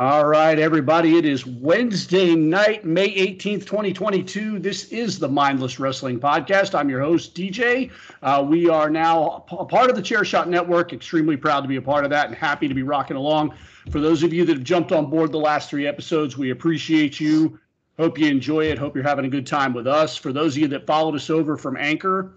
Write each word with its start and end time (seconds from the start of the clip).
All 0.00 0.26
right, 0.26 0.56
everybody. 0.60 1.18
It 1.18 1.24
is 1.24 1.44
Wednesday 1.44 2.36
night, 2.36 2.84
May 2.84 3.12
18th, 3.16 3.66
2022. 3.66 4.60
This 4.60 4.92
is 4.92 5.18
the 5.18 5.28
Mindless 5.28 5.80
Wrestling 5.80 6.20
Podcast. 6.20 6.72
I'm 6.72 6.88
your 6.88 7.00
host, 7.00 7.34
DJ. 7.34 7.90
Uh, 8.22 8.46
we 8.48 8.68
are 8.68 8.88
now 8.90 9.44
a 9.50 9.64
part 9.64 9.90
of 9.90 9.96
the 9.96 10.02
Chairshot 10.02 10.46
Network. 10.46 10.92
Extremely 10.92 11.36
proud 11.36 11.62
to 11.62 11.68
be 11.68 11.74
a 11.74 11.82
part 11.82 12.04
of 12.04 12.10
that 12.10 12.28
and 12.28 12.36
happy 12.36 12.68
to 12.68 12.74
be 12.74 12.84
rocking 12.84 13.16
along. 13.16 13.54
For 13.90 13.98
those 13.98 14.22
of 14.22 14.32
you 14.32 14.44
that 14.44 14.58
have 14.58 14.62
jumped 14.62 14.92
on 14.92 15.10
board 15.10 15.32
the 15.32 15.38
last 15.38 15.68
three 15.68 15.88
episodes, 15.88 16.38
we 16.38 16.50
appreciate 16.50 17.18
you. 17.18 17.58
Hope 17.98 18.20
you 18.20 18.28
enjoy 18.28 18.66
it. 18.66 18.78
Hope 18.78 18.94
you're 18.94 19.02
having 19.02 19.24
a 19.24 19.28
good 19.28 19.48
time 19.48 19.74
with 19.74 19.88
us. 19.88 20.16
For 20.16 20.32
those 20.32 20.54
of 20.54 20.62
you 20.62 20.68
that 20.68 20.86
followed 20.86 21.16
us 21.16 21.28
over 21.28 21.56
from 21.56 21.76
Anchor, 21.76 22.34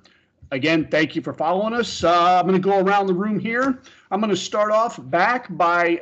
again, 0.50 0.88
thank 0.90 1.16
you 1.16 1.22
for 1.22 1.32
following 1.32 1.76
us. 1.76 2.04
Uh, 2.04 2.40
I'm 2.40 2.48
going 2.48 2.60
to 2.60 2.70
go 2.70 2.80
around 2.80 3.06
the 3.06 3.14
room 3.14 3.38
here. 3.38 3.84
I'm 4.10 4.20
going 4.20 4.32
to 4.32 4.36
start 4.36 4.72
off 4.72 5.00
back 5.12 5.46
by 5.56 6.02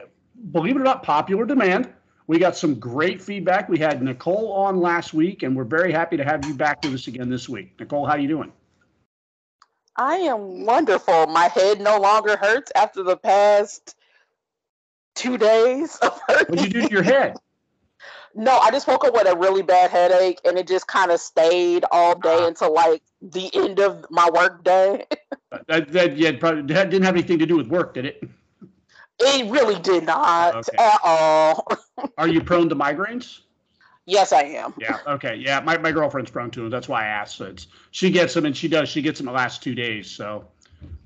believe 0.51 0.75
it 0.75 0.79
or 0.79 0.83
not, 0.83 1.03
popular 1.03 1.45
demand. 1.45 1.89
We 2.27 2.37
got 2.37 2.55
some 2.55 2.75
great 2.75 3.21
feedback. 3.21 3.69
We 3.69 3.79
had 3.79 4.03
Nicole 4.03 4.51
on 4.53 4.79
last 4.79 5.13
week, 5.13 5.41
and 5.43 5.55
we're 5.55 5.63
very 5.63 5.91
happy 5.91 6.15
to 6.17 6.23
have 6.23 6.45
you 6.45 6.53
back 6.53 6.83
with 6.83 6.93
us 6.93 7.07
again 7.07 7.29
this 7.29 7.49
week. 7.49 7.79
Nicole, 7.79 8.05
how 8.05 8.13
are 8.13 8.19
you 8.19 8.27
doing? 8.27 8.51
I 9.95 10.15
am 10.17 10.65
wonderful. 10.65 11.27
My 11.27 11.47
head 11.47 11.81
no 11.81 11.99
longer 11.99 12.37
hurts 12.37 12.71
after 12.75 13.03
the 13.03 13.17
past 13.17 13.95
two 15.15 15.37
days 15.37 15.95
of 15.97 16.19
hurting. 16.27 16.55
What'd 16.55 16.73
you 16.73 16.81
do 16.81 16.87
to 16.87 16.93
your 16.93 17.03
head? 17.03 17.35
No, 18.35 18.57
I 18.59 18.71
just 18.71 18.87
woke 18.87 19.03
up 19.05 19.13
with 19.13 19.27
a 19.27 19.35
really 19.35 19.63
bad 19.63 19.89
headache, 19.89 20.39
and 20.45 20.57
it 20.57 20.67
just 20.67 20.87
kind 20.87 21.11
of 21.11 21.19
stayed 21.19 21.83
all 21.91 22.17
day 22.17 22.43
uh, 22.43 22.47
until 22.47 22.73
like 22.73 23.01
the 23.21 23.53
end 23.55 23.79
of 23.79 24.05
my 24.09 24.29
work 24.29 24.63
day. 24.63 25.05
that, 25.67 25.91
that, 25.91 26.15
yeah, 26.15 26.31
probably, 26.39 26.73
that 26.73 26.89
didn't 26.89 27.05
have 27.05 27.15
anything 27.15 27.39
to 27.39 27.45
do 27.45 27.57
with 27.57 27.67
work, 27.67 27.95
did 27.95 28.05
it? 28.05 28.23
It 29.19 29.51
really 29.51 29.79
did 29.81 30.05
not 30.05 30.55
okay. 30.55 30.77
at 30.77 30.99
all. 31.03 31.67
Are 32.17 32.27
you 32.27 32.41
prone 32.41 32.69
to 32.69 32.75
migraines? 32.75 33.39
Yes, 34.05 34.31
I 34.33 34.43
am. 34.43 34.73
Yeah. 34.79 34.97
Okay. 35.05 35.35
Yeah. 35.35 35.59
My, 35.59 35.77
my 35.77 35.91
girlfriend's 35.91 36.31
prone 36.31 36.49
to 36.51 36.61
them. 36.61 36.69
That's 36.69 36.87
why 36.87 37.03
I 37.03 37.07
asked. 37.07 37.37
So 37.37 37.45
it's, 37.45 37.67
she 37.91 38.09
gets 38.09 38.33
them 38.33 38.45
and 38.45 38.57
she 38.57 38.67
does. 38.67 38.89
She 38.89 39.01
gets 39.01 39.19
them 39.19 39.27
the 39.27 39.31
last 39.31 39.61
two 39.61 39.75
days. 39.75 40.09
So 40.09 40.47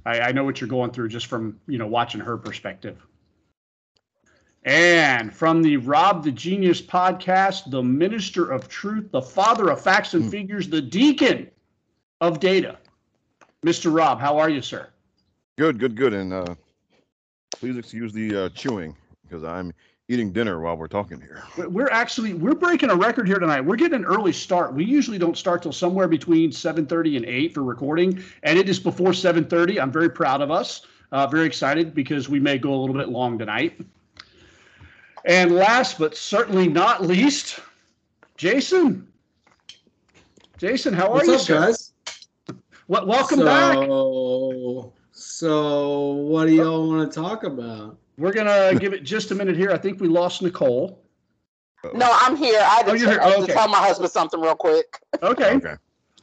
I, 0.05 0.19
I 0.19 0.31
know 0.31 0.43
what 0.43 0.61
you're 0.61 0.69
going 0.69 0.91
through 0.91 1.09
just 1.09 1.25
from, 1.25 1.59
you 1.67 1.77
know, 1.77 1.87
watching 1.87 2.21
her 2.21 2.37
perspective. 2.37 3.05
And 4.63 5.33
from 5.33 5.61
the 5.61 5.77
Rob 5.77 6.23
the 6.23 6.31
Genius 6.31 6.81
podcast, 6.81 7.69
the 7.69 7.83
minister 7.83 8.49
of 8.49 8.69
truth, 8.69 9.11
the 9.11 9.21
father 9.21 9.69
of 9.69 9.81
facts 9.81 10.13
and 10.13 10.23
mm. 10.23 10.31
figures, 10.31 10.69
the 10.69 10.81
deacon 10.81 11.49
of 12.21 12.39
data, 12.39 12.77
Mr. 13.65 13.93
Rob, 13.93 14.21
how 14.21 14.37
are 14.37 14.49
you, 14.49 14.61
sir? 14.61 14.87
Good, 15.57 15.79
good, 15.79 15.97
good. 15.97 16.13
And 16.13 16.31
uh, 16.31 16.55
Please 17.59 17.77
excuse 17.77 18.13
the 18.13 18.45
uh, 18.45 18.49
chewing 18.49 18.95
because 19.23 19.43
I'm 19.43 19.73
eating 20.09 20.31
dinner 20.31 20.59
while 20.59 20.75
we're 20.75 20.87
talking 20.87 21.19
here. 21.21 21.43
We're 21.57 21.89
actually 21.89 22.33
we're 22.33 22.55
breaking 22.55 22.89
a 22.89 22.95
record 22.95 23.27
here 23.27 23.39
tonight. 23.39 23.61
We're 23.61 23.75
getting 23.75 23.99
an 23.99 24.05
early 24.05 24.33
start. 24.33 24.73
We 24.73 24.83
usually 24.83 25.17
don't 25.17 25.37
start 25.37 25.63
till 25.63 25.71
somewhere 25.71 26.07
between 26.07 26.51
7:30 26.51 27.17
and 27.17 27.25
8 27.25 27.53
for 27.53 27.63
recording, 27.63 28.23
and 28.43 28.59
it 28.59 28.69
is 28.69 28.79
before 28.79 29.13
7:30. 29.13 29.79
I'm 29.79 29.91
very 29.91 30.09
proud 30.09 30.41
of 30.41 30.51
us. 30.51 30.81
Uh, 31.11 31.27
very 31.27 31.45
excited 31.45 31.93
because 31.93 32.27
we 32.27 32.39
may 32.39 32.57
go 32.57 32.73
a 32.73 32.79
little 32.79 32.95
bit 32.95 33.09
long 33.09 33.37
tonight. 33.37 33.79
And 35.25 35.51
last 35.55 35.99
but 35.99 36.17
certainly 36.17 36.67
not 36.67 37.03
least, 37.03 37.59
Jason. 38.35 39.07
Jason, 40.57 40.93
how 40.93 41.07
are 41.07 41.13
What's 41.13 41.27
you, 41.27 41.33
up, 41.35 41.41
sir? 41.41 41.59
guys? 41.59 41.93
Well, 42.87 43.05
welcome 43.05 43.39
so, 43.39 43.45
back. 43.45 44.93
So, 45.43 46.13
what 46.13 46.45
do 46.45 46.53
y'all 46.53 46.87
want 46.87 47.11
to 47.11 47.19
talk 47.19 47.43
about? 47.43 47.97
We're 48.17 48.31
gonna 48.31 48.79
give 48.79 48.93
it 48.93 49.03
just 49.03 49.29
a 49.31 49.35
minute 49.35 49.57
here. 49.57 49.71
I 49.71 49.77
think 49.77 49.99
we 49.99 50.07
lost 50.07 50.41
Nicole. 50.41 51.03
No, 51.93 52.09
I'm 52.21 52.37
here. 52.37 52.61
I 52.61 52.75
had 52.75 52.85
to, 52.85 52.91
oh, 52.93 52.95
here. 52.95 53.19
Oh, 53.21 53.33
okay. 53.39 53.47
to 53.47 53.51
tell 53.51 53.67
my 53.67 53.79
husband 53.79 54.09
something 54.09 54.39
real 54.39 54.55
quick. 54.55 55.01
Okay. 55.21 55.55
okay. 55.55 55.75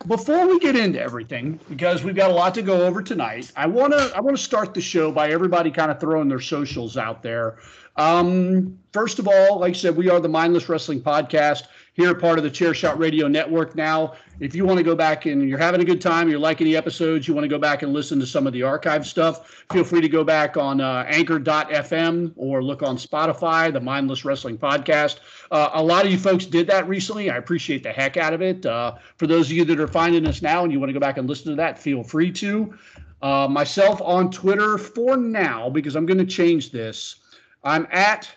Before 0.07 0.47
we 0.47 0.59
get 0.59 0.75
into 0.75 0.99
everything, 0.99 1.61
because 1.69 2.03
we've 2.03 2.17
got 2.17 2.31
a 2.31 2.33
lot 2.33 2.55
to 2.55 2.63
go 2.63 2.87
over 2.87 3.03
tonight, 3.03 3.53
I 3.57 3.67
wanna 3.67 4.11
I 4.17 4.23
wanna 4.23 4.39
start 4.39 4.73
the 4.73 4.81
show 4.81 5.13
by 5.13 5.29
everybody 5.29 5.71
kind 5.71 5.91
of 5.91 6.01
throwing 6.01 6.29
their 6.29 6.41
socials 6.41 6.97
out 6.97 7.23
there. 7.23 7.59
Um, 7.97 8.79
first 8.95 9.19
of 9.19 9.29
all, 9.29 9.59
like 9.59 9.75
I 9.75 9.77
said, 9.77 9.99
we 9.99 10.09
are 10.09 10.21
the 10.21 10.31
Mindless 10.31 10.67
Wrestling 10.67 11.03
Podcast 11.03 11.65
here, 11.95 12.15
part 12.15 12.39
of 12.39 12.45
the 12.45 12.51
Chairshot 12.51 12.99
Radio 12.99 13.29
Network 13.29 13.75
now. 13.75 14.15
If 14.39 14.55
you 14.55 14.65
want 14.65 14.79
to 14.79 14.85
go 14.85 14.95
back 14.95 15.27
and 15.27 15.49
you're 15.49 15.59
having 15.59 15.81
a 15.81 15.85
good 15.85 16.01
time, 16.01 16.29
you're 16.29 16.39
liking 16.39 16.65
the 16.65 16.77
episodes, 16.77 17.29
you 17.29 17.35
want 17.35 17.45
to 17.45 17.49
go 17.49 17.59
back 17.59 17.83
and 17.83 17.93
listen 17.93 18.19
to 18.21 18.27
some 18.27 18.47
of 18.47 18.53
the 18.53 18.63
archive 18.63 19.07
stuff, 19.07 19.65
feel 19.71 19.85
free 19.85 20.01
to 20.01 20.09
go 20.09 20.25
back 20.25 20.57
on 20.57 20.81
uh, 20.81 21.05
anchor.fm 21.09 22.33
or 22.37 22.63
look 22.63 22.83
on 22.83 22.97
Spotify, 22.97 23.73
the 23.73 23.81
Mindless 23.81 24.25
Wrestling 24.25 24.57
Podcast. 24.57 25.19
Uh, 25.51 25.71
a 25.75 25.83
lot 25.83 26.07
of 26.07 26.13
you 26.13 26.19
folks 26.19 26.47
did 26.47 26.67
that 26.69 26.89
recently. 26.89 27.29
I 27.29 27.37
appreciate 27.37 27.83
the 27.83 27.93
heck 27.93 28.17
out 28.17 28.33
of 28.33 28.41
it. 28.41 28.65
Uh, 28.65 28.95
for 29.17 29.27
those 29.27 29.47
of 29.47 29.53
you 29.53 29.65
that 29.67 29.79
are 29.79 29.89
finding 29.89 30.27
us 30.27 30.41
now 30.41 30.63
and 30.63 30.73
you 30.73 30.81
want 30.81 30.89
to 30.89 30.95
go 30.95 31.01
back 31.01 31.19
and 31.19 31.29
listen 31.29 31.51
to 31.51 31.57
that, 31.57 31.79
feel 31.79 32.03
free 32.03 32.31
to. 32.33 32.75
Uh, 33.23 33.47
myself 33.47 34.01
on 34.01 34.31
Twitter 34.31 34.79
for 34.79 35.19
now, 35.19 35.69
because 35.69 35.95
I'm 35.95 36.07
going 36.07 36.19
to 36.19 36.25
change 36.25 36.71
this. 36.71 37.17
I'm 37.63 37.87
at 37.91 38.31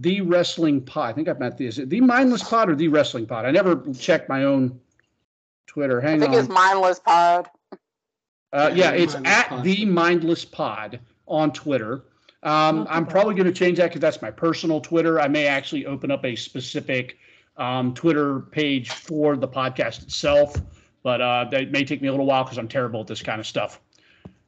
the 0.00 0.20
wrestling 0.20 0.80
pod. 0.80 1.10
I 1.10 1.12
think 1.12 1.28
I've 1.28 1.40
met 1.40 1.58
the 1.58 1.66
is 1.66 1.78
it 1.78 1.90
the 1.90 2.00
mindless 2.00 2.42
pod 2.42 2.70
or 2.70 2.74
the 2.74 2.88
wrestling 2.88 3.26
pod? 3.26 3.44
I 3.44 3.50
never 3.50 3.82
checked 3.92 4.28
my 4.28 4.44
own 4.44 4.78
Twitter. 5.66 6.00
Hang 6.00 6.16
I 6.16 6.20
think 6.20 6.32
on. 6.34 6.38
it's 6.38 6.48
mindless 6.48 7.00
pod. 7.00 7.48
Uh, 8.52 8.70
yeah, 8.74 8.92
it's 8.92 9.16
at 9.24 9.48
pod. 9.48 9.64
the 9.64 9.84
mindless 9.84 10.44
pod 10.44 11.00
on 11.26 11.52
Twitter. 11.52 12.04
Um, 12.44 12.86
I'm 12.88 13.04
probably 13.04 13.34
going 13.34 13.46
to 13.46 13.52
change 13.52 13.78
that 13.78 13.88
because 13.88 14.00
that's 14.00 14.22
my 14.22 14.30
personal 14.30 14.80
Twitter. 14.80 15.20
I 15.20 15.26
may 15.26 15.46
actually 15.46 15.86
open 15.86 16.10
up 16.10 16.24
a 16.24 16.36
specific 16.36 17.18
um, 17.56 17.92
Twitter 17.92 18.40
page 18.40 18.90
for 18.90 19.36
the 19.36 19.48
podcast 19.48 20.04
itself, 20.04 20.54
but 21.02 21.20
uh, 21.20 21.46
that 21.50 21.72
may 21.72 21.84
take 21.84 22.00
me 22.00 22.08
a 22.08 22.12
little 22.12 22.26
while 22.26 22.44
because 22.44 22.56
I'm 22.56 22.68
terrible 22.68 23.00
at 23.00 23.08
this 23.08 23.22
kind 23.22 23.40
of 23.40 23.46
stuff. 23.46 23.80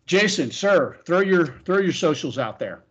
Jason, 0.06 0.50
sir, 0.50 0.98
throw 1.04 1.20
your 1.20 1.58
throw 1.64 1.78
your 1.78 1.92
socials 1.92 2.38
out 2.38 2.58
there. 2.58 2.84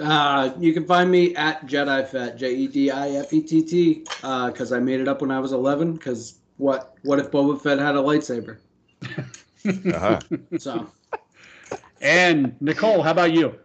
Uh, 0.00 0.52
you 0.58 0.72
can 0.72 0.86
find 0.86 1.10
me 1.10 1.34
at 1.34 1.66
Jedi 1.66 2.06
Fett, 2.08 2.36
J 2.36 2.54
E 2.54 2.68
D 2.68 2.90
I 2.90 3.10
F 3.10 3.32
E 3.32 3.42
T 3.42 3.62
T, 3.62 3.94
because 4.20 4.72
uh, 4.72 4.76
I 4.76 4.80
made 4.80 5.00
it 5.00 5.08
up 5.08 5.20
when 5.20 5.30
I 5.30 5.40
was 5.40 5.52
11. 5.52 5.94
Because 5.94 6.38
what 6.56 6.94
what 7.02 7.18
if 7.18 7.30
Boba 7.30 7.60
Fett 7.60 7.78
had 7.78 7.96
a 7.96 7.98
lightsaber? 7.98 8.58
uh-huh. 9.64 10.20
So. 10.58 10.88
And 12.00 12.54
Nicole, 12.60 13.02
how 13.02 13.10
about 13.10 13.32
you? 13.32 13.58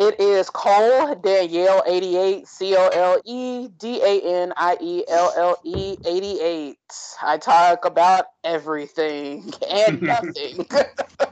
It 0.00 0.18
is 0.18 0.48
Cole 0.48 1.14
Danielle 1.16 1.82
88, 1.86 2.48
C 2.48 2.74
O 2.74 2.88
L 2.88 3.20
E 3.26 3.68
D 3.68 4.00
A 4.02 4.42
N 4.42 4.52
I 4.56 4.78
E 4.80 5.04
L 5.08 5.32
L 5.36 5.58
E 5.62 5.98
88. 6.06 6.78
I 7.22 7.36
talk 7.36 7.84
about 7.84 8.24
everything 8.42 9.52
and 9.70 10.00
nothing. 10.00 10.66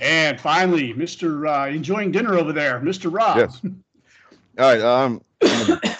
And 0.00 0.40
finally, 0.40 0.94
Mr. 0.94 1.48
Uh, 1.48 1.68
enjoying 1.68 2.12
dinner 2.12 2.36
over 2.36 2.52
there, 2.52 2.80
Mr. 2.80 3.12
Rob. 3.12 3.36
Yes. 3.36 3.60
All 4.58 4.64
right. 4.64 4.80
Um, 4.80 5.22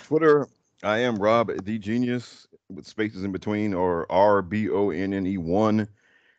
Twitter, 0.04 0.48
I 0.82 0.98
am 0.98 1.16
Rob 1.16 1.50
the 1.64 1.78
Genius 1.78 2.46
with 2.68 2.86
spaces 2.86 3.24
in 3.24 3.32
between, 3.32 3.74
or 3.74 4.10
R 4.10 4.42
B 4.42 4.68
O 4.68 4.90
N 4.90 5.12
N 5.14 5.26
E 5.26 5.38
one. 5.38 5.88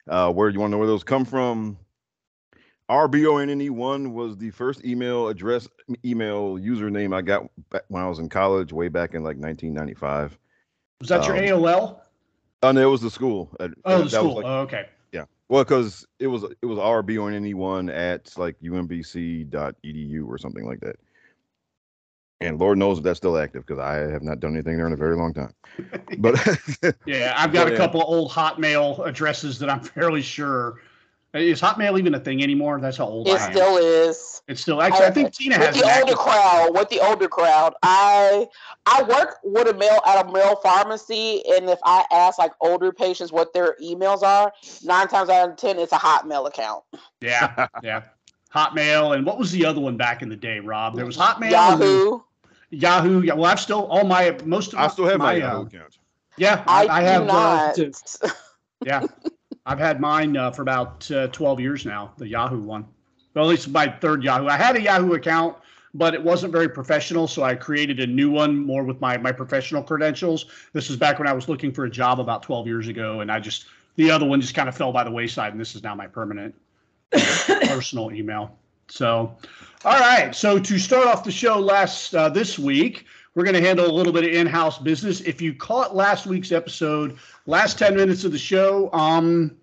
Uh, 0.07 0.31
where 0.31 0.50
do 0.50 0.53
you 0.53 0.59
want 0.59 0.71
to 0.71 0.73
know 0.73 0.77
where 0.79 0.88
those 0.88 1.03
come 1.03 1.25
from? 1.25 1.77
R 2.88 3.07
B 3.07 3.25
O 3.27 3.38
N 3.38 3.50
N 3.50 3.61
E 3.61 3.69
one 3.69 4.13
was 4.13 4.38
the 4.38 4.51
first 4.51 4.83
email 4.83 5.27
address, 5.27 5.67
email 6.03 6.57
username 6.57 7.15
I 7.15 7.21
got 7.21 7.50
back 7.69 7.83
when 7.88 8.03
I 8.03 8.07
was 8.07 8.19
in 8.19 8.29
college, 8.29 8.73
way 8.73 8.88
back 8.88 9.13
in 9.13 9.23
like 9.23 9.38
1995. 9.38 10.38
Was 11.00 11.09
that 11.09 11.21
um, 11.21 11.35
your 11.35 11.35
AOL? 11.35 12.00
Oh 12.63 12.71
no, 12.71 12.81
it 12.81 12.91
was 12.91 13.01
the 13.01 13.11
school. 13.11 13.50
Uh, 13.59 13.69
oh, 13.85 14.03
the 14.03 14.09
school. 14.09 14.35
Like, 14.35 14.45
oh, 14.45 14.59
okay. 14.61 14.88
Well, 15.49 15.63
because 15.63 16.05
it 16.19 16.27
was 16.27 16.43
it 16.43 16.65
was 16.65 16.77
RB 16.77 17.21
on 17.21 17.33
anyone 17.33 17.89
at 17.89 18.37
like 18.37 18.59
umbc.edu 18.61 20.27
or 20.27 20.37
something 20.37 20.65
like 20.65 20.79
that. 20.81 20.95
And 22.41 22.57
Lord 22.57 22.77
knows 22.77 22.99
if 22.99 23.03
that's 23.03 23.17
still 23.17 23.37
active 23.37 23.65
because 23.65 23.81
I 23.81 23.95
have 24.11 24.21
not 24.21 24.39
done 24.39 24.53
anything 24.53 24.77
there 24.77 24.87
in 24.87 24.93
a 24.93 24.97
very 24.97 25.17
long 25.17 25.33
time. 25.33 25.53
But 26.19 26.35
yeah, 27.05 27.33
I've 27.35 27.51
got 27.51 27.71
a 27.71 27.75
couple 27.75 28.01
of 28.01 28.07
old 28.07 28.31
Hotmail 28.31 29.05
addresses 29.05 29.59
that 29.59 29.69
I'm 29.69 29.79
fairly 29.95 30.21
sure 30.21 30.79
Is 31.33 31.61
Hotmail 31.61 31.99
even 31.99 32.15
a 32.15 32.19
thing 32.19 32.41
anymore? 32.41 32.79
That's 32.81 32.97
how 32.97 33.05
old 33.05 33.27
It 33.27 33.39
I 33.39 33.45
am. 33.45 33.51
still 33.53 33.77
is. 33.77 34.41
it's 34.47 34.61
still 34.61 34.81
actually. 34.81 35.05
I 35.05 35.11
think 35.11 35.31
Tina 35.33 35.59
with 35.59 35.67
has 35.67 35.75
the 35.75 35.83
older 35.83 35.99
active- 36.01 36.17
crowd. 36.17 36.69
With 36.73 36.89
the 36.89 36.99
older 37.01 37.27
crowd, 37.27 37.75
I 37.83 38.47
I 38.87 39.03
work 39.03 39.37
with 39.43 39.67
a 39.67 39.73
mail 39.75 39.99
at 40.07 40.25
a 40.27 40.31
mail 40.31 40.55
pharmacy, 40.63 41.43
and 41.53 41.69
if 41.69 41.77
I 41.85 42.03
ask 42.11 42.39
like 42.39 42.51
older 42.61 42.91
patients 42.91 43.31
what 43.31 43.53
their 43.53 43.75
emails 43.83 44.23
are, 44.23 44.51
nine 44.83 45.07
times 45.07 45.29
out 45.29 45.51
of 45.51 45.55
ten, 45.57 45.77
it's 45.77 45.91
a 45.93 45.97
Hotmail 45.97 46.47
account. 46.47 46.83
Yeah, 47.21 47.67
yeah. 47.83 48.01
Hotmail 48.55 49.15
and 49.15 49.23
what 49.23 49.37
was 49.37 49.51
the 49.51 49.63
other 49.65 49.79
one 49.79 49.97
back 49.97 50.23
in 50.23 50.29
the 50.29 50.35
day, 50.35 50.59
Rob? 50.59 50.95
There 50.95 51.05
was 51.05 51.15
Hotmail, 51.15 51.43
and 51.43 51.51
Yahoo. 51.51 52.21
Yahoo. 52.71 53.21
Yeah, 53.21 53.33
well, 53.35 53.45
I've 53.51 53.59
still 53.59 53.85
all 53.85 54.03
my 54.03 54.35
most 54.45 54.73
of 54.73 54.79
I 54.79 54.87
still 54.87 55.05
have 55.05 55.19
my, 55.19 55.35
uh, 55.35 55.37
Yahoo 55.37 55.61
account. 55.67 55.99
Yeah, 56.37 56.63
I, 56.65 56.87
I, 56.87 56.97
I 56.97 57.01
have. 57.03 57.23
do 57.25 57.29
Uh, 57.29 57.33
not. 57.33 57.75
too. 57.75 57.91
yeah, 58.85 59.05
I've 59.65 59.79
had 59.79 60.00
mine 60.00 60.35
uh, 60.38 60.51
for 60.51 60.61
about 60.61 61.09
uh, 61.11 61.27
twelve 61.27 61.59
years 61.59 61.85
now. 61.85 62.13
The 62.17 62.27
Yahoo 62.27 62.61
one. 62.61 62.85
Well, 63.33 63.45
at 63.45 63.50
least 63.50 63.69
my 63.69 63.88
third 63.88 64.23
Yahoo. 64.23 64.47
I 64.47 64.57
had 64.57 64.75
a 64.75 64.81
Yahoo 64.81 65.13
account, 65.13 65.57
but 65.94 66.13
it 66.13 66.23
wasn't 66.23 66.51
very 66.51 66.69
professional, 66.69 67.27
so 67.27 67.44
I 67.44 67.56
created 67.56 68.00
a 68.00 68.07
new 68.07 68.31
one 68.31 68.57
more 68.57 68.83
with 68.83 69.00
my 69.00 69.17
my 69.17 69.31
professional 69.31 69.83
credentials. 69.83 70.45
This 70.73 70.89
is 70.89 70.95
back 70.95 71.19
when 71.19 71.27
I 71.27 71.33
was 71.33 71.47
looking 71.47 71.71
for 71.71 71.85
a 71.85 71.89
job 71.89 72.19
about 72.19 72.44
twelve 72.44 72.67
years 72.67 72.88
ago, 72.88 73.21
and 73.21 73.31
I 73.31 73.39
just 73.39 73.65
the 73.95 74.09
other 74.11 74.25
one 74.25 74.41
just 74.41 74.56
kind 74.56 74.69
of 74.69 74.75
fell 74.75 74.91
by 74.91 75.03
the 75.03 75.11
wayside, 75.11 75.51
and 75.51 75.59
this 75.59 75.75
is 75.75 75.83
now 75.83 75.95
my 75.95 76.07
permanent 76.07 76.56
personal 77.11 78.11
email. 78.11 78.57
So, 78.89 79.35
all 79.85 80.00
right. 80.00 80.33
So 80.33 80.59
to 80.59 80.79
start 80.79 81.07
off 81.07 81.23
the 81.23 81.31
show 81.31 81.59
last 81.59 82.15
uh, 82.15 82.29
this 82.29 82.57
week, 82.57 83.06
we're 83.39 83.45
going 83.45 83.56
to 83.56 83.65
handle 83.65 83.86
a 83.86 83.91
little 83.94 84.12
bit 84.12 84.25
of 84.25 84.31
in-house 84.31 84.80
business. 84.80 85.21
If 85.21 85.41
you 85.41 85.53
caught 85.53 85.95
last 85.95 86.25
week's 86.25 86.51
episode, 86.51 87.18
last 87.45 87.80
ten 87.80 87.95
minutes 87.95 88.25
of 88.25 88.33
the 88.33 88.38
show, 88.38 88.91
um, 88.91 89.56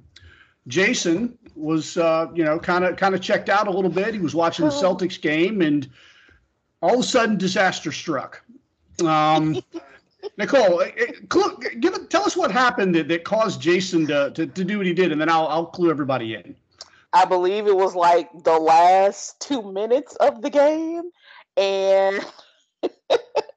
Jason 0.66 1.36
was 1.54 1.98
uh, 1.98 2.28
you 2.34 2.42
know 2.42 2.58
kind 2.58 2.86
of 2.86 2.96
kind 2.96 3.14
of 3.14 3.20
checked 3.20 3.50
out 3.50 3.68
a 3.68 3.70
little 3.70 3.90
bit. 3.90 4.14
He 4.14 4.20
was 4.20 4.34
watching 4.34 4.64
the 4.64 4.70
Celtics 4.70 5.20
game, 5.20 5.60
and 5.60 5.86
all 6.80 6.94
of 6.94 7.00
a 7.00 7.02
sudden, 7.02 7.36
disaster 7.36 7.92
struck. 7.92 8.42
Um, 9.04 9.62
Nicole, 10.38 10.80
eh, 10.80 10.92
eh, 10.96 11.12
give 11.78 12.08
tell 12.08 12.24
us 12.24 12.34
what 12.34 12.50
happened 12.50 12.94
that, 12.94 13.08
that 13.08 13.24
caused 13.24 13.60
Jason 13.60 14.06
to, 14.06 14.30
to, 14.30 14.46
to 14.46 14.64
do 14.64 14.78
what 14.78 14.86
he 14.86 14.94
did, 14.94 15.12
and 15.12 15.20
then 15.20 15.28
I'll 15.28 15.48
I'll 15.48 15.66
clue 15.66 15.90
everybody 15.90 16.32
in. 16.32 16.56
I 17.12 17.26
believe 17.26 17.66
it 17.66 17.76
was 17.76 17.94
like 17.94 18.30
the 18.42 18.58
last 18.58 19.38
two 19.38 19.70
minutes 19.70 20.16
of 20.16 20.40
the 20.40 20.48
game, 20.48 21.10
and 21.58 22.24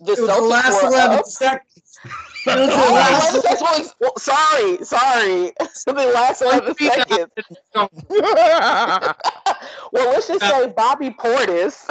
the 0.00 0.12
It 0.12 0.20
was 0.20 0.28
the 0.36 0.40
last 0.42 0.82
were 0.82 0.88
11 0.90 1.18
up. 1.18 1.26
seconds. 1.26 1.98
It 2.48 2.58
was 2.60 2.68
the 2.68 2.74
Oh, 2.76 2.94
last- 2.94 3.34
11 3.34 3.42
seconds 3.42 3.60
was- 3.60 3.94
well, 4.00 4.16
sorry, 4.18 4.84
sorry. 4.84 5.52
the 5.86 6.12
last 6.14 6.42
11 6.42 6.74
seconds. 6.76 7.32
well, 9.92 10.10
let's 10.12 10.28
just 10.28 10.40
say 10.40 10.68
Bobby 10.68 11.10
Portis 11.10 11.88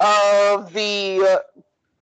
of 0.00 0.72
the, 0.72 1.20
uh, 1.22 1.38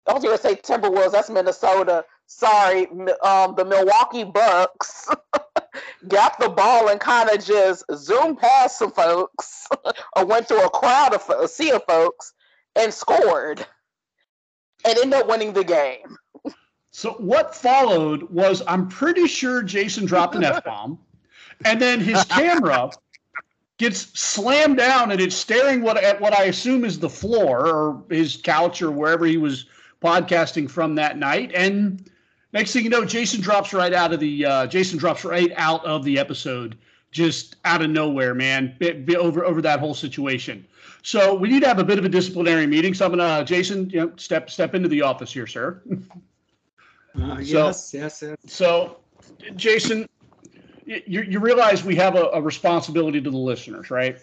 I 0.08 0.12
was 0.12 0.22
going 0.22 0.36
to 0.36 0.42
say 0.42 0.54
Timberwolves, 0.56 1.12
that's 1.12 1.30
Minnesota. 1.30 2.04
Sorry, 2.26 2.86
um, 3.22 3.54
the 3.56 3.64
Milwaukee 3.64 4.24
Bucks 4.24 5.08
got 6.08 6.38
the 6.40 6.48
ball 6.48 6.88
and 6.88 6.98
kind 7.00 7.30
of 7.30 7.44
just 7.44 7.84
zoomed 7.94 8.38
past 8.38 8.78
some 8.78 8.90
folks 8.90 9.66
or 10.16 10.24
went 10.24 10.48
through 10.48 10.64
a 10.64 10.70
crowd 10.70 11.14
of 11.14 11.22
fo- 11.22 11.42
a 11.42 11.48
sea 11.48 11.70
of 11.72 11.84
folks 11.84 12.32
and 12.74 12.92
scored 12.92 13.64
and 14.86 14.98
end 14.98 15.14
up 15.14 15.28
winning 15.28 15.52
the 15.52 15.64
game. 15.64 16.16
So 16.90 17.12
what 17.12 17.54
followed 17.54 18.22
was 18.30 18.62
I'm 18.66 18.88
pretty 18.88 19.26
sure 19.26 19.62
Jason 19.62 20.06
dropped 20.06 20.34
an 20.34 20.44
F 20.44 20.64
bomb, 20.64 20.98
and 21.64 21.80
then 21.80 22.00
his 22.00 22.24
camera 22.24 22.90
gets 23.78 24.18
slammed 24.18 24.78
down 24.78 25.12
and 25.12 25.20
it's 25.20 25.36
staring 25.36 25.82
what 25.82 26.02
at 26.02 26.20
what 26.20 26.32
I 26.32 26.44
assume 26.44 26.84
is 26.84 26.98
the 26.98 27.10
floor 27.10 27.66
or 27.66 28.02
his 28.08 28.36
couch 28.36 28.80
or 28.80 28.90
wherever 28.90 29.26
he 29.26 29.36
was 29.36 29.66
podcasting 30.02 30.70
from 30.70 30.94
that 30.94 31.18
night. 31.18 31.52
And 31.54 32.10
next 32.52 32.72
thing 32.72 32.84
you 32.84 32.90
know, 32.90 33.04
Jason 33.04 33.40
drops 33.40 33.74
right 33.74 33.92
out 33.92 34.12
of 34.12 34.20
the 34.20 34.46
uh, 34.46 34.66
Jason 34.66 34.98
drops 34.98 35.24
right 35.24 35.52
out 35.56 35.84
of 35.84 36.04
the 36.04 36.18
episode, 36.18 36.78
just 37.10 37.56
out 37.64 37.82
of 37.82 37.90
nowhere, 37.90 38.34
man. 38.34 38.74
Be, 38.78 38.92
be 38.92 39.16
over 39.16 39.44
over 39.44 39.60
that 39.62 39.80
whole 39.80 39.94
situation. 39.94 40.66
So 41.06 41.36
we 41.36 41.48
need 41.48 41.60
to 41.60 41.68
have 41.68 41.78
a 41.78 41.84
bit 41.84 42.00
of 42.00 42.04
a 42.04 42.08
disciplinary 42.08 42.66
meeting. 42.66 42.92
So 42.92 43.04
I'm 43.04 43.12
gonna 43.12 43.44
Jason, 43.44 43.88
you 43.90 44.00
know, 44.00 44.12
step 44.16 44.50
step 44.50 44.74
into 44.74 44.88
the 44.88 45.02
office 45.02 45.32
here, 45.32 45.46
sir. 45.46 45.80
Uh, 47.18 47.36
So- 47.36 47.68
yes, 47.68 47.94
yes, 47.94 48.20
yes. 48.22 48.36
So, 48.46 48.98
Jason, 49.54 50.06
you, 50.84 51.22
you 51.22 51.40
realize 51.40 51.82
we 51.82 51.96
have 51.96 52.14
a, 52.14 52.24
a 52.34 52.42
responsibility 52.42 53.22
to 53.22 53.30
the 53.30 53.38
listeners, 53.38 53.90
right? 53.90 54.18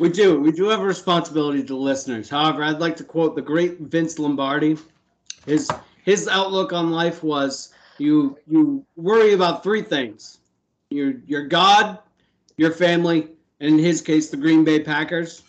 We 0.00 0.08
do. 0.08 0.40
We 0.40 0.50
do 0.50 0.68
have 0.70 0.80
a 0.80 0.84
responsibility 0.84 1.60
to 1.60 1.66
the 1.66 1.76
listeners. 1.76 2.28
However, 2.28 2.64
I'd 2.64 2.80
like 2.80 2.96
to 2.96 3.04
quote 3.04 3.36
the 3.36 3.42
great 3.42 3.78
Vince 3.78 4.18
Lombardi. 4.18 4.76
His 5.46 5.70
his 6.02 6.26
outlook 6.26 6.72
on 6.72 6.90
life 6.90 7.22
was 7.22 7.72
you 7.98 8.36
you 8.48 8.84
worry 8.96 9.34
about 9.34 9.62
three 9.62 9.82
things. 9.82 10.38
Your 10.90 11.12
your 11.28 11.46
God, 11.46 12.00
your 12.56 12.72
family, 12.72 13.28
in 13.60 13.78
his 13.78 14.00
case 14.00 14.30
the 14.30 14.36
Green 14.36 14.64
Bay 14.64 14.80
Packers. 14.80 15.42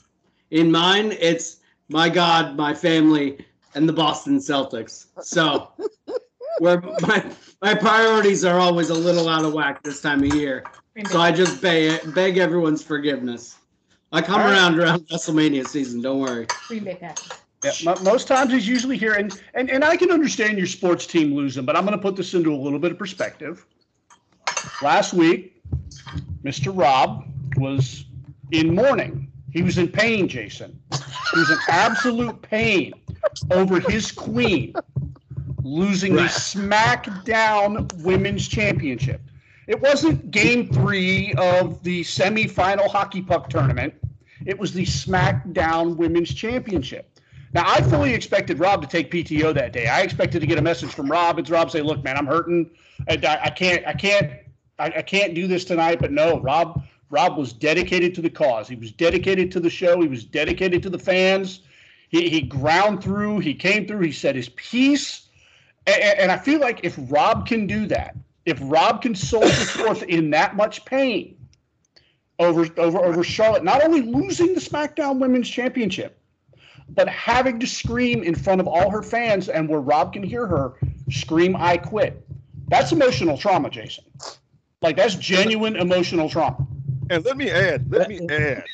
In 0.51 0.71
mine, 0.71 1.13
it's 1.19 1.57
my 1.89 2.09
God, 2.09 2.55
my 2.55 2.73
family, 2.73 3.45
and 3.73 3.87
the 3.87 3.93
Boston 3.93 4.37
Celtics. 4.37 5.07
So 5.21 5.71
where 6.59 6.81
my 6.81 7.31
my 7.61 7.73
priorities 7.73 8.45
are 8.45 8.59
always 8.59 8.89
a 8.89 8.93
little 8.93 9.27
out 9.27 9.45
of 9.45 9.53
whack 9.53 9.83
this 9.83 10.01
time 10.01 10.23
of 10.23 10.33
year. 10.33 10.63
So 11.09 11.19
I 11.19 11.31
just 11.31 11.61
beg, 11.61 12.13
beg 12.15 12.37
everyone's 12.37 12.81
forgiveness. 12.81 13.57
I 14.13 14.21
come 14.21 14.39
All 14.39 14.47
right. 14.47 14.53
around 14.53 14.79
around 14.79 15.07
WrestleMania 15.07 15.67
season. 15.67 16.01
Don't 16.01 16.19
worry. 16.19 16.47
Green 16.67 16.83
Bay 16.85 16.95
Packers. 16.95 17.29
Yeah, 17.63 17.95
most 18.03 18.27
times 18.27 18.53
he's 18.53 18.67
usually 18.67 18.97
here, 18.97 19.13
and, 19.13 19.41
and 19.55 19.71
and 19.71 19.83
I 19.83 19.97
can 19.97 20.11
understand 20.11 20.57
your 20.57 20.67
sports 20.67 21.07
team 21.07 21.33
losing, 21.33 21.65
but 21.65 21.75
I'm 21.75 21.83
going 21.83 21.97
to 21.97 22.01
put 22.01 22.15
this 22.15 22.33
into 22.33 22.53
a 22.53 22.55
little 22.55 22.77
bit 22.77 22.91
of 22.91 22.99
perspective. 22.99 23.65
Last 24.83 25.13
week, 25.13 25.61
Mr. 26.43 26.77
Rob 26.77 27.25
was 27.57 28.05
in 28.51 28.73
mourning. 28.73 29.31
He 29.51 29.63
was 29.63 29.77
in 29.77 29.87
pain, 29.87 30.27
Jason. 30.27 30.79
He 30.91 31.39
was 31.39 31.49
in 31.49 31.57
absolute 31.69 32.41
pain 32.41 32.93
over 33.51 33.79
his 33.79 34.11
queen 34.11 34.73
losing 35.63 36.15
the 36.15 36.23
SmackDown 36.23 37.91
Women's 38.03 38.47
Championship. 38.47 39.21
It 39.67 39.81
wasn't 39.81 40.29
game 40.29 40.71
three 40.71 41.33
of 41.37 41.81
the 41.83 42.01
semifinal 42.03 42.87
hockey 42.87 43.21
puck 43.21 43.50
tournament. 43.50 43.93
It 44.45 44.59
was 44.59 44.74
the 44.74 44.85
SmackDown 44.85 45.95
Women's 45.95 46.33
Championship. 46.33 47.19
Now, 47.53 47.63
I 47.65 47.81
fully 47.81 48.13
expected 48.13 48.59
Rob 48.59 48.81
to 48.81 48.88
take 48.88 49.09
PTO 49.09 49.53
that 49.53 49.71
day. 49.71 49.88
I 49.88 50.01
expected 50.01 50.41
to 50.41 50.45
get 50.45 50.57
a 50.57 50.62
message 50.62 50.93
from 50.93 51.09
Rob. 51.09 51.39
It's 51.39 51.50
Rob 51.50 51.71
say, 51.71 51.81
"Look, 51.81 52.03
man, 52.03 52.17
I'm 52.17 52.27
hurting. 52.27 52.69
I, 53.09 53.39
I, 53.43 53.50
can't, 53.50 53.88
I 53.88 53.93
can't, 53.93 54.31
I, 54.77 54.85
I 54.88 55.01
can't 55.01 55.33
do 55.33 55.47
this 55.47 55.63
tonight." 55.63 56.00
But 56.00 56.12
no, 56.12 56.41
Rob, 56.41 56.83
Rob 57.15 57.38
was 57.38 57.53
dedicated 57.53 58.13
to 58.15 58.22
the 58.22 58.29
cause. 58.29 58.67
He 58.67 58.75
was 58.75 58.91
dedicated 58.91 59.50
to 59.53 59.62
the 59.62 59.69
show. 59.69 60.01
He 60.01 60.07
was 60.10 60.25
dedicated 60.25 60.84
to 60.84 60.89
the 60.89 61.00
fans. 61.00 61.62
He, 62.10 62.27
he 62.27 62.41
ground 62.41 63.01
through. 63.01 63.39
He 63.39 63.53
came 63.53 63.88
through. 63.88 64.01
He 64.01 64.12
said 64.12 64.36
his 64.36 64.50
piece. 64.50 65.29
And, 65.88 66.19
and 66.19 66.31
I 66.31 66.38
feel 66.38 66.60
like 66.60 66.81
if 66.84 66.98
Rob 67.10 67.48
can 67.48 67.67
do 67.67 67.88
that, 67.88 68.17
if 68.45 68.60
Rob 68.62 69.01
can 69.01 69.15
soldier 69.15 69.48
forth 69.48 70.03
in 70.03 70.29
that 70.31 70.57
much 70.57 70.84
pain 70.84 71.38
over 72.38 72.67
over 72.77 73.00
over 73.00 73.24
Charlotte, 73.24 73.63
not 73.63 73.81
only 73.81 74.01
losing 74.01 74.53
the 74.53 74.60
SmackDown 74.60 75.17
Women's 75.17 75.50
Championship, 75.50 76.19
but 76.89 77.07
having 77.07 77.62
to 77.62 77.65
scream 77.65 78.24
in 78.24 78.36
front 78.36 78.60
of 78.60 78.67
all 78.67 78.89
her 78.89 79.01
fans 79.01 79.48
and 79.48 79.69
where 79.69 79.79
Rob 79.79 80.12
can 80.12 80.22
hear 80.22 80.45
her 80.48 80.74
scream, 81.10 81.55
I 81.55 81.77
quit. 81.77 82.27
That's 82.67 82.91
emotional 82.91 83.38
trauma, 83.38 83.69
Jason. 83.69 84.03
Like 84.81 84.98
that's 84.98 85.15
genuine 85.15 85.77
emotional 85.77 86.29
trauma. 86.29 86.67
And 87.09 87.24
let 87.25 87.38
me 87.38 87.51
add, 87.51 87.85
let 87.89 88.09
me 88.09 88.27
add. 88.29 88.65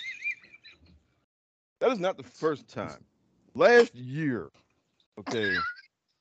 That 1.79 1.91
is 1.91 1.99
not 1.99 2.17
the 2.17 2.23
first 2.23 2.67
time. 2.67 3.05
Last 3.55 3.95
year, 3.95 4.51
okay, 5.19 5.57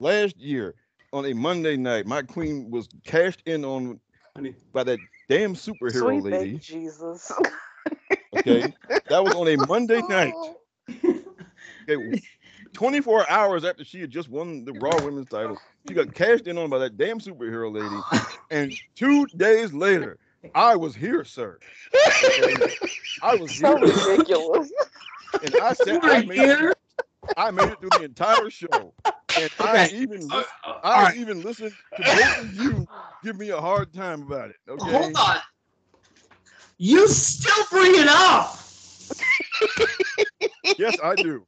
last 0.00 0.36
year 0.38 0.74
on 1.12 1.26
a 1.26 1.34
Monday 1.34 1.76
night, 1.76 2.06
my 2.06 2.22
queen 2.22 2.70
was 2.70 2.88
cashed 3.04 3.42
in 3.46 3.64
on 3.64 4.00
by 4.72 4.84
that 4.84 5.00
damn 5.28 5.54
superhero 5.54 6.20
Sweet 6.20 6.24
lady. 6.24 6.54
baby 6.54 6.58
Jesus. 6.58 7.30
Okay, 8.34 8.74
that 9.08 9.24
was 9.24 9.34
on 9.34 9.48
a 9.48 9.56
Monday 9.56 10.02
night. 10.02 10.34
Okay, 11.88 12.22
24 12.74 13.28
hours 13.30 13.64
after 13.64 13.84
she 13.84 14.00
had 14.00 14.10
just 14.10 14.28
won 14.28 14.64
the 14.64 14.72
Raw 14.72 14.98
Women's 14.98 15.26
title, 15.28 15.58
she 15.86 15.94
got 15.94 16.14
cashed 16.14 16.46
in 16.46 16.58
on 16.58 16.70
by 16.70 16.78
that 16.78 16.96
damn 16.96 17.18
superhero 17.18 17.72
lady. 17.74 18.04
And 18.50 18.78
two 18.94 19.26
days 19.36 19.72
later, 19.72 20.18
I 20.54 20.76
was 20.76 20.94
here, 20.94 21.24
sir. 21.24 21.60
I 23.22 23.34
was 23.34 23.52
so 23.52 23.78
here, 23.78 23.78
ridiculous. 23.78 24.72
and 25.42 25.54
I 25.58 25.72
said, 25.74 25.96
You 25.96 26.00
I 26.02 26.20
made, 26.20 26.52
here? 26.58 26.74
I 27.36 27.50
made 27.50 27.70
it 27.70 27.80
through 27.80 27.90
the 27.92 28.02
entire 28.02 28.50
show, 28.50 28.94
and 29.36 29.50
I 29.58 29.80
Okay. 29.80 29.90
even 29.90 30.34
Uh, 30.34 30.42
uh, 30.64 30.80
I 30.82 30.96
all 30.96 31.02
right. 31.02 31.16
even 31.16 31.42
listened 31.42 31.76
to 31.96 32.04
both 32.04 32.38
of 32.38 32.54
you 32.54 32.88
give 33.22 33.36
me 33.36 33.50
a 33.50 33.60
hard 33.60 33.92
time 33.92 34.22
about 34.22 34.50
it. 34.50 34.56
Okay, 34.68 34.90
Hold 34.92 35.16
on. 35.16 35.36
You 36.78 37.06
still 37.08 37.64
bring 37.70 37.94
it 37.94 38.08
up. 38.08 38.58
Yes, 40.78 40.98
I 41.02 41.16
do. 41.16 41.44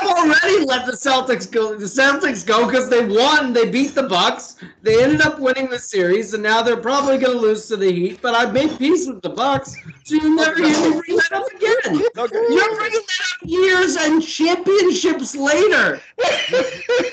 I've 0.00 0.08
already 0.08 0.64
let 0.64 0.86
the 0.86 0.92
Celtics 0.92 1.50
go. 1.50 1.76
The 1.76 1.84
Celtics 1.86 2.44
go 2.46 2.66
because 2.66 2.88
they 2.90 3.06
won. 3.06 3.52
They 3.52 3.70
beat 3.70 3.94
the 3.94 4.02
Bucks. 4.04 4.56
They 4.82 5.02
ended 5.02 5.20
up 5.22 5.38
winning 5.38 5.68
the 5.68 5.78
series, 5.78 6.34
and 6.34 6.42
now 6.42 6.62
they're 6.62 6.76
probably 6.76 7.18
going 7.18 7.36
to 7.36 7.40
lose 7.40 7.66
to 7.68 7.76
the 7.76 7.90
Heat. 7.92 8.20
But 8.20 8.34
I 8.34 8.50
made 8.50 8.76
peace 8.78 9.06
with 9.06 9.22
the 9.22 9.30
Bucks, 9.30 9.74
so 10.04 10.14
you 10.16 10.34
never 10.34 10.56
hear 10.56 10.90
me 10.90 11.00
bring 11.00 11.16
that 11.16 11.32
up 11.32 11.46
again. 11.54 12.02
Okay. 12.16 12.54
You're 12.54 12.76
bringing 12.76 13.00
that 13.00 13.26
up 13.32 13.48
years 13.48 13.96
and 13.96 14.22
championships 14.22 15.36
later. 15.36 16.00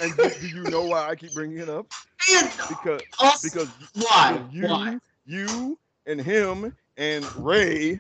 And 0.01 0.17
do, 0.17 0.31
you 0.47 0.63
know 0.63 0.83
why 0.85 1.07
I 1.09 1.15
keep 1.15 1.33
bringing 1.33 1.59
it 1.59 1.69
up? 1.69 1.85
And 2.31 2.49
Because 2.67 3.01
us- 3.21 3.41
because 3.43 3.69
why? 3.93 4.41
you 4.51 4.67
Why? 4.67 4.97
you 5.25 5.77
and 6.07 6.19
him 6.19 6.75
and 6.97 7.25
Ray 7.35 7.99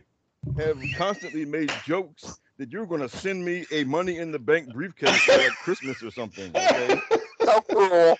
have 0.57 0.77
constantly 0.93 1.45
made 1.45 1.71
jokes 1.85 2.39
that 2.57 2.71
you're 2.71 2.85
going 2.85 3.01
to 3.01 3.09
send 3.09 3.43
me 3.43 3.65
a 3.71 3.83
money 3.83 4.17
in 4.17 4.31
the 4.31 4.39
bank 4.39 4.71
briefcase 4.73 5.27
at 5.29 5.51
Christmas 5.63 6.01
or 6.03 6.11
something. 6.11 6.51
Okay. 6.55 6.99
So 7.43 7.61
cruel. 7.61 8.17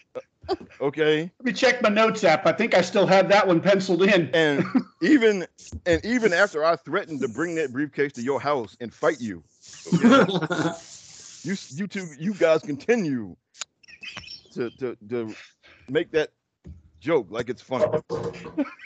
Okay. 0.79 1.21
Let 1.21 1.45
me 1.45 1.51
check 1.51 1.81
my 1.81 1.89
notes 1.89 2.23
app. 2.23 2.45
I 2.45 2.51
think 2.51 2.75
I 2.75 2.81
still 2.81 3.07
have 3.07 3.27
that 3.29 3.47
one 3.47 3.59
penciled 3.59 4.03
in. 4.03 4.29
And 4.35 4.63
even 5.01 5.47
and 5.87 6.05
even 6.05 6.31
after 6.31 6.63
I 6.63 6.75
threatened 6.75 7.21
to 7.21 7.27
bring 7.27 7.55
that 7.55 7.71
briefcase 7.71 8.13
to 8.13 8.21
your 8.21 8.39
house 8.39 8.77
and 8.79 8.93
fight 8.93 9.19
you, 9.19 9.43
okay, 9.95 10.25
you 11.43 11.55
you 11.69 11.87
two 11.87 12.07
you 12.19 12.33
guys 12.35 12.61
continue 12.61 13.35
to 14.51 14.69
to 14.71 14.95
to 15.09 15.35
make 15.89 16.11
that 16.11 16.31
joke 16.99 17.27
like 17.29 17.49
it's 17.49 17.61
funny. 17.61 17.85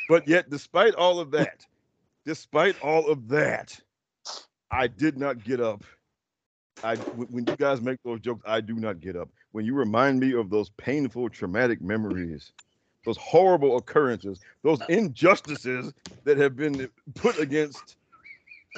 But 0.08 0.28
yet, 0.28 0.50
despite 0.50 0.96
all 0.96 1.20
of 1.20 1.32
that, 1.32 1.66
despite 2.30 2.80
all 2.84 3.10
of 3.10 3.28
that, 3.30 3.76
I 4.70 4.86
did 4.86 5.18
not 5.18 5.44
get 5.44 5.60
up. 5.60 5.84
I 6.84 6.98
when 7.12 7.48
you 7.48 7.56
guys 7.58 7.82
make 7.82 7.98
those 8.06 8.20
jokes, 8.20 8.44
I 8.46 8.62
do 8.62 8.76
not 8.76 9.00
get 9.00 9.16
up. 9.16 9.30
When 9.52 9.66
you 9.66 9.74
remind 9.74 10.20
me 10.20 10.34
of 10.34 10.52
those 10.52 10.70
painful, 10.78 11.30
traumatic 11.30 11.82
memories, 11.82 12.54
those 13.04 13.18
horrible 13.18 13.78
occurrences, 13.78 14.42
those 14.62 14.80
injustices 14.90 15.92
that 16.24 16.38
have 16.38 16.56
been 16.56 16.88
put 17.16 17.40
against 17.40 17.98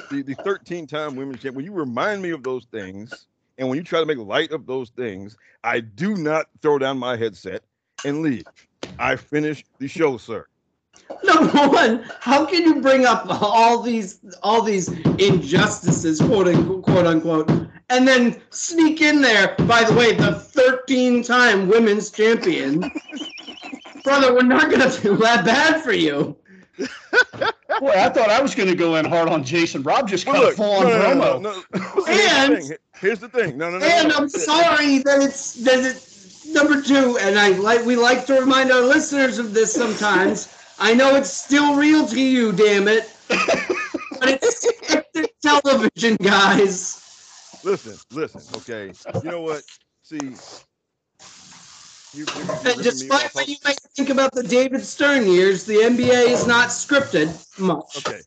the, 0.10 0.22
the 0.22 0.36
13 0.46 0.88
time 0.88 1.18
women's 1.18 1.42
champ, 1.42 1.54
when 1.54 1.66
you 1.66 1.74
remind 1.74 2.22
me 2.22 2.30
of 2.30 2.46
those 2.46 2.68
things, 2.72 3.28
and 3.58 3.68
when 3.68 3.78
you 3.78 3.84
try 3.84 4.00
to 4.00 4.06
make 4.06 4.18
light 4.18 4.54
of 4.54 4.66
those 4.66 4.92
things, 4.92 5.36
I 5.66 5.82
do 5.82 6.16
not 6.16 6.48
throw 6.62 6.80
down 6.80 6.98
my 6.98 7.18
headset 7.18 7.64
and 8.06 8.22
leave. 8.22 8.46
I 8.98 9.18
finish 9.18 9.66
the 9.78 9.90
show, 9.90 10.16
sir. 10.16 10.48
Number 11.24 11.52
one, 11.70 12.04
how 12.20 12.46
can 12.46 12.64
you 12.64 12.82
bring 12.82 13.06
up 13.06 13.26
all 13.30 13.82
these 13.82 14.20
all 14.44 14.62
these 14.62 14.90
injustices, 15.20 16.20
quote 16.20 16.48
unquote, 16.48 16.84
quote 16.84 17.06
unquote, 17.08 17.50
and 17.90 18.08
then 18.08 18.42
sneak 18.50 19.02
in 19.02 19.22
there? 19.22 19.56
By 19.68 19.84
the 19.84 19.94
way, 19.94 20.14
the 20.14 20.32
13-time 20.32 21.68
women's 21.68 22.12
champion, 22.12 22.80
brother. 24.04 24.34
We're 24.34 24.44
not 24.44 24.72
gonna 24.72 24.90
feel 25.02 25.16
that 25.18 25.46
bad 25.46 25.82
for 25.82 25.92
you. 25.94 26.36
Boy, 27.80 27.92
I 27.96 28.10
thought 28.10 28.30
I 28.30 28.42
was 28.42 28.56
going 28.56 28.70
to 28.70 28.76
go 28.76 28.96
in 28.96 29.06
hard 29.06 29.30
on 29.30 29.44
Jason. 29.44 29.84
Rob 29.84 30.08
just 30.08 30.26
But 30.26 30.34
got 30.34 30.52
a 30.54 30.56
full 30.56 30.72
on 30.78 30.84
no, 30.86 31.14
no, 31.14 31.14
no, 31.14 31.40
promo. 31.40 31.42
no, 31.42 31.64
no. 31.76 32.06
Here's 32.06 32.48
the 32.50 32.56
And- 32.56 32.78
Here's 33.00 33.20
the 33.20 33.30
thing. 33.30 33.58
No, 33.58 33.70
no, 33.72 33.80
no. 33.80 33.86
And 33.86 34.08
no, 34.10 34.14
no. 34.16 34.22
I'm 34.22 34.30
sorry 34.30 35.00
that 35.00 35.22
it's 35.24 35.54
that 35.64 35.80
it, 35.80 36.54
number 36.54 36.82
two, 36.82 37.18
and 37.20 37.38
I 37.40 37.50
like 37.50 37.84
we 37.86 37.96
like 37.96 38.26
to 38.28 38.40
remind 38.40 38.72
our 38.72 38.82
listeners 38.82 39.40
of 39.40 39.54
this 39.56 39.74
sometimes. 39.74 40.48
I 40.84 40.96
know 40.96 41.16
it's 41.16 41.32
still 41.32 41.76
real 41.76 42.08
to 42.08 42.20
you, 42.20 42.52
damn 42.52 42.88
it, 42.88 43.16
but 43.30 44.30
it's 44.30 44.66
scripted 44.66 45.28
television, 45.44 46.16
guys. 46.16 47.60
Listen, 47.64 47.96
listen. 48.12 48.42
Okay. 48.58 48.92
You 49.24 49.30
know 49.30 49.42
what? 49.42 49.62
See, 50.02 50.18
you, 50.18 50.32
you, 52.14 52.26
you're 52.36 52.52
And 52.52 52.66
ripping 52.66 52.78
me 52.78 52.84
despite 52.84 53.36
what 53.36 53.48
you 53.48 53.58
may 53.64 53.76
think 53.96 54.10
about 54.10 54.32
the 54.34 54.42
David 54.42 54.84
Stern 54.84 55.28
years, 55.28 55.66
the 55.66 55.76
NBA 55.76 56.30
is 56.30 56.48
not 56.48 56.70
scripted 56.70 57.30
much. 57.60 57.98
Okay. 58.00 58.22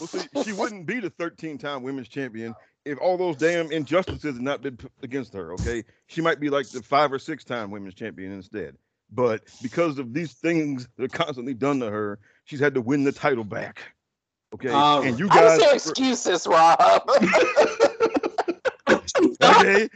Well, 0.00 0.08
see, 0.08 0.26
she 0.44 0.52
wouldn't 0.52 0.86
be 0.86 0.98
the 0.98 1.10
13 1.10 1.56
time 1.56 1.84
women's 1.84 2.08
champion 2.08 2.52
if 2.84 2.98
all 2.98 3.16
those 3.16 3.36
damn 3.36 3.70
injustices 3.70 4.34
had 4.34 4.42
not 4.42 4.60
been 4.60 4.76
put 4.76 4.90
against 5.04 5.34
her. 5.34 5.52
Okay. 5.52 5.84
She 6.08 6.20
might 6.20 6.40
be 6.40 6.50
like 6.50 6.68
the 6.68 6.82
five 6.82 7.12
or 7.12 7.20
six 7.20 7.44
time 7.44 7.70
women's 7.70 7.94
champion 7.94 8.32
instead. 8.32 8.76
But 9.12 9.42
because 9.62 9.98
of 9.98 10.12
these 10.12 10.32
things 10.32 10.88
that 10.96 11.04
are 11.04 11.16
constantly 11.16 11.54
done 11.54 11.80
to 11.80 11.90
her, 11.90 12.18
she's 12.44 12.60
had 12.60 12.74
to 12.74 12.80
win 12.80 13.04
the 13.04 13.12
title 13.12 13.44
back. 13.44 13.80
Okay. 14.54 14.70
All 14.70 15.02
and 15.02 15.18
you 15.18 15.28
How's 15.28 15.60
your 15.60 15.72
guys. 15.72 15.86
excuses, 15.86 16.46
Rob? 16.46 17.08
Okay. 19.42 19.88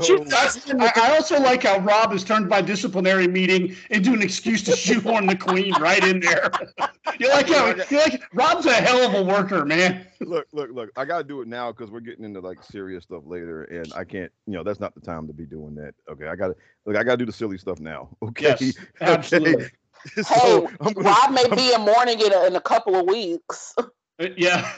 So, 0.00 0.24
I, 0.32 0.92
I 0.96 1.14
also 1.14 1.38
like 1.38 1.64
how 1.64 1.78
Rob 1.80 2.12
has 2.12 2.24
turned 2.24 2.48
my 2.48 2.62
disciplinary 2.62 3.28
meeting 3.28 3.76
into 3.90 4.14
an 4.14 4.22
excuse 4.22 4.62
to 4.62 4.74
shoehorn 4.74 5.26
the 5.26 5.36
queen 5.36 5.74
right 5.82 6.02
in 6.02 6.20
there. 6.20 6.50
you 7.20 7.28
like 7.28 7.50
how 7.50 7.66
you 7.66 7.98
like 7.98 8.22
Rob's 8.32 8.64
a 8.64 8.72
hell 8.72 9.06
of 9.06 9.14
a 9.14 9.22
worker, 9.22 9.66
man. 9.66 10.06
look, 10.20 10.46
look, 10.52 10.70
look. 10.72 10.90
I 10.96 11.04
got 11.04 11.18
to 11.18 11.24
do 11.24 11.42
it 11.42 11.48
now 11.48 11.72
because 11.72 11.90
we're 11.90 12.00
getting 12.00 12.24
into 12.24 12.40
like 12.40 12.64
serious 12.64 13.04
stuff 13.04 13.24
later. 13.26 13.64
And 13.64 13.92
I 13.94 14.04
can't, 14.04 14.32
you 14.46 14.54
know, 14.54 14.64
that's 14.64 14.80
not 14.80 14.94
the 14.94 15.02
time 15.02 15.26
to 15.26 15.34
be 15.34 15.44
doing 15.44 15.74
that. 15.74 15.94
Okay. 16.10 16.26
I 16.26 16.36
got 16.36 16.48
to, 16.48 16.56
look, 16.86 16.96
I 16.96 17.02
got 17.02 17.12
to 17.12 17.16
do 17.18 17.26
the 17.26 17.32
silly 17.32 17.58
stuff 17.58 17.78
now. 17.78 18.08
Okay. 18.22 18.56
Yes, 18.58 18.78
absolutely. 19.02 19.66
so 20.22 20.68
hey, 20.68 20.92
gonna, 20.94 21.00
Rob 21.00 21.32
may 21.32 21.48
be 21.54 21.74
in 21.74 21.82
mourning 21.82 22.18
in 22.18 22.32
a, 22.32 22.46
in 22.46 22.56
a 22.56 22.62
couple 22.62 22.96
of 22.96 23.06
weeks. 23.06 23.74
Uh, 23.76 24.28
Yeah. 24.36 24.72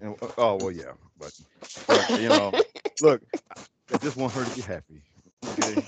And, 0.00 0.16
uh, 0.22 0.28
oh 0.38 0.56
well, 0.56 0.72
yeah, 0.72 0.92
but, 1.20 1.38
but, 1.86 2.20
you 2.20 2.28
know, 2.28 2.52
look, 3.02 3.22
I 3.92 3.98
just 3.98 4.16
want 4.16 4.32
her 4.32 4.44
to 4.44 4.56
be 4.56 4.62
happy. 4.62 5.02
Okay. 5.58 5.86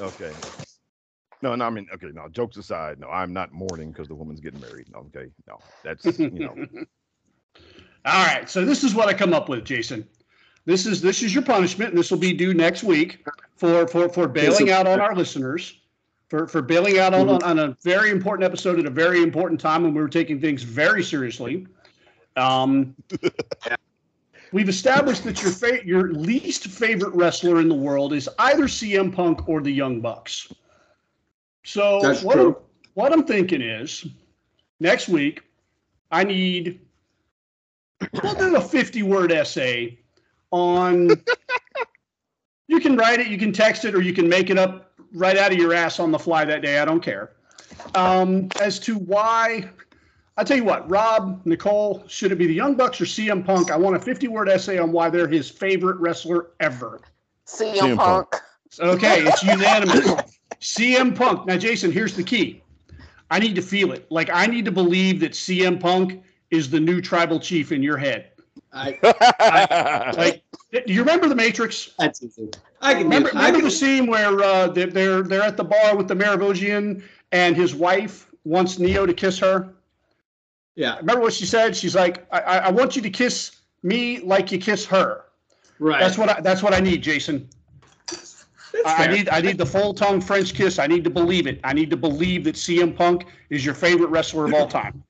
okay. 0.00 0.32
No, 1.42 1.54
no, 1.54 1.64
I 1.64 1.70
mean, 1.70 1.86
okay, 1.94 2.08
no. 2.12 2.28
Jokes 2.28 2.56
aside, 2.56 2.98
no, 2.98 3.08
I'm 3.08 3.32
not 3.32 3.52
mourning 3.52 3.90
because 3.92 4.08
the 4.08 4.14
woman's 4.14 4.40
getting 4.40 4.60
married. 4.60 4.86
Okay, 4.94 5.26
no, 5.46 5.58
that's 5.84 6.18
you 6.18 6.30
know, 6.30 6.54
All 8.04 8.26
right, 8.26 8.48
so 8.48 8.64
this 8.64 8.82
is 8.82 8.94
what 8.94 9.08
I 9.08 9.14
come 9.14 9.34
up 9.34 9.48
with, 9.48 9.64
Jason. 9.64 10.08
This 10.64 10.86
is 10.86 11.00
this 11.00 11.22
is 11.22 11.34
your 11.34 11.44
punishment, 11.44 11.90
and 11.90 11.98
this 11.98 12.10
will 12.10 12.18
be 12.18 12.32
due 12.32 12.54
next 12.54 12.82
week 12.82 13.24
for 13.56 13.86
for 13.86 14.08
for 14.08 14.28
bailing 14.28 14.70
out 14.70 14.86
on 14.86 15.00
our 15.00 15.14
listeners, 15.14 15.80
for 16.28 16.46
for 16.46 16.60
bailing 16.60 16.98
out 16.98 17.14
on, 17.14 17.26
mm-hmm. 17.26 17.48
on 17.48 17.58
a 17.58 17.76
very 17.82 18.10
important 18.10 18.44
episode 18.44 18.78
at 18.78 18.86
a 18.86 18.90
very 18.90 19.22
important 19.22 19.60
time 19.60 19.82
when 19.82 19.94
we 19.94 20.00
were 20.00 20.08
taking 20.08 20.40
things 20.40 20.62
very 20.62 21.02
seriously. 21.02 21.66
Um, 22.38 22.94
we've 24.52 24.68
established 24.68 25.24
that 25.24 25.42
your 25.42 25.52
fa- 25.52 25.84
your 25.84 26.12
least 26.12 26.68
favorite 26.68 27.14
wrestler 27.14 27.60
in 27.60 27.68
the 27.68 27.74
world 27.74 28.12
is 28.12 28.28
either 28.38 28.64
CM 28.64 29.14
Punk 29.14 29.48
or 29.48 29.60
the 29.60 29.70
Young 29.72 30.00
Bucks. 30.00 30.52
So 31.64 32.00
That's 32.00 32.22
what 32.22 32.34
true. 32.34 32.48
I'm, 32.48 32.56
what 32.94 33.12
I'm 33.12 33.24
thinking 33.24 33.60
is 33.60 34.06
next 34.80 35.08
week 35.08 35.42
I 36.10 36.24
need 36.24 36.80
we'll 38.22 38.34
do 38.34 38.56
a 38.56 38.60
50 38.60 39.02
word 39.02 39.32
essay 39.32 39.98
on 40.50 41.10
you 42.68 42.80
can 42.80 42.96
write 42.96 43.20
it 43.20 43.26
you 43.26 43.38
can 43.38 43.52
text 43.52 43.84
it 43.84 43.94
or 43.94 44.00
you 44.00 44.12
can 44.12 44.28
make 44.28 44.50
it 44.50 44.58
up 44.58 44.92
right 45.12 45.36
out 45.36 45.52
of 45.52 45.58
your 45.58 45.74
ass 45.74 45.98
on 45.98 46.10
the 46.10 46.18
fly 46.18 46.44
that 46.44 46.62
day 46.62 46.78
i 46.78 46.84
don't 46.84 47.02
care 47.02 47.32
um, 47.94 48.48
as 48.60 48.78
to 48.78 48.96
why 48.96 49.68
i 50.38 50.44
tell 50.44 50.56
you 50.56 50.64
what 50.64 50.88
rob 50.90 51.40
nicole 51.44 52.02
should 52.06 52.32
it 52.32 52.36
be 52.36 52.46
the 52.46 52.54
young 52.54 52.74
bucks 52.74 53.00
or 53.00 53.04
cm 53.04 53.44
punk 53.44 53.70
i 53.70 53.76
want 53.76 53.94
a 53.94 53.98
50 53.98 54.28
word 54.28 54.48
essay 54.48 54.78
on 54.78 54.92
why 54.92 55.10
they're 55.10 55.28
his 55.28 55.50
favorite 55.50 55.98
wrestler 55.98 56.50
ever 56.60 57.00
CM, 57.46 57.76
CM 57.76 57.96
Punk. 57.96 58.30
Punk. 58.30 58.42
okay 58.80 59.20
it's 59.26 59.42
unanimous 59.42 60.38
cm 60.60 61.14
punk 61.14 61.46
now 61.46 61.56
jason 61.56 61.92
here's 61.92 62.16
the 62.16 62.22
key 62.22 62.62
i 63.30 63.38
need 63.38 63.54
to 63.54 63.62
feel 63.62 63.92
it 63.92 64.06
like 64.10 64.30
i 64.32 64.46
need 64.46 64.64
to 64.64 64.72
believe 64.72 65.20
that 65.20 65.32
cm 65.32 65.78
punk 65.78 66.22
is 66.50 66.70
the 66.70 66.80
new 66.80 67.00
tribal 67.00 67.38
chief 67.38 67.72
in 67.72 67.82
your 67.82 67.98
head 67.98 68.30
I, 68.72 68.98
like 70.16 70.42
do 70.72 70.92
you 70.92 71.00
remember 71.00 71.28
the 71.28 71.34
matrix 71.34 71.90
that's 71.98 72.22
easy. 72.22 72.50
I 72.80 72.94
can 72.94 73.04
Remember, 73.04 73.30
do, 73.30 73.38
I 73.38 73.46
remember 73.46 73.58
can, 73.58 73.64
the 73.64 73.70
scene 73.70 74.06
where 74.06 74.40
uh, 74.42 74.68
they're, 74.68 74.86
they're 74.86 75.22
they're 75.22 75.42
at 75.42 75.56
the 75.56 75.64
bar 75.64 75.96
with 75.96 76.08
the 76.08 76.14
Merovingian 76.14 77.02
and 77.32 77.56
his 77.56 77.74
wife 77.74 78.30
wants 78.44 78.78
Neo 78.78 79.06
to 79.06 79.12
kiss 79.12 79.38
her. 79.38 79.74
Yeah, 80.78 80.96
Remember 80.98 81.22
what 81.22 81.32
she 81.32 81.44
said? 81.44 81.76
She's 81.76 81.96
like, 81.96 82.24
I, 82.30 82.40
I 82.40 82.70
want 82.70 82.94
you 82.94 83.02
to 83.02 83.10
kiss 83.10 83.50
me 83.82 84.20
like 84.20 84.52
you 84.52 84.58
kiss 84.58 84.86
her. 84.86 85.24
right. 85.80 85.98
That's 85.98 86.16
what 86.16 86.28
I, 86.28 86.40
that's 86.40 86.62
what 86.62 86.72
I 86.72 86.78
need, 86.78 87.02
Jason. 87.02 87.48
I, 88.86 89.04
I 89.04 89.06
need 89.08 89.28
I 89.28 89.40
need 89.40 89.58
the 89.58 89.66
full 89.66 89.92
tongue 89.92 90.20
French 90.20 90.54
kiss. 90.54 90.78
I 90.78 90.86
need 90.86 91.02
to 91.02 91.10
believe 91.10 91.48
it. 91.48 91.58
I 91.64 91.72
need 91.72 91.90
to 91.90 91.96
believe 91.96 92.44
that 92.44 92.54
CM 92.54 92.94
Punk 92.94 93.26
is 93.50 93.64
your 93.64 93.74
favorite 93.74 94.10
wrestler 94.10 94.44
of 94.44 94.54
all 94.54 94.68
time. 94.80 95.02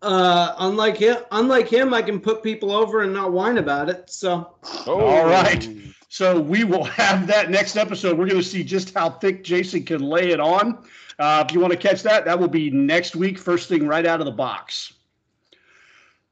Uh, 0.00 0.54
unlike 0.58 0.96
him, 0.96 1.18
unlike 1.30 1.68
him, 1.68 1.92
I 1.92 2.00
can 2.00 2.18
put 2.18 2.42
people 2.42 2.72
over 2.72 3.02
and 3.02 3.12
not 3.12 3.30
whine 3.30 3.58
about 3.58 3.90
it. 3.90 4.08
So 4.08 4.54
oh, 4.86 5.00
All 5.00 5.26
right. 5.26 5.68
So 6.08 6.40
we 6.40 6.64
will 6.64 6.84
have 7.02 7.26
that 7.26 7.50
next 7.50 7.76
episode. 7.76 8.16
We're 8.16 8.26
going 8.26 8.40
to 8.40 8.48
see 8.48 8.64
just 8.64 8.94
how 8.94 9.10
thick 9.10 9.44
Jason 9.44 9.84
can 9.84 10.00
lay 10.00 10.30
it 10.30 10.40
on. 10.40 10.82
Uh, 11.18 11.44
if 11.46 11.54
you 11.54 11.60
want 11.60 11.72
to 11.72 11.78
catch 11.78 12.02
that, 12.02 12.24
that 12.24 12.38
will 12.38 12.48
be 12.48 12.70
next 12.70 13.14
week, 13.14 13.38
first 13.38 13.68
thing 13.68 13.86
right 13.86 14.06
out 14.06 14.20
of 14.20 14.26
the 14.26 14.32
box. 14.32 14.94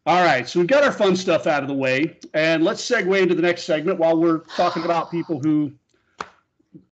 All 0.04 0.24
right, 0.24 0.48
so 0.48 0.58
we've 0.58 0.68
got 0.68 0.82
our 0.82 0.90
fun 0.90 1.14
stuff 1.14 1.46
out 1.46 1.62
of 1.62 1.68
the 1.68 1.74
way, 1.74 2.18
and 2.34 2.64
let's 2.64 2.88
segue 2.88 3.20
into 3.20 3.36
the 3.36 3.42
next 3.42 3.62
segment 3.62 4.00
while 4.00 4.16
we're 4.16 4.38
talking 4.56 4.84
about 4.84 5.12
people 5.12 5.38
who 5.38 5.72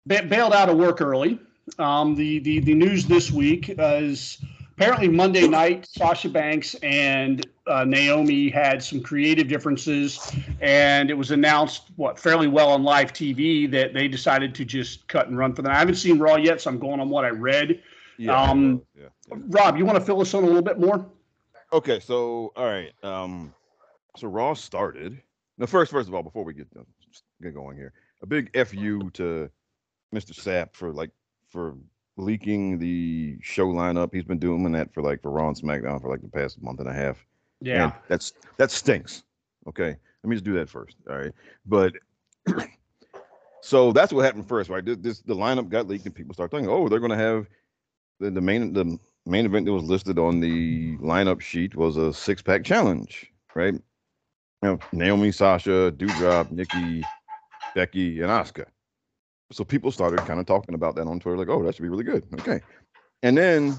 ba- 0.07 0.23
bailed 0.29 0.53
out 0.53 0.69
of 0.69 0.77
work 0.77 1.01
early. 1.01 1.41
Um, 1.79 2.15
the, 2.15 2.39
the 2.41 2.61
the 2.61 2.75
news 2.75 3.07
this 3.07 3.31
week 3.31 3.75
is 3.79 4.39
apparently 4.77 5.09
Monday 5.09 5.49
night, 5.49 5.87
Sasha 5.87 6.29
Banks 6.29 6.75
and 6.83 7.45
uh, 7.71 7.85
Naomi 7.85 8.50
had 8.50 8.83
some 8.83 9.00
creative 9.00 9.49
differences, 9.49 10.33
and 10.61 11.11
it 11.11 11.15
was 11.15 11.31
announced 11.31 11.91
what 11.97 12.19
fairly 12.19 12.49
well 12.49 12.71
on 12.71 12.83
live 12.83 13.12
TV 13.12 13.71
that 13.71 13.95
they 13.95 14.09
decided 14.09 14.55
to 14.57 14.65
just 14.65 15.07
cut 15.09 15.29
and 15.29 15.39
run 15.39 15.55
for 15.55 15.62
them. 15.62 15.73
I 15.73 15.79
haven't 15.79 15.95
seen 15.95 16.19
Raw 16.19 16.37
yet, 16.37 16.61
so 16.61 16.71
I'm 16.71 16.79
going 16.79 17.00
on 17.00 17.09
what 17.09 17.25
I 17.25 17.29
read. 17.29 17.81
Yeah. 18.19 18.41
Um, 18.41 18.83
yeah. 18.99 19.07
Rob, 19.31 19.79
you 19.79 19.87
want 19.87 19.99
to 19.99 20.05
fill 20.05 20.21
us 20.21 20.35
in 20.35 20.43
a 20.43 20.47
little 20.47 20.62
bit 20.62 20.79
more? 20.79 21.07
Okay, 21.73 22.00
so 22.00 22.53
all 22.57 22.67
right. 22.67 22.93
Um, 23.05 23.55
so 24.17 24.27
Raw 24.27 24.55
started. 24.55 25.23
Now, 25.57 25.67
first, 25.67 25.93
first 25.93 26.09
of 26.09 26.15
all, 26.15 26.23
before 26.23 26.45
we 26.45 26.53
get 26.53 26.67
uh, 26.79 26.83
get 27.41 27.55
going 27.55 27.77
here, 27.77 27.93
a 28.23 28.27
big 28.27 28.50
fu 28.67 29.11
to 29.11 29.49
Mr. 30.12 30.33
Sapp 30.33 30.75
for 30.75 30.93
like 30.93 31.11
for 31.49 31.77
leaking 32.17 32.79
the 32.79 33.39
show 33.41 33.69
lineup. 33.69 34.12
He's 34.12 34.25
been 34.25 34.39
doing 34.39 34.73
that 34.73 34.93
for 34.93 35.03
like 35.03 35.23
for 35.23 35.31
Raw 35.31 35.49
and 35.49 35.57
SmackDown 35.57 36.03
for 36.03 36.11
like 36.11 36.23
the 36.23 36.29
past 36.29 36.61
month 36.61 36.81
and 36.81 36.89
a 36.89 36.93
half. 36.93 37.25
And 37.85 37.93
that's 38.09 38.33
that 38.57 38.71
stinks. 38.71 39.25
Okay, 39.69 39.88
let 40.23 40.29
me 40.29 40.37
just 40.37 40.45
do 40.45 40.55
that 40.55 40.69
first. 40.69 40.97
All 41.09 41.17
right, 41.19 41.33
but 41.67 41.95
so 43.62 43.93
that's 43.93 44.12
what 44.12 44.25
happened 44.25 44.49
first, 44.49 44.71
right? 44.71 44.85
This, 44.85 44.97
this 44.99 45.21
the 45.21 45.35
lineup 45.35 45.69
got 45.69 45.87
leaked 45.88 46.07
and 46.07 46.14
people 46.14 46.35
start 46.35 46.50
thinking, 46.50 46.71
oh, 46.71 46.88
they're 46.88 46.99
going 46.99 47.11
to 47.11 47.17
have 47.17 47.47
the, 48.19 48.31
the 48.31 48.40
main 48.40 48.73
the 48.73 48.99
main 49.26 49.47
event 49.47 49.67
that 49.67 49.73
was 49.73 49.85
listed 49.85 50.19
on 50.19 50.40
the 50.40 50.97
lineup 50.99 51.40
sheet 51.40 51.75
was 51.76 51.97
a 51.97 52.12
six 52.12 52.43
pack 52.43 52.64
challenge, 52.64 53.31
right? 53.55 53.75
You 53.75 53.83
know, 54.62 54.79
Naomi, 54.93 55.33
Sasha, 55.33 55.93
Doudrop, 55.97 56.50
Nikki, 56.50 57.02
Becky, 57.75 58.21
and 58.21 58.31
Asuka. 58.31 58.67
So 59.52 59.64
people 59.64 59.90
started 59.90 60.21
kind 60.21 60.38
of 60.38 60.47
talking 60.47 60.75
about 60.75 60.95
that 60.97 61.07
on 61.07 61.19
Twitter, 61.19 61.38
like, 61.38 61.49
oh, 61.49 61.62
that 61.64 61.75
should 61.75 61.83
be 61.83 61.88
really 61.88 62.05
good. 62.05 62.26
Okay. 62.40 62.61
And 63.23 63.37
then 63.37 63.76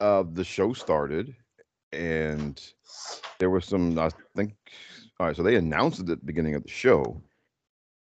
uh 0.00 0.24
the 0.32 0.44
show 0.44 0.72
started 0.72 1.34
and 1.92 2.60
there 3.38 3.50
was 3.50 3.64
some 3.64 3.98
I 3.98 4.10
think 4.36 4.54
all 5.18 5.26
right, 5.26 5.36
so 5.36 5.42
they 5.42 5.56
announced 5.56 6.00
it 6.00 6.08
at 6.08 6.20
the 6.20 6.26
beginning 6.26 6.54
of 6.54 6.62
the 6.62 6.70
show. 6.70 7.20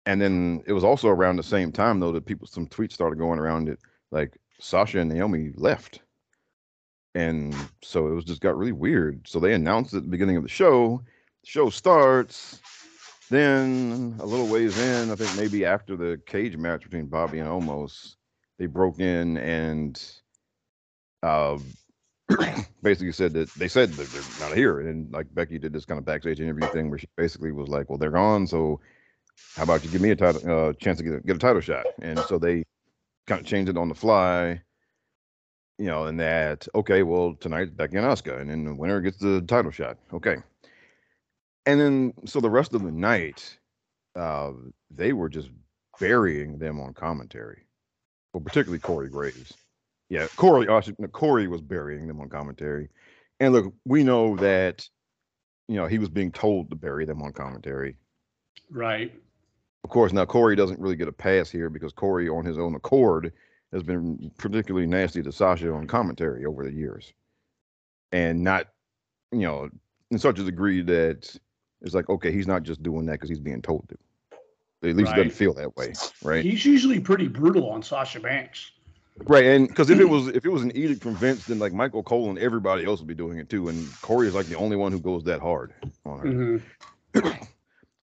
And 0.05 0.21
then 0.21 0.63
it 0.67 0.75
was 0.75 0.85
also 0.85 1.09
around 1.09 1.37
the 1.37 1.43
same 1.43 1.73
time 1.73 1.99
though 1.99 2.13
that 2.13 2.27
people 2.27 2.47
some 2.47 2.67
tweets 2.67 2.93
started 2.93 3.19
going 3.19 3.39
around 3.39 3.69
it 3.69 3.79
like 4.11 4.37
Sasha 4.61 5.01
and 5.01 5.11
Naomi 5.11 5.53
left. 5.57 6.01
And 7.15 7.55
so 7.83 8.07
it 8.09 8.15
was 8.15 8.25
just 8.25 8.43
got 8.43 8.57
really 8.57 8.73
weird. 8.73 9.27
So 9.27 9.41
they 9.41 9.55
announced 9.55 9.95
at 9.95 10.03
the 10.03 10.09
beginning 10.09 10.37
of 10.37 10.43
the 10.43 10.49
show. 10.49 11.03
The 11.43 11.49
show 11.49 11.71
starts. 11.71 12.61
Then 13.31 14.15
a 14.21 14.27
little 14.27 14.47
ways 14.47 14.79
in, 14.79 15.11
I 15.11 15.17
think 15.17 15.35
maybe 15.37 15.65
after 15.65 15.97
the 15.97 16.21
cage 16.27 16.57
match 16.57 16.85
between 16.85 17.07
Bobby 17.07 17.41
and 17.41 17.49
Omos, 17.49 18.15
they 18.59 18.67
broke 18.67 19.01
in 19.01 19.37
and 19.39 20.01
uh, 21.25 21.59
basically 22.83 23.13
said 23.13 23.33
that 23.35 23.51
they 23.55 23.69
said 23.69 23.93
that 23.93 24.09
they're 24.09 24.49
not 24.49 24.57
here. 24.57 24.81
And 24.81 25.13
like 25.13 25.33
Becky 25.35 25.59
did 25.59 25.73
this 25.73 25.85
kind 25.85 25.99
of 25.99 26.05
backstage 26.05 26.41
interview 26.41 26.69
thing 26.69 26.91
where 26.91 26.99
she 26.99 27.09
basically 27.17 27.53
was 27.53 27.69
like, 27.69 27.89
"Well, 27.89 27.99
they're 27.99 28.11
gone, 28.11 28.47
so 28.47 28.81
how 29.55 29.63
about 29.65 29.85
you 29.85 29.91
give 29.91 30.01
me 30.01 30.11
a 30.11 30.17
title, 30.17 30.69
uh, 30.69 30.73
chance 30.75 30.99
to 30.99 31.05
get 31.05 31.15
a, 31.15 31.21
get 31.21 31.37
a 31.37 31.39
title 31.39 31.61
shot?" 31.61 31.87
And 32.03 32.19
so 32.21 32.39
they 32.39 32.65
kind 33.27 33.41
of 33.41 33.47
changed 33.47 33.71
it 33.71 33.77
on 33.79 33.89
the 33.89 33.95
fly, 33.95 34.63
you 35.79 35.87
know, 35.87 36.05
and 36.07 36.19
that 36.21 36.67
okay, 36.75 37.03
well 37.03 37.35
tonight 37.35 37.77
Becky 37.77 37.97
and 37.97 38.07
Asuka, 38.07 38.41
and 38.41 38.51
then 38.51 38.65
the 38.65 38.75
winner 38.75 39.01
gets 39.01 39.19
the 39.19 39.43
title 39.43 39.71
shot. 39.71 39.99
Okay, 40.13 40.37
and 41.67 41.81
then 41.81 42.13
so 42.25 42.41
the 42.41 42.51
rest 42.51 42.75
of 42.75 42.83
the 42.83 42.93
night, 42.93 43.59
uh, 44.17 44.53
they 44.91 45.13
were 45.13 45.29
just 45.29 45.51
burying 46.01 46.59
them 46.59 46.81
on 46.81 46.95
commentary, 46.95 47.67
well, 48.33 48.43
particularly 48.43 48.81
Corey 48.81 49.09
Graves. 49.09 49.55
Yeah, 50.09 50.27
Corey. 50.37 50.69
Uh, 50.69 50.81
Corey 51.09 51.49
was 51.49 51.61
burying 51.61 52.07
them 52.07 52.21
on 52.21 52.29
commentary, 52.29 52.89
and 53.41 53.53
look, 53.53 53.75
we 53.85 54.05
know 54.05 54.37
that, 54.37 54.89
you 55.69 55.77
know, 55.77 55.87
he 55.87 55.99
was 55.99 56.09
being 56.09 56.31
told 56.31 56.71
to 56.71 56.77
bury 56.77 57.05
them 57.05 57.23
on 57.23 57.33
commentary. 57.33 57.97
Right. 58.71 59.13
Of 59.85 59.91
course, 59.91 60.13
now 60.13 60.25
Corey 60.25 60.57
doesn't 60.57 60.81
really 60.81 60.97
get 60.97 61.09
a 61.09 61.13
pass 61.13 61.51
here 61.51 61.71
because 61.71 61.93
Corey, 61.93 62.29
on 62.29 62.45
his 62.45 62.59
own 62.59 62.75
accord, 62.75 63.33
has 63.73 63.83
been 63.83 64.31
particularly 64.39 64.87
nasty 64.87 65.23
to 65.23 65.33
Sasha 65.33 65.73
on 65.73 65.87
commentary 65.87 66.45
over 66.45 66.65
the 66.65 66.73
years, 66.73 67.13
and 68.13 68.43
not, 68.45 68.69
you 69.33 69.41
know, 69.41 69.69
in 70.11 70.19
such 70.19 70.39
a 70.39 70.45
degree 70.45 70.83
that 70.83 71.37
it's 71.83 71.95
like, 71.95 72.09
okay, 72.09 72.31
he's 72.31 72.47
not 72.47 72.63
just 72.63 72.83
doing 72.83 73.07
that 73.07 73.13
because 73.13 73.29
he's 73.29 73.41
being 73.41 73.61
told 73.63 73.89
to. 73.89 73.99
At 74.89 74.95
least 74.95 75.11
Right. 75.11 75.19
it 75.19 75.25
doesn't 75.25 75.37
feel 75.37 75.55
that 75.55 75.77
way, 75.77 75.95
right? 76.23 76.45
He's 76.45 76.65
usually 76.65 77.01
pretty 77.01 77.27
brutal 77.27 77.71
on 77.71 77.83
Sasha 77.83 78.21
Banks. 78.21 78.71
Right, 79.25 79.45
and 79.47 79.69
because 79.69 79.91
if 79.91 79.99
it 79.99 80.05
was 80.05 80.29
if 80.29 80.45
it 80.45 80.51
was 80.51 80.63
an 80.63 80.77
edict 80.77 81.03
from 81.03 81.17
Vince, 81.17 81.47
then 81.47 81.59
like 81.59 81.73
Michael 81.73 82.03
Cole 82.03 82.29
and 82.29 82.39
everybody 82.39 82.85
else 82.85 83.01
would 83.01 83.09
be 83.09 83.15
doing 83.15 83.39
it 83.39 83.49
too, 83.49 83.69
and 83.69 83.91
Corey 84.03 84.29
is 84.29 84.35
like 84.35 84.47
the 84.47 84.57
only 84.57 84.77
one 84.77 84.93
who 84.93 85.01
goes 85.01 85.25
that 85.25 85.41
hard 85.41 85.73
on 86.05 86.19
her. 86.19 86.61
Mhm. 87.23 87.47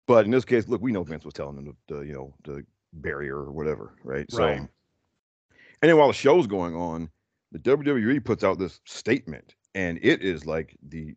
But 0.06 0.24
in 0.24 0.32
this 0.32 0.44
case, 0.44 0.66
look, 0.66 0.82
we 0.82 0.90
know 0.90 1.04
Vince 1.04 1.24
was 1.24 1.34
telling 1.34 1.54
them 1.54 1.66
to, 1.88 1.94
to 1.94 2.02
you 2.04 2.12
know, 2.12 2.34
to 2.42 2.64
bury 2.94 3.28
her 3.28 3.36
or 3.36 3.52
whatever, 3.52 3.94
right? 4.02 4.28
So, 4.28 4.44
and 4.44 4.68
then 5.80 5.96
while 5.96 6.08
the 6.08 6.14
show's 6.14 6.48
going 6.48 6.74
on, 6.74 7.08
the 7.52 7.60
WWE 7.60 8.24
puts 8.24 8.42
out 8.42 8.58
this 8.58 8.80
statement, 8.84 9.54
and 9.76 10.00
it 10.02 10.20
is 10.22 10.44
like 10.46 10.76
the, 10.88 11.14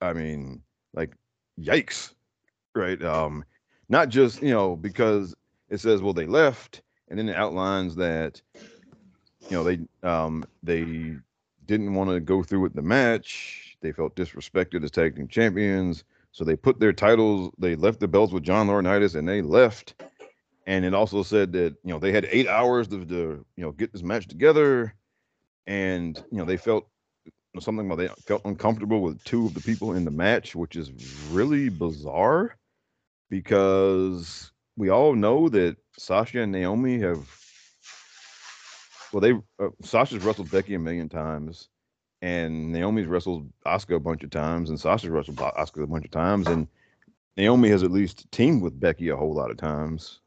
I 0.00 0.14
mean, 0.14 0.62
like, 0.94 1.12
yikes, 1.60 2.12
right? 2.74 3.00
Um, 3.04 3.44
not 3.88 4.08
just 4.08 4.42
you 4.42 4.50
know 4.50 4.74
because 4.74 5.32
it 5.70 5.78
says 5.78 6.02
well 6.02 6.12
they 6.12 6.26
left, 6.26 6.82
and 7.08 7.18
then 7.18 7.28
it 7.28 7.36
outlines 7.36 7.94
that, 7.94 8.42
you 9.48 9.56
know, 9.56 9.64
they 9.64 9.78
um 10.02 10.44
they 10.62 11.16
didn't 11.66 11.94
want 11.94 12.10
to 12.10 12.20
go 12.20 12.42
through 12.42 12.60
with 12.60 12.74
the 12.74 12.82
match. 12.82 13.76
They 13.80 13.92
felt 13.92 14.16
disrespected 14.16 14.84
as 14.84 14.90
tag 14.90 15.16
team 15.16 15.28
champions. 15.28 16.04
So 16.32 16.44
they 16.44 16.56
put 16.56 16.80
their 16.80 16.92
titles, 16.92 17.52
they 17.58 17.76
left 17.76 18.00
the 18.00 18.08
belts 18.08 18.32
with 18.32 18.42
John 18.42 18.66
Laurinaitis 18.66 19.14
and 19.14 19.28
they 19.28 19.40
left. 19.40 19.94
And 20.66 20.84
it 20.84 20.94
also 20.94 21.22
said 21.22 21.52
that, 21.52 21.76
you 21.84 21.92
know, 21.92 21.98
they 21.98 22.10
had 22.10 22.26
eight 22.30 22.48
hours 22.48 22.88
to, 22.88 23.04
to 23.04 23.14
you 23.56 23.64
know, 23.64 23.70
get 23.72 23.92
this 23.92 24.02
match 24.02 24.26
together. 24.26 24.94
And, 25.66 26.22
you 26.30 26.38
know, 26.38 26.44
they 26.44 26.56
felt 26.56 26.88
something 27.60 27.86
about 27.86 27.98
they 27.98 28.08
felt 28.26 28.42
uncomfortable 28.44 29.00
with 29.00 29.22
two 29.24 29.46
of 29.46 29.54
the 29.54 29.60
people 29.60 29.92
in 29.92 30.04
the 30.04 30.10
match, 30.10 30.56
which 30.56 30.74
is 30.76 30.90
really 31.30 31.68
bizarre 31.68 32.56
because 33.30 34.52
we 34.76 34.88
all 34.90 35.14
know 35.14 35.48
that 35.48 35.76
Sasha 35.98 36.40
and 36.40 36.52
Naomi 36.52 36.98
have, 36.98 37.28
well, 39.14 39.20
they, 39.20 39.32
uh, 39.64 39.70
Sasha's 39.82 40.24
wrestled 40.24 40.50
Becky 40.50 40.74
a 40.74 40.78
million 40.78 41.08
times 41.08 41.68
and 42.24 42.72
Naomi's 42.72 43.06
wrestled 43.06 43.46
Asuka 43.66 43.96
a 43.96 44.00
bunch 44.00 44.24
of 44.24 44.30
times, 44.30 44.70
and 44.70 44.80
Sasha's 44.80 45.10
wrestled 45.10 45.36
Asuka 45.36 45.82
a 45.82 45.86
bunch 45.86 46.06
of 46.06 46.10
times, 46.10 46.46
and 46.46 46.66
Naomi 47.36 47.68
has 47.68 47.82
at 47.82 47.90
least 47.90 48.30
teamed 48.32 48.62
with 48.62 48.80
Becky 48.80 49.10
a 49.10 49.16
whole 49.16 49.34
lot 49.34 49.50
of 49.50 49.58
times. 49.58 50.20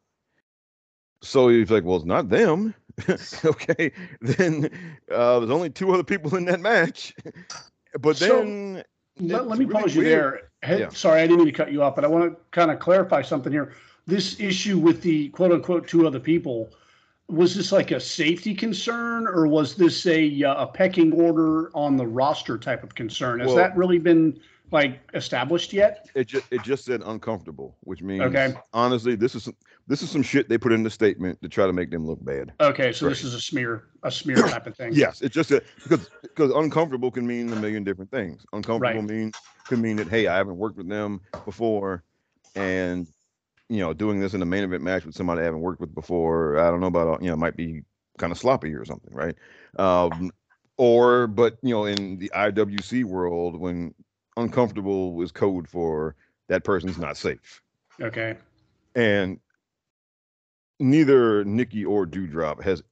So 1.23 1.50
he's 1.50 1.71
like, 1.71 1.84
well, 1.84 1.95
it's 1.95 2.06
not 2.06 2.30
them. 2.30 2.76
okay, 3.45 3.91
then 4.21 4.69
uh, 5.12 5.39
there's 5.39 5.50
only 5.50 5.71
two 5.71 5.91
other 5.91 6.04
people 6.04 6.36
in 6.36 6.45
that 6.45 6.60
match. 6.60 7.15
but 8.00 8.15
So, 8.15 8.28
then 8.28 8.84
Let, 9.19 9.47
let 9.47 9.58
me 9.58 9.65
really 9.65 9.82
pause 9.82 9.95
you 9.95 10.02
weird. 10.04 10.12
there. 10.12 10.41
Hey, 10.62 10.80
Yeah. 10.82 10.89
Sorry, 10.89 11.21
I 11.21 11.26
didn't 11.26 11.39
mean 11.39 11.47
to 11.47 11.52
cut 11.52 11.71
you 11.71 11.82
off, 11.82 11.95
but 11.95 12.06
I 12.06 12.08
want 12.08 12.32
to 12.32 12.38
kind 12.52 12.69
of 12.69 12.78
clarify 12.78 13.23
something 13.23 13.52
here. 13.52 13.73
This 14.06 14.39
issue 14.39 14.78
with 14.78 15.02
the 15.02 15.30
quote 15.30 15.52
unquote 15.52 15.88
two 15.88 16.06
other 16.06 16.19
people, 16.19 16.69
was 17.29 17.55
this 17.55 17.71
like 17.71 17.91
a 17.91 17.99
safety 17.99 18.53
concern 18.53 19.27
or 19.27 19.47
was 19.47 19.75
this 19.75 20.05
a, 20.05 20.43
uh, 20.43 20.63
a 20.63 20.67
pecking 20.67 21.11
order 21.13 21.69
on 21.75 21.97
the 21.97 22.07
roster 22.07 22.57
type 22.57 22.83
of 22.83 22.95
concern? 22.95 23.39
Has 23.39 23.47
Well- 23.47 23.57
that 23.57 23.75
really 23.75 23.99
been 23.99 24.39
like 24.71 24.99
established 25.13 25.71
yet? 25.71 26.09
It 26.13 26.27
just 26.27 26.45
it 26.51 26.61
just 26.61 26.83
said 26.85 27.01
uncomfortable, 27.05 27.77
which 27.81 28.01
means 28.01 28.21
Okay. 28.23 28.53
honestly, 28.73 29.15
this 29.15 29.33
is 29.35 29.43
some, 29.43 29.55
this 29.87 30.01
is 30.01 30.09
some 30.09 30.21
shit 30.21 30.49
they 30.49 30.57
put 30.57 30.73
in 30.73 30.83
the 30.83 30.89
statement 30.89 31.41
to 31.41 31.47
try 31.49 31.65
to 31.65 31.71
make 31.73 31.89
them 31.89 32.05
look 32.05 32.23
bad. 32.23 32.51
Okay, 32.59 32.91
so 32.91 33.07
this 33.07 33.23
is 33.23 33.33
a 33.33 33.39
smear, 33.41 33.85
a 34.03 34.11
smear 34.11 34.35
type 34.37 34.67
of 34.67 34.75
thing. 34.75 34.91
Yes, 34.93 35.21
it's 35.21 35.33
just 35.33 35.51
a, 35.51 35.61
because 35.83 36.09
because 36.21 36.51
uncomfortable 36.51 37.11
can 37.11 37.25
mean 37.25 37.51
a 37.51 37.55
million 37.55 37.83
different 37.85 38.11
things. 38.11 38.45
Uncomfortable 38.53 39.01
Right. 39.01 39.09
mean 39.09 39.31
could 39.67 39.79
mean 39.79 39.95
that 39.97 40.09
hey, 40.09 40.27
I 40.27 40.35
haven't 40.35 40.57
worked 40.57 40.77
with 40.77 40.89
them 40.89 41.21
before, 41.45 42.03
and 42.55 43.07
you 43.69 43.80
know, 43.80 43.93
doing 43.93 44.19
this 44.19 44.34
in 44.34 44.41
a 44.41 44.45
main 44.45 44.63
event 44.63 44.84
match 44.84 45.06
with 45.06 45.15
somebody 45.15 45.41
I 45.41 45.45
haven't 45.45 45.62
worked 45.62 45.82
with 45.82 45.93
before, 45.93 46.58
I 46.60 46.69
don't 46.69 46.80
know 46.80 46.88
about 46.88 47.21
you 47.21 47.30
know, 47.30 47.36
might 47.36 47.56
be 47.58 47.84
kind 48.17 48.32
of 48.32 48.38
sloppy 48.38 48.73
or 48.73 48.86
something, 48.86 49.13
right? 49.13 49.36
Um, 49.77 50.32
or 50.77 51.27
but 51.27 51.58
you 51.62 51.73
know, 51.73 51.86
in 51.86 52.17
the 52.17 52.32
IWC 52.36 53.03
world, 53.03 53.60
when 53.60 53.93
uncomfortable 54.38 55.21
is 55.21 55.32
code 55.32 55.67
for 55.67 56.15
that 56.47 56.63
person's 56.63 56.97
not 56.97 57.17
safe. 57.17 57.62
Okay. 58.01 58.38
and 58.95 59.39
neither 60.80 61.43
Nikki 61.43 61.84
or 61.86 62.06
Doudrop 62.06 62.62
has. 62.63 62.84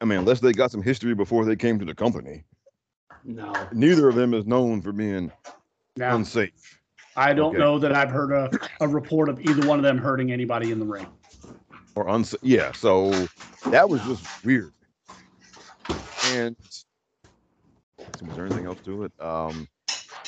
I 0.00 0.04
mean, 0.04 0.18
unless 0.18 0.40
they 0.40 0.52
got 0.52 0.70
some 0.70 0.82
history 0.82 1.14
before 1.14 1.44
they 1.44 1.56
came 1.56 1.78
to 1.78 1.84
the 1.84 1.94
company, 1.94 2.44
No. 3.24 3.52
neither 3.72 4.08
of 4.08 4.16
them 4.16 4.34
is 4.34 4.44
known 4.46 4.82
for 4.82 4.92
being 4.92 5.30
Now, 5.96 6.16
unsafe. 6.16 6.81
I 7.16 7.34
don't 7.34 7.50
okay. 7.50 7.58
know 7.58 7.78
that 7.78 7.94
I've 7.94 8.10
heard 8.10 8.32
a, 8.32 8.50
a 8.80 8.88
report 8.88 9.28
of 9.28 9.40
either 9.40 9.66
one 9.66 9.78
of 9.78 9.82
them 9.82 9.98
hurting 9.98 10.32
anybody 10.32 10.70
in 10.72 10.78
the 10.78 10.86
ring. 10.86 11.06
or 11.94 12.08
unsafe. 12.08 12.40
Yeah, 12.42 12.72
so 12.72 13.10
that 13.70 13.88
was 13.88 14.02
just 14.02 14.44
weird. 14.44 14.72
And 16.24 16.56
was 18.22 18.36
there 18.36 18.46
anything 18.46 18.66
else 18.66 18.80
to 18.84 19.04
it? 19.04 19.12
Um, 19.20 19.68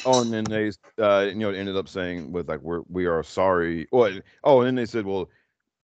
oh, 0.04 0.22
and 0.22 0.32
then 0.32 0.44
they, 0.44 0.72
uh, 1.02 1.20
you 1.28 1.36
know, 1.36 1.50
ended 1.50 1.76
up 1.76 1.88
saying 1.88 2.32
with 2.32 2.48
like 2.48 2.60
we're 2.60 2.82
we 2.88 3.06
are 3.06 3.22
sorry. 3.22 3.86
Well, 3.92 4.18
oh, 4.44 4.60
and 4.60 4.66
then 4.66 4.74
they 4.74 4.86
said, 4.86 5.06
well, 5.06 5.28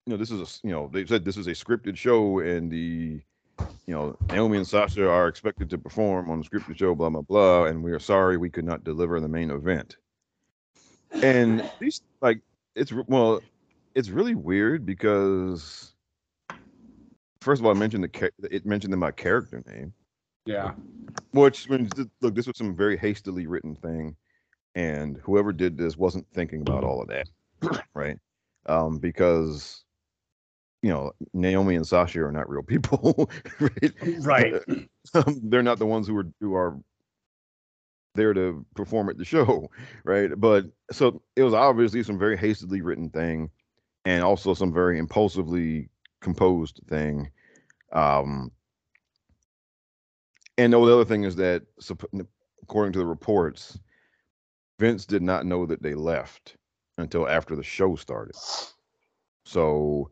you 0.06 0.12
know, 0.12 0.18
this 0.18 0.32
is 0.32 0.42
a, 0.42 0.68
you 0.68 0.74
know, 0.74 0.90
they 0.92 1.06
said 1.06 1.26
this 1.26 1.38
is 1.38 1.48
a 1.48 1.52
scripted 1.52 1.98
show, 1.98 2.40
and 2.40 2.72
the, 2.72 3.22
you 3.88 3.94
know, 3.94 4.18
Naomi 4.30 4.58
and 4.58 4.68
Sasha 4.68 5.10
are 5.10 5.28
expected 5.28 5.70
to 5.72 5.78
perform 5.78 6.30
on 6.30 6.42
the 6.42 6.46
scripted 6.48 6.78
show, 6.78 6.96
blah 6.96 7.10
blah 7.10 7.22
blah, 7.22 7.66
and 7.66 7.84
we 7.84 7.92
are 7.92 8.00
sorry 8.00 8.38
we 8.38 8.50
could 8.50 8.66
not 8.66 8.84
deliver 8.84 9.20
the 9.20 9.28
main 9.28 9.52
event. 9.52 9.98
And 11.12 11.70
these 11.80 12.02
like 12.22 12.40
it's 12.76 12.92
well, 13.08 13.42
it's 13.96 14.10
really 14.10 14.36
weird 14.36 14.86
because 14.86 15.96
first 17.42 17.62
of 17.62 17.66
all, 17.66 17.72
I 17.72 17.76
mentioned 17.76 18.04
the 18.04 18.32
it 18.52 18.66
mentioned 18.66 18.94
in 18.94 19.00
my 19.00 19.12
character 19.12 19.64
name, 19.68 19.94
Yeah. 20.46 20.74
which 21.32 21.70
means 21.70 21.94
look, 22.22 22.36
this 22.36 22.48
was 22.48 22.58
some 22.58 22.76
very 22.76 22.98
hastily 22.98 23.48
written 23.48 23.76
thing, 23.76 24.16
and 24.76 25.18
whoever 25.18 25.54
did 25.54 25.78
this 25.78 25.98
wasn't 25.98 26.28
thinking 26.34 26.62
about 26.62 26.84
all 26.84 27.02
of 27.02 27.08
that, 27.08 27.28
right? 27.94 28.20
Um, 28.68 28.98
because 29.00 29.84
you 30.82 30.90
know 30.90 31.12
Naomi 31.34 31.76
and 31.76 31.88
Sasha 31.88 32.24
are 32.24 32.32
not 32.32 32.50
real 32.50 32.64
people, 32.64 33.30
right? 33.60 33.94
Right. 34.02 34.54
um, 35.14 35.42
they're 35.44 35.64
not 35.64 35.80
the 35.80 35.86
ones 35.86 36.08
who 36.08 36.18
are 36.18 36.28
who 36.42 36.56
are 36.56 36.78
there 38.16 38.34
to 38.34 38.66
perform 38.76 39.10
at 39.10 39.18
the 39.18 39.26
show, 39.34 39.70
right? 40.04 40.32
But 40.36 40.66
so 40.92 41.22
it 41.36 41.44
was 41.44 41.54
obviously 41.54 42.04
some 42.04 42.20
very 42.20 42.38
hastily 42.38 42.82
written 42.82 43.10
thing, 43.10 43.50
and 44.06 44.24
also 44.24 44.54
some 44.54 44.74
very 44.74 44.98
impulsively 44.98 45.90
composed 46.22 46.82
thing. 46.88 47.30
Um, 47.92 48.52
and 50.58 50.74
the 50.74 50.80
other 50.80 51.06
thing 51.06 51.24
is 51.24 51.36
that, 51.36 51.64
according 52.64 52.94
to 52.94 53.00
the 53.00 53.06
reports, 53.06 53.78
Vince 54.80 55.06
did 55.06 55.22
not 55.22 55.46
know 55.46 55.66
that 55.66 55.82
they 55.82 55.94
left 55.94 56.58
until 56.98 57.28
after 57.28 57.56
the 57.56 57.64
show 57.64 57.96
started. 57.96 58.36
So 59.46 60.12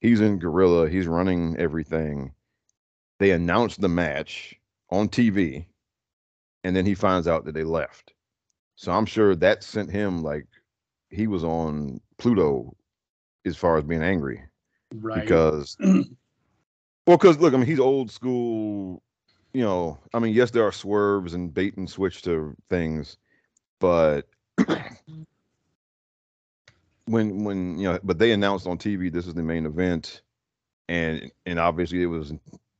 he's 0.00 0.20
in 0.20 0.38
Gorilla. 0.38 0.88
He's 0.88 1.06
running 1.06 1.56
everything 1.58 2.32
they 3.18 3.30
announced 3.30 3.80
the 3.80 3.88
match 3.88 4.54
on 4.90 5.08
TV, 5.08 5.66
and 6.64 6.74
then 6.74 6.86
he 6.86 6.94
finds 6.94 7.28
out 7.28 7.44
that 7.44 7.54
they 7.54 7.64
left. 7.64 8.14
So 8.76 8.92
I'm 8.92 9.06
sure 9.06 9.36
that 9.36 9.62
sent 9.62 9.90
him 9.90 10.22
like 10.22 10.46
he 11.10 11.26
was 11.28 11.44
on 11.44 12.00
Pluto 12.18 12.74
as 13.46 13.56
far 13.56 13.76
as 13.76 13.84
being 13.84 14.02
angry 14.02 14.42
Right. 14.94 15.22
because 15.22 15.76
well, 15.80 17.16
because 17.16 17.38
look, 17.38 17.54
I 17.54 17.56
mean 17.56 17.66
he's 17.66 17.80
old 17.80 18.10
school. 18.10 19.02
You 19.52 19.62
know, 19.62 19.98
I 20.12 20.18
mean 20.18 20.34
yes, 20.34 20.50
there 20.50 20.64
are 20.66 20.72
swerves 20.72 21.34
and 21.34 21.52
bait 21.52 21.76
and 21.76 21.88
switch 21.88 22.22
to 22.22 22.56
things, 22.70 23.16
but 23.80 24.26
when 27.06 27.44
when 27.44 27.78
you 27.78 27.84
know, 27.84 27.98
but 28.02 28.18
they 28.18 28.32
announced 28.32 28.66
on 28.66 28.78
TV 28.78 29.12
this 29.12 29.26
is 29.26 29.34
the 29.34 29.42
main 29.42 29.66
event, 29.66 30.22
and 30.88 31.30
and 31.46 31.58
obviously 31.58 32.02
it 32.02 32.06
was 32.06 32.32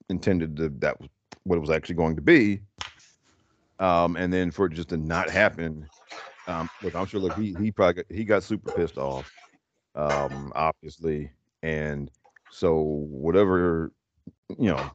intended 0.09 0.57
to 0.57 0.69
that 0.81 1.01
was 1.01 1.09
what 1.45 1.57
it 1.57 1.61
was 1.61 1.71
actually 1.71 1.97
going 1.97 2.17
to 2.17 2.23
be. 2.23 2.61
Um, 3.85 4.17
and 4.17 4.33
then 4.33 4.51
for 4.51 4.65
it 4.65 4.73
just 4.73 4.89
to 4.89 4.97
not 4.97 5.29
happen, 5.29 5.87
um, 6.49 6.71
look, 6.83 6.95
I'm 6.95 7.05
sure. 7.05 7.21
Look, 7.21 7.37
he 7.37 7.55
he 7.61 7.71
probably 7.71 8.03
got, 8.03 8.17
he 8.17 8.25
got 8.25 8.43
super 8.43 8.73
pissed 8.73 8.97
off, 8.97 9.31
um, 9.95 10.53
obviously, 10.55 11.31
and 11.63 12.11
so 12.51 12.77
whatever, 12.77 13.93
you 14.59 14.71
know, 14.71 14.91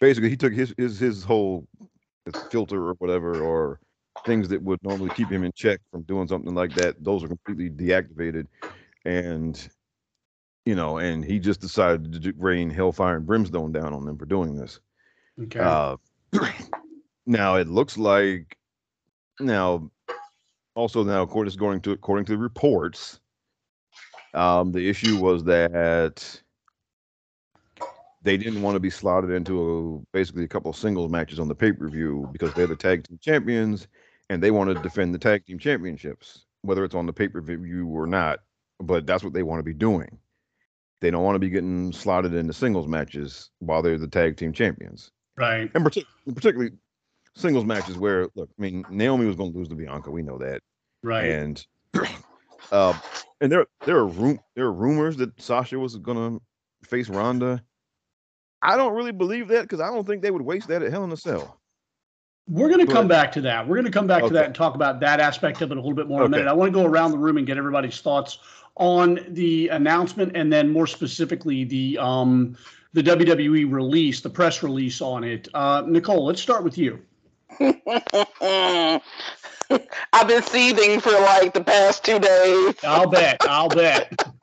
basically 0.00 0.30
he 0.30 0.36
took 0.36 0.54
his 0.54 0.74
his 0.78 0.98
his 0.98 1.22
whole 1.22 1.66
filter 2.48 2.88
or 2.88 2.94
whatever 2.94 3.42
or 3.42 3.80
things 4.24 4.48
that 4.48 4.62
would 4.62 4.78
normally 4.82 5.10
keep 5.14 5.30
him 5.30 5.44
in 5.44 5.52
check 5.54 5.80
from 5.90 6.00
doing 6.04 6.26
something 6.26 6.54
like 6.54 6.74
that. 6.76 7.04
Those 7.04 7.22
are 7.22 7.28
completely 7.28 7.68
deactivated, 7.68 8.46
and 9.04 9.60
you 10.64 10.74
know, 10.74 10.96
and 10.96 11.22
he 11.22 11.38
just 11.38 11.60
decided 11.60 12.22
to 12.22 12.32
rain 12.38 12.70
hellfire 12.70 13.16
and 13.16 13.26
brimstone 13.26 13.72
down 13.72 13.92
on 13.92 14.06
them 14.06 14.16
for 14.16 14.24
doing 14.24 14.56
this. 14.56 14.80
Okay. 15.38 15.60
Uh, 15.60 15.96
now 17.26 17.56
it 17.56 17.68
looks 17.68 17.96
like 17.96 18.56
now 19.40 19.90
also 20.74 21.02
now 21.02 21.22
according 21.22 21.80
to 21.82 21.92
according 21.92 22.24
to 22.26 22.32
the 22.32 22.38
reports, 22.38 23.20
um, 24.34 24.72
the 24.72 24.88
issue 24.88 25.18
was 25.18 25.44
that 25.44 26.42
they 28.22 28.36
didn't 28.36 28.62
want 28.62 28.74
to 28.76 28.80
be 28.80 28.90
slotted 28.90 29.30
into 29.30 30.02
a, 30.04 30.16
basically 30.16 30.44
a 30.44 30.48
couple 30.48 30.70
of 30.70 30.76
singles 30.76 31.10
matches 31.10 31.40
on 31.40 31.48
the 31.48 31.54
pay 31.54 31.72
per 31.72 31.88
view 31.88 32.28
because 32.32 32.52
they're 32.54 32.66
the 32.66 32.76
tag 32.76 33.04
team 33.04 33.18
champions 33.20 33.88
and 34.30 34.42
they 34.42 34.50
want 34.50 34.74
to 34.74 34.82
defend 34.82 35.14
the 35.14 35.18
tag 35.18 35.44
team 35.44 35.58
championships, 35.58 36.46
whether 36.62 36.84
it's 36.84 36.94
on 36.94 37.06
the 37.06 37.12
pay 37.12 37.28
per 37.28 37.40
view 37.40 37.86
or 37.88 38.06
not. 38.06 38.40
But 38.80 39.06
that's 39.06 39.22
what 39.22 39.32
they 39.32 39.42
want 39.42 39.60
to 39.60 39.64
be 39.64 39.74
doing. 39.74 40.18
They 41.00 41.10
don't 41.10 41.24
want 41.24 41.34
to 41.34 41.40
be 41.40 41.50
getting 41.50 41.92
slotted 41.92 42.34
into 42.34 42.52
singles 42.52 42.86
matches 42.86 43.50
while 43.58 43.82
they're 43.82 43.98
the 43.98 44.08
tag 44.08 44.36
team 44.36 44.52
champions 44.52 45.10
right. 45.36 45.70
and 45.74 45.84
partic- 45.84 46.06
particularly 46.34 46.72
singles 47.34 47.64
matches 47.64 47.96
where 47.98 48.28
look, 48.34 48.50
I 48.58 48.62
mean, 48.62 48.84
Naomi 48.88 49.26
was 49.26 49.36
going 49.36 49.52
to 49.52 49.58
lose 49.58 49.68
to 49.68 49.74
Bianca, 49.74 50.10
we 50.10 50.22
know 50.22 50.38
that, 50.38 50.60
Right. 51.02 51.30
and 51.30 51.66
uh, 52.72 52.94
and 53.40 53.50
there 53.50 53.66
there 53.86 53.96
are 53.96 54.06
room 54.06 54.38
there 54.54 54.66
are 54.66 54.72
rumors 54.72 55.16
that 55.18 55.40
Sasha 55.40 55.78
was 55.78 55.96
going 55.96 56.38
to 56.38 56.88
face 56.88 57.08
Ronda. 57.08 57.62
I 58.60 58.76
don't 58.76 58.94
really 58.94 59.12
believe 59.12 59.48
that 59.48 59.62
because 59.62 59.80
I 59.80 59.88
don't 59.90 60.06
think 60.06 60.22
they 60.22 60.30
would 60.30 60.42
waste 60.42 60.68
that 60.68 60.82
at 60.82 60.92
Hell 60.92 61.04
in 61.04 61.12
a 61.12 61.16
Cell. 61.16 61.58
We're 62.48 62.68
going 62.68 62.84
to 62.84 62.92
come 62.92 63.08
back 63.08 63.32
to 63.32 63.40
that. 63.42 63.66
We're 63.66 63.76
going 63.76 63.86
to 63.86 63.92
come 63.92 64.06
back 64.06 64.26
to 64.26 64.32
that 64.34 64.46
and 64.46 64.54
talk 64.54 64.74
about 64.74 65.00
that 65.00 65.20
aspect 65.20 65.62
of 65.62 65.70
it 65.70 65.76
a 65.76 65.80
little 65.80 65.94
bit 65.94 66.08
more 66.08 66.20
in 66.20 66.22
a 66.22 66.24
Okay. 66.26 66.38
minute. 66.42 66.50
I 66.50 66.52
want 66.52 66.72
to 66.72 66.78
go 66.78 66.84
around 66.84 67.12
the 67.12 67.18
room 67.18 67.38
and 67.38 67.46
get 67.46 67.56
everybody's 67.56 68.00
thoughts 68.00 68.38
on 68.76 69.20
the 69.28 69.68
announcement 69.68 70.36
and 70.36 70.52
then 70.52 70.72
more 70.72 70.86
specifically 70.86 71.64
the 71.64 71.98
um 71.98 72.56
the 72.94 73.02
WWE 73.02 73.72
release, 73.72 74.20
the 74.20 74.28
press 74.30 74.62
release 74.62 75.00
on 75.00 75.24
it. 75.24 75.48
Uh, 75.54 75.82
Nicole, 75.86 76.26
let's 76.26 76.42
start 76.42 76.62
with 76.62 76.76
you. 76.76 77.00
I've 80.12 80.28
been 80.28 80.42
seething 80.42 81.00
for 81.00 81.12
like 81.12 81.54
the 81.54 81.62
past 81.64 82.04
two 82.04 82.18
days. 82.18 82.74
I'll 82.82 83.08
bet. 83.08 83.36
I'll 83.42 83.68
bet. 83.68 84.12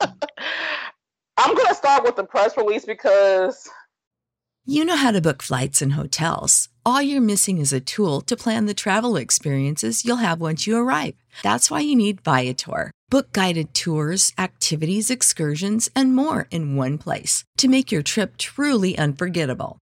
I'm 1.36 1.54
gonna 1.56 1.74
start 1.74 2.04
with 2.04 2.16
the 2.16 2.24
press 2.24 2.56
release 2.56 2.84
because 2.84 3.68
You 4.66 4.84
know 4.84 4.96
how 4.96 5.10
to 5.10 5.20
book 5.20 5.42
flights 5.42 5.80
and 5.82 5.94
hotels. 5.94 6.68
All 6.84 7.02
you're 7.02 7.20
missing 7.20 7.58
is 7.58 7.72
a 7.72 7.80
tool 7.80 8.20
to 8.22 8.36
plan 8.36 8.66
the 8.66 8.74
travel 8.74 9.16
experiences 9.16 10.04
you'll 10.04 10.16
have 10.16 10.40
once 10.40 10.66
you 10.66 10.76
arrive. 10.76 11.14
That's 11.42 11.70
why 11.70 11.80
you 11.80 11.96
need 11.96 12.22
Viator. 12.22 12.90
Book 13.10 13.32
guided 13.32 13.74
tours, 13.74 14.32
activities, 14.38 15.10
excursions, 15.10 15.90
and 15.96 16.14
more 16.14 16.46
in 16.50 16.76
one 16.76 16.98
place 16.98 17.44
to 17.58 17.68
make 17.68 17.90
your 17.90 18.02
trip 18.02 18.36
truly 18.36 18.96
unforgettable. 18.96 19.78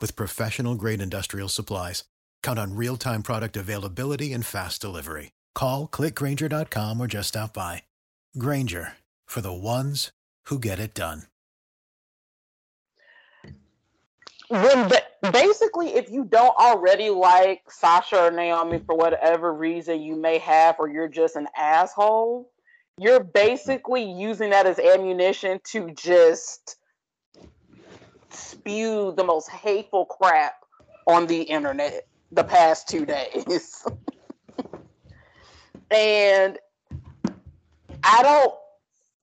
with 0.00 0.16
professional 0.16 0.74
grade 0.74 1.00
industrial 1.00 1.48
supplies. 1.48 2.04
Count 2.42 2.58
on 2.58 2.74
real 2.74 2.96
time 2.96 3.22
product 3.22 3.56
availability 3.56 4.32
and 4.32 4.44
fast 4.44 4.80
delivery. 4.80 5.30
Call 5.54 5.86
clickgrainger.com 5.86 7.00
or 7.00 7.06
just 7.06 7.28
stop 7.28 7.54
by. 7.54 7.84
Grainger 8.36 8.94
for 9.26 9.40
the 9.40 9.52
ones 9.52 10.10
who 10.46 10.58
get 10.58 10.78
it 10.78 10.94
done. 10.94 11.22
when 14.50 14.88
ba- 14.88 15.30
basically 15.32 15.94
if 15.94 16.10
you 16.10 16.24
don't 16.24 16.56
already 16.58 17.08
like 17.08 17.62
Sasha 17.70 18.24
or 18.24 18.30
Naomi 18.32 18.80
for 18.84 18.96
whatever 18.96 19.54
reason 19.54 20.00
you 20.02 20.16
may 20.16 20.38
have 20.38 20.76
or 20.80 20.88
you're 20.88 21.08
just 21.08 21.36
an 21.36 21.46
asshole, 21.56 22.50
you're 22.98 23.22
basically 23.22 24.02
using 24.02 24.50
that 24.50 24.66
as 24.66 24.78
ammunition 24.80 25.60
to 25.72 25.92
just 25.92 26.76
spew 28.32 29.12
the 29.16 29.24
most 29.24 29.48
hateful 29.50 30.04
crap 30.04 30.54
on 31.06 31.26
the 31.26 31.42
internet 31.42 32.06
the 32.32 32.44
past 32.44 32.88
2 32.88 33.06
days. 33.06 33.84
and 35.90 36.58
I 38.04 38.22
don't 38.22 38.54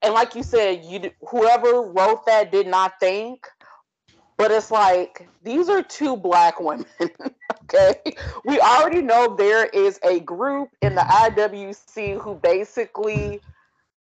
and 0.00 0.14
like 0.14 0.36
you 0.36 0.44
said, 0.44 0.84
you 0.84 1.10
whoever 1.28 1.82
wrote 1.82 2.24
that 2.26 2.52
did 2.52 2.68
not 2.68 3.00
think 3.00 3.46
but 4.38 4.52
it's 4.52 4.70
like 4.70 5.28
these 5.42 5.68
are 5.68 5.82
two 5.82 6.16
black 6.16 6.58
women. 6.60 6.86
okay. 7.64 7.94
We 8.44 8.58
already 8.60 9.02
know 9.02 9.34
there 9.36 9.66
is 9.66 10.00
a 10.02 10.20
group 10.20 10.70
in 10.80 10.94
the 10.94 11.02
IWC 11.02 12.22
who 12.22 12.36
basically 12.36 13.42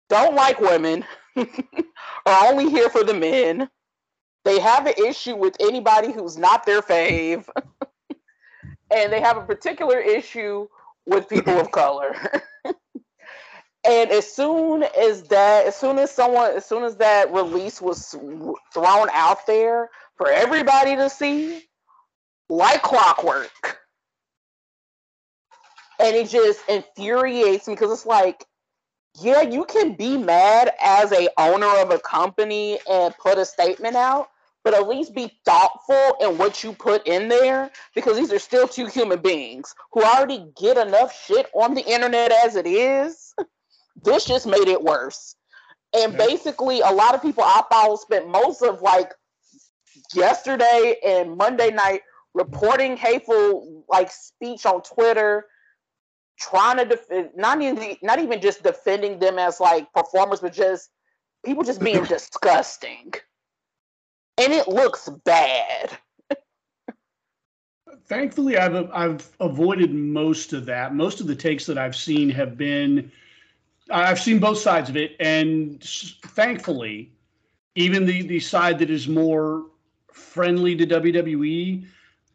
don't 0.10 0.36
like 0.36 0.62
women, 0.62 1.04
are 1.36 2.46
only 2.46 2.70
here 2.70 2.89
for 2.89 3.04
the 3.04 3.15
men. 3.15 3.67
They 4.48 4.60
have 4.62 4.86
an 4.88 4.94
issue 5.06 5.36
with 5.36 5.58
anybody 5.60 6.14
who's 6.14 6.38
not 6.38 6.66
their 6.66 6.82
fave. 6.82 7.50
and 8.90 9.12
they 9.12 9.20
have 9.20 9.36
a 9.36 9.42
particular 9.42 10.00
issue 10.00 10.70
with 11.06 11.28
people 11.28 11.60
of 11.60 11.70
color. 11.72 12.16
and 12.64 14.10
as 14.10 14.34
soon 14.34 14.84
as 14.84 15.24
that 15.24 15.66
as 15.66 15.76
soon 15.76 16.00
as 16.00 16.12
someone 16.12 16.52
as 16.52 16.66
soon 16.66 16.86
as 16.86 16.96
that 16.96 17.34
release 17.34 17.82
was 17.82 18.16
thrown 18.74 19.10
out 19.12 19.46
there 19.48 19.90
for 20.16 20.32
everybody 20.32 20.96
to 20.96 21.10
see 21.10 21.64
like 22.48 22.82
clockwork. 22.82 23.82
And 26.00 26.16
it 26.16 26.30
just 26.30 26.62
infuriates 26.70 27.68
me 27.68 27.74
because 27.74 27.92
it's 27.92 28.06
like, 28.06 28.46
yeah, 29.20 29.42
you 29.42 29.66
can 29.66 29.96
be 29.96 30.18
mad 30.18 30.72
as 30.82 31.12
a 31.12 31.28
owner 31.38 31.82
of 31.82 31.92
a 31.92 32.00
company 32.00 32.80
and 32.90 33.14
put 33.18 33.38
a 33.38 33.44
statement 33.44 33.98
out, 33.98 34.30
but 34.68 34.74
at 34.74 34.90
least 34.90 35.16
be 35.16 35.32
thoughtful 35.46 36.18
in 36.20 36.38
what 36.38 36.62
you 36.62 36.74
put 36.74 37.08
in 37.08 37.30
there 37.30 37.72
because 37.96 38.18
these 38.18 38.34
are 38.34 38.40
still 38.40 38.68
two 38.68 38.86
human 38.86 39.18
beings 39.18 39.74
who 39.94 40.04
already 40.04 40.46
get 40.60 40.76
enough 40.76 41.18
shit 41.26 41.48
on 41.54 41.74
the 41.74 41.86
internet 41.86 42.34
as 42.34 42.58
it 42.58 42.68
is. 42.68 43.34
This 44.04 44.26
just 44.26 44.46
made 44.46 44.68
it 44.68 44.84
worse. 44.84 45.36
And 45.96 46.12
yeah. 46.12 46.28
basically, 46.28 46.82
a 46.82 46.92
lot 46.92 47.16
of 47.16 47.22
people 47.24 47.44
I 47.44 47.64
follow 47.72 47.96
spent 47.96 48.28
most 48.28 48.62
of 48.62 48.84
like 48.84 49.12
yesterday 50.14 50.98
and 51.04 51.36
Monday 51.36 51.72
night 51.72 52.02
reporting 52.36 52.96
hateful 52.96 53.86
like 53.90 54.12
speech 54.12 54.68
on 54.68 54.84
Twitter, 54.84 55.46
trying 56.38 56.78
to 56.78 56.86
defend 56.86 57.30
not 57.36 57.60
even 57.60 57.96
not 58.04 58.20
even 58.20 58.40
just 58.40 58.62
defending 58.62 59.18
them 59.18 59.40
as 59.40 59.60
like 59.60 59.92
performers, 59.94 60.42
but 60.42 60.54
just 60.54 60.92
people 61.44 61.64
just 61.64 61.82
being 61.82 62.04
disgusting. 62.18 63.14
And 64.38 64.54
it 64.54 64.67
looks 64.67 65.10
bad. 65.26 65.97
Thankfully, 68.06 68.58
I've 68.58 68.89
I've 68.93 69.30
avoided 69.39 69.93
most 69.93 70.54
of 70.54 70.65
that. 70.65 70.95
Most 70.95 71.19
of 71.19 71.28
the 71.28 71.36
takes 71.36 71.65
that 71.65 71.78
I've 71.78 71.95
seen 71.95 72.30
have 72.30 72.58
been 72.58 73.12
I've 73.89 74.19
seen 74.19 74.39
both 74.39 74.60
sides 74.60 74.89
of 74.89 74.97
it, 74.97 75.15
and 75.19 75.82
thankfully, 76.28 77.12
even 77.76 78.06
the 78.06 78.21
the 78.21 78.39
side 78.39 78.80
that 78.80 78.89
is 78.89 79.08
more 79.08 79.65
friendly 80.12 80.76
to 80.76 80.86
WWE. 80.86 81.86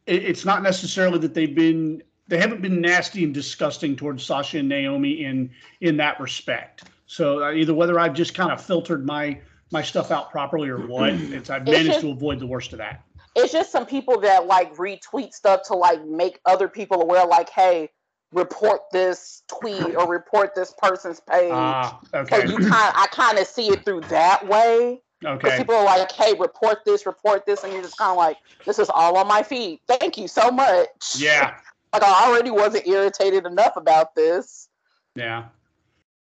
It's 0.06 0.44
not 0.44 0.62
necessarily 0.62 1.18
that 1.20 1.32
they've 1.32 1.54
been 1.54 2.02
they 2.28 2.38
haven't 2.38 2.62
been 2.62 2.80
nasty 2.80 3.24
and 3.24 3.32
disgusting 3.32 3.96
towards 3.96 4.24
Sasha 4.24 4.58
and 4.58 4.68
Naomi 4.68 5.24
in 5.24 5.50
in 5.80 5.96
that 5.98 6.20
respect. 6.20 6.84
So 7.06 7.44
uh, 7.44 7.52
either 7.52 7.74
whether 7.74 7.98
I've 7.98 8.14
just 8.14 8.34
kind 8.34 8.50
of 8.50 8.62
filtered 8.62 9.04
my 9.04 9.38
my 9.72 9.82
stuff 9.82 10.10
out 10.10 10.30
properly 10.30 10.68
or 10.68 10.86
what, 10.86 11.10
it's 11.14 11.50
I've 11.50 11.64
managed 11.64 11.80
it's 11.80 11.88
just, 11.88 12.00
to 12.02 12.10
avoid 12.10 12.38
the 12.38 12.46
worst 12.46 12.72
of 12.72 12.78
that. 12.78 13.02
It's 13.34 13.52
just 13.52 13.72
some 13.72 13.86
people 13.86 14.20
that 14.20 14.46
like 14.46 14.74
retweet 14.76 15.32
stuff 15.32 15.62
to 15.68 15.74
like 15.74 16.04
make 16.04 16.38
other 16.44 16.68
people 16.68 17.00
aware, 17.00 17.26
like, 17.26 17.48
hey, 17.48 17.88
report 18.32 18.82
this 18.92 19.42
tweet 19.48 19.94
or 19.94 20.06
report 20.06 20.54
this 20.54 20.74
person's 20.76 21.20
page. 21.20 21.50
Ah, 21.52 22.00
okay. 22.14 22.46
So 22.46 22.52
you 22.52 22.58
kind 22.58 22.92
I 22.94 23.06
kind 23.10 23.38
of 23.38 23.46
see 23.46 23.68
it 23.68 23.84
through 23.84 24.02
that 24.02 24.46
way. 24.46 25.00
Okay. 25.24 25.56
People 25.56 25.76
are 25.76 25.84
like, 25.84 26.10
hey, 26.10 26.34
report 26.38 26.78
this, 26.84 27.06
report 27.06 27.46
this, 27.46 27.62
and 27.62 27.72
you're 27.72 27.82
just 27.82 27.96
kind 27.96 28.10
of 28.10 28.16
like, 28.16 28.38
this 28.66 28.78
is 28.78 28.90
all 28.90 29.16
on 29.16 29.28
my 29.28 29.42
feed. 29.42 29.80
Thank 29.86 30.18
you 30.18 30.26
so 30.26 30.50
much. 30.50 30.88
Yeah. 31.16 31.54
like 31.92 32.02
I 32.02 32.26
already 32.26 32.50
wasn't 32.50 32.86
irritated 32.86 33.46
enough 33.46 33.76
about 33.76 34.14
this. 34.14 34.68
Yeah. 35.14 35.44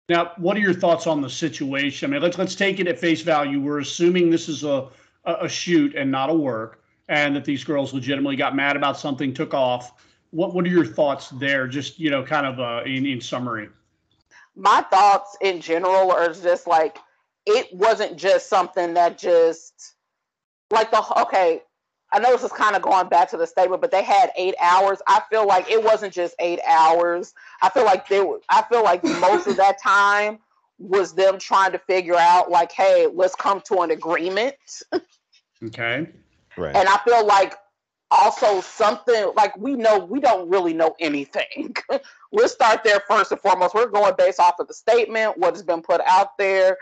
Now, 0.08 0.32
what 0.36 0.56
are 0.56 0.60
your 0.60 0.74
thoughts 0.74 1.06
on 1.06 1.22
the 1.22 1.30
situation? 1.30 2.10
I 2.10 2.12
mean, 2.12 2.22
let's 2.22 2.36
let's 2.36 2.54
take 2.54 2.78
it 2.78 2.86
at 2.86 2.98
face 2.98 3.22
value. 3.22 3.60
We're 3.60 3.80
assuming 3.80 4.30
this 4.30 4.48
is 4.48 4.64
a 4.64 4.88
a, 5.24 5.48
shoot 5.48 5.94
and 5.94 6.10
not 6.10 6.28
a 6.28 6.34
work, 6.34 6.84
and 7.08 7.34
that 7.34 7.46
these 7.46 7.64
girls 7.64 7.94
legitimately 7.94 8.36
got 8.36 8.54
mad 8.54 8.76
about 8.76 8.98
something, 8.98 9.32
took 9.32 9.54
off. 9.54 10.04
What 10.30 10.54
what 10.54 10.66
are 10.66 10.68
your 10.68 10.84
thoughts 10.84 11.30
there? 11.30 11.66
Just 11.66 11.98
you 11.98 12.10
know, 12.10 12.22
kind 12.22 12.46
of 12.46 12.60
uh, 12.60 12.82
in 12.84 13.06
in 13.06 13.20
summary. 13.20 13.70
My 14.54 14.82
thoughts 14.90 15.38
in 15.40 15.60
general 15.62 16.12
are 16.12 16.32
just 16.32 16.66
like 16.66 16.98
it 17.46 17.68
wasn't 17.72 18.16
just 18.16 18.48
something 18.50 18.92
that 18.94 19.16
just 19.16 19.94
like 20.70 20.90
the 20.90 21.02
okay 21.22 21.62
i 22.14 22.18
know 22.18 22.32
this 22.32 22.44
is 22.44 22.52
kind 22.52 22.74
of 22.74 22.82
going 22.82 23.08
back 23.08 23.28
to 23.30 23.36
the 23.36 23.46
statement 23.46 23.82
but 23.82 23.90
they 23.90 24.02
had 24.02 24.30
eight 24.36 24.54
hours. 24.60 24.98
I 25.06 25.20
feel 25.30 25.46
like 25.46 25.70
it 25.70 25.82
wasn't 25.82 26.14
just 26.14 26.34
eight 26.38 26.60
hours. 26.66 27.34
I 27.62 27.68
feel 27.68 27.84
like 27.84 28.08
they 28.08 28.22
were 28.22 28.40
i 28.48 28.62
feel 28.62 28.82
like 28.82 29.04
most 29.04 29.46
of 29.46 29.56
that 29.56 29.82
time 29.82 30.38
was 30.78 31.12
them 31.12 31.38
trying 31.38 31.72
to 31.72 31.78
figure 31.78 32.16
out 32.16 32.50
like 32.50 32.72
hey 32.72 33.08
let's 33.12 33.34
come 33.34 33.60
to 33.62 33.80
an 33.80 33.90
agreement. 33.90 34.56
Okay. 35.62 36.08
Right. 36.56 36.76
And 36.76 36.88
i 36.88 36.98
feel 37.04 37.26
like 37.26 37.54
also 38.10 38.60
something 38.60 39.32
like 39.36 39.56
we 39.56 39.74
know 39.74 39.98
we 39.98 40.20
don't 40.20 40.48
really 40.48 40.72
know 40.72 40.94
anything. 41.00 41.74
Let's 42.32 42.52
start 42.52 42.84
there 42.84 43.00
first 43.08 43.32
and 43.32 43.40
foremost. 43.40 43.74
We're 43.74 43.88
going 43.88 44.14
based 44.16 44.40
off 44.40 44.54
of 44.60 44.68
the 44.68 44.74
statement 44.74 45.38
what 45.38 45.54
has 45.54 45.62
been 45.62 45.82
put 45.82 46.00
out 46.06 46.38
there 46.38 46.76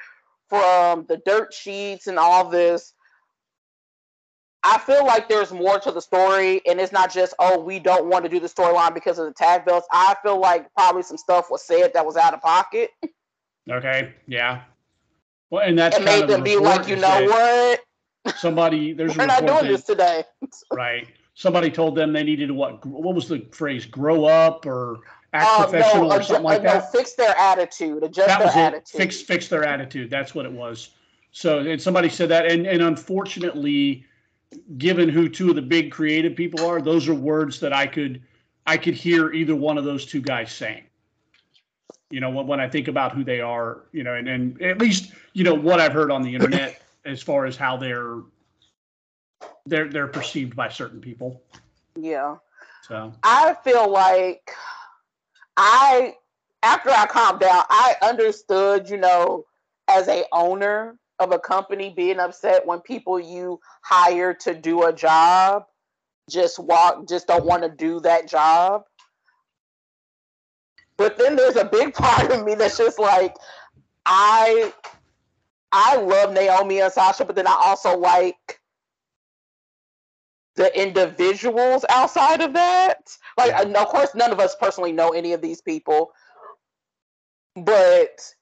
from 0.49 1.07
the 1.09 1.19
dirt 1.25 1.55
sheets 1.55 2.07
and 2.07 2.19
all 2.19 2.49
this. 2.49 2.93
I 4.65 4.79
feel 4.79 5.05
like 5.05 5.29
there's 5.29 5.53
more 5.53 5.81
to 5.81 5.91
the 5.91 6.01
story, 6.01 6.61
and 6.67 6.81
it's 6.81 6.93
not 6.93 7.13
just 7.13 7.35
oh 7.39 7.61
we 7.61 7.79
don't 7.79 8.07
want 8.07 8.25
to 8.25 8.29
do 8.29 8.39
the 8.39 8.49
storyline 8.49 8.95
because 8.95 9.19
of 9.19 9.27
the 9.27 9.33
tag 9.33 9.65
belts. 9.65 9.87
I 9.91 10.15
feel 10.23 10.39
like 10.39 10.73
probably 10.75 11.03
some 11.03 11.17
stuff 11.17 11.51
was 11.51 11.65
said 11.65 11.93
that 11.95 12.07
was 12.07 12.17
out 12.17 12.35
of 12.35 12.41
pocket. 12.41 12.91
Okay, 13.71 14.15
yeah. 14.27 14.63
Well, 15.51 15.63
and 15.63 15.79
that's 15.79 15.99
it 15.99 16.05
made 16.05 16.29
them 16.29 16.43
be 16.43 16.57
like, 16.57 16.89
you 16.89 16.97
know 16.97 17.25
what? 17.27 18.37
Somebody, 18.37 18.93
there's 18.95 19.17
we're 19.17 19.27
not 19.27 19.47
doing 19.47 19.65
that, 19.65 19.69
this 19.69 19.85
today. 19.85 20.25
right. 20.73 21.07
Somebody 21.35 21.71
told 21.71 21.95
them 21.95 22.13
they 22.13 22.23
needed 22.23 22.47
to 22.47 22.55
what? 22.55 22.85
What 22.87 23.15
was 23.15 23.29
the 23.29 23.47
phrase? 23.53 23.85
Grow 23.85 24.25
up 24.25 24.65
or 24.65 25.01
act 25.33 25.47
uh, 25.47 25.63
professional 25.65 26.09
no, 26.09 26.17
or 26.17 26.23
something 26.23 26.45
like 26.45 26.63
no, 26.63 26.73
that. 26.73 26.93
Fix 26.93 27.15
their 27.15 27.37
attitude. 27.39 28.03
Adjust 28.03 28.29
that 28.29 28.39
their 28.39 28.65
attitude. 28.65 28.99
Fix 28.99 29.21
fix 29.21 29.49
their 29.49 29.65
attitude. 29.65 30.11
That's 30.11 30.35
what 30.35 30.47
it 30.47 30.53
was. 30.53 30.91
So 31.33 31.61
and 31.61 31.81
somebody 31.81 32.09
said 32.09 32.29
that, 32.29 32.51
and 32.51 32.67
and 32.67 32.83
unfortunately, 32.83 34.05
given 34.79 35.09
who 35.09 35.29
two 35.29 35.51
of 35.51 35.57
the 35.57 35.63
big 35.63 35.91
creative 35.91 36.37
people 36.37 36.65
are, 36.67 36.81
those 36.81 37.09
are 37.09 37.15
words 37.15 37.61
that 37.61 37.73
I 37.73 37.87
could 37.87 38.23
I 38.67 38.77
could 38.77 38.95
hear 38.95 39.33
either 39.33 39.57
one 39.57 39.79
of 39.79 39.85
those 39.85 40.07
two 40.07 40.21
guys 40.21 40.53
saying. 40.53 40.85
You 42.11 42.21
know, 42.21 42.31
when, 42.31 42.47
when 42.47 42.61
I 42.61 42.69
think 42.69 42.89
about 42.89 43.13
who 43.13 43.25
they 43.25 43.41
are, 43.41 43.85
you 43.93 44.05
know, 44.05 44.15
and, 44.15 44.29
and 44.29 44.61
at 44.63 44.79
least 44.79 45.13
you 45.33 45.45
know 45.45 45.55
what 45.55 45.81
I've 45.81 45.93
heard 45.93 46.11
on 46.11 46.23
the 46.23 46.35
internet 46.35 46.83
as 47.05 47.23
far 47.23 47.47
as 47.47 47.57
how 47.57 47.77
they're 47.77 48.21
they're 49.67 49.89
they're 49.89 50.09
perceived 50.09 50.55
by 50.55 50.69
certain 50.69 51.01
people. 51.01 51.43
Yeah. 51.97 52.37
So 52.87 53.13
I 53.23 53.57
feel 53.65 53.91
like 53.91 54.51
I 55.57 56.15
after 56.63 56.91
I 56.91 57.07
calmed 57.07 57.41
down, 57.41 57.65
I 57.69 57.97
understood, 58.03 58.89
you 58.89 58.97
know, 58.97 59.45
as 59.89 60.09
a 60.09 60.25
owner 60.33 60.97
of 61.23 61.33
a 61.33 61.39
company 61.39 61.93
being 61.95 62.19
upset 62.19 62.67
when 62.67 62.81
people 62.81 63.19
you 63.19 63.61
hire 63.83 64.35
to 64.35 64.55
do 64.55 64.85
a 64.85 64.93
job 64.93 65.65
just 66.31 66.59
walk 66.59 67.09
just 67.09 67.27
don't 67.27 67.45
want 67.45 67.63
to 67.63 67.69
do 67.69 68.01
that 68.01 68.29
job. 68.29 68.85
But 70.97 71.19
then 71.19 71.37
there's 71.37 71.57
a 71.57 71.65
big 71.65 71.95
part 71.95 72.31
of 72.33 72.45
me 72.45 72.55
that's 72.55 72.79
just 72.79 72.99
like 72.99 73.37
I 74.07 74.73
I 75.73 75.97
love 75.97 76.33
Naomi 76.33 76.81
and 76.81 76.93
Sasha, 76.93 77.25
but 77.25 77.35
then 77.35 77.47
I 77.47 77.59
also 77.65 77.97
like 77.97 78.61
the 80.55 80.81
individuals 80.81 81.85
outside 81.89 82.43
of 82.43 82.53
that. 82.53 83.17
Like, 83.39 83.55
of 83.55 83.89
course, 83.89 84.15
none 84.15 84.33
of 84.33 84.39
us 84.39 84.55
personally 84.61 84.93
know 84.93 85.11
any 85.11 85.33
of 85.33 85.41
these 85.41 85.63
people, 85.63 86.13
but 87.57 88.35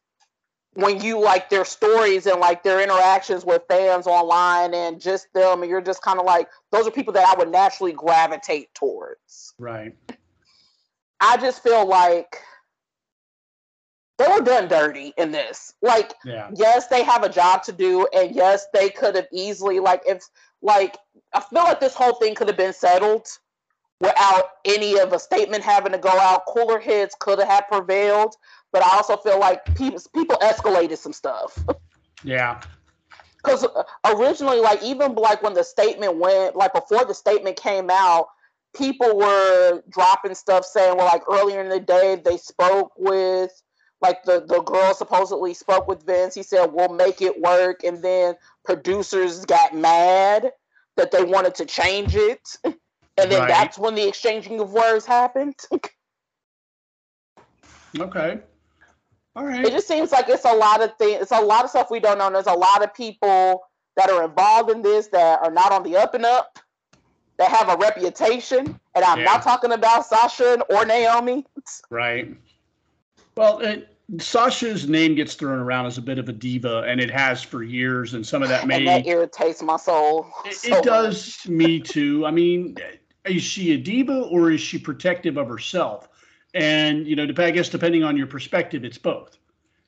when 0.81 1.01
you 1.01 1.21
like 1.21 1.51
their 1.51 1.65
stories 1.65 2.27
and 2.27 2.41
like 2.41 2.63
their 2.63 2.81
interactions 2.83 3.45
with 3.45 3.63
fans 3.69 4.07
online 4.07 4.75
and 4.75 5.01
just 5.01 5.33
them, 5.33 5.63
and 5.63 5.71
you're 5.71 5.81
just 5.81 6.03
kind 6.03 6.19
of 6.19 6.25
like, 6.27 6.49
those 6.73 6.87
are 6.87 6.91
people 6.91 7.13
that 7.15 7.27
I 7.27 7.39
would 7.39 7.51
naturally 7.51 7.93
gravitate 7.93 8.73
towards. 8.75 9.55
Right. 9.59 9.95
I 11.21 11.37
just 11.37 11.63
feel 11.63 11.87
like 11.87 12.41
they 14.19 14.29
were 14.29 14.41
done 14.41 14.69
dirty 14.69 15.13
in 15.17 15.33
this. 15.33 15.75
Like, 15.83 16.15
Yeah. 16.25 16.51
yes, 16.55 16.89
they 16.89 17.03
have 17.03 17.25
a 17.25 17.29
job 17.29 17.63
to 17.65 17.73
do, 17.73 18.07
and 18.15 18.35
yes, 18.35 18.67
they 18.73 18.91
could 18.91 19.17
have 19.17 19.29
easily 19.33 19.81
like 19.81 20.03
if 20.07 20.23
like 20.63 20.97
I 21.33 21.41
feel 21.41 21.63
like 21.65 21.81
this 21.81 21.95
whole 21.95 22.15
thing 22.15 22.35
could 22.35 22.49
have 22.49 22.57
been 22.57 22.73
settled 22.75 23.27
without 24.01 24.45
any 24.65 24.99
of 24.99 25.13
a 25.13 25.19
statement 25.19 25.63
having 25.63 25.93
to 25.93 25.99
go 25.99 26.11
out. 26.11 26.47
Cooler 26.47 26.79
heads 26.79 27.15
could 27.19 27.39
have 27.39 27.69
prevailed, 27.69 28.35
but 28.73 28.85
I 28.85 28.97
also 28.97 29.17
feel 29.17 29.39
like 29.39 29.75
people 29.75 30.01
people 30.15 30.37
escalated 30.39 30.99
some 30.99 31.13
stuff 31.13 31.59
Yeah. 32.23 32.61
because 33.45 33.67
originally, 34.07 34.61
like 34.61 34.83
even 34.83 35.15
like 35.15 35.43
when 35.43 35.55
the 35.55 35.65
statement 35.65 36.17
went, 36.19 36.57
like 36.57 36.73
before 36.73 37.05
the 37.05 37.15
statement 37.15 37.57
came 37.57 37.91
out, 37.91 38.27
people 38.77 39.17
were 39.17 39.83
dropping 39.89 40.35
stuff 40.35 40.65
saying, 40.65 40.97
well, 40.97 41.07
like 41.07 41.23
earlier 41.31 41.61
in 41.61 41.69
the 41.69 41.81
day 41.81 42.21
they 42.25 42.37
spoke 42.37 42.93
with, 42.97 43.51
like 44.01 44.23
the 44.25 44.45
the 44.47 44.61
girl 44.63 44.95
supposedly 44.95 45.55
spoke 45.55 45.89
with 45.89 46.05
Vince. 46.05 46.35
He 46.35 46.43
said, 46.43 46.67
"We'll 46.73 46.89
make 46.95 47.21
it 47.23 47.41
work," 47.41 47.85
and 47.85 48.03
then 48.03 48.35
producers 48.65 49.45
got 49.45 49.75
mad 49.75 50.53
that 50.97 51.11
they 51.11 51.25
wanted 51.25 51.55
to 51.57 51.67
change 51.67 52.17
it, 52.17 52.41
and 52.65 52.77
then 53.17 53.31
Right. 53.41 53.49
that's 53.49 53.79
when 53.79 53.95
the 53.95 54.07
exchanging 54.09 54.61
of 54.61 54.73
words 54.73 55.07
happened. 55.07 55.55
Okay. 57.99 58.41
All 59.37 59.47
it 59.47 59.71
just 59.71 59.87
seems 59.87 60.11
like 60.11 60.29
it's 60.29 60.45
a 60.45 60.55
lot 60.55 60.83
of 60.83 60.97
things. 60.99 61.23
It's 61.23 61.33
a 61.33 61.41
lot 61.41 61.65
of 61.65 61.71
stuff 61.71 61.91
we 61.91 62.01
don't 62.01 62.19
know. 62.19 62.31
There's 62.31 62.47
a 62.47 62.53
lot 62.53 62.83
of 62.83 62.93
people 62.93 63.63
that 63.97 64.11
are 64.11 64.25
involved 64.25 64.71
in 64.71 64.83
this 64.83 65.09
that 65.09 65.41
are 65.43 65.51
not 65.51 65.73
on 65.73 65.83
the 65.83 65.97
up 65.97 66.15
and 66.15 66.25
up, 66.25 66.59
that 67.39 67.51
have 67.51 67.69
a 67.69 67.77
reputation. 67.77 68.79
And 68.95 69.05
I'm 69.05 69.19
Yeah. 69.19 69.25
not 69.25 69.43
talking 69.43 69.73
about 69.73 70.05
Sasha 70.07 70.61
or 70.69 70.85
Naomi. 70.85 71.47
Right. 71.91 72.35
Well, 73.37 73.61
it, 73.61 73.97
Sasha's 74.19 74.89
name 74.89 75.15
gets 75.15 75.35
thrown 75.35 75.61
around 75.61 75.87
as 75.87 75.97
a 75.97 76.03
bit 76.03 76.19
of 76.19 76.29
a 76.29 76.33
diva, 76.33 76.83
and 76.87 77.01
it 77.01 77.11
has 77.11 77.43
for 77.43 77.63
years, 77.63 78.15
and 78.15 78.27
some 78.27 78.43
of 78.43 78.49
that 78.49 78.67
may 78.67 78.79
and 78.79 78.87
that 78.89 79.07
irritates 79.07 79.63
my 79.63 79.77
soul. 79.77 80.27
It, 80.45 80.55
so 80.55 80.77
it 80.77 80.85
does 80.85 81.47
me 81.49 81.81
too. 81.81 82.27
I 82.27 82.31
mean, 82.31 82.77
is 83.25 83.43
she 83.43 83.73
a 83.73 83.79
diva 83.79 84.23
or 84.23 84.51
is 84.51 84.61
she 84.61 84.79
protective 84.79 85.37
of 85.39 85.49
herself? 85.49 86.09
And 86.55 87.07
you 87.07 87.17
know, 87.17 87.27
I 87.39 87.51
guess 87.51 87.69
depending 87.69 88.03
on 88.03 88.17
your 88.17 88.27
perspective, 88.27 88.85
it's 88.85 88.99
both. 88.99 89.37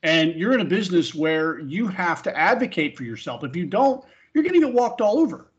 And 0.03 0.33
you're 0.35 0.53
in 0.53 0.61
a 0.61 0.65
business 0.65 1.15
where 1.15 1.59
you 1.59 1.87
have 1.87 2.21
to 2.23 2.37
advocate 2.37 2.97
for 2.97 3.03
yourself. 3.03 3.43
If 3.43 3.55
you 3.55 3.65
don't, 3.65 4.03
you're 4.33 4.43
going 4.43 4.53
to 4.53 4.59
get 4.59 4.73
walked 4.73 4.99
all 5.01 5.19
over. 5.19 5.51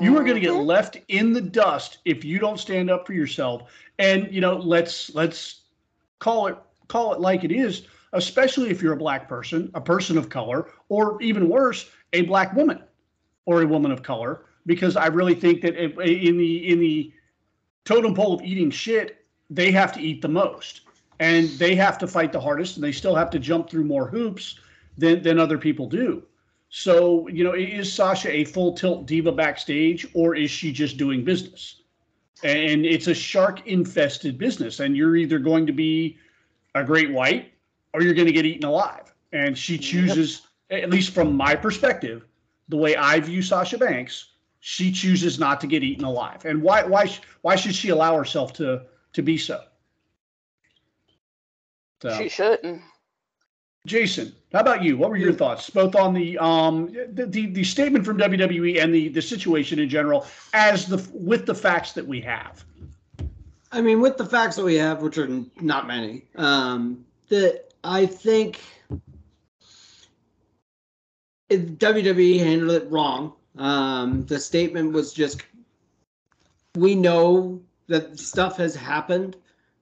You 0.00 0.16
are 0.16 0.24
going 0.24 0.34
to 0.34 0.40
get 0.40 0.52
Mhm. 0.52 0.64
left 0.64 0.96
in 1.08 1.34
the 1.34 1.40
dust 1.40 1.98
if 2.06 2.24
you 2.24 2.38
don't 2.38 2.58
stand 2.58 2.90
up 2.90 3.06
for 3.06 3.12
yourself. 3.12 3.70
And 3.98 4.32
you 4.32 4.40
know, 4.40 4.56
let's 4.56 5.14
let's 5.14 5.62
call 6.18 6.46
it 6.46 6.56
call 6.88 7.12
it 7.12 7.20
like 7.20 7.44
it 7.44 7.52
is. 7.52 7.82
Especially 8.14 8.70
if 8.70 8.82
you're 8.82 8.92
a 8.92 8.96
black 8.96 9.26
person, 9.28 9.70
a 9.74 9.80
person 9.80 10.18
of 10.18 10.28
color, 10.28 10.68
or 10.90 11.20
even 11.22 11.48
worse, 11.48 11.90
a 12.12 12.22
black 12.22 12.54
woman 12.54 12.82
or 13.46 13.62
a 13.62 13.66
woman 13.66 13.90
of 13.90 14.02
color 14.02 14.44
because 14.66 14.96
I 14.96 15.06
really 15.06 15.34
think 15.34 15.62
that 15.62 15.76
in 15.76 16.36
the 16.38 16.68
in 16.68 16.78
the 16.78 17.12
totem 17.84 18.14
pole 18.14 18.34
of 18.34 18.42
eating 18.42 18.70
shit, 18.70 19.21
they 19.54 19.70
have 19.70 19.92
to 19.92 20.00
eat 20.00 20.22
the 20.22 20.28
most, 20.28 20.82
and 21.20 21.48
they 21.50 21.74
have 21.74 21.98
to 21.98 22.06
fight 22.06 22.32
the 22.32 22.40
hardest, 22.40 22.76
and 22.76 22.84
they 22.84 22.92
still 22.92 23.14
have 23.14 23.30
to 23.30 23.38
jump 23.38 23.68
through 23.68 23.84
more 23.84 24.06
hoops 24.06 24.58
than 24.96 25.22
than 25.22 25.38
other 25.38 25.58
people 25.58 25.86
do. 25.86 26.22
So 26.68 27.28
you 27.28 27.44
know, 27.44 27.52
is 27.52 27.92
Sasha 27.92 28.30
a 28.30 28.44
full 28.44 28.72
tilt 28.72 29.06
diva 29.06 29.32
backstage, 29.32 30.06
or 30.14 30.34
is 30.34 30.50
she 30.50 30.72
just 30.72 30.96
doing 30.96 31.24
business? 31.24 31.82
And 32.42 32.84
it's 32.84 33.06
a 33.06 33.14
shark 33.14 33.66
infested 33.66 34.38
business, 34.38 34.80
and 34.80 34.96
you're 34.96 35.16
either 35.16 35.38
going 35.38 35.66
to 35.66 35.72
be 35.72 36.18
a 36.74 36.82
great 36.82 37.12
white 37.12 37.52
or 37.92 38.02
you're 38.02 38.14
going 38.14 38.26
to 38.26 38.32
get 38.32 38.46
eaten 38.46 38.64
alive. 38.64 39.12
And 39.32 39.56
she 39.56 39.78
chooses, 39.78 40.42
at 40.70 40.90
least 40.90 41.12
from 41.14 41.36
my 41.36 41.54
perspective, 41.54 42.24
the 42.68 42.76
way 42.76 42.96
I 42.96 43.20
view 43.20 43.42
Sasha 43.42 43.78
Banks, 43.78 44.32
she 44.60 44.90
chooses 44.90 45.38
not 45.38 45.60
to 45.60 45.66
get 45.66 45.82
eaten 45.82 46.04
alive. 46.04 46.44
And 46.44 46.62
why 46.62 46.84
why 46.84 47.10
why 47.42 47.56
should 47.56 47.74
she 47.74 47.90
allow 47.90 48.16
herself 48.16 48.52
to 48.54 48.82
to 49.12 49.22
be 49.22 49.38
so? 49.38 49.62
So, 52.02 52.16
She 52.18 52.28
shouldn't. 52.28 52.82
Jason, 53.86 54.32
how 54.52 54.60
about 54.60 54.82
you? 54.82 54.96
What 54.96 55.10
were 55.10 55.16
your 55.16 55.32
thoughts, 55.32 55.68
both 55.68 55.96
on 55.96 56.14
the 56.14 56.38
um 56.38 56.92
the, 57.12 57.26
the, 57.26 57.46
the 57.46 57.64
statement 57.64 58.04
from 58.04 58.16
WWE 58.18 58.82
and 58.82 58.94
the 58.94 59.08
the 59.08 59.22
situation 59.22 59.78
in 59.80 59.88
general, 59.88 60.26
as 60.54 60.86
the 60.86 61.04
with 61.12 61.46
the 61.46 61.54
facts 61.54 61.92
that 61.92 62.06
we 62.06 62.20
have? 62.20 62.64
I 63.72 63.80
mean, 63.80 64.00
with 64.00 64.18
the 64.18 64.26
facts 64.26 64.56
that 64.56 64.64
we 64.64 64.76
have, 64.76 65.02
which 65.02 65.18
are 65.18 65.28
not 65.60 65.86
many, 65.86 66.26
um, 66.36 67.04
that 67.28 67.72
I 67.82 68.06
think 68.06 68.60
it, 71.48 71.78
WWE 71.78 72.38
handled 72.38 72.82
it 72.82 72.90
wrong. 72.90 73.32
Um, 73.56 74.24
the 74.26 74.38
statement 74.38 74.92
was 74.92 75.12
just, 75.12 75.42
we 76.76 76.94
know 76.94 77.60
that 77.88 78.18
stuff 78.18 78.56
has 78.56 78.74
happened 78.74 79.36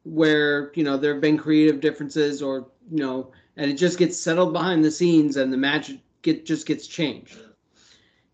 where 0.05 0.73
you 0.75 0.85
know 0.85 0.97
there 0.97 1.13
have 1.13 1.21
been 1.21 1.39
creative 1.39 1.81
differences, 1.81 2.43
or 2.43 2.69
you 2.91 2.99
know, 2.99 3.33
and 3.57 3.71
it 3.71 3.75
just 3.75 3.99
gets 3.99 4.19
settled 4.19 4.53
behind 4.53 4.85
the 4.85 4.91
scenes, 4.91 5.37
and 5.37 5.53
the 5.53 5.57
match 5.57 5.93
get 6.23 6.47
just 6.47 6.67
gets 6.67 6.87
changed. 6.87 7.39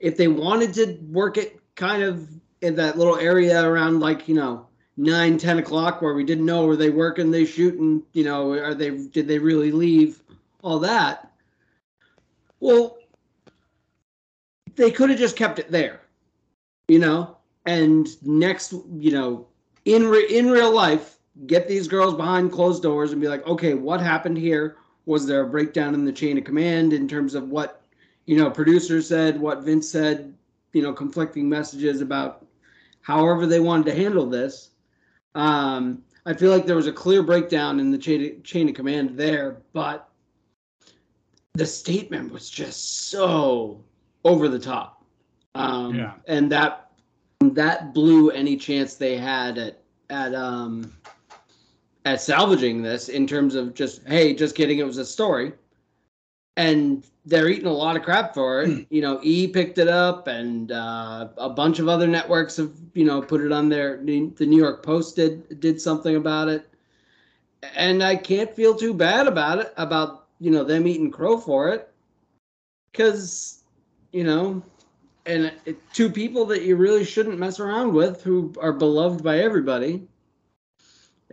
If 0.00 0.16
they 0.16 0.28
wanted 0.28 0.74
to 0.74 0.98
work 1.10 1.38
it 1.38 1.60
kind 1.74 2.02
of 2.02 2.28
in 2.60 2.74
that 2.76 2.98
little 2.98 3.16
area 3.16 3.62
around 3.62 4.00
like 4.00 4.28
you 4.28 4.34
know 4.34 4.66
nine, 4.96 5.38
ten 5.38 5.58
o'clock 5.58 6.00
where 6.00 6.14
we 6.14 6.24
didn't 6.24 6.46
know 6.46 6.66
were 6.66 6.76
they 6.76 6.90
working, 6.90 7.30
they 7.30 7.44
shooting, 7.44 8.02
you 8.12 8.24
know, 8.24 8.52
are 8.52 8.74
they 8.74 8.90
did 8.90 9.28
they 9.28 9.38
really 9.38 9.72
leave, 9.72 10.22
all 10.62 10.78
that. 10.78 11.32
Well, 12.60 12.98
they 14.76 14.90
could 14.90 15.10
have 15.10 15.18
just 15.18 15.36
kept 15.36 15.58
it 15.58 15.70
there, 15.70 16.00
you 16.88 16.98
know, 16.98 17.36
and 17.66 18.08
next, 18.26 18.72
you 18.72 19.10
know, 19.12 19.46
in 19.86 20.06
re- 20.06 20.28
in 20.28 20.50
real 20.50 20.74
life, 20.74 21.18
get 21.46 21.66
these 21.66 21.88
girls 21.88 22.14
behind 22.14 22.52
closed 22.52 22.82
doors 22.82 23.12
and 23.12 23.20
be 23.20 23.28
like, 23.28 23.46
okay, 23.46 23.72
what 23.72 24.00
happened 24.00 24.36
here? 24.36 24.76
Was 25.06 25.26
there 25.26 25.42
a 25.42 25.48
breakdown 25.48 25.94
in 25.94 26.04
the 26.04 26.12
chain 26.12 26.36
of 26.36 26.44
command 26.44 26.92
in 26.92 27.08
terms 27.08 27.34
of 27.34 27.48
what, 27.48 27.82
you 28.26 28.36
know, 28.36 28.50
producers 28.50 29.08
said, 29.08 29.40
what 29.40 29.62
Vince 29.62 29.88
said, 29.88 30.34
you 30.72 30.82
know, 30.82 30.92
conflicting 30.92 31.48
messages 31.48 32.00
about 32.00 32.44
however 33.00 33.46
they 33.46 33.60
wanted 33.60 33.86
to 33.86 33.94
handle 33.94 34.26
this. 34.26 34.70
Um, 35.34 36.02
I 36.26 36.34
feel 36.34 36.50
like 36.50 36.66
there 36.66 36.76
was 36.76 36.88
a 36.88 36.92
clear 36.92 37.22
breakdown 37.22 37.78
in 37.78 37.90
the 37.92 37.98
chain, 37.98 38.42
chain 38.42 38.68
of 38.68 38.74
command 38.74 39.16
there, 39.16 39.62
but 39.72 40.08
the 41.54 41.66
statement 41.66 42.32
was 42.32 42.50
just 42.50 43.08
so 43.08 43.84
over 44.24 44.48
the 44.48 44.58
top. 44.58 45.04
Um, 45.54 45.94
Yeah. 45.94 46.14
And 46.26 46.50
that 46.50 46.85
that 47.40 47.94
blew 47.94 48.30
any 48.30 48.56
chance 48.56 48.94
they 48.94 49.16
had 49.16 49.58
at 49.58 49.82
at 50.10 50.34
um 50.34 50.92
at 52.04 52.20
salvaging 52.20 52.82
this 52.82 53.08
in 53.08 53.26
terms 53.26 53.54
of 53.54 53.74
just 53.74 54.06
hey, 54.06 54.34
just 54.34 54.54
kidding, 54.54 54.78
it 54.78 54.86
was 54.86 54.98
a 54.98 55.04
story. 55.04 55.52
And 56.56 57.04
they're 57.26 57.48
eating 57.48 57.66
a 57.66 57.72
lot 57.72 57.96
of 57.96 58.02
crap 58.02 58.32
for 58.32 58.62
it. 58.62 58.86
you 58.90 59.02
know, 59.02 59.20
E 59.22 59.48
picked 59.48 59.78
it 59.78 59.88
up, 59.88 60.26
and 60.28 60.72
uh, 60.72 61.28
a 61.36 61.50
bunch 61.50 61.78
of 61.80 61.88
other 61.88 62.06
networks 62.06 62.56
have 62.56 62.72
you 62.94 63.04
know 63.04 63.20
put 63.20 63.40
it 63.40 63.52
on 63.52 63.68
their. 63.68 63.98
The 63.98 64.46
New 64.46 64.56
York 64.56 64.82
Post 64.82 65.16
did 65.16 65.60
did 65.60 65.80
something 65.80 66.16
about 66.16 66.48
it, 66.48 66.66
and 67.74 68.02
I 68.02 68.16
can't 68.16 68.54
feel 68.54 68.74
too 68.74 68.94
bad 68.94 69.26
about 69.26 69.58
it 69.58 69.74
about 69.76 70.28
you 70.40 70.50
know 70.50 70.64
them 70.64 70.86
eating 70.86 71.10
crow 71.10 71.36
for 71.36 71.68
it, 71.68 71.92
because 72.92 73.64
you 74.12 74.24
know, 74.24 74.62
and 75.26 75.52
two 75.92 76.10
people 76.10 76.44
that 76.46 76.62
you 76.62 76.76
really 76.76 77.04
shouldn't 77.04 77.38
mess 77.38 77.60
around 77.60 77.92
with 77.92 78.22
who 78.22 78.52
are 78.60 78.72
beloved 78.72 79.22
by 79.22 79.38
everybody. 79.38 80.06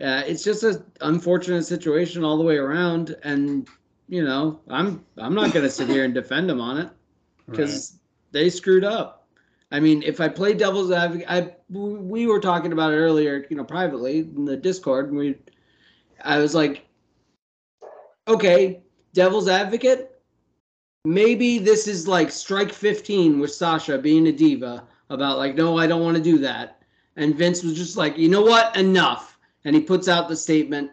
Uh, 0.02 0.22
it's 0.26 0.42
just 0.42 0.64
an 0.64 0.84
unfortunate 1.00 1.64
situation 1.64 2.24
all 2.24 2.36
the 2.36 2.42
way 2.42 2.56
around, 2.56 3.16
and 3.22 3.68
you 4.08 4.24
know, 4.24 4.60
I'm 4.68 5.04
I'm 5.16 5.34
not 5.34 5.52
gonna 5.52 5.70
sit 5.70 5.88
here 5.88 6.04
and 6.04 6.12
defend 6.12 6.50
them 6.50 6.60
on 6.60 6.78
it 6.78 6.90
because 7.50 7.98
they 8.32 8.50
screwed 8.50 8.84
up. 8.84 9.26
I 9.70 9.80
mean, 9.80 10.02
if 10.02 10.20
I 10.20 10.28
play 10.28 10.54
devil's 10.54 10.90
advocate, 10.90 11.26
I 11.28 11.54
we 11.70 12.26
were 12.26 12.40
talking 12.40 12.72
about 12.72 12.92
it 12.92 12.96
earlier, 12.96 13.46
you 13.48 13.56
know, 13.56 13.64
privately 13.64 14.18
in 14.20 14.44
the 14.44 14.56
Discord. 14.56 15.08
And 15.08 15.16
we, 15.16 15.36
I 16.22 16.38
was 16.38 16.54
like, 16.54 16.86
okay, 18.28 18.82
devil's 19.12 19.48
advocate. 19.48 20.13
Maybe 21.04 21.58
this 21.58 21.86
is 21.86 22.08
like 22.08 22.30
strike 22.30 22.72
15 22.72 23.38
with 23.38 23.52
Sasha 23.52 23.98
being 23.98 24.26
a 24.26 24.32
diva 24.32 24.84
about 25.10 25.38
like, 25.38 25.54
no, 25.54 25.78
I 25.78 25.86
don't 25.86 26.02
want 26.02 26.16
to 26.16 26.22
do 26.22 26.38
that. 26.38 26.82
And 27.16 27.36
Vince 27.36 27.62
was 27.62 27.74
just 27.74 27.96
like, 27.96 28.18
you 28.18 28.28
know 28.28 28.42
what? 28.42 28.76
Enough. 28.76 29.38
And 29.64 29.76
he 29.76 29.82
puts 29.82 30.08
out 30.08 30.28
the 30.28 30.36
statement. 30.36 30.90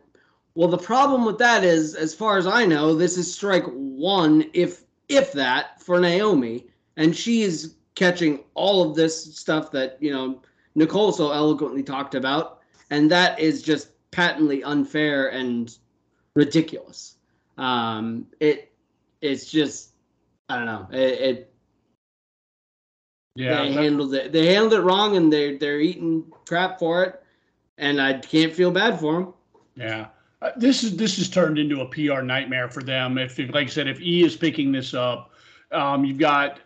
Well, 0.53 0.67
the 0.67 0.77
problem 0.77 1.25
with 1.25 1.37
that 1.39 1.63
is, 1.63 1.95
as 1.95 2.13
far 2.13 2.37
as 2.37 2.45
I 2.45 2.65
know, 2.65 2.93
this 2.93 3.17
is 3.17 3.33
strike 3.33 3.65
one, 3.67 4.45
if 4.53 4.83
if 5.07 5.31
that, 5.33 5.81
for 5.81 5.99
Naomi. 5.99 6.67
And 6.97 7.15
she 7.15 7.41
is 7.41 7.75
catching 7.95 8.43
all 8.53 8.89
of 8.89 8.95
this 8.95 9.35
stuff 9.35 9.71
that, 9.71 9.97
you 9.99 10.11
know, 10.11 10.41
Nicole 10.75 11.11
so 11.11 11.31
eloquently 11.31 11.83
talked 11.83 12.15
about. 12.15 12.59
And 12.89 13.09
that 13.11 13.39
is 13.39 13.61
just 13.61 13.89
patently 14.11 14.63
unfair 14.63 15.29
and 15.29 15.75
ridiculous. 16.33 17.15
Um, 17.57 18.27
it 18.39 18.71
it's 19.21 19.49
just 19.49 19.90
I 20.51 20.57
don't 20.57 20.65
know. 20.65 20.87
It, 20.91 21.19
it 21.21 21.53
Yeah, 23.35 23.63
they 23.63 23.69
that- 23.73 23.83
handled 23.83 24.13
it. 24.13 24.31
They 24.31 24.53
handled 24.53 24.73
it 24.73 24.81
wrong, 24.81 25.15
and 25.15 25.31
they're 25.31 25.57
they're 25.57 25.79
eating 25.79 26.25
crap 26.45 26.77
for 26.79 27.03
it. 27.03 27.23
And 27.77 28.01
I 28.01 28.13
can't 28.19 28.53
feel 28.53 28.69
bad 28.71 28.99
for 28.99 29.13
them. 29.13 29.33
Yeah. 29.75 30.07
Uh, 30.41 30.51
this 30.57 30.83
is 30.83 30.97
this 30.97 31.17
has 31.17 31.29
turned 31.29 31.57
into 31.57 31.81
a 31.81 31.85
PR 31.85 32.21
nightmare 32.21 32.67
for 32.69 32.83
them. 32.83 33.17
If, 33.17 33.39
if 33.39 33.53
like 33.53 33.67
I 33.67 33.69
said, 33.69 33.87
if 33.87 34.01
E 34.01 34.23
is 34.23 34.35
picking 34.35 34.71
this 34.71 34.93
up, 34.93 35.31
um, 35.71 36.03
you've 36.05 36.17
got. 36.19 36.59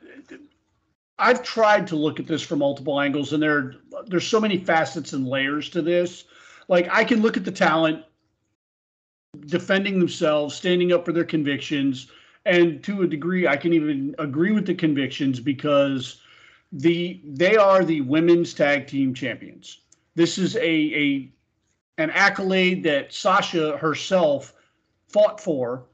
I've 1.18 1.44
tried 1.44 1.88
to 1.88 1.96
look 1.96 2.20
at 2.20 2.28
this 2.28 2.42
from 2.42 2.60
multiple 2.60 3.00
angles, 3.00 3.32
and 3.32 3.42
there 3.42 3.76
there's 4.08 4.28
so 4.28 4.40
many 4.40 4.58
facets 4.58 5.14
and 5.14 5.28
layers 5.28 5.70
to 5.70 5.82
this. 5.82 6.26
Like 6.68 6.90
I 6.92 7.04
can 7.06 7.22
look 7.22 7.38
at 7.38 7.46
the 7.46 7.52
talent 7.52 8.04
defending 9.46 10.00
themselves, 10.00 10.56
standing 10.56 10.92
up 10.92 11.06
for 11.06 11.12
their 11.12 11.24
convictions, 11.24 12.08
and 12.46 12.84
to 12.84 13.02
a 13.02 13.08
degree, 13.08 13.48
I 13.48 13.58
can 13.58 13.74
even 13.74 14.16
agree 14.20 14.52
with 14.52 14.66
the 14.66 14.76
convictions 14.76 15.40
because 15.40 16.22
the 16.72 17.22
they 17.24 17.56
are 17.56 17.84
the 17.84 18.02
women's 18.02 18.54
tag 18.54 18.88
team 18.88 19.14
champions. 19.14 19.82
This 20.16 20.38
is 20.38 20.56
a 20.58 20.62
a 20.62 21.32
an 21.98 22.10
accolade 22.12 22.84
that 22.84 23.14
Sasha 23.14 23.78
herself 23.78 24.54
fought 25.08 25.40
for 25.40 25.86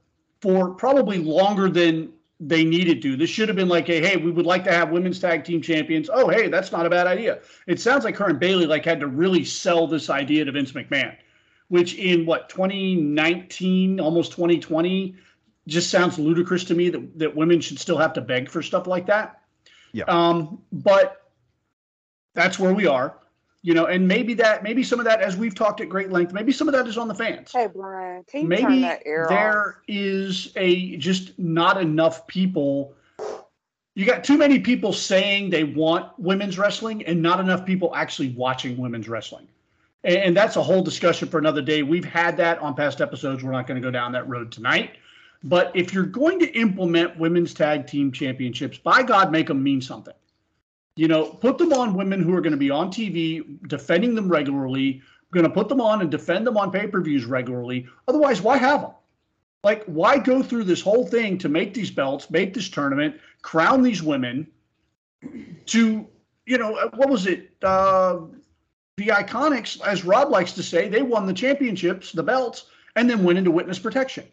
for 0.42 0.72
probably 0.72 1.20
longer 1.20 1.70
than 1.70 2.12
they 2.40 2.64
needed 2.64 3.02
to. 3.04 3.16
This 3.16 3.30
should 3.30 3.48
have 3.48 3.56
been 3.56 3.70
like 3.70 3.88
a 3.90 4.02
hey, 4.02 4.18
we 4.18 4.32
would 4.32 4.46
like 4.46 4.64
to 4.66 4.72
have 4.72 4.90
women's 4.90 5.20
tag 5.20 5.44
team 5.44 5.62
champions. 5.62 6.10
Oh, 6.12 6.28
hey, 6.28 6.48
that's 6.48 6.72
not 6.72 6.86
a 6.86 6.90
bad 6.90 7.08
idea. 7.08 7.40
It 7.68 7.80
sounds 7.80 8.04
like 8.04 8.18
her 8.18 8.28
and 8.28 8.40
Bayley 8.40 8.66
like 8.66 8.84
had 8.84 9.00
to 9.00 9.08
really 9.08 9.46
sell 9.46 9.88
this 9.88 10.10
idea 10.10 10.44
to 10.46 10.52
Vince 10.52 10.72
McMahon, 10.72 11.16
which 11.68 11.96
in 11.96 12.26
what 12.26 12.50
2019, 12.50 14.00
almost 14.00 14.32
2020, 14.32 15.16
just 15.68 15.90
sounds 15.90 16.18
ludicrous 16.18 16.64
to 16.66 16.76
me 16.76 16.90
that, 16.90 17.20
that 17.20 17.36
women 17.36 17.62
should 17.62 17.80
still 17.80 17.98
have 17.98 18.14
to 18.14 18.22
beg 18.22 18.50
for 18.50 18.62
stuff 18.62 18.88
like 18.88 19.06
that. 19.08 19.42
Yeah. 19.94 20.06
Um, 20.06 20.62
but 20.72 21.30
that's 22.34 22.58
where 22.58 22.74
we 22.74 22.88
are 22.88 23.16
you 23.64 23.76
know, 23.76 23.86
and 23.86 24.08
maybe 24.08 24.34
that, 24.36 24.64
maybe 24.64 24.84
some 24.84 25.00
of 25.00 25.06
that, 25.06 25.22
as 25.22 25.38
we've 25.38 25.54
talked 25.54 25.82
at 25.82 25.90
great 25.90 26.12
length, 26.12 26.34
maybe 26.34 26.52
some 26.52 26.68
of 26.68 26.74
that 26.74 26.88
is 26.88 26.98
on 26.98 27.08
the 27.08 27.14
fans. 27.14 27.52
Hey, 27.52 27.68
Brian, 27.68 28.24
can 28.24 28.42
you 28.42 28.58
turn 28.58 28.70
Maybe 28.70 28.82
that 28.82 29.04
air 29.06 29.26
off? 29.26 29.30
there 29.30 29.82
is 29.88 30.52
a 30.56 30.98
just 30.98 31.38
not 31.38 31.80
enough 31.80 32.26
people. 32.26 32.96
You 33.94 34.06
got 34.06 34.24
too 34.24 34.38
many 34.38 34.60
people 34.60 34.94
saying 34.94 35.52
they 35.52 35.64
want 35.64 36.18
women's 36.18 36.58
wrestling 36.58 37.06
and 37.06 37.22
not 37.22 37.40
enough 37.40 37.66
people 37.66 37.96
actually 37.96 38.30
watching 38.30 38.78
women's 38.78 39.08
wrestling. 39.08 39.48
And, 40.04 40.18
and 40.18 40.38
that's 40.38 40.56
a 40.56 40.64
whole 40.64 40.82
discussion 40.82 41.28
for 41.28 41.38
another 41.38 41.62
day. 41.62 41.84
We've 41.84 42.06
had 42.06 42.38
that 42.38 42.58
on 42.60 42.74
past 42.74 43.00
episodes. 43.00 43.44
We're 43.44 43.52
not 43.52 43.68
going 43.68 43.80
to 43.80 43.86
go 43.86 43.92
down 43.92 44.12
that 44.14 44.28
road 44.28 44.52
tonight. 44.52 44.96
But 45.44 45.72
if 45.76 45.94
you're 45.94 46.06
going 46.06 46.40
to 46.40 46.52
implement 46.58 47.18
women's 47.18 47.54
tag 47.54 47.88
team 47.88 48.12
championships, 48.12 48.78
by 48.78 49.02
God, 49.04 49.32
make 49.32 49.48
them 49.48 49.64
mean 49.64 49.82
something. 49.82 50.14
You 50.96 51.08
know, 51.08 51.26
put 51.26 51.58
them 51.58 51.74
on 51.74 51.96
women 51.96 52.22
who 52.22 52.36
are 52.36 52.42
going 52.42 52.52
to 52.52 52.58
be 52.58 52.70
on 52.70 52.90
TV, 52.92 53.58
defending 53.68 54.14
them 54.14 54.30
regularly, 54.30 55.02
going 55.32 55.46
to 55.46 55.50
put 55.50 55.70
them 55.70 55.82
on 55.82 56.02
and 56.02 56.12
defend 56.12 56.46
them 56.46 56.58
on 56.58 56.72
pay 56.72 56.88
per 56.88 57.02
views 57.02 57.26
regularly. 57.26 57.88
Otherwise, 58.08 58.42
why 58.42 58.58
have 58.58 58.82
them? 58.82 58.92
Like, 59.64 59.84
why 59.86 60.18
go 60.18 60.42
through 60.44 60.66
this 60.66 60.82
whole 60.82 61.06
thing 61.06 61.38
to 61.40 61.50
make 61.50 61.74
these 61.74 61.92
belts, 61.92 62.30
make 62.30 62.54
this 62.54 62.70
tournament, 62.70 63.16
crown 63.42 63.82
these 63.82 64.02
women 64.02 64.48
to, 65.68 66.08
you 66.46 66.58
know, 66.58 66.76
uh, 66.76 66.90
what 66.96 67.10
was 67.10 67.28
it? 67.28 67.52
Uh, 67.62 68.22
the 68.98 69.08
IIconics, 69.08 69.82
as 69.86 70.04
Rob 70.04 70.30
likes 70.30 70.52
to 70.54 70.64
say, 70.64 70.90
they 70.90 71.02
won 71.02 71.26
the 71.26 71.34
championships, 71.34 72.12
the 72.12 72.24
belts, 72.24 72.66
and 72.96 73.10
then 73.10 73.24
went 73.24 73.38
into 73.38 73.52
witness 73.52 73.80
protection. 73.80 74.26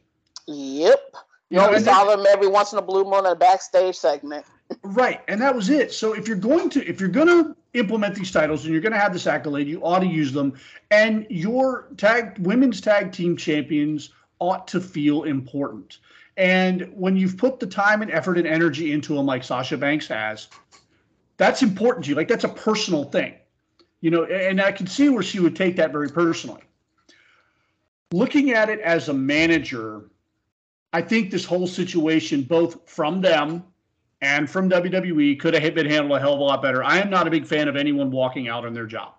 Yep. 0.49 1.15
You 1.51 1.57
You 1.57 1.59
know, 1.59 1.69
only 1.69 1.81
saw 1.81 2.05
them 2.05 2.27
every 2.29 2.49
once 2.49 2.73
in 2.73 2.79
a 2.79 2.83
blue 2.83 3.05
moon 3.05 3.21
in 3.21 3.33
a 3.33 3.37
backstage 3.37 3.97
segment. 3.97 4.45
Right, 4.83 5.23
and 5.29 5.41
that 5.41 5.55
was 5.55 5.71
it. 5.71 5.95
So 5.95 6.13
if 6.13 6.29
you're 6.29 6.37
going 6.37 6.69
to 6.71 6.87
if 6.87 7.01
you're 7.01 7.09
going 7.09 7.29
to 7.29 7.57
implement 7.73 8.15
these 8.15 8.31
titles 8.31 8.65
and 8.65 8.73
you're 8.73 8.83
going 8.83 8.93
to 8.93 8.99
have 8.99 9.15
this 9.15 9.27
accolade, 9.27 9.67
you 9.67 9.81
ought 9.83 10.01
to 10.01 10.07
use 10.07 10.31
them. 10.31 10.53
And 10.91 11.27
your 11.31 11.89
tag 11.97 12.37
women's 12.39 12.83
tag 12.83 13.11
team 13.11 13.35
champions 13.35 14.11
ought 14.41 14.69
to 14.69 14.81
feel 14.83 15.23
important. 15.23 16.01
And 16.37 16.93
when 16.95 17.17
you've 17.17 17.39
put 17.39 17.61
the 17.61 17.67
time 17.67 18.03
and 18.03 18.11
effort 18.11 18.37
and 18.37 18.47
energy 18.47 18.93
into 18.93 19.15
them, 19.15 19.25
like 19.25 19.43
Sasha 19.43 19.79
Banks 19.79 20.07
has, 20.09 20.49
that's 21.39 21.63
important 21.63 22.05
to 22.05 22.11
you. 22.11 22.15
Like 22.15 22.29
that's 22.29 22.45
a 22.45 22.51
personal 22.51 23.05
thing, 23.05 23.37
you 24.03 24.11
know. 24.11 24.25
And 24.25 24.61
I 24.61 24.71
can 24.71 24.87
see 24.87 25.09
where 25.09 25.23
she 25.23 25.41
would 25.41 25.57
take 25.57 25.77
that 25.77 25.93
very 25.93 26.11
personally. 26.11 26.63
Looking 28.13 28.51
at 28.53 28.69
it 28.69 28.81
as 28.81 29.09
a 29.09 29.15
manager, 29.15 30.11
I 30.93 31.03
think 31.03 31.31
this 31.31 31.45
whole 31.45 31.67
situation, 31.67 32.43
both 32.43 32.89
from 32.89 33.21
them 33.21 33.65
and 34.21 34.49
from 34.49 34.69
WWE 34.71 35.39
could 35.39 35.55
have 35.55 35.75
been 35.75 35.87
handled 35.87 36.19
a 36.19 36.21
hell 36.21 36.35
of 36.35 36.41
a 36.41 36.43
lot 36.43 36.63
better. 36.63 36.83
I 36.83 36.99
am 36.99 37.11
not 37.11 37.27
a 37.27 37.31
big 37.31 37.47
fan 37.47 37.69
of 37.69 37.77
anyone 37.77 38.11
walking 38.11 38.49
out 38.49 38.65
on 38.65 38.73
their 38.73 38.87
job. 38.87 39.15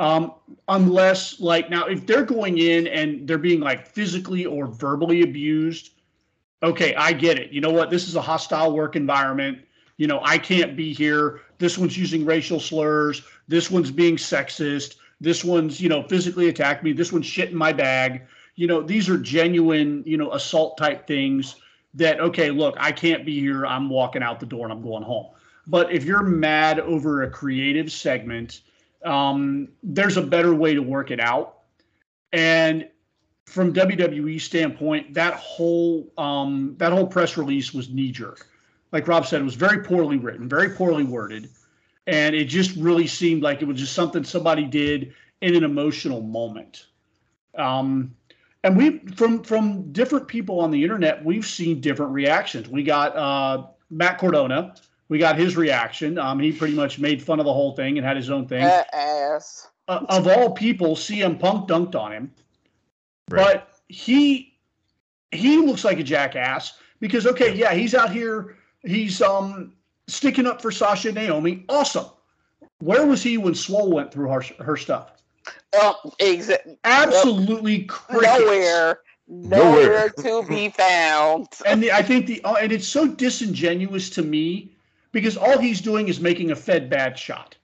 Um, 0.00 0.34
unless 0.68 1.40
like 1.40 1.70
now 1.70 1.86
if 1.86 2.06
they're 2.06 2.24
going 2.24 2.58
in 2.58 2.86
and 2.86 3.26
they're 3.26 3.36
being 3.36 3.58
like 3.58 3.86
physically 3.86 4.46
or 4.46 4.66
verbally 4.66 5.22
abused, 5.22 5.90
okay, 6.62 6.94
I 6.94 7.12
get 7.12 7.38
it. 7.38 7.50
You 7.50 7.60
know 7.60 7.70
what? 7.70 7.90
This 7.90 8.06
is 8.06 8.14
a 8.14 8.20
hostile 8.20 8.72
work 8.72 8.94
environment. 8.94 9.58
You 9.96 10.06
know, 10.06 10.20
I 10.22 10.38
can't 10.38 10.76
be 10.76 10.92
here. 10.92 11.40
This 11.58 11.76
one's 11.76 11.98
using 11.98 12.24
racial 12.24 12.60
slurs. 12.60 13.22
This 13.48 13.70
one's 13.70 13.90
being 13.90 14.16
sexist. 14.16 14.96
This 15.20 15.42
one's, 15.42 15.80
you 15.80 15.88
know, 15.88 16.04
physically 16.04 16.48
attacked 16.48 16.84
me. 16.84 16.92
This 16.92 17.12
one's 17.12 17.26
shit 17.26 17.50
in 17.50 17.56
my 17.56 17.72
bag. 17.72 18.22
You 18.58 18.66
know, 18.66 18.82
these 18.82 19.08
are 19.08 19.16
genuine, 19.16 20.02
you 20.04 20.16
know, 20.16 20.32
assault 20.32 20.76
type 20.78 21.06
things 21.06 21.56
that 21.94 22.20
okay 22.20 22.50
look 22.50 22.76
i 22.78 22.92
can't 22.92 23.24
be 23.24 23.38
here. 23.40 23.66
I'm 23.66 23.88
walking 23.88 24.22
out 24.22 24.40
the 24.40 24.46
door 24.46 24.64
and 24.64 24.72
i'm 24.72 24.82
going 24.82 25.02
home. 25.02 25.26
But 25.66 25.92
if 25.92 26.04
you're 26.04 26.22
mad 26.22 26.80
over 26.80 27.22
a 27.22 27.30
creative 27.30 27.90
segment 27.90 28.60
um, 29.04 29.68
there's 29.82 30.16
a 30.16 30.22
better 30.22 30.54
way 30.54 30.74
to 30.74 30.82
work 30.82 31.10
it 31.10 31.20
out. 31.20 31.58
And 32.32 32.88
from 33.46 33.72
wwe 33.72 34.40
standpoint 34.40 35.14
that 35.14 35.34
whole 35.34 36.12
um, 36.18 36.74
that 36.78 36.92
whole 36.92 37.06
press 37.06 37.38
release 37.38 37.72
was 37.72 37.88
knee 37.88 38.12
jerk 38.12 38.46
like 38.92 39.08
rob 39.08 39.24
said 39.24 39.40
it 39.40 39.44
was 39.44 39.54
very 39.54 39.82
poorly 39.82 40.18
written 40.18 40.48
very 40.48 40.70
poorly 40.70 41.04
worded. 41.04 41.48
And 42.06 42.34
it 42.34 42.46
just 42.46 42.74
really 42.76 43.06
seemed 43.06 43.42
like 43.42 43.60
it 43.60 43.66
was 43.66 43.78
just 43.78 43.92
something 43.92 44.24
somebody 44.24 44.64
did 44.64 45.14
in 45.42 45.54
an 45.54 45.62
emotional 45.62 46.22
moment. 46.22 46.86
Um, 47.54 48.14
and 48.64 48.76
we 48.76 48.98
from 49.14 49.42
from 49.42 49.92
different 49.92 50.28
people 50.28 50.60
on 50.60 50.70
the 50.70 50.82
internet 50.82 51.24
we've 51.24 51.46
seen 51.46 51.80
different 51.80 52.12
reactions. 52.12 52.68
We 52.68 52.82
got 52.82 53.16
uh, 53.16 53.66
matt 53.90 54.18
cardona. 54.18 54.74
We 55.08 55.18
got 55.18 55.38
his 55.38 55.56
reaction. 55.56 56.18
Um, 56.18 56.38
he 56.38 56.52
pretty 56.52 56.74
much 56.74 56.98
made 56.98 57.22
fun 57.22 57.38
of 57.40 57.46
the 57.46 57.52
whole 57.52 57.74
thing 57.74 57.96
and 57.96 58.06
had 58.06 58.16
his 58.16 58.30
own 58.30 58.46
thing. 58.46 58.62
That 58.62 58.92
ass. 58.94 59.68
uh, 59.88 60.04
of 60.08 60.26
all 60.26 60.50
people 60.50 60.96
cm 60.96 61.38
punk 61.38 61.68
dunked 61.68 61.94
on 61.94 62.12
him. 62.12 62.32
Right. 63.30 63.54
but 63.54 63.80
he 63.88 64.54
he 65.32 65.58
looks 65.58 65.84
like 65.84 65.98
a 65.98 66.02
jackass 66.02 66.78
because 67.00 67.26
okay 67.26 67.54
yeah 67.54 67.74
he's 67.74 67.94
out 67.94 68.10
here 68.10 68.56
he's 68.82 69.20
um 69.22 69.74
sticking 70.08 70.46
up 70.46 70.60
for 70.62 70.70
sasha 70.70 71.08
and 71.08 71.14
naomi. 71.16 71.64
Awesome. 71.68 72.06
Where 72.80 73.06
was 73.06 73.22
he 73.22 73.38
when 73.38 73.54
swole 73.54 73.90
went 73.90 74.12
through 74.12 74.28
her, 74.30 74.42
her 74.60 74.76
stuff 74.76 75.17
Oh, 75.74 76.12
exa- 76.20 76.76
absolutely 76.84 77.84
crickets. 77.84 78.38
nowhere, 78.40 79.00
nowhere 79.28 80.08
to 80.10 80.42
be 80.48 80.68
found. 80.76 81.48
and 81.66 81.82
the, 81.82 81.92
I 81.92 82.02
think 82.02 82.26
the 82.26 82.42
uh, 82.44 82.54
and 82.54 82.72
it's 82.72 82.88
so 82.88 83.06
disingenuous 83.06 84.10
to 84.10 84.22
me 84.22 84.72
because 85.12 85.36
all 85.36 85.58
he's 85.58 85.80
doing 85.80 86.08
is 86.08 86.20
making 86.20 86.50
a 86.50 86.56
Fed 86.56 86.88
bad 86.90 87.18
shot. 87.18 87.56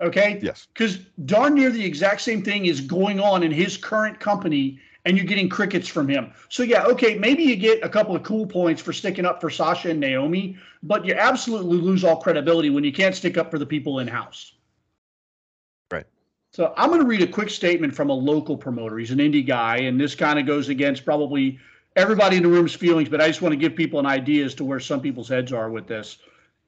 Okay, 0.00 0.40
Yes. 0.42 0.66
because 0.74 0.98
darn 1.24 1.54
near 1.54 1.70
the 1.70 1.84
exact 1.84 2.20
same 2.20 2.42
thing 2.42 2.66
is 2.66 2.80
going 2.80 3.20
on 3.20 3.42
in 3.44 3.52
his 3.52 3.76
current 3.76 4.18
company, 4.18 4.80
and 5.04 5.16
you're 5.16 5.26
getting 5.26 5.48
crickets 5.48 5.86
from 5.88 6.08
him. 6.08 6.32
So 6.48 6.62
yeah, 6.64 6.84
okay, 6.86 7.16
maybe 7.16 7.44
you 7.44 7.54
get 7.56 7.82
a 7.84 7.88
couple 7.88 8.16
of 8.16 8.22
cool 8.24 8.44
points 8.46 8.82
for 8.82 8.92
sticking 8.92 9.24
up 9.24 9.40
for 9.40 9.50
Sasha 9.50 9.90
and 9.90 10.00
Naomi, 10.00 10.56
but 10.82 11.04
you 11.04 11.14
absolutely 11.14 11.76
lose 11.78 12.02
all 12.04 12.16
credibility 12.16 12.70
when 12.70 12.82
you 12.84 12.92
can't 12.92 13.14
stick 13.14 13.38
up 13.38 13.50
for 13.50 13.58
the 13.58 13.66
people 13.66 14.00
in 14.00 14.08
house. 14.08 14.52
So 16.54 16.72
I'm 16.76 16.88
going 16.88 17.00
to 17.00 17.06
read 17.06 17.20
a 17.20 17.26
quick 17.26 17.50
statement 17.50 17.96
from 17.96 18.10
a 18.10 18.14
local 18.14 18.56
promoter. 18.56 18.96
He's 18.96 19.10
an 19.10 19.18
indie 19.18 19.44
guy, 19.44 19.78
and 19.78 20.00
this 20.00 20.14
kind 20.14 20.38
of 20.38 20.46
goes 20.46 20.68
against 20.68 21.04
probably 21.04 21.58
everybody 21.96 22.36
in 22.36 22.44
the 22.44 22.48
room's 22.48 22.74
feelings, 22.74 23.08
but 23.08 23.20
I 23.20 23.26
just 23.26 23.42
want 23.42 23.50
to 23.54 23.56
give 23.56 23.74
people 23.74 23.98
an 23.98 24.06
idea 24.06 24.44
as 24.44 24.54
to 24.54 24.64
where 24.64 24.78
some 24.78 25.00
people's 25.00 25.28
heads 25.28 25.52
are 25.52 25.68
with 25.68 25.88
this. 25.88 26.18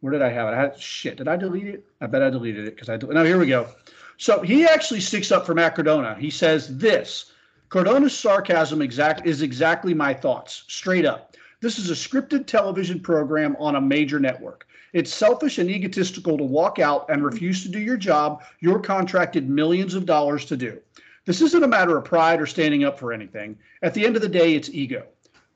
Where 0.01 0.13
did 0.13 0.23
I 0.23 0.29
have 0.31 0.49
it? 0.49 0.57
I 0.57 0.61
had, 0.61 0.77
shit, 0.81 1.19
did 1.19 1.29
I 1.29 1.37
delete 1.37 1.69
it? 1.69 1.87
I 2.01 2.09
bet 2.09 2.21
I 2.21 2.31
deleted 2.31 2.67
it 2.67 2.75
because 2.75 2.89
I. 2.89 2.97
Now 2.97 3.23
here 3.23 3.39
we 3.39 3.47
go. 3.47 3.69
So 4.17 4.43
he 4.43 4.65
actually 4.65 4.99
sticks 4.99 5.31
up 5.31 5.47
for 5.47 5.55
Matt 5.55 5.77
Cardona. 5.77 6.17
He 6.19 6.31
says 6.31 6.77
this 6.77 7.31
Cardona's 7.69 8.19
sarcasm 8.19 8.83
exact 8.83 9.25
is 9.25 9.41
exactly 9.41 9.95
my 9.95 10.13
thoughts, 10.13 10.65
straight 10.67 11.07
up. 11.07 11.37
This 11.61 11.79
is 11.79 11.91
a 11.91 11.95
scripted 11.95 12.47
television 12.47 12.99
program 12.99 13.55
on 13.61 13.77
a 13.77 13.81
major 13.81 14.19
network. 14.19 14.66
It's 14.97 15.13
selfish 15.13 15.59
and 15.59 15.69
egotistical 15.69 16.39
to 16.39 16.45
walk 16.45 16.79
out 16.79 17.05
and 17.11 17.23
refuse 17.23 17.63
to 17.63 17.69
do 17.69 17.79
your 17.79 17.99
job 17.99 18.43
you're 18.61 18.79
contracted 18.79 19.47
millions 19.47 19.93
of 19.93 20.07
dollars 20.07 20.47
to 20.47 20.57
do. 20.57 20.81
This 21.27 21.43
isn't 21.43 21.63
a 21.63 21.69
matter 21.69 21.99
of 21.99 22.07
pride 22.07 22.41
or 22.41 22.47
standing 22.47 22.83
up 22.83 22.99
for 22.99 23.13
anything. 23.13 23.59
At 23.83 23.93
the 23.93 24.07
end 24.07 24.17
of 24.17 24.23
the 24.23 24.29
day, 24.31 24.55
it's 24.55 24.71
ego. 24.71 25.05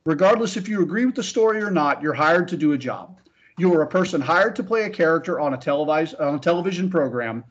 Regardless 0.05 0.59
if 0.59 0.69
you 0.69 0.83
agree 0.83 1.07
with 1.07 1.15
the 1.15 1.23
story 1.23 1.63
or 1.63 1.71
not, 1.71 2.03
you're 2.03 2.13
hired 2.13 2.49
to 2.49 2.57
do 2.59 2.75
a 2.75 2.79
job. 2.79 3.19
You 3.57 3.73
are 3.73 3.81
a 3.81 3.87
person 3.87 4.21
hired 4.21 4.57
to 4.57 4.63
play 4.63 4.83
a 4.83 4.91
character 4.91 5.41
on 5.41 5.55
a 5.55 5.57
televised 5.57 6.17
on 6.17 6.35
a 6.35 6.39
television 6.39 6.91
program. 6.91 7.43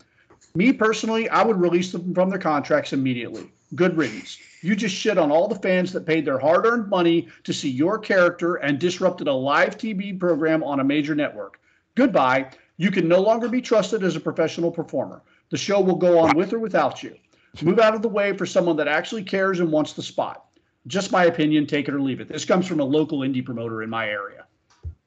Me 0.53 0.71
personally, 0.71 1.27
I 1.29 1.41
would 1.41 1.59
release 1.59 1.91
them 1.91 2.13
from 2.13 2.29
their 2.29 2.37
contracts 2.37 2.93
immediately. 2.93 3.51
Good 3.73 3.97
riddance. 3.97 4.37
You 4.61 4.75
just 4.75 4.93
shit 4.93 5.17
on 5.17 5.31
all 5.31 5.47
the 5.47 5.55
fans 5.55 5.91
that 5.93 6.05
paid 6.05 6.23
their 6.23 6.37
hard 6.37 6.67
earned 6.67 6.87
money 6.87 7.29
to 7.45 7.51
see 7.51 7.71
your 7.71 7.97
character 7.97 8.57
and 8.57 8.77
disrupted 8.77 9.27
a 9.27 9.33
live 9.33 9.75
TV 9.75 10.19
program 10.19 10.63
on 10.63 10.81
a 10.81 10.83
major 10.83 11.15
network. 11.15 11.59
Goodbye. 11.95 12.51
You 12.77 12.91
can 12.91 13.07
no 13.07 13.19
longer 13.19 13.49
be 13.49 13.61
trusted 13.61 14.03
as 14.03 14.15
a 14.15 14.19
professional 14.19 14.71
performer. 14.71 15.21
The 15.49 15.57
show 15.57 15.81
will 15.81 15.95
go 15.95 16.17
on 16.19 16.35
with 16.35 16.53
or 16.53 16.59
without 16.59 17.03
you. 17.03 17.15
Move 17.61 17.79
out 17.79 17.95
of 17.95 18.01
the 18.01 18.09
way 18.09 18.35
for 18.37 18.45
someone 18.45 18.77
that 18.77 18.87
actually 18.87 19.23
cares 19.23 19.59
and 19.59 19.71
wants 19.71 19.93
the 19.93 20.03
spot. 20.03 20.45
Just 20.87 21.11
my 21.11 21.25
opinion, 21.25 21.65
take 21.65 21.87
it 21.87 21.93
or 21.93 22.01
leave 22.01 22.21
it. 22.21 22.27
This 22.27 22.45
comes 22.45 22.67
from 22.67 22.79
a 22.79 22.83
local 22.83 23.19
indie 23.19 23.43
promoter 23.43 23.83
in 23.83 23.89
my 23.89 24.07
area. 24.07 24.45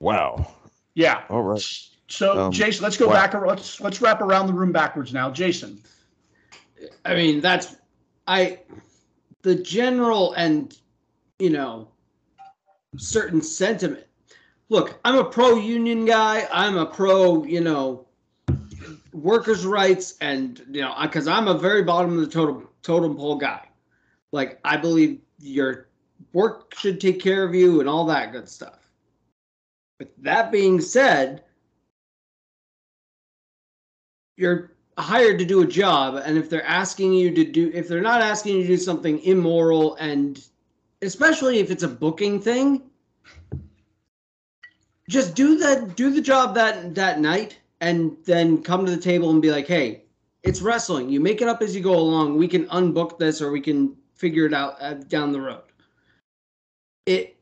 Wow. 0.01 0.53
Yeah. 0.95 1.23
All 1.31 1.43
right. 1.43 1.65
So, 2.09 2.39
Um, 2.39 2.53
Jason, 2.53 2.83
let's 2.83 2.97
go 2.99 3.07
wow. 3.07 3.15
back. 3.15 3.35
Let's 3.35 3.81
let's 3.81 4.03
wrap 4.03 4.21
around 4.21 4.49
the 4.49 4.53
room 4.53 4.73
backwards 4.73 5.15
now. 5.15 5.31
Jason. 5.31 5.81
I 7.05 7.15
mean, 7.15 7.41
that's 7.41 7.77
I 8.27 8.61
the 9.43 9.55
general 9.55 10.33
and 10.35 10.77
you 11.39 11.51
know 11.51 11.89
certain 12.99 13.41
sentiment. 13.41 14.05
Look, 14.73 14.99
I'm 15.05 15.19
a 15.19 15.25
pro 15.25 15.57
union 15.57 16.07
guy. 16.07 16.49
I'm 16.51 16.79
a 16.79 16.87
pro, 16.87 17.45
you 17.45 17.61
know, 17.61 18.07
workers' 19.13 19.67
rights, 19.67 20.17
and 20.23 20.65
you 20.71 20.81
know, 20.81 20.95
because 21.03 21.29
I'm 21.29 21.47
a 21.47 21.59
very 21.59 21.83
bottom 21.83 22.15
of 22.15 22.21
the 22.21 22.27
totem 22.27 22.69
totem 22.81 23.15
pole 23.15 23.37
guy. 23.37 23.69
Like, 24.33 24.61
I 24.65 24.79
believe 24.79 25.21
your 25.39 25.89
work 26.33 26.75
should 26.75 27.03
take 27.03 27.21
care 27.21 27.45
of 27.45 27.55
you 27.55 27.81
and 27.81 27.89
all 27.89 28.07
that 28.07 28.33
good 28.33 28.49
stuff. 28.49 28.89
But 29.99 30.11
that 30.23 30.51
being 30.51 30.81
said, 30.81 31.45
you're 34.39 34.73
hired 34.97 35.39
to 35.41 35.45
do 35.45 35.61
a 35.61 35.67
job 35.67 36.15
and 36.25 36.39
if 36.39 36.49
they're 36.49 36.65
asking 36.65 37.13
you 37.13 37.31
to 37.35 37.45
do 37.45 37.71
if 37.75 37.89
they're 37.89 38.01
not 38.01 38.23
asking 38.23 38.57
you 38.57 38.63
to 38.63 38.69
do 38.69 38.77
something 38.79 39.19
immoral 39.21 39.97
and 39.97 40.47
especially 41.03 41.59
if 41.59 41.71
it's 41.71 41.83
a 41.83 41.89
booking 41.89 42.41
thing 42.41 42.83
just 45.13 45.35
do 45.35 45.59
that 45.59 45.95
do 45.95 46.11
the 46.11 46.21
job 46.21 46.55
that 46.55 46.95
that 46.95 47.21
night 47.21 47.59
and 47.81 48.17
then 48.25 48.63
come 48.63 48.87
to 48.87 48.91
the 48.91 49.01
table 49.01 49.31
and 49.31 49.43
be 49.43 49.51
like 49.51 49.67
hey 49.67 50.03
it's 50.43 50.63
wrestling 50.63 51.09
you 51.09 51.21
make 51.21 51.43
it 51.43 51.49
up 51.49 51.63
as 51.63 51.77
you 51.77 51.83
go 51.83 51.95
along 51.95 52.37
we 52.37 52.49
can 52.49 52.67
unbook 52.69 53.19
this 53.19 53.41
or 53.41 53.53
we 53.53 53.61
can 53.61 53.95
figure 54.15 54.47
it 54.47 54.55
out 54.55 54.77
uh, 54.81 54.95
down 54.95 55.33
the 55.33 55.41
road 55.41 55.63
it 57.07 57.37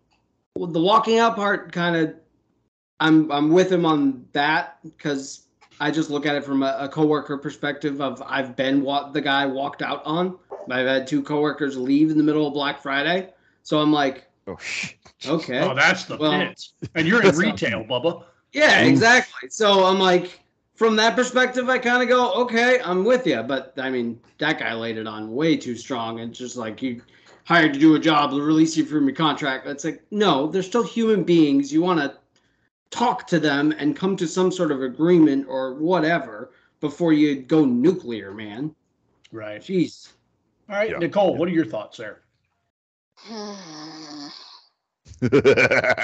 the 0.56 0.80
walking 0.80 1.18
out 1.18 1.36
part 1.36 1.70
kind 1.70 1.94
of 1.94 2.14
i'm 2.98 3.30
i'm 3.30 3.50
with 3.50 3.70
him 3.70 3.86
on 3.86 4.26
that 4.32 4.78
because 4.82 5.46
I 5.82 5.90
just 5.90 6.10
look 6.10 6.26
at 6.26 6.36
it 6.36 6.44
from 6.44 6.62
a, 6.62 6.76
a 6.78 6.88
coworker 6.88 7.38
perspective 7.38 8.02
of 8.02 8.22
I've 8.26 8.54
been 8.54 8.82
what 8.82 9.14
the 9.14 9.20
guy 9.20 9.46
walked 9.46 9.80
out 9.80 10.02
on. 10.04 10.38
I've 10.70 10.86
had 10.86 11.06
two 11.06 11.22
coworkers 11.22 11.76
leave 11.76 12.10
in 12.10 12.18
the 12.18 12.22
middle 12.22 12.46
of 12.46 12.52
Black 12.52 12.82
Friday. 12.82 13.30
So 13.62 13.80
I'm 13.80 13.90
like, 13.90 14.29
Oh 14.46 14.56
shit. 14.58 14.96
okay. 15.26 15.60
Oh, 15.60 15.74
that's 15.74 16.04
the 16.04 16.16
Well, 16.16 16.32
pits. 16.32 16.74
And 16.94 17.06
you're 17.06 17.22
in 17.22 17.36
retail, 17.36 17.84
Bubba. 17.84 18.24
Yeah, 18.52 18.80
exactly. 18.80 19.48
So 19.50 19.84
I'm 19.84 19.98
like, 19.98 20.40
from 20.74 20.96
that 20.96 21.14
perspective, 21.14 21.68
I 21.68 21.78
kind 21.78 22.02
of 22.02 22.08
go, 22.08 22.32
okay, 22.42 22.80
I'm 22.80 23.04
with 23.04 23.26
you. 23.26 23.42
But 23.42 23.74
I 23.78 23.90
mean, 23.90 24.18
that 24.38 24.58
guy 24.58 24.74
laid 24.74 24.96
it 24.96 25.06
on 25.06 25.32
way 25.34 25.56
too 25.56 25.76
strong. 25.76 26.20
And 26.20 26.32
just 26.34 26.56
like 26.56 26.82
you 26.82 27.02
hired 27.44 27.74
to 27.74 27.78
do 27.78 27.94
a 27.94 27.98
job, 27.98 28.30
they'll 28.30 28.40
release 28.40 28.76
you 28.76 28.84
from 28.84 29.06
your 29.06 29.14
contract. 29.14 29.66
It's 29.66 29.84
like, 29.84 30.02
no, 30.10 30.46
they're 30.46 30.62
still 30.62 30.82
human 30.82 31.22
beings. 31.22 31.72
You 31.72 31.82
want 31.82 32.00
to 32.00 32.14
talk 32.90 33.26
to 33.28 33.38
them 33.38 33.72
and 33.78 33.94
come 33.94 34.16
to 34.16 34.26
some 34.26 34.50
sort 34.50 34.72
of 34.72 34.82
agreement 34.82 35.46
or 35.48 35.74
whatever 35.74 36.50
before 36.80 37.12
you 37.12 37.36
go 37.42 37.64
nuclear, 37.64 38.32
man. 38.32 38.74
Right. 39.32 39.60
Jeez. 39.60 40.12
All 40.68 40.76
right, 40.76 40.90
Yeah. 40.90 40.98
Nicole, 40.98 41.36
what 41.36 41.46
are 41.48 41.52
your 41.52 41.66
thoughts 41.66 41.98
there? 41.98 42.22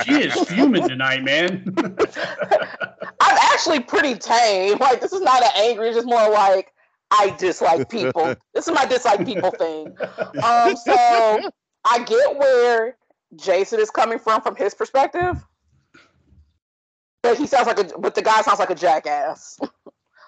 She 0.05 0.12
is 0.12 0.35
fuming 0.49 0.87
tonight, 0.87 1.25
man. 1.25 1.75
I'm 3.21 3.39
actually 3.53 3.81
pretty 3.81 4.14
tame. 4.14 4.77
Like 4.79 5.01
this 5.01 5.12
is 5.12 5.23
not 5.23 5.43
an 5.43 5.51
angry, 5.57 5.89
it's 5.89 5.97
just 5.97 6.07
more 6.07 6.31
like 6.31 6.73
I 7.11 7.31
dislike 7.39 7.89
people. 7.89 8.35
this 8.55 8.69
is 8.69 8.75
my 8.75 8.85
dislike 8.85 9.25
people 9.25 9.51
thing. 9.53 9.97
Um, 10.43 10.77
so 10.77 11.51
I 11.85 12.05
get 12.05 12.37
where 12.37 12.97
Jason 13.37 13.81
is 13.81 13.91
coming 13.91 14.19
from 14.19 14.43
from 14.43 14.57
his 14.57 14.75
perspective, 14.75 15.43
but 17.23 17.39
he 17.39 17.47
sounds 17.47 17.67
like 17.67 17.79
a 17.79 17.99
but 17.99 18.14
the 18.14 18.23
guy 18.23 18.43
sounds 18.43 18.59
like 18.59 18.71
a 18.71 18.75
jackass. 18.75 19.59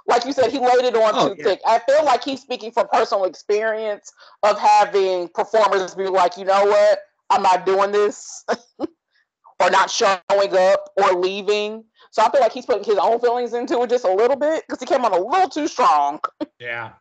like 0.09 0.25
you 0.25 0.33
said, 0.33 0.51
he 0.51 0.59
laid 0.59 0.85
it 0.85 0.97
on 0.97 1.13
Oh, 1.15 1.29
too 1.29 1.37
yeah. 1.39 1.45
thick. 1.45 1.61
I 1.67 1.79
feel 1.81 2.05
like 2.05 2.25
he's 2.25 2.41
speaking 2.41 2.73
from 2.73 2.89
personal 2.89 3.25
experience 3.25 4.13
of 4.43 4.59
having 4.59 5.29
performers 5.29 5.95
be 5.95 6.09
like, 6.09 6.37
you 6.37 6.45
know 6.45 6.65
what, 6.65 7.01
I'm 7.31 7.43
not 7.43 7.67
doing 7.67 7.93
this, 7.93 8.45
or 8.79 9.71
not 9.71 9.91
showing 9.91 10.21
up 10.31 10.91
or 10.97 11.13
leaving. 11.15 11.85
So 12.11 12.23
I 12.23 12.31
feel 12.31 12.41
like 12.41 12.53
he's 12.53 12.67
putting 12.67 12.85
his 12.85 12.97
own 12.97 13.21
feelings 13.21 13.53
into 13.53 13.81
it 13.83 13.91
just 13.91 14.05
a 14.05 14.13
little 14.13 14.37
bit 14.37 14.65
because 14.67 14.81
he 14.81 14.87
came 14.87 15.05
on 15.05 15.13
a 15.13 15.21
little 15.21 15.49
too 15.49 15.69
strong. 15.69 16.21
yeah. 16.59 16.93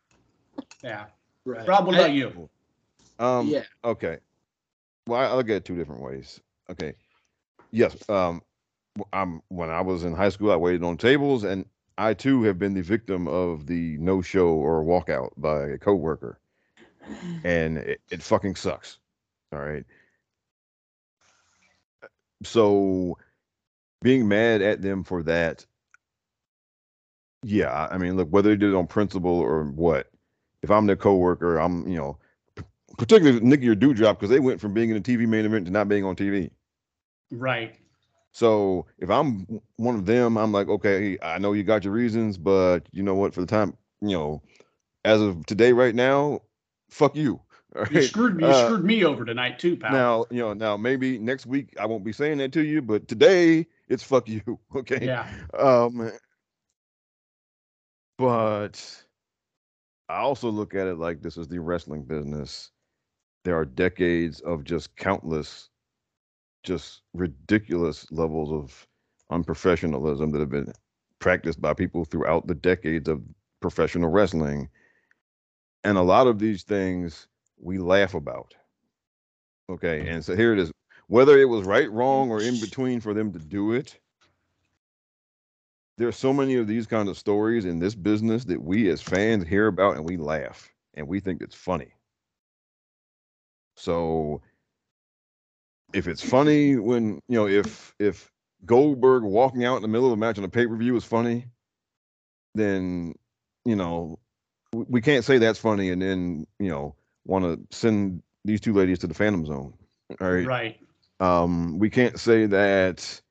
Yeah. 0.83 1.05
Right. 1.45 1.67
Rob, 1.67 1.87
what 1.87 1.95
about 1.95 2.11
you? 2.11 2.49
um 3.19 3.47
yeah. 3.47 3.63
okay. 3.83 4.17
Well, 5.07 5.19
I 5.19 5.25
I 5.27 5.35
look 5.35 5.49
at 5.49 5.55
it 5.55 5.65
two 5.65 5.77
different 5.77 6.01
ways. 6.01 6.41
Okay. 6.69 6.93
Yes. 7.71 8.07
Um 8.09 8.41
I'm 9.13 9.41
when 9.47 9.69
I 9.69 9.81
was 9.81 10.03
in 10.03 10.13
high 10.13 10.29
school, 10.29 10.51
I 10.51 10.57
waited 10.57 10.83
on 10.83 10.97
tables 10.97 11.45
and 11.45 11.65
I 11.97 12.13
too 12.13 12.43
have 12.43 12.59
been 12.59 12.73
the 12.73 12.81
victim 12.81 13.27
of 13.27 13.65
the 13.67 13.97
no 13.97 14.21
show 14.21 14.49
or 14.49 14.83
walkout 14.83 15.31
by 15.37 15.63
a 15.63 15.77
coworker. 15.77 16.39
And 17.43 17.77
it, 17.79 18.01
it 18.11 18.21
fucking 18.23 18.55
sucks. 18.55 18.99
All 19.51 19.59
right. 19.59 19.85
So 22.43 23.17
being 24.01 24.27
mad 24.27 24.61
at 24.61 24.81
them 24.81 25.03
for 25.03 25.23
that, 25.23 25.65
yeah, 27.43 27.71
I- 27.71 27.95
I 27.95 27.97
mean, 27.97 28.15
look, 28.17 28.29
whether 28.29 28.49
they 28.49 28.55
did 28.57 28.71
it 28.73 28.75
on 28.75 28.87
principle 28.87 29.39
or 29.39 29.63
what, 29.65 30.11
if 30.61 30.69
I'm 30.71 30.85
their 30.85 30.95
coworker, 30.95 31.57
I'm, 31.57 31.87
you 31.87 31.97
know, 31.97 32.17
p- 32.55 32.63
particularly 32.97 33.39
Nikki 33.39 33.69
or 33.69 33.75
Doudrop, 33.75 34.15
because 34.15 34.29
they 34.29 34.39
went 34.39 34.59
from 34.59 34.73
being 34.73 34.89
in 34.89 35.01
the 35.01 35.17
TV 35.17 35.27
main 35.27 35.45
event 35.45 35.65
to 35.65 35.71
not 35.71 35.87
being 35.87 36.03
on 36.03 36.15
TV. 36.15 36.51
Right. 37.31 37.75
So 38.37 38.85
if 38.99 39.09
I'm 39.09 39.47
one 39.77 39.95
of 39.95 40.05
them, 40.05 40.37
I'm 40.37 40.51
like, 40.51 40.67
okay, 40.67 41.17
I 41.23 41.39
know 41.39 41.53
you 41.53 41.63
got 41.63 41.83
your 41.83 41.93
reasons, 41.93 42.37
but 42.37 42.87
you 42.91 43.01
know 43.01 43.15
what? 43.15 43.33
For 43.33 43.41
the 43.41 43.47
time, 43.47 43.75
you 43.99 44.11
know, 44.15 44.43
as 45.05 45.21
of 45.21 45.43
today, 45.47 45.73
right 45.73 45.95
now, 45.95 46.41
fuck 46.87 47.15
you. 47.15 47.41
All 47.75 47.87
You 47.89 47.99
screwed 47.99 48.35
me. 48.35 48.43
You 48.43 48.51
Uh, 48.51 48.63
screwed 48.65 48.83
me 48.85 49.03
over 49.03 49.25
tonight 49.25 49.57
too, 49.57 49.75
pal. 49.75 49.91
Now, 49.91 50.25
you 50.29 50.37
know, 50.37 50.53
now 50.53 50.77
maybe 50.77 51.17
next 51.17 51.47
week 51.47 51.73
I 51.79 51.87
won't 51.87 52.03
be 52.03 52.11
saying 52.11 52.37
that 52.37 52.51
to 52.51 52.61
you, 52.63 52.83
but 52.83 53.07
today 53.07 53.65
it's 53.87 54.03
fuck 54.03 54.29
you. 54.29 54.59
Okay. 54.75 55.07
yeah. 55.07 55.27
Um, 55.57 56.11
but 58.19 59.03
I 60.09 60.17
also 60.17 60.49
look 60.51 60.75
at 60.75 60.85
it 60.85 60.99
like 60.99 61.23
this 61.23 61.37
is 61.37 61.47
the 61.47 61.59
wrestling 61.59 62.03
business. 62.03 62.69
There 63.45 63.57
are 63.57 63.65
decades 63.65 64.41
of 64.41 64.63
just 64.63 64.95
countless, 64.95 65.69
just 66.67 67.01
ridiculous 67.13 68.11
levels 68.11 68.51
of 68.51 68.87
unprofessionalism 69.31 70.31
that 70.33 70.39
have 70.39 70.49
been 70.49 70.71
practiced 71.19 71.61
by 71.61 71.73
people 71.73 72.03
throughout 72.03 72.45
the 72.45 72.55
decades 72.55 73.07
of 73.07 73.23
professional 73.61 74.09
wrestling. 74.09 74.69
And 75.83 75.97
a 75.97 76.01
lot 76.01 76.27
of 76.27 76.39
these 76.39 76.63
things 76.63 77.27
we 77.57 77.77
laugh 77.77 78.13
about. 78.13 78.53
Okay. 79.69 80.01
Mm. 80.01 80.15
And 80.15 80.25
so 80.25 80.35
here 80.35 80.53
it 80.53 80.59
is. 80.59 80.71
Whether 81.07 81.39
it 81.39 81.45
was 81.45 81.65
right, 81.65 81.89
wrong, 81.89 82.29
or 82.31 82.41
in 82.41 82.59
between 82.59 82.99
for 82.99 83.13
them 83.13 83.31
to 83.31 83.39
do 83.39 83.71
it, 83.71 83.97
there 85.97 86.09
are 86.09 86.11
so 86.11 86.33
many 86.33 86.55
of 86.55 86.67
these 86.67 86.85
kind 86.85 87.07
of 87.07 87.17
stories 87.17 87.63
in 87.63 87.79
this 87.79 87.95
business 87.95 88.43
that 88.45 88.61
we 88.61 88.89
as 88.89 89.01
fans 89.01 89.47
hear 89.47 89.67
about 89.67 89.95
and 89.95 90.03
we 90.03 90.17
laugh 90.17 90.69
and 90.95 91.07
we 91.07 91.21
think 91.21 91.41
it's 91.41 91.55
funny. 91.55 91.93
So 93.77 94.41
if 95.93 96.07
it's 96.07 96.21
funny 96.21 96.75
when 96.75 97.21
you 97.27 97.37
know 97.37 97.47
if 97.47 97.93
if 97.99 98.31
Goldberg 98.65 99.23
walking 99.23 99.65
out 99.65 99.77
in 99.77 99.81
the 99.81 99.87
middle 99.87 100.07
of 100.07 100.13
a 100.13 100.17
match 100.17 100.37
on 100.37 100.43
a 100.43 100.49
pay 100.49 100.67
per 100.67 100.75
view 100.75 100.95
is 100.95 101.03
funny, 101.03 101.45
then 102.55 103.15
you 103.65 103.75
know 103.75 104.19
we, 104.73 104.85
we 104.89 105.01
can't 105.01 105.25
say 105.25 105.37
that's 105.37 105.59
funny 105.59 105.89
and 105.91 106.01
then 106.01 106.47
you 106.59 106.69
know 106.69 106.95
want 107.25 107.45
to 107.45 107.75
send 107.75 108.21
these 108.45 108.61
two 108.61 108.73
ladies 108.73 108.99
to 108.99 109.07
the 109.07 109.13
Phantom 109.13 109.45
Zone. 109.45 109.73
All 110.21 110.31
right. 110.31 110.45
Right. 110.45 110.79
Um, 111.19 111.79
we 111.79 111.89
can't 111.89 112.19
say 112.19 112.45
that 112.45 113.21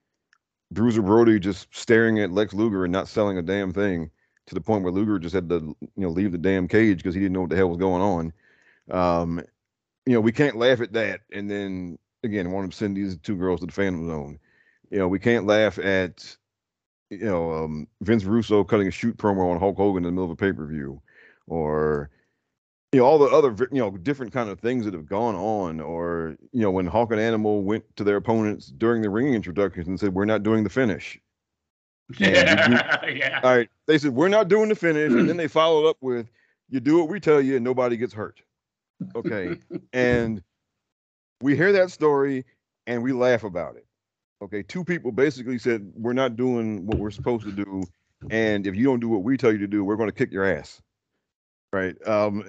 Bruiser 0.70 1.02
Brody 1.02 1.38
just 1.38 1.68
staring 1.74 2.20
at 2.20 2.32
Lex 2.32 2.52
Luger 2.52 2.84
and 2.84 2.92
not 2.92 3.08
selling 3.08 3.38
a 3.38 3.42
damn 3.42 3.72
thing 3.72 4.10
to 4.46 4.54
the 4.54 4.60
point 4.60 4.82
where 4.82 4.92
Luger 4.92 5.18
just 5.18 5.34
had 5.34 5.48
to, 5.48 5.76
you 5.80 5.88
know, 5.96 6.08
leave 6.08 6.32
the 6.32 6.38
damn 6.38 6.68
cage 6.68 6.98
because 6.98 7.14
he 7.14 7.20
didn't 7.20 7.32
know 7.32 7.42
what 7.42 7.50
the 7.50 7.56
hell 7.56 7.68
was 7.68 7.78
going 7.78 8.02
on. 8.02 8.32
Um, 8.90 9.42
you 10.04 10.14
know, 10.14 10.20
we 10.20 10.32
can't 10.32 10.56
laugh 10.56 10.80
at 10.80 10.92
that 10.92 11.20
and 11.32 11.50
then 11.50 11.98
again 12.22 12.52
want 12.52 12.70
to 12.70 12.76
send 12.76 12.96
these 12.96 13.16
two 13.18 13.36
girls 13.36 13.60
to 13.60 13.66
the 13.66 13.72
Phantom 13.72 14.06
Zone. 14.06 14.38
You 14.90 14.98
know, 14.98 15.08
we 15.08 15.18
can't 15.18 15.46
laugh 15.46 15.78
at 15.78 16.36
you 17.10 17.24
know 17.24 17.52
um, 17.52 17.86
Vince 18.00 18.24
Russo 18.24 18.64
cutting 18.64 18.88
a 18.88 18.92
shoot 18.92 19.16
promo 19.16 19.50
on 19.50 19.58
Hulk 19.58 19.76
Hogan 19.76 20.04
in 20.04 20.08
the 20.08 20.12
middle 20.12 20.24
of 20.24 20.30
a 20.30 20.36
pay 20.36 20.52
per 20.52 20.66
view, 20.66 21.00
or 21.46 22.10
you 22.92 23.00
know 23.00 23.06
all 23.06 23.18
the 23.18 23.26
other 23.26 23.54
you 23.72 23.78
know 23.78 23.90
different 23.90 24.32
kind 24.32 24.48
of 24.48 24.60
things 24.60 24.84
that 24.84 24.94
have 24.94 25.06
gone 25.06 25.34
on 25.34 25.80
or 25.80 26.36
you 26.52 26.62
know 26.62 26.70
when 26.70 26.86
hawk 26.86 27.10
and 27.10 27.20
animal 27.20 27.62
went 27.62 27.84
to 27.96 28.04
their 28.04 28.16
opponents 28.16 28.68
during 28.68 29.02
the 29.02 29.10
ring 29.10 29.34
introductions 29.34 29.86
and 29.88 29.98
said 29.98 30.14
we're 30.14 30.24
not 30.24 30.42
doing 30.42 30.64
the 30.64 30.70
finish 30.70 31.18
Yeah. 32.18 33.04
yeah. 33.06 33.40
all 33.42 33.56
right 33.56 33.68
they 33.86 33.98
said 33.98 34.12
we're 34.12 34.28
not 34.28 34.48
doing 34.48 34.68
the 34.68 34.74
finish 34.74 35.12
and 35.12 35.28
then 35.28 35.36
they 35.36 35.48
followed 35.60 35.88
up 35.88 35.96
with 36.00 36.30
you 36.70 36.80
do 36.80 36.98
what 36.98 37.08
we 37.08 37.20
tell 37.20 37.40
you 37.40 37.56
and 37.56 37.64
nobody 37.64 37.96
gets 37.96 38.14
hurt 38.14 38.40
okay 39.14 39.56
and 39.92 40.42
we 41.42 41.56
hear 41.56 41.72
that 41.72 41.90
story 41.90 42.44
and 42.86 43.02
we 43.02 43.12
laugh 43.12 43.44
about 43.44 43.76
it 43.76 43.86
okay 44.42 44.62
two 44.62 44.84
people 44.84 45.12
basically 45.12 45.58
said 45.58 45.90
we're 45.96 46.12
not 46.12 46.36
doing 46.36 46.86
what 46.86 46.98
we're 46.98 47.10
supposed 47.10 47.44
to 47.44 47.52
do 47.52 47.82
and 48.30 48.66
if 48.66 48.74
you 48.76 48.84
don't 48.84 49.00
do 49.00 49.08
what 49.08 49.22
we 49.22 49.36
tell 49.36 49.52
you 49.52 49.58
to 49.58 49.66
do 49.66 49.84
we're 49.84 49.96
going 49.96 50.08
to 50.10 50.14
kick 50.16 50.32
your 50.32 50.44
ass 50.44 50.80
right 51.72 51.96
um 52.06 52.44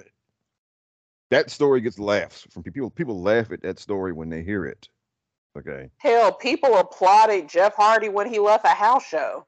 that 1.30 1.50
story 1.50 1.80
gets 1.80 1.98
laughs 1.98 2.46
from 2.50 2.62
people. 2.62 2.90
People 2.90 3.20
laugh 3.20 3.52
at 3.52 3.62
that 3.62 3.78
story 3.78 4.12
when 4.12 4.28
they 4.30 4.42
hear 4.42 4.64
it. 4.64 4.88
Okay. 5.58 5.90
Hell, 5.98 6.32
people 6.32 6.76
applauded 6.78 7.48
Jeff 7.48 7.74
Hardy 7.74 8.08
when 8.08 8.28
he 8.28 8.38
left 8.38 8.64
a 8.64 8.70
house 8.70 9.06
show 9.06 9.46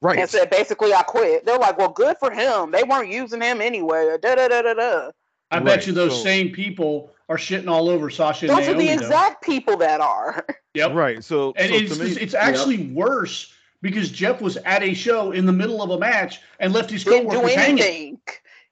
Right. 0.00 0.18
and 0.18 0.30
said, 0.30 0.50
basically, 0.50 0.94
I 0.94 1.02
quit. 1.02 1.44
They're 1.44 1.58
like, 1.58 1.76
well, 1.76 1.88
good 1.90 2.16
for 2.20 2.30
him. 2.30 2.70
They 2.70 2.84
weren't 2.84 3.10
using 3.12 3.40
him 3.40 3.60
anyway. 3.60 4.16
Da 4.22 4.36
da 4.36 4.48
da 4.48 4.62
da 4.62 4.74
da. 4.74 5.10
I 5.50 5.56
Right, 5.56 5.64
bet 5.64 5.86
you 5.86 5.92
those 5.92 6.16
so- 6.16 6.22
same 6.24 6.50
people 6.50 7.12
are 7.28 7.36
shitting 7.36 7.68
all 7.68 7.88
over 7.88 8.08
Sasha 8.10 8.46
and 8.48 8.56
Those 8.56 8.68
are 8.68 8.74
Naomi. 8.74 8.88
the 8.88 8.96
though. 8.96 9.02
exact 9.06 9.44
people 9.44 9.76
that 9.78 10.00
are. 10.00 10.46
Yep. 10.74 10.92
Right. 10.92 11.24
So, 11.24 11.52
And 11.56 11.70
so 11.70 11.76
it's 11.76 11.98
me, 11.98 12.10
it's 12.22 12.34
actually 12.34 12.86
worse 12.92 13.52
because 13.82 14.10
Jeff 14.10 14.40
was 14.40 14.56
at 14.58 14.82
a 14.82 14.94
show 14.94 15.32
in 15.32 15.44
the 15.44 15.52
middle 15.52 15.82
of 15.82 15.90
a 15.90 15.98
match 15.98 16.40
and 16.60 16.72
left 16.72 16.88
his 16.90 17.02
Didn't 17.02 17.24
do 17.30 17.36
coworkers 17.36 17.54
hanging. 17.56 17.82
anything. 17.82 18.20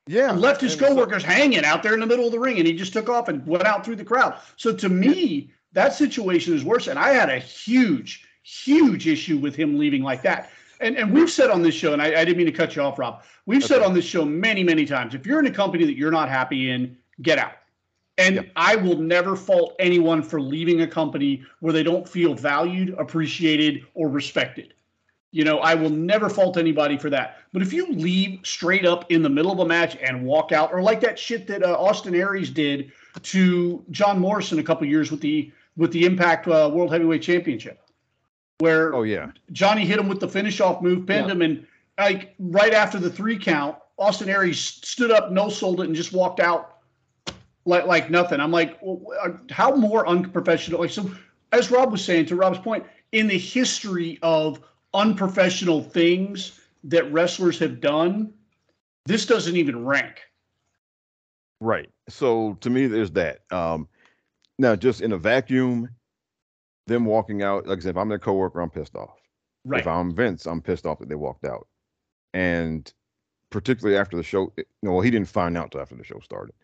yeah, 0.06 0.30
left 0.30 0.60
his 0.60 0.74
and 0.74 0.80
so- 0.82 0.86
coworkers 0.88 1.24
hanging 1.24 1.64
out 1.64 1.82
there 1.82 1.94
in 1.94 2.00
the 2.00 2.06
middle 2.06 2.26
of 2.26 2.30
the 2.32 2.38
ring 2.38 2.58
and 2.58 2.66
he 2.66 2.74
just 2.74 2.92
took 2.92 3.08
off 3.08 3.26
and 3.28 3.44
went 3.44 3.64
out 3.64 3.84
through 3.84 3.96
the 3.96 4.04
crowd. 4.04 4.38
So 4.56 4.72
to 4.74 4.88
me, 4.88 5.50
that 5.72 5.94
situation 5.94 6.54
is 6.54 6.64
worse. 6.64 6.86
And 6.86 6.96
I 6.98 7.08
had 7.10 7.28
a 7.28 7.38
huge, 7.40 8.24
huge 8.44 9.08
issue 9.08 9.38
with 9.38 9.56
him 9.56 9.76
leaving 9.78 10.02
like 10.04 10.22
that. 10.22 10.50
And 10.80 10.96
and 10.96 11.12
we've 11.12 11.30
said 11.30 11.50
on 11.50 11.62
this 11.62 11.74
show, 11.74 11.92
and 11.92 12.02
I, 12.02 12.06
I 12.06 12.24
didn't 12.24 12.36
mean 12.36 12.46
to 12.46 12.52
cut 12.52 12.76
you 12.76 12.82
off, 12.82 12.98
Rob. 12.98 13.22
We've 13.46 13.64
said 13.64 13.82
on 13.82 13.94
this 13.94 14.04
show 14.04 14.24
many, 14.24 14.62
many 14.62 14.84
times, 14.84 15.14
if 15.14 15.26
you're 15.26 15.38
in 15.38 15.46
a 15.46 15.50
company 15.50 15.84
that 15.84 15.96
you're 15.96 16.10
not 16.10 16.28
happy 16.28 16.70
in, 16.70 16.96
get 17.22 17.38
out. 17.38 17.52
And 18.18 18.36
Yep. 18.36 18.48
I 18.56 18.76
will 18.76 18.96
never 18.96 19.36
fault 19.36 19.76
anyone 19.78 20.22
for 20.22 20.40
leaving 20.40 20.80
a 20.82 20.86
company 20.86 21.42
where 21.60 21.72
they 21.72 21.82
don't 21.82 22.08
feel 22.08 22.34
valued, 22.34 22.94
appreciated, 22.98 23.84
or 23.94 24.08
respected. 24.08 24.74
You 25.32 25.44
know, 25.44 25.58
I 25.58 25.74
will 25.74 25.90
never 25.90 26.30
fault 26.30 26.56
anybody 26.56 26.96
for 26.96 27.10
that. 27.10 27.38
But 27.52 27.60
if 27.60 27.72
you 27.72 27.92
leave 27.92 28.40
straight 28.42 28.86
up 28.86 29.10
in 29.10 29.22
the 29.22 29.28
middle 29.28 29.52
of 29.52 29.58
a 29.58 29.66
match 29.66 29.96
and 29.96 30.24
walk 30.24 30.50
out, 30.50 30.72
or 30.72 30.80
like 30.80 31.00
that 31.00 31.18
shit 31.18 31.46
that 31.48 31.62
uh, 31.62 31.76
Austin 31.78 32.14
Aries 32.14 32.48
did 32.48 32.90
to 33.22 33.84
John 33.90 34.18
Morrison 34.18 34.58
a 34.58 34.62
couple 34.62 34.86
years 34.86 35.10
with 35.10 35.20
the 35.20 35.52
with 35.76 35.92
the 35.92 36.06
Impact 36.06 36.48
uh, 36.48 36.70
World 36.72 36.90
Heavyweight 36.90 37.20
Championship, 37.20 37.82
where 38.58 38.94
Oh 38.94 39.02
yeah. 39.02 39.30
Johnny 39.52 39.84
hit 39.84 39.98
him 39.98 40.08
with 40.08 40.20
the 40.20 40.28
finish 40.28 40.60
off 40.60 40.82
move, 40.82 41.06
pinned 41.06 41.26
Yeah. 41.26 41.32
him, 41.32 41.42
and 41.42 41.66
like 41.98 42.34
right 42.38 42.72
after 42.74 42.98
the 42.98 43.10
three 43.10 43.38
count, 43.38 43.76
Austin 43.98 44.28
Aries 44.28 44.58
stood 44.58 45.10
up, 45.10 45.30
no 45.30 45.48
sold 45.48 45.80
it, 45.80 45.84
and 45.84 45.94
just 45.94 46.12
walked 46.12 46.40
out 46.40 46.78
like 47.64 47.86
like 47.86 48.10
nothing. 48.10 48.40
I'm 48.40 48.52
like, 48.52 48.78
well, 48.80 49.00
uh, 49.22 49.30
how 49.50 49.74
more 49.74 50.06
unprofessional? 50.06 50.80
Like 50.80 50.90
so, 50.90 51.10
as 51.52 51.70
Rob 51.70 51.92
was 51.92 52.04
saying, 52.04 52.26
to 52.26 52.36
Rob's 52.36 52.58
point, 52.58 52.84
in 53.12 53.26
the 53.26 53.38
history 53.38 54.18
of 54.22 54.60
unprofessional 54.94 55.82
things 55.82 56.60
that 56.84 57.10
wrestlers 57.12 57.58
have 57.58 57.80
done, 57.80 58.32
this 59.06 59.26
doesn't 59.26 59.56
even 59.56 59.84
rank. 59.84 60.20
Right. 61.60 61.90
So 62.08 62.54
to 62.60 62.70
me, 62.70 62.86
there's 62.86 63.10
that. 63.12 63.40
Um, 63.50 63.88
now, 64.58 64.76
just 64.76 65.00
in 65.00 65.12
a 65.12 65.18
vacuum, 65.18 65.88
them 66.86 67.04
walking 67.04 67.42
out. 67.42 67.66
Like 67.66 67.78
I 67.78 67.82
said, 67.82 67.90
if 67.90 67.96
I'm 67.96 68.08
their 68.08 68.18
coworker, 68.18 68.60
I'm 68.60 68.70
pissed 68.70 68.96
off. 68.96 69.18
Right. 69.64 69.80
If 69.80 69.86
I'm 69.86 70.14
Vince, 70.14 70.46
I'm 70.46 70.62
pissed 70.62 70.86
off 70.86 70.98
that 71.00 71.08
they 71.08 71.14
walked 71.14 71.44
out. 71.44 71.66
And 72.32 72.92
particularly 73.50 73.96
after 73.96 74.16
the 74.16 74.22
show, 74.22 74.52
it- 74.56 74.68
no, 74.82 74.92
well, 74.92 75.00
he 75.00 75.10
didn't 75.10 75.28
find 75.28 75.56
out 75.56 75.72
till 75.72 75.80
after 75.80 75.96
the 75.96 76.04
show 76.04 76.20
started. 76.20 76.54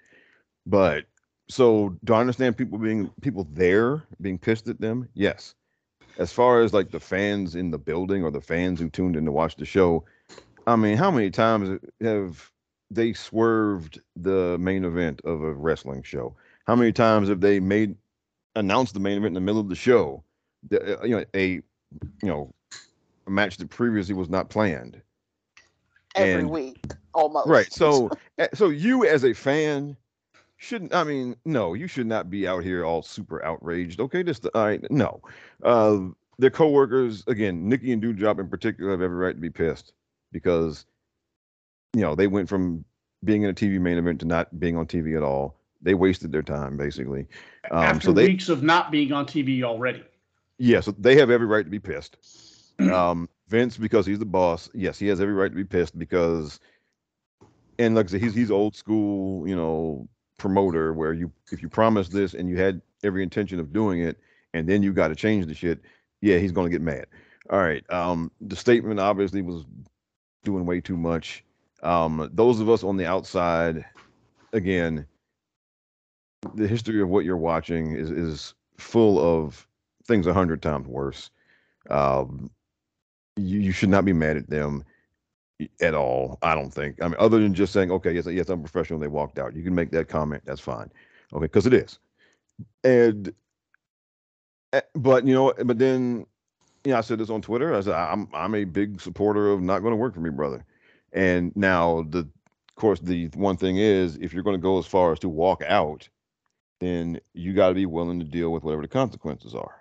But 0.66 1.06
so 1.48 1.96
do 2.04 2.14
I 2.14 2.20
understand 2.20 2.56
people 2.56 2.78
being 2.78 3.10
people 3.20 3.48
there 3.52 4.04
being 4.20 4.38
pissed 4.38 4.68
at 4.68 4.80
them? 4.80 5.08
Yes. 5.14 5.54
As 6.18 6.32
far 6.32 6.60
as 6.60 6.72
like 6.72 6.90
the 6.90 7.00
fans 7.00 7.56
in 7.56 7.70
the 7.70 7.78
building 7.78 8.22
or 8.22 8.30
the 8.30 8.40
fans 8.40 8.78
who 8.78 8.88
tuned 8.88 9.16
in 9.16 9.24
to 9.24 9.32
watch 9.32 9.56
the 9.56 9.64
show, 9.64 10.04
I 10.66 10.76
mean, 10.76 10.96
how 10.96 11.10
many 11.10 11.30
times 11.30 11.80
have 12.00 12.50
they 12.90 13.12
swerved 13.12 14.00
the 14.14 14.56
main 14.58 14.84
event 14.84 15.20
of 15.24 15.42
a 15.42 15.52
wrestling 15.52 16.02
show? 16.02 16.36
How 16.66 16.76
many 16.76 16.92
times 16.92 17.28
have 17.28 17.40
they 17.40 17.58
made 17.58 17.96
announced 18.56 18.94
the 18.94 19.00
main 19.00 19.16
event 19.16 19.28
in 19.28 19.34
the 19.34 19.40
middle 19.40 19.60
of 19.60 19.68
the 19.68 19.74
show? 19.74 20.22
The, 20.68 21.00
uh, 21.00 21.04
you 21.04 21.16
know, 21.16 21.24
a 21.34 21.46
you 21.50 21.62
know 22.22 22.52
a 23.26 23.30
match 23.30 23.56
that 23.58 23.68
previously 23.70 24.14
was 24.14 24.28
not 24.28 24.50
planned. 24.50 25.00
Every 26.14 26.42
And- 26.42 26.50
week, 26.50 26.84
almost. 27.14 27.48
Right. 27.48 27.72
So 27.72 28.10
eh, 28.38 28.48
so 28.54 28.68
you 28.68 29.06
as 29.06 29.24
a 29.24 29.32
fan 29.32 29.96
shouldn't 30.56 30.94
I 30.94 31.04
mean, 31.04 31.36
no, 31.44 31.74
you 31.74 31.86
should 31.88 32.06
not 32.06 32.30
be 32.30 32.46
out 32.46 32.62
here 32.62 32.84
all 32.84 33.02
super 33.02 33.44
outraged. 33.44 34.00
Okay, 34.00 34.22
just 34.22 34.46
all 34.54 34.66
right, 34.66 34.90
no. 34.90 35.20
Uh 35.62 36.08
their 36.38 36.50
coworkers, 36.50 37.22
again, 37.26 37.68
Nikki 37.68 37.92
and 37.92 38.02
Doudrop 38.02 38.40
in 38.40 38.48
particular 38.48 38.90
have 38.90 39.02
every 39.02 39.16
right 39.16 39.34
to 39.34 39.40
be 39.40 39.50
pissed 39.50 39.92
because 40.32 40.86
you 41.94 42.00
know, 42.00 42.14
they 42.14 42.26
went 42.26 42.48
from 42.48 42.84
being 43.24 43.42
in 43.42 43.50
a 43.50 43.54
TV 43.54 43.78
main 43.80 43.98
event 43.98 44.20
to 44.20 44.26
not 44.26 44.58
being 44.58 44.76
on 44.76 44.86
TV 44.86 45.16
at 45.16 45.22
all. 45.22 45.56
They 45.82 45.94
wasted 45.94 46.32
their 46.32 46.42
time 46.42 46.76
basically. 46.76 47.26
Um 47.70 47.82
After 47.82 48.06
so 48.06 48.12
they 48.12 48.26
weeks 48.26 48.48
of 48.48 48.62
not 48.62 48.90
being 48.90 49.12
on 49.12 49.26
TV 49.26 49.62
already. 49.62 50.04
Yes, 50.58 50.88
they 50.98 51.16
have 51.16 51.30
every 51.30 51.46
right 51.46 51.64
to 51.64 51.70
be 51.70 51.80
pissed. 51.80 52.16
Um, 52.90 53.28
Vince, 53.48 53.76
because 53.76 54.06
he's 54.06 54.18
the 54.18 54.24
boss, 54.24 54.70
yes, 54.74 54.98
he 54.98 55.06
has 55.08 55.20
every 55.20 55.34
right 55.34 55.50
to 55.50 55.54
be 55.54 55.64
pissed 55.64 55.96
because, 55.98 56.58
and 57.78 57.94
like 57.94 58.06
I 58.06 58.08
said, 58.08 58.22
he's 58.22 58.34
he's 58.34 58.50
old 58.50 58.74
school, 58.74 59.46
you 59.46 59.54
know, 59.54 60.08
promoter 60.38 60.92
where 60.94 61.12
you 61.12 61.30
if 61.52 61.62
you 61.62 61.68
promise 61.68 62.08
this 62.08 62.34
and 62.34 62.48
you 62.48 62.56
had 62.56 62.80
every 63.04 63.22
intention 63.22 63.60
of 63.60 63.72
doing 63.72 64.00
it, 64.00 64.18
and 64.54 64.68
then 64.68 64.82
you 64.82 64.92
got 64.92 65.08
to 65.08 65.14
change 65.14 65.46
the 65.46 65.54
shit, 65.54 65.80
yeah, 66.22 66.38
he's 66.38 66.50
gonna 66.50 66.70
get 66.70 66.80
mad. 66.80 67.06
All 67.50 67.58
right, 67.58 67.84
um, 67.92 68.30
the 68.40 68.56
statement 68.56 68.98
obviously 68.98 69.42
was 69.42 69.64
doing 70.44 70.64
way 70.64 70.80
too 70.80 70.96
much. 70.96 71.44
Um, 71.82 72.30
those 72.32 72.58
of 72.58 72.70
us 72.70 72.82
on 72.82 72.96
the 72.96 73.06
outside, 73.06 73.84
again, 74.52 75.06
the 76.54 76.66
history 76.66 77.00
of 77.00 77.08
what 77.08 77.24
you're 77.24 77.36
watching 77.36 77.92
is 77.92 78.10
is 78.10 78.54
full 78.76 79.18
of 79.18 79.66
things 80.06 80.26
a 80.26 80.34
hundred 80.34 80.62
times 80.62 80.86
worse. 80.86 81.30
Um, 81.90 82.50
you 83.36 83.60
you 83.60 83.72
should 83.72 83.88
not 83.88 84.04
be 84.04 84.12
mad 84.12 84.36
at 84.36 84.50
them 84.50 84.84
at 85.80 85.94
all. 85.94 86.38
I 86.42 86.54
don't 86.54 86.72
think. 86.72 87.02
I 87.02 87.08
mean, 87.08 87.16
other 87.18 87.38
than 87.38 87.54
just 87.54 87.72
saying, 87.72 87.90
okay, 87.90 88.12
yes, 88.12 88.26
yes, 88.26 88.48
I'm 88.48 88.60
professional. 88.60 88.98
They 88.98 89.08
walked 89.08 89.38
out. 89.38 89.54
You 89.54 89.62
can 89.62 89.74
make 89.74 89.90
that 89.92 90.08
comment. 90.08 90.42
That's 90.44 90.60
fine. 90.60 90.90
Okay, 91.32 91.44
because 91.44 91.66
it 91.66 91.74
is. 91.74 91.98
And, 92.84 93.32
eh, 94.72 94.80
but 94.94 95.26
you 95.26 95.34
know, 95.34 95.52
but 95.64 95.78
then, 95.78 96.26
you 96.84 96.92
know, 96.92 96.98
I 96.98 97.00
said 97.00 97.18
this 97.18 97.30
on 97.30 97.42
Twitter. 97.42 97.74
I 97.74 97.80
said 97.80 97.94
I'm 97.94 98.28
I'm 98.34 98.54
a 98.54 98.64
big 98.64 99.00
supporter 99.00 99.50
of 99.50 99.60
not 99.60 99.80
going 99.80 99.92
to 99.92 99.96
work 99.96 100.14
for 100.14 100.20
me, 100.20 100.30
brother. 100.30 100.64
And 101.12 101.54
now 101.54 102.06
the, 102.08 102.20
of 102.20 102.74
course, 102.76 103.00
the 103.00 103.28
one 103.34 103.56
thing 103.56 103.76
is, 103.76 104.16
if 104.16 104.32
you're 104.32 104.42
going 104.42 104.56
to 104.56 104.62
go 104.62 104.78
as 104.78 104.86
far 104.86 105.12
as 105.12 105.18
to 105.20 105.28
walk 105.28 105.62
out, 105.66 106.08
then 106.82 107.20
you 107.34 107.52
got 107.52 107.68
to 107.68 107.74
be 107.74 107.86
willing 107.86 108.18
to 108.18 108.24
deal 108.24 108.50
with 108.50 108.64
whatever 108.64 108.82
the 108.82 108.88
consequences 108.88 109.54
are. 109.54 109.80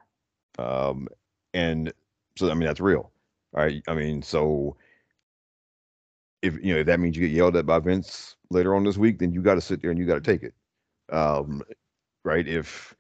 Um, 0.59 1.07
and 1.53 1.91
so, 2.37 2.49
I 2.49 2.53
mean, 2.53 2.67
that's 2.67 2.79
real. 2.79 3.11
All 3.53 3.63
right. 3.63 3.81
I 3.87 3.95
mean, 3.95 4.21
so 4.21 4.77
if 6.41 6.55
you 6.63 6.73
know 6.73 6.79
if 6.79 6.87
that 6.87 6.99
means 6.99 7.15
you 7.15 7.27
get 7.27 7.35
yelled 7.35 7.55
at 7.55 7.65
by 7.65 7.79
Vince 7.79 8.35
later 8.49 8.75
on 8.75 8.83
this 8.83 8.97
week, 8.97 9.19
then 9.19 9.33
you 9.33 9.41
got 9.41 9.55
to 9.55 9.61
sit 9.61 9.81
there 9.81 9.91
and 9.91 9.99
you 9.99 10.05
got 10.05 10.23
to 10.23 10.31
take 10.31 10.43
it. 10.43 10.53
Um, 11.11 11.61
right. 12.23 12.47
If 12.47 12.95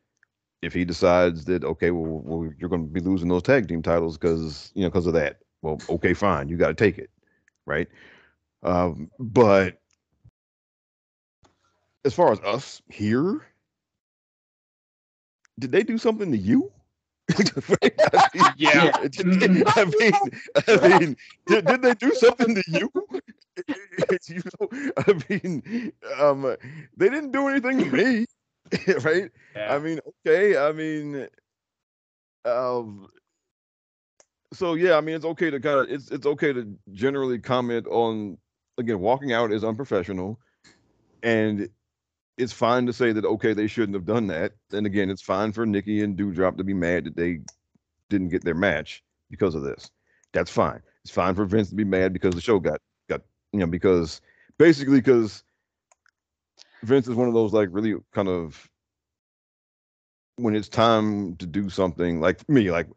if 0.61 0.73
he 0.73 0.85
decides 0.85 1.45
that 1.45 1.63
okay, 1.63 1.91
well, 1.91 2.21
well 2.23 2.53
you're 2.57 2.69
going 2.69 2.87
to 2.87 2.91
be 2.91 2.99
losing 2.99 3.29
those 3.29 3.43
tag 3.43 3.67
team 3.67 3.81
titles 3.81 4.17
because 4.17 4.71
you 4.75 4.83
know 4.83 4.89
because 4.89 5.07
of 5.07 5.13
that, 5.13 5.39
well, 5.61 5.79
okay, 5.89 6.13
fine, 6.13 6.49
you 6.49 6.57
got 6.57 6.67
to 6.67 6.73
take 6.73 6.97
it, 6.97 7.09
right? 7.65 7.87
Um, 8.63 9.09
but 9.19 9.79
as 12.05 12.13
far 12.13 12.31
as 12.31 12.39
us 12.41 12.81
here, 12.89 13.41
did 15.59 15.71
they 15.71 15.83
do 15.83 15.97
something 15.97 16.31
to 16.31 16.37
you? 16.37 16.71
yeah. 18.57 18.91
I 18.95 19.85
mean, 19.99 20.23
I 20.67 20.99
mean, 20.99 21.17
did, 21.47 21.65
did 21.65 21.81
they 21.81 21.93
do 21.93 22.13
something 22.13 22.55
to 22.55 22.63
you? 22.67 22.91
you 24.27 24.41
know, 24.59 24.93
I 24.97 25.13
mean, 25.29 25.91
um, 26.19 26.55
they 26.97 27.09
didn't 27.09 27.31
do 27.31 27.47
anything 27.47 27.79
to 27.79 27.91
me, 27.91 28.25
right? 29.03 29.31
Yeah. 29.55 29.75
I 29.75 29.79
mean, 29.79 29.99
okay, 30.25 30.57
I 30.57 30.71
mean, 30.71 31.27
um, 32.45 33.07
so 34.53 34.73
yeah, 34.73 34.97
I 34.97 35.01
mean, 35.01 35.15
it's 35.15 35.25
okay 35.25 35.49
to 35.49 35.59
kind 35.59 35.79
of 35.79 35.89
it's 35.89 36.11
it's 36.11 36.25
okay 36.25 36.53
to 36.53 36.75
generally 36.93 37.39
comment 37.39 37.87
on 37.87 38.37
again, 38.77 38.99
walking 38.99 39.33
out 39.33 39.51
is 39.51 39.63
unprofessional, 39.63 40.39
and 41.23 41.69
it's 42.41 42.53
fine 42.53 42.85
to 42.87 42.93
say 42.93 43.11
that 43.11 43.25
okay, 43.25 43.53
they 43.53 43.67
shouldn't 43.67 43.93
have 43.93 44.05
done 44.05 44.27
that. 44.27 44.53
And 44.71 44.85
again, 44.85 45.09
it's 45.09 45.21
fine 45.21 45.51
for 45.51 45.65
Nikki 45.65 46.01
and 46.01 46.17
Doudrop 46.17 46.57
to 46.57 46.63
be 46.63 46.73
mad 46.73 47.05
that 47.05 47.15
they 47.15 47.39
didn't 48.09 48.29
get 48.29 48.43
their 48.43 48.55
match 48.55 49.03
because 49.29 49.55
of 49.55 49.63
this. 49.63 49.91
That's 50.33 50.51
fine. 50.51 50.81
It's 51.03 51.13
fine 51.13 51.35
for 51.35 51.45
Vince 51.45 51.69
to 51.69 51.75
be 51.75 51.83
mad 51.83 52.13
because 52.13 52.33
the 52.33 52.41
show 52.41 52.59
got 52.59 52.79
got 53.09 53.21
you 53.53 53.59
know 53.59 53.67
because 53.67 54.21
basically 54.57 54.97
because 54.97 55.43
Vince 56.83 57.07
is 57.07 57.15
one 57.15 57.27
of 57.27 57.33
those 57.33 57.53
like 57.53 57.69
really 57.71 57.95
kind 58.11 58.27
of 58.27 58.69
when 60.37 60.55
it's 60.55 60.69
time 60.69 61.35
to 61.37 61.45
do 61.45 61.69
something 61.69 62.19
like 62.19 62.47
me 62.49 62.71
like 62.71 62.87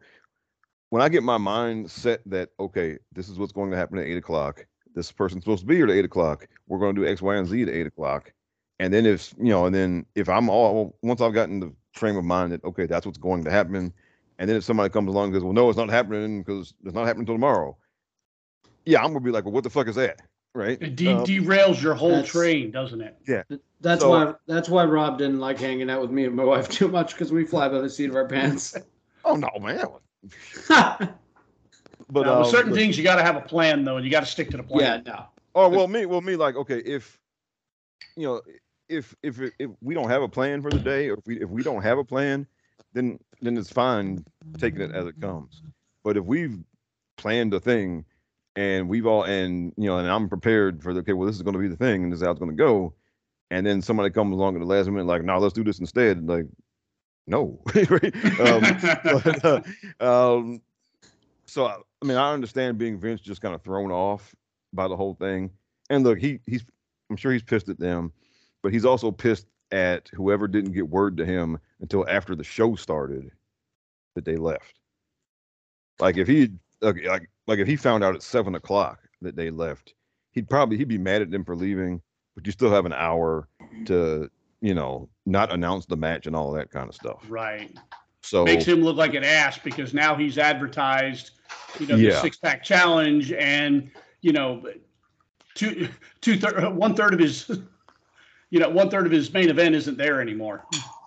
when 0.89 1.01
I 1.01 1.09
get 1.09 1.23
my 1.23 1.37
mind 1.37 1.91
set 1.91 2.21
that 2.27 2.49
okay 2.59 2.97
this 3.11 3.29
is 3.29 3.37
what's 3.37 3.51
going 3.51 3.71
to 3.71 3.77
happen 3.77 3.97
at 3.97 4.05
eight 4.05 4.17
o'clock 4.17 4.65
this 4.93 5.11
person's 5.11 5.43
supposed 5.43 5.61
to 5.61 5.67
be 5.67 5.75
here 5.75 5.85
at 5.85 5.91
eight 5.91 6.05
o'clock 6.05 6.47
we're 6.67 6.79
going 6.79 6.95
to 6.95 7.01
do 7.01 7.07
X 7.07 7.21
Y 7.21 7.35
and 7.35 7.47
Z 7.47 7.63
at 7.63 7.69
eight 7.69 7.87
o'clock 7.87 8.31
and 8.79 8.93
then 8.93 9.05
if 9.05 9.33
you 9.37 9.49
know, 9.49 9.65
and 9.65 9.73
then 9.75 10.05
if 10.15 10.27
I'm 10.29 10.49
all 10.49 10.97
once 11.01 11.21
I've 11.21 11.33
gotten 11.33 11.59
the 11.59 11.73
frame 11.93 12.17
of 12.17 12.25
mind 12.25 12.51
that 12.51 12.63
okay, 12.63 12.85
that's 12.85 13.05
what's 13.05 13.17
going 13.17 13.43
to 13.45 13.51
happen, 13.51 13.93
and 14.39 14.49
then 14.49 14.57
if 14.57 14.63
somebody 14.63 14.89
comes 14.89 15.07
along 15.09 15.25
and 15.25 15.33
goes, 15.33 15.43
well, 15.43 15.53
no, 15.53 15.69
it's 15.69 15.77
not 15.77 15.89
happening 15.89 16.41
because 16.43 16.73
it's 16.83 16.93
not 16.93 17.05
happening 17.05 17.21
until 17.23 17.35
tomorrow. 17.35 17.77
Yeah, 18.85 18.99
I'm 18.99 19.07
gonna 19.13 19.21
be 19.21 19.31
like, 19.31 19.45
well, 19.45 19.53
what 19.53 19.63
the 19.63 19.69
fuck 19.69 19.87
is 19.87 19.95
that, 19.95 20.21
right? 20.53 20.77
It 20.81 20.95
de- 20.95 21.13
Um, 21.13 21.23
derails 21.25 21.81
your 21.81 21.95
whole 21.95 22.21
train, 22.23 22.71
doesn't 22.71 23.01
it? 23.01 23.17
Yeah. 23.27 23.43
That's 23.81 24.01
So- 24.01 24.09
why 24.09 24.33
that's 24.47 24.69
why 24.69 24.83
Rob 24.85 25.17
didn't 25.17 25.39
like 25.39 25.57
hanging 25.59 25.89
out 25.89 26.01
with 26.01 26.11
me 26.11 26.25
and 26.25 26.35
my 26.35 26.43
wife 26.53 26.69
too 26.69 26.87
much 26.87 27.13
because 27.13 27.31
we 27.31 27.45
fly 27.45 27.67
by 27.69 27.79
the 27.79 27.89
seat 27.89 28.09
of 28.09 28.15
our 28.15 28.27
pants. 28.27 28.75
oh 29.25 29.35
no, 29.35 29.49
man. 29.59 29.85
But 32.07 32.27
Now, 32.27 32.43
um, 32.43 32.45
certain 32.51 32.69
but- 32.71 32.77
things, 32.77 32.97
you 32.97 33.03
got 33.03 33.15
to 33.15 33.23
have 33.23 33.35
a 33.35 33.41
plan, 33.41 33.83
though, 33.83 33.97
and 33.97 34.05
you 34.05 34.11
got 34.11 34.19
to 34.19 34.25
stick 34.27 34.51
to 34.51 34.57
the 34.57 34.63
plan. 34.63 35.01
Yeah. 35.05 35.11
No. 35.13 35.25
Oh 35.55 35.69
well, 35.69 35.87
me, 35.87 36.05
well 36.05 36.21
me, 36.21 36.35
like 36.35 36.55
okay, 36.55 36.79
if 36.79 37.17
you 38.17 38.27
know, 38.27 38.41
if 38.89 39.15
if 39.23 39.39
if 39.59 39.71
we 39.81 39.93
don't 39.93 40.09
have 40.09 40.21
a 40.21 40.29
plan 40.29 40.61
for 40.61 40.71
the 40.71 40.79
day, 40.79 41.09
or 41.09 41.13
if 41.15 41.25
we 41.25 41.41
if 41.41 41.49
we 41.49 41.63
don't 41.63 41.81
have 41.81 41.97
a 41.97 42.03
plan, 42.03 42.47
then 42.93 43.19
then 43.41 43.57
it's 43.57 43.71
fine 43.71 44.23
taking 44.57 44.81
it 44.81 44.91
as 44.91 45.05
it 45.05 45.19
comes. 45.19 45.61
But 46.03 46.17
if 46.17 46.25
we've 46.25 46.57
planned 47.17 47.53
a 47.53 47.59
thing 47.59 48.05
and 48.55 48.87
we've 48.87 49.05
all 49.05 49.23
and 49.23 49.73
you 49.77 49.85
know, 49.85 49.97
and 49.97 50.07
I'm 50.07 50.29
prepared 50.29 50.83
for 50.83 50.93
the 50.93 50.99
okay, 51.01 51.13
well, 51.13 51.27
this 51.27 51.35
is 51.35 51.41
going 51.41 51.53
to 51.53 51.59
be 51.59 51.67
the 51.67 51.77
thing, 51.77 52.03
and 52.03 52.11
this 52.11 52.19
is 52.19 52.25
how 52.25 52.31
it's 52.31 52.39
going 52.39 52.55
to 52.55 52.57
go, 52.57 52.93
and 53.51 53.65
then 53.65 53.81
somebody 53.81 54.09
comes 54.09 54.33
along 54.33 54.55
at 54.55 54.59
the 54.59 54.65
last 54.65 54.87
minute, 54.87 55.05
like, 55.05 55.23
no, 55.23 55.37
let's 55.37 55.53
do 55.53 55.63
this 55.63 55.79
instead, 55.79 56.27
like, 56.27 56.45
no. 57.27 57.61
Um, 57.75 58.61
but, 59.03 59.45
uh, 59.45 59.61
um, 59.99 60.61
so 61.45 61.65
I, 61.65 61.77
I 62.01 62.05
mean, 62.05 62.17
I 62.17 62.33
understand 62.33 62.77
being 62.77 62.99
Vince 62.99 63.21
just 63.21 63.41
kind 63.41 63.55
of 63.55 63.61
thrown 63.63 63.91
off 63.91 64.35
by 64.73 64.87
the 64.87 64.95
whole 64.95 65.15
thing. 65.15 65.51
And 65.89 66.03
look, 66.03 66.19
he 66.19 66.39
he's 66.45 66.65
I'm 67.09 67.15
sure 67.15 67.31
he's 67.31 67.43
pissed 67.43 67.69
at 67.69 67.79
them, 67.79 68.11
but 68.65 68.73
he's 68.73 68.83
also 68.83 69.11
pissed 69.11 69.45
at 69.71 70.09
whoever 70.15 70.47
didn't 70.47 70.71
get 70.71 70.89
word 70.89 71.15
to 71.17 71.23
him 71.23 71.59
until 71.81 72.03
after 72.09 72.35
the 72.35 72.43
show 72.43 72.73
started 72.73 73.29
that 74.15 74.25
they 74.25 74.37
left. 74.37 74.79
Like 75.99 76.17
if 76.17 76.27
he 76.27 76.49
like 76.81 76.95
like, 77.05 77.29
like 77.45 77.59
if 77.59 77.67
he 77.67 77.75
found 77.75 78.03
out 78.03 78.15
at 78.15 78.23
seven 78.23 78.55
o'clock 78.55 79.01
that 79.21 79.35
they 79.35 79.51
left, 79.51 79.93
he'd 80.31 80.49
probably 80.49 80.77
he'd 80.77 80.87
be 80.87 80.97
mad 80.97 81.21
at 81.21 81.29
them 81.29 81.45
for 81.45 81.55
leaving, 81.55 82.01
but 82.33 82.43
you 82.47 82.51
still 82.51 82.71
have 82.71 82.87
an 82.87 82.93
hour 82.93 83.47
to 83.85 84.31
you 84.61 84.73
know 84.73 85.07
not 85.27 85.53
announce 85.53 85.85
the 85.85 85.95
match 85.95 86.25
and 86.25 86.35
all 86.35 86.51
that 86.53 86.71
kind 86.71 86.89
of 86.89 86.95
stuff. 86.95 87.23
Right. 87.29 87.71
So 88.23 88.45
Makes 88.45 88.65
him 88.65 88.81
look 88.81 88.97
like 88.97 89.13
an 89.13 89.23
ass 89.23 89.59
because 89.59 89.93
now 89.93 90.15
he's 90.15 90.39
advertised, 90.39 91.33
you 91.79 91.85
know, 91.85 91.97
the 91.97 92.01
Yeah. 92.01 92.19
six 92.19 92.37
pack 92.37 92.63
challenge, 92.63 93.31
and 93.31 93.91
you 94.21 94.33
know, 94.33 94.63
two 95.53 95.87
two 96.21 96.35
third 96.39 96.75
one 96.75 96.95
third 96.95 97.13
of 97.13 97.19
his, 97.19 97.51
you 98.55 98.61
know, 98.61 98.69
one 98.69 98.89
third 98.89 99.05
of 99.05 99.11
his 99.11 99.33
main 99.33 99.49
event 99.49 99.75
isn't 99.75 99.97
there 99.97 100.21
anymore. 100.21 100.63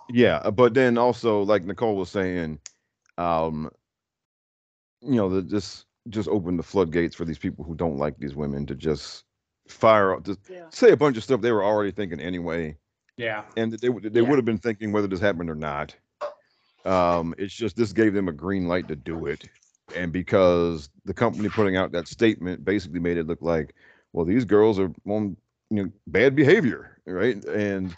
Yeah, 0.07 0.35
uh, 0.43 0.51
but 0.51 0.75
then 0.75 0.99
also 0.99 1.41
like 1.41 1.65
Nicole 1.65 1.95
was 1.95 2.11
saying, 2.11 2.59
um, 3.17 3.71
you 5.01 5.15
know, 5.15 5.29
the, 5.29 5.41
this 5.41 5.85
just 6.09 6.29
opened 6.29 6.59
the 6.59 6.63
floodgates 6.63 7.15
for 7.15 7.25
these 7.25 7.39
people 7.39 7.65
who 7.65 7.73
don't 7.73 7.97
like 7.97 8.19
these 8.19 8.35
women 8.35 8.67
to 8.67 8.75
just 8.75 9.23
fire 9.67 10.13
up, 10.13 10.25
just 10.25 10.41
Yeah. 10.47 10.65
say 10.69 10.91
a 10.91 10.97
bunch 10.97 11.17
of 11.17 11.23
stuff 11.23 11.41
they 11.41 11.51
were 11.51 11.63
already 11.63 11.89
thinking 11.89 12.19
anyway, 12.19 12.77
Yeah. 13.17 13.45
and 13.57 13.73
they 13.73 13.89
they 13.89 14.21
Yeah. 14.21 14.29
would 14.29 14.37
have 14.37 14.45
been 14.45 14.59
thinking 14.59 14.91
whether 14.91 15.07
this 15.07 15.19
happened 15.19 15.49
or 15.49 15.55
not. 15.55 15.95
Um, 16.85 17.33
it's 17.39 17.55
just 17.55 17.75
this 17.75 17.93
gave 17.93 18.13
them 18.13 18.27
a 18.27 18.31
green 18.31 18.67
light 18.67 18.87
to 18.89 18.95
do 18.95 19.25
it, 19.25 19.49
and 19.95 20.13
because 20.13 20.91
the 21.03 21.15
company 21.15 21.49
putting 21.49 21.77
out 21.77 21.93
that 21.93 22.07
statement 22.07 22.63
basically 22.63 22.99
made 22.99 23.17
it 23.17 23.25
look 23.25 23.41
like, 23.41 23.73
well, 24.13 24.23
these 24.23 24.45
girls 24.45 24.77
are 24.77 24.91
on 25.07 25.35
you 25.71 25.83
know 25.83 25.91
bad 26.05 26.35
behavior, 26.35 26.98
right? 27.13 27.43
And 27.45 27.95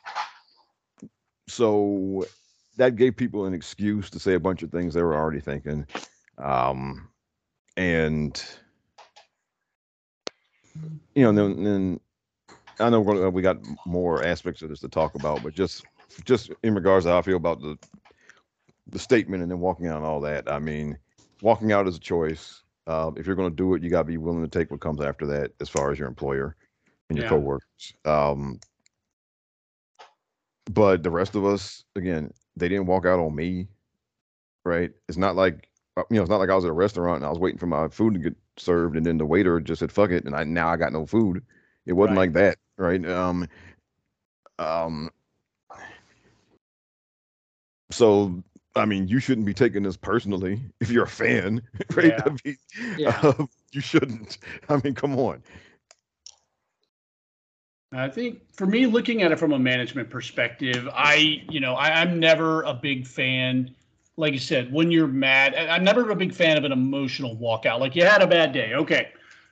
so 1.47 2.25
that 2.77 2.95
gave 2.95 3.15
people 3.15 3.45
an 3.45 3.53
excuse 3.53 4.09
to 4.11 4.19
say 4.19 4.33
a 4.33 4.39
bunch 4.39 4.63
of 4.63 4.71
things 4.71 4.93
they 4.93 5.03
were 5.03 5.15
already 5.15 5.41
thinking. 5.41 5.85
Um, 6.37 7.09
and 7.77 8.41
you 11.15 11.23
know, 11.23 11.31
then, 11.31 11.63
then 11.63 11.99
I 12.79 12.89
know 12.89 13.01
we're 13.01 13.15
gonna, 13.15 13.29
we 13.29 13.41
got 13.41 13.57
more 13.85 14.23
aspects 14.23 14.61
of 14.61 14.69
this 14.69 14.79
to 14.81 14.89
talk 14.89 15.15
about, 15.15 15.43
but 15.43 15.53
just 15.53 15.85
just 16.25 16.51
in 16.63 16.73
regards 16.75 17.05
to 17.05 17.11
how 17.11 17.19
I 17.19 17.21
feel 17.21 17.37
about 17.37 17.61
the 17.61 17.77
the 18.87 18.99
statement 18.99 19.41
and 19.41 19.51
then 19.51 19.59
walking 19.59 19.87
out 19.87 19.97
and 19.97 20.05
all 20.05 20.19
that. 20.21 20.51
I 20.51 20.59
mean, 20.59 20.97
walking 21.41 21.71
out 21.71 21.87
is 21.87 21.97
a 21.97 21.99
choice. 21.99 22.63
Uh, 22.87 23.11
if 23.15 23.25
you're 23.27 23.35
going 23.35 23.49
to 23.49 23.55
do 23.55 23.73
it, 23.75 23.83
you 23.83 23.89
got 23.89 23.99
to 24.01 24.05
be 24.05 24.17
willing 24.17 24.41
to 24.41 24.47
take 24.49 24.71
what 24.71 24.81
comes 24.81 25.01
after 25.01 25.25
that, 25.27 25.51
as 25.61 25.69
far 25.69 25.91
as 25.91 25.99
your 25.99 26.07
employer 26.07 26.55
and 27.09 27.17
your 27.17 27.23
Yeah. 27.23 27.29
coworkers. 27.29 27.93
Um, 28.05 28.59
but 30.65 31.03
the 31.03 31.09
rest 31.11 31.35
of 31.35 31.45
us, 31.45 31.83
again, 31.95 32.31
they 32.55 32.67
didn't 32.67 32.85
walk 32.87 33.05
out 33.05 33.19
on 33.19 33.35
me, 33.35 33.67
right? 34.65 34.91
It's 35.07 35.17
not 35.17 35.35
like 35.35 35.69
uh, 35.97 36.03
you 36.09 36.17
know, 36.17 36.21
it's 36.21 36.29
not 36.29 36.39
like 36.39 36.49
I 36.49 36.55
was 36.55 36.65
at 36.65 36.69
a 36.71 36.73
restaurant 36.73 37.17
and 37.17 37.25
I 37.25 37.29
was 37.29 37.39
waiting 37.39 37.59
for 37.59 37.67
my 37.67 37.87
food 37.89 38.13
to 38.13 38.19
get 38.19 38.35
served, 38.57 38.95
and 38.97 39.05
then 39.05 39.17
the 39.17 39.25
waiter 39.25 39.59
just 39.59 39.79
said 39.79 39.91
"fuck 39.91 40.11
it," 40.11 40.25
and 40.25 40.35
I 40.35 40.43
now 40.43 40.69
I 40.69 40.77
got 40.77 40.93
no 40.93 41.05
food. 41.05 41.43
It 41.85 41.93
wasn't 41.93 42.17
Right. 42.17 42.17
like 42.17 42.33
that, 42.33 42.57
right? 42.77 43.03
Um, 43.05 43.47
um. 44.59 45.09
So 47.91 48.43
I 48.75 48.85
mean, 48.85 49.07
you 49.07 49.19
shouldn't 49.19 49.45
be 49.45 49.53
taking 49.53 49.83
this 49.83 49.97
personally 49.97 50.61
if 50.79 50.89
you're 50.89 51.03
a 51.03 51.07
fan, 51.09 51.61
right? 51.95 52.13
Yeah. 52.13 52.23
I 52.25 52.29
mean, 52.45 52.57
Yeah. 52.95 53.23
um, 53.23 53.49
you 53.71 53.81
shouldn't. 53.81 54.37
I 54.69 54.79
mean, 54.83 54.93
come 54.95 55.17
on. 55.17 55.43
I 57.93 58.07
think 58.07 58.41
for 58.53 58.65
me, 58.65 58.85
looking 58.85 59.21
at 59.21 59.31
it 59.31 59.39
from 59.39 59.51
a 59.51 59.59
management 59.59 60.09
perspective, 60.09 60.87
I, 60.93 61.43
you 61.49 61.59
know, 61.59 61.73
I, 61.75 62.01
I'm 62.01 62.19
never 62.19 62.61
a 62.63 62.73
big 62.73 63.05
fan. 63.05 63.75
Like 64.15 64.33
you 64.33 64.39
said, 64.39 64.71
when 64.71 64.91
you're 64.91 65.07
mad, 65.07 65.55
I'm 65.55 65.83
never 65.83 66.09
a 66.09 66.15
big 66.15 66.33
fan 66.33 66.57
of 66.57 66.63
an 66.63 66.71
emotional 66.71 67.35
walkout. 67.35 67.79
Like 67.79 67.95
you 67.95 68.05
had 68.05 68.21
a 68.21 68.27
bad 68.27 68.53
day. 68.53 68.73
Okay. 68.75 69.09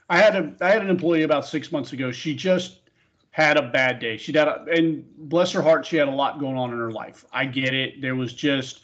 I 0.09 0.17
had 0.17 0.35
a 0.35 0.53
I 0.61 0.69
had 0.69 0.81
an 0.81 0.89
employee 0.89 1.23
about 1.23 1.45
six 1.45 1.71
months 1.71 1.91
ago. 1.93 2.11
She 2.11 2.33
just 2.33 2.79
had 3.31 3.57
a 3.57 3.61
bad 3.61 3.99
day. 3.99 4.17
She 4.17 4.31
had 4.31 4.47
a, 4.47 4.65
and 4.73 5.05
bless 5.29 5.51
her 5.51 5.61
heart, 5.61 5.85
she 5.85 5.97
had 5.97 6.07
a 6.07 6.11
lot 6.11 6.39
going 6.39 6.57
on 6.57 6.71
in 6.71 6.77
her 6.77 6.91
life. 6.91 7.25
I 7.31 7.45
get 7.45 7.73
it. 7.73 8.01
There 8.01 8.15
was 8.15 8.33
just 8.33 8.81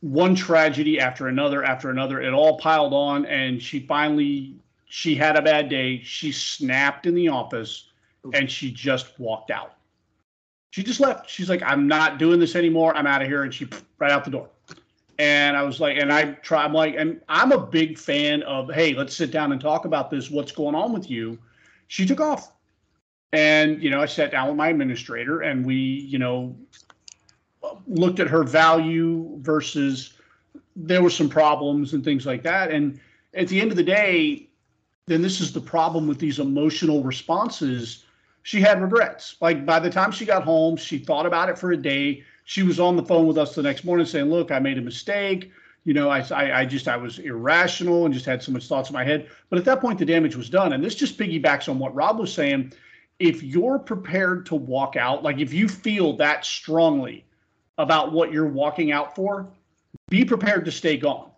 one 0.00 0.34
tragedy 0.34 1.00
after 1.00 1.28
another 1.28 1.64
after 1.64 1.90
another. 1.90 2.20
It 2.20 2.32
all 2.32 2.58
piled 2.58 2.92
on, 2.92 3.24
and 3.26 3.62
she 3.62 3.80
finally 3.80 4.56
she 4.86 5.14
had 5.14 5.36
a 5.36 5.42
bad 5.42 5.68
day. 5.68 6.02
She 6.04 6.30
snapped 6.30 7.06
in 7.06 7.14
the 7.14 7.28
office 7.28 7.88
and 8.32 8.50
she 8.50 8.70
just 8.70 9.18
walked 9.18 9.50
out. 9.50 9.74
She 10.70 10.82
just 10.82 11.00
left. 11.00 11.28
She's 11.30 11.48
like, 11.48 11.62
I'm 11.62 11.86
not 11.86 12.18
doing 12.18 12.40
this 12.40 12.56
anymore. 12.56 12.96
I'm 12.96 13.06
out 13.06 13.22
of 13.22 13.28
here. 13.28 13.44
And 13.44 13.52
she 13.52 13.68
right 13.98 14.10
out 14.10 14.24
the 14.24 14.30
door. 14.30 14.48
And 15.18 15.56
I 15.56 15.62
was 15.62 15.78
like, 15.78 15.96
and 15.96 16.12
I 16.12 16.32
try, 16.32 16.64
I'm 16.64 16.72
like, 16.72 16.96
and 16.96 17.20
I'm 17.28 17.52
a 17.52 17.58
big 17.58 17.96
fan 17.98 18.42
of, 18.42 18.72
hey, 18.72 18.94
let's 18.94 19.14
sit 19.14 19.30
down 19.30 19.52
and 19.52 19.60
talk 19.60 19.84
about 19.84 20.10
this. 20.10 20.30
What's 20.30 20.50
going 20.50 20.74
on 20.74 20.92
with 20.92 21.08
you? 21.08 21.38
She 21.86 22.04
took 22.04 22.20
off. 22.20 22.52
And, 23.32 23.82
you 23.82 23.90
know, 23.90 24.00
I 24.00 24.06
sat 24.06 24.30
down 24.32 24.48
with 24.48 24.56
my 24.56 24.68
administrator 24.68 25.42
and 25.42 25.64
we, 25.64 25.74
you 25.74 26.18
know, 26.18 26.56
looked 27.86 28.20
at 28.20 28.28
her 28.28 28.42
value 28.42 29.36
versus 29.40 30.14
there 30.76 31.02
were 31.02 31.10
some 31.10 31.28
problems 31.28 31.94
and 31.94 32.04
things 32.04 32.26
like 32.26 32.42
that. 32.42 32.70
And 32.70 32.98
at 33.34 33.48
the 33.48 33.60
end 33.60 33.70
of 33.70 33.76
the 33.76 33.84
day, 33.84 34.48
then 35.06 35.22
this 35.22 35.40
is 35.40 35.52
the 35.52 35.60
problem 35.60 36.06
with 36.06 36.18
these 36.18 36.38
emotional 36.38 37.02
responses. 37.02 38.03
She 38.44 38.60
had 38.60 38.82
regrets. 38.82 39.36
Like 39.40 39.64
by 39.64 39.80
the 39.80 39.90
time 39.90 40.12
she 40.12 40.26
got 40.26 40.44
home, 40.44 40.76
she 40.76 40.98
thought 40.98 41.24
about 41.24 41.48
it 41.48 41.58
for 41.58 41.72
a 41.72 41.76
day. 41.76 42.22
She 42.44 42.62
was 42.62 42.78
on 42.78 42.94
the 42.94 43.02
phone 43.02 43.26
with 43.26 43.38
us 43.38 43.54
the 43.54 43.62
next 43.62 43.84
morning 43.84 44.04
saying, 44.04 44.26
"Look, 44.26 44.52
I 44.52 44.58
made 44.58 44.76
a 44.76 44.82
mistake. 44.82 45.50
You 45.84 45.94
know, 45.94 46.10
I, 46.10 46.20
I, 46.30 46.60
I 46.60 46.64
just 46.66 46.86
I 46.86 46.96
was 46.96 47.18
irrational 47.18 48.04
and 48.04 48.12
just 48.12 48.26
had 48.26 48.42
so 48.42 48.52
much 48.52 48.68
thoughts 48.68 48.90
in 48.90 48.92
my 48.92 49.02
head." 49.02 49.30
But 49.48 49.58
at 49.58 49.64
that 49.64 49.80
point, 49.80 49.98
the 49.98 50.04
damage 50.04 50.36
was 50.36 50.50
done. 50.50 50.74
And 50.74 50.84
this 50.84 50.94
just 50.94 51.18
piggybacks 51.18 51.70
on 51.70 51.78
what 51.78 51.94
Rob 51.94 52.18
was 52.18 52.32
saying. 52.32 52.74
If 53.18 53.42
you're 53.42 53.78
prepared 53.78 54.44
to 54.46 54.56
walk 54.56 54.94
out, 54.94 55.22
like 55.22 55.38
if 55.38 55.54
you 55.54 55.66
feel 55.66 56.14
that 56.18 56.44
strongly 56.44 57.24
about 57.78 58.12
what 58.12 58.30
you're 58.30 58.46
walking 58.46 58.92
out 58.92 59.14
for, 59.14 59.48
be 60.10 60.22
prepared 60.22 60.66
to 60.66 60.70
stay 60.70 60.98
gone 60.98 61.30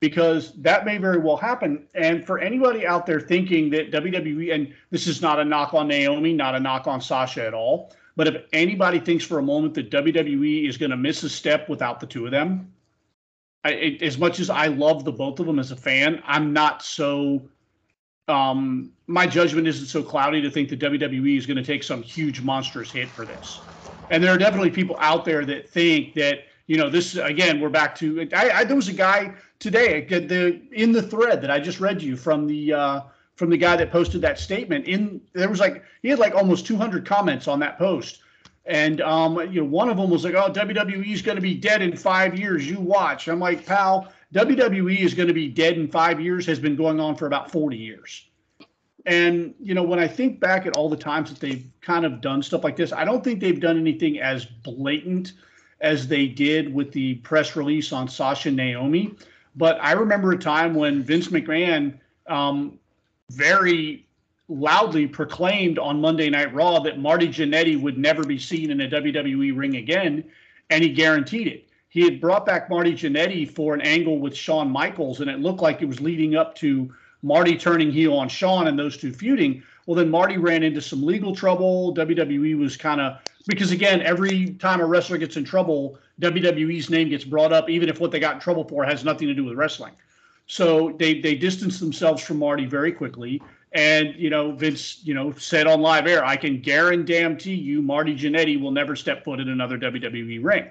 because 0.00 0.52
that 0.54 0.84
may 0.84 0.98
very 0.98 1.18
well 1.18 1.36
happen. 1.36 1.86
And 1.94 2.24
for 2.24 2.38
anybody 2.38 2.86
out 2.86 3.06
there 3.06 3.20
thinking 3.20 3.70
that 3.70 3.90
WWE, 3.90 4.54
and 4.54 4.72
this 4.90 5.06
is 5.06 5.20
not 5.20 5.40
a 5.40 5.44
knock 5.44 5.74
on 5.74 5.88
Naomi, 5.88 6.32
not 6.32 6.54
a 6.54 6.60
knock 6.60 6.86
on 6.86 7.00
Sasha 7.00 7.44
at 7.44 7.54
all, 7.54 7.92
but 8.16 8.28
if 8.28 8.42
anybody 8.52 9.00
thinks 9.00 9.24
for 9.24 9.38
a 9.38 9.42
moment 9.42 9.74
that 9.74 9.90
WWE 9.90 10.68
is 10.68 10.76
going 10.76 10.90
to 10.90 10.96
miss 10.96 11.22
a 11.22 11.28
step 11.28 11.68
without 11.68 12.00
the 12.00 12.06
two 12.06 12.26
of 12.26 12.30
them, 12.30 12.72
I, 13.64 13.70
it, 13.70 14.02
as 14.02 14.18
much 14.18 14.40
as 14.40 14.50
I 14.50 14.66
love 14.66 15.04
the 15.04 15.12
both 15.12 15.40
of 15.40 15.46
them 15.46 15.58
as 15.58 15.72
a 15.72 15.76
fan, 15.76 16.22
I'm 16.26 16.52
not 16.52 16.82
so. 16.82 17.42
Um, 18.28 18.92
my 19.06 19.26
judgment 19.26 19.66
isn't 19.66 19.86
so 19.86 20.02
cloudy 20.02 20.42
to 20.42 20.50
think 20.50 20.68
that 20.68 20.80
WWE 20.80 21.38
is 21.38 21.46
going 21.46 21.56
to 21.56 21.62
take 21.62 21.82
some 21.82 22.02
huge 22.02 22.42
monstrous 22.42 22.90
hit 22.90 23.08
for 23.08 23.24
this. 23.24 23.60
And 24.10 24.22
there 24.22 24.32
are 24.32 24.36
definitely 24.36 24.70
people 24.70 24.96
out 25.00 25.24
there 25.24 25.46
that 25.46 25.68
think 25.68 26.12
that 26.14 26.40
you 26.68 26.76
know 26.76 26.88
this 26.88 27.16
again. 27.16 27.60
We're 27.60 27.70
back 27.70 27.96
to. 27.96 28.28
I, 28.32 28.50
I 28.50 28.64
there 28.64 28.76
was 28.76 28.88
a 28.88 28.92
guy 28.92 29.34
today 29.58 30.04
the 30.04 30.60
in 30.70 30.92
the 30.92 31.02
thread 31.02 31.40
that 31.42 31.50
I 31.50 31.58
just 31.58 31.80
read 31.80 32.00
you 32.00 32.16
from 32.16 32.46
the 32.46 32.72
uh, 32.72 33.00
from 33.34 33.50
the 33.50 33.56
guy 33.56 33.74
that 33.76 33.90
posted 33.90 34.20
that 34.20 34.38
statement. 34.38 34.86
In 34.86 35.20
there 35.32 35.48
was 35.48 35.60
like 35.60 35.82
he 36.02 36.08
had 36.08 36.18
like 36.20 36.34
almost 36.34 36.66
200 36.66 37.04
comments 37.06 37.48
on 37.48 37.58
that 37.60 37.78
post, 37.78 38.20
and 38.66 39.00
um, 39.00 39.40
you 39.50 39.62
know 39.62 39.66
one 39.66 39.88
of 39.88 39.96
them 39.96 40.10
was 40.10 40.24
like, 40.24 40.34
"Oh, 40.34 40.52
WWE 40.52 41.10
is 41.10 41.22
going 41.22 41.36
to 41.36 41.42
be 41.42 41.54
dead 41.54 41.80
in 41.80 41.96
five 41.96 42.38
years. 42.38 42.68
You 42.68 42.78
watch." 42.78 43.28
I'm 43.28 43.40
like, 43.40 43.64
pal, 43.64 44.12
WWE 44.34 44.98
is 44.98 45.14
going 45.14 45.28
to 45.28 45.34
be 45.34 45.48
dead 45.48 45.78
in 45.78 45.88
five 45.88 46.20
years 46.20 46.44
has 46.46 46.60
been 46.60 46.76
going 46.76 47.00
on 47.00 47.16
for 47.16 47.26
about 47.26 47.50
40 47.50 47.78
years. 47.78 48.26
And 49.06 49.54
you 49.58 49.72
know, 49.72 49.82
when 49.82 49.98
I 49.98 50.06
think 50.06 50.38
back 50.38 50.66
at 50.66 50.76
all 50.76 50.90
the 50.90 50.98
times 50.98 51.30
that 51.30 51.40
they've 51.40 51.64
kind 51.80 52.04
of 52.04 52.20
done 52.20 52.42
stuff 52.42 52.62
like 52.62 52.76
this, 52.76 52.92
I 52.92 53.06
don't 53.06 53.24
think 53.24 53.40
they've 53.40 53.58
done 53.58 53.78
anything 53.78 54.20
as 54.20 54.44
blatant 54.44 55.32
as 55.80 56.08
they 56.08 56.26
did 56.26 56.72
with 56.72 56.92
the 56.92 57.16
press 57.16 57.56
release 57.56 57.92
on 57.92 58.08
Sasha 58.08 58.50
Naomi. 58.50 59.14
But 59.56 59.78
I 59.80 59.92
remember 59.92 60.32
a 60.32 60.38
time 60.38 60.74
when 60.74 61.02
Vince 61.02 61.28
McMahon 61.28 61.98
um, 62.26 62.78
very 63.30 64.06
loudly 64.48 65.06
proclaimed 65.06 65.78
on 65.78 66.00
Monday 66.00 66.30
Night 66.30 66.52
Raw 66.54 66.80
that 66.80 66.98
Marty 66.98 67.28
Jannetty 67.28 67.80
would 67.80 67.98
never 67.98 68.24
be 68.24 68.38
seen 68.38 68.70
in 68.70 68.80
a 68.80 68.88
WWE 68.88 69.56
ring 69.56 69.76
again, 69.76 70.24
and 70.70 70.82
he 70.82 70.90
guaranteed 70.90 71.46
it. 71.48 71.68
He 71.90 72.02
had 72.02 72.20
brought 72.20 72.46
back 72.46 72.68
Marty 72.70 72.92
Jannetty 72.92 73.50
for 73.50 73.74
an 73.74 73.80
angle 73.80 74.18
with 74.18 74.36
Shawn 74.36 74.70
Michaels, 74.70 75.20
and 75.20 75.30
it 75.30 75.40
looked 75.40 75.60
like 75.60 75.82
it 75.82 75.88
was 75.88 76.00
leading 76.00 76.36
up 76.36 76.54
to 76.56 76.92
Marty 77.22 77.56
turning 77.56 77.90
heel 77.90 78.14
on 78.14 78.28
Shawn 78.28 78.68
and 78.68 78.78
those 78.78 78.96
two 78.96 79.12
feuding. 79.12 79.62
Well, 79.86 79.96
then 79.96 80.10
Marty 80.10 80.36
ran 80.36 80.62
into 80.62 80.80
some 80.80 81.02
legal 81.02 81.34
trouble. 81.34 81.94
WWE 81.94 82.58
was 82.58 82.76
kind 82.76 83.00
of 83.00 83.18
because 83.48 83.72
again, 83.72 84.02
every 84.02 84.50
time 84.54 84.80
a 84.80 84.86
wrestler 84.86 85.16
gets 85.16 85.36
in 85.36 85.42
trouble, 85.42 85.98
WWE's 86.20 86.90
name 86.90 87.08
gets 87.08 87.24
brought 87.24 87.52
up, 87.52 87.68
even 87.70 87.88
if 87.88 87.98
what 87.98 88.12
they 88.12 88.20
got 88.20 88.34
in 88.34 88.40
trouble 88.40 88.62
for 88.62 88.84
has 88.84 89.04
nothing 89.04 89.26
to 89.26 89.34
do 89.34 89.44
with 89.44 89.56
wrestling. 89.56 89.94
So 90.46 90.94
they 90.98 91.20
they 91.20 91.34
distanced 91.34 91.80
themselves 91.80 92.22
from 92.22 92.38
Marty 92.38 92.66
very 92.66 92.92
quickly. 92.92 93.42
And 93.72 94.14
you 94.16 94.30
know, 94.30 94.52
Vince, 94.52 95.00
you 95.02 95.14
know, 95.14 95.32
said 95.32 95.66
on 95.66 95.80
live 95.80 96.06
air, 96.06 96.24
I 96.24 96.36
can 96.36 96.60
guarantee 96.60 97.54
you, 97.54 97.82
Marty 97.82 98.14
Jannetty 98.14 98.60
will 98.60 98.70
never 98.70 98.94
step 98.94 99.24
foot 99.24 99.40
in 99.40 99.48
another 99.48 99.78
WWE 99.78 100.44
ring. 100.44 100.68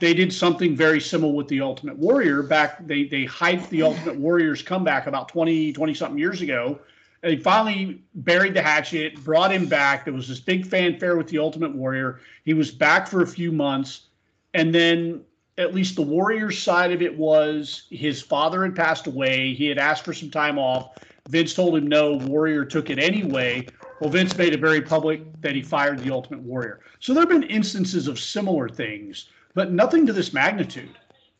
They 0.00 0.14
did 0.14 0.32
something 0.32 0.74
very 0.74 1.00
similar 1.00 1.34
with 1.34 1.48
the 1.48 1.60
Ultimate 1.60 1.98
Warrior 1.98 2.42
back. 2.42 2.86
They 2.86 3.04
they 3.04 3.26
hyped 3.26 3.68
the 3.68 3.82
Ultimate 3.82 4.16
Warrior's 4.16 4.62
comeback 4.62 5.06
about 5.06 5.28
20, 5.28 5.74
20 5.74 5.94
something 5.94 6.18
years 6.18 6.40
ago 6.40 6.78
they 7.22 7.36
finally 7.36 8.02
buried 8.14 8.54
the 8.54 8.62
hatchet, 8.62 9.22
brought 9.22 9.52
him 9.52 9.66
back. 9.66 10.04
There 10.04 10.14
was 10.14 10.28
this 10.28 10.40
big 10.40 10.66
fanfare 10.66 11.16
with 11.16 11.28
the 11.28 11.38
Ultimate 11.38 11.74
Warrior. 11.74 12.20
He 12.44 12.54
was 12.54 12.70
back 12.70 13.06
for 13.06 13.22
a 13.22 13.26
few 13.26 13.52
months. 13.52 14.08
And 14.54 14.74
then, 14.74 15.22
at 15.58 15.74
least 15.74 15.96
the 15.96 16.02
Warriors 16.02 16.58
side 16.58 16.92
of 16.92 17.02
it 17.02 17.16
was 17.16 17.86
his 17.90 18.22
father 18.22 18.62
had 18.62 18.74
passed 18.74 19.06
away. 19.06 19.52
He 19.52 19.66
had 19.66 19.78
asked 19.78 20.04
for 20.04 20.14
some 20.14 20.30
time 20.30 20.58
off. 20.58 20.96
Vince 21.28 21.52
told 21.52 21.76
him 21.76 21.86
no. 21.86 22.16
Warrior 22.16 22.64
took 22.64 22.88
it 22.88 22.98
anyway. 22.98 23.66
Well, 24.00 24.08
Vince 24.08 24.36
made 24.38 24.54
it 24.54 24.60
very 24.60 24.80
public 24.80 25.20
that 25.42 25.54
he 25.54 25.62
fired 25.62 25.98
the 25.98 26.10
Ultimate 26.10 26.40
Warrior. 26.40 26.80
So 27.00 27.12
there 27.12 27.22
have 27.22 27.28
been 27.28 27.42
instances 27.44 28.08
of 28.08 28.18
similar 28.18 28.68
things, 28.68 29.28
but 29.54 29.70
nothing 29.70 30.06
to 30.06 30.12
this 30.14 30.32
magnitude. 30.32 30.96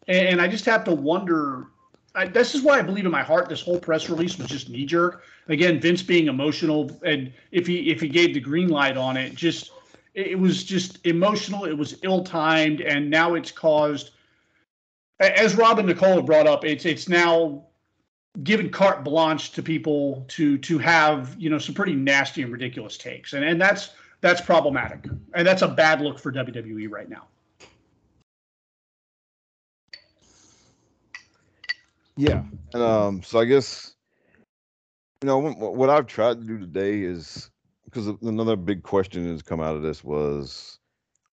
And 0.06 0.40
I 0.42 0.48
just 0.48 0.66
have 0.66 0.84
to 0.84 0.92
wonder 0.92 1.68
I, 2.14 2.26
this 2.26 2.54
is 2.54 2.62
why 2.62 2.78
I 2.78 2.82
believe 2.82 3.04
in 3.04 3.10
my 3.10 3.22
heart 3.22 3.48
this 3.48 3.60
whole 3.60 3.78
press 3.78 4.08
release 4.08 4.36
was 4.36 4.48
just 4.48 4.68
knee 4.68 4.84
jerk. 4.84 5.22
Again, 5.48 5.80
Vince 5.80 6.02
being 6.02 6.26
emotional, 6.26 6.90
and 7.04 7.32
if 7.52 7.66
he 7.66 7.90
if 7.90 8.00
he 8.00 8.08
gave 8.08 8.34
the 8.34 8.40
green 8.40 8.68
light 8.68 8.96
on 8.96 9.16
it, 9.16 9.34
just 9.34 9.72
it 10.14 10.38
was 10.38 10.64
just 10.64 11.04
emotional. 11.06 11.64
It 11.64 11.76
was 11.76 11.98
ill 12.02 12.24
timed, 12.24 12.80
and 12.80 13.08
now 13.08 13.34
it's 13.34 13.50
caused. 13.50 14.10
As 15.20 15.54
Robin 15.54 15.86
Nicole 15.86 16.22
brought 16.22 16.46
up, 16.46 16.64
it's 16.64 16.84
it's 16.84 17.08
now 17.08 17.64
given 18.42 18.70
carte 18.70 19.04
blanche 19.04 19.52
to 19.52 19.62
people 19.62 20.24
to 20.28 20.58
to 20.58 20.78
have 20.78 21.36
you 21.38 21.50
know 21.50 21.58
some 21.58 21.74
pretty 21.74 21.94
nasty 21.94 22.42
and 22.42 22.52
ridiculous 22.52 22.96
takes, 22.96 23.34
and 23.34 23.44
and 23.44 23.60
that's 23.60 23.90
that's 24.20 24.40
problematic, 24.40 25.06
and 25.34 25.46
that's 25.46 25.62
a 25.62 25.68
bad 25.68 26.00
look 26.00 26.18
for 26.18 26.32
WWE 26.32 26.90
right 26.90 27.08
now. 27.08 27.26
Yeah. 32.20 32.42
And 32.74 32.82
um, 32.82 33.22
so 33.22 33.40
I 33.40 33.46
guess 33.46 33.94
you 35.22 35.26
know 35.26 35.38
what 35.38 35.88
I've 35.88 36.06
tried 36.06 36.38
to 36.40 36.46
do 36.46 36.58
today 36.58 37.00
is 37.00 37.50
because 37.86 38.08
another 38.20 38.56
big 38.56 38.82
question 38.82 39.26
has 39.30 39.40
come 39.40 39.60
out 39.60 39.74
of 39.74 39.80
this 39.80 40.04
was 40.04 40.78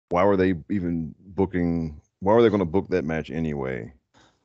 why 0.08 0.24
were 0.24 0.36
they 0.36 0.54
even 0.70 1.14
booking? 1.20 2.00
Why 2.18 2.32
were 2.32 2.42
they 2.42 2.48
going 2.48 2.58
to 2.58 2.64
book 2.64 2.88
that 2.88 3.04
match 3.04 3.30
anyway 3.30 3.92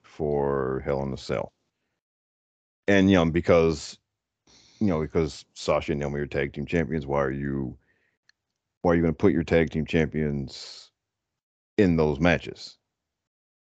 for 0.04 0.84
Hell 0.86 1.02
in 1.02 1.12
a 1.12 1.18
Cell? 1.18 1.52
And 2.88 3.10
you 3.10 3.16
know 3.16 3.26
because 3.26 3.98
you 4.80 4.88
know 4.88 5.02
because 5.02 5.44
Sasha 5.56 5.94
and 5.94 6.02
Naomi 6.02 6.20
are 6.20 6.28
tag 6.28 6.54
team 6.54 6.68
champions. 6.68 7.08
Why 7.08 7.24
are 7.24 7.32
you 7.32 7.76
why 8.84 8.92
are 8.92 8.96
you 8.96 9.02
going 9.02 9.14
to 9.14 9.18
put 9.18 9.34
your 9.34 9.44
tag 9.44 9.72
team 9.72 9.88
champions 9.88 10.92
in 11.80 11.98
those 11.98 12.20
matches? 12.20 12.78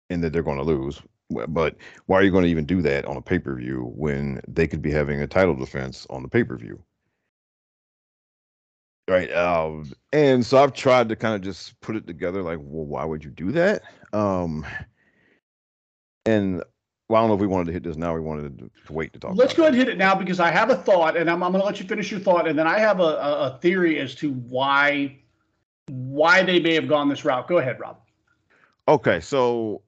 And 0.10 0.22
that 0.24 0.34
they're 0.34 0.44
going 0.44 0.58
to 0.58 0.64
lose 0.64 1.02
but 1.30 1.76
why 2.06 2.20
are 2.20 2.24
you 2.24 2.32
going 2.32 2.44
to 2.44 2.50
even 2.50 2.66
do 2.66 2.82
that 2.82 3.06
on 3.06 3.18
a 3.18 3.22
pay 3.22 3.40
per 3.40 3.56
view 3.56 3.92
when 3.96 4.42
they 4.48 4.68
could 4.68 4.82
be 4.82 4.92
having 4.92 5.22
a 5.22 5.28
title 5.28 5.56
defense 5.56 6.06
on 6.10 6.24
the 6.24 6.30
pay 6.30 6.44
per 6.44 6.58
view? 6.58 6.84
Right. 9.08 9.32
Um, 9.34 9.92
and 10.14 10.46
so 10.46 10.58
I've 10.58 10.74
tried 10.74 11.10
to 11.10 11.16
kind 11.16 11.36
of 11.36 11.42
just 11.42 11.80
put 11.80 11.96
it 11.96 12.08
together 12.08 12.42
like, 12.42 12.58
well, 12.60 12.86
why 12.86 13.06
would 13.06 13.24
you 13.24 13.30
do 13.30 13.52
that? 13.52 13.84
Um, 14.14 14.66
and 16.26 16.64
well, 17.08 17.20
I 17.20 17.22
don't 17.22 17.30
know 17.30 17.36
if 17.36 17.42
we 17.42 17.48
wanted 17.48 17.68
to 17.68 17.74
hit 17.74 17.84
this 17.84 17.98
now. 17.98 18.16
We 18.16 18.22
wanted 18.22 18.58
to, 18.58 18.94
wait 18.94 19.14
to 19.14 19.20
talk. 19.20 19.36
Let's 19.36 19.54
go 19.54 19.64
ahead 19.64 19.76
and 19.76 19.80
hit 19.80 19.90
it 19.90 19.98
now 20.00 20.16
because 20.16 20.40
I 20.40 20.50
have 20.50 20.72
a 20.72 20.76
thought, 20.76 21.16
and 21.16 21.30
I'm, 21.30 21.44
I'm 21.44 21.52
going 21.52 21.62
to 21.62 21.66
let 21.66 21.80
you 21.80 21.86
finish 21.86 22.10
your 22.10 22.20
thought, 22.20 22.48
and 22.48 22.58
then 22.58 22.66
I 22.66 22.80
have 22.80 23.00
a, 23.00 23.04
a, 23.04 23.60
theory 23.62 24.00
as 24.00 24.16
to 24.16 24.32
why 24.34 25.20
why 25.88 26.42
they 26.42 26.60
may 26.60 26.74
have 26.74 26.88
gone 26.88 27.08
this 27.08 27.24
route. 27.24 27.48
Go 27.48 27.60
ahead, 27.60 27.80
Rob. 27.80 28.00
Okay, 28.88 29.20
so 29.20 29.84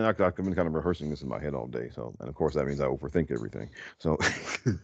and 0.00 0.20
I, 0.20 0.24
have 0.24 0.36
been 0.36 0.54
kind 0.54 0.68
of 0.68 0.74
rehearsing 0.74 1.10
this 1.10 1.22
in 1.22 1.28
my 1.28 1.40
head 1.40 1.54
all 1.54 1.66
day. 1.66 1.90
So, 1.94 2.14
and 2.20 2.28
of 2.28 2.34
course, 2.34 2.54
that 2.54 2.66
means 2.66 2.80
I 2.80 2.86
overthink 2.86 3.30
everything. 3.30 3.70
So, 3.98 4.16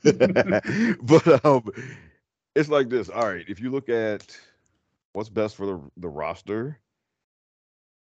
but 1.02 1.44
um, 1.44 1.68
it's 2.54 2.68
like 2.68 2.88
this. 2.88 3.08
All 3.08 3.28
right, 3.28 3.44
if 3.48 3.60
you 3.60 3.70
look 3.70 3.88
at 3.88 4.36
what's 5.12 5.28
best 5.28 5.56
for 5.56 5.66
the 5.66 5.80
the 5.96 6.08
roster, 6.08 6.78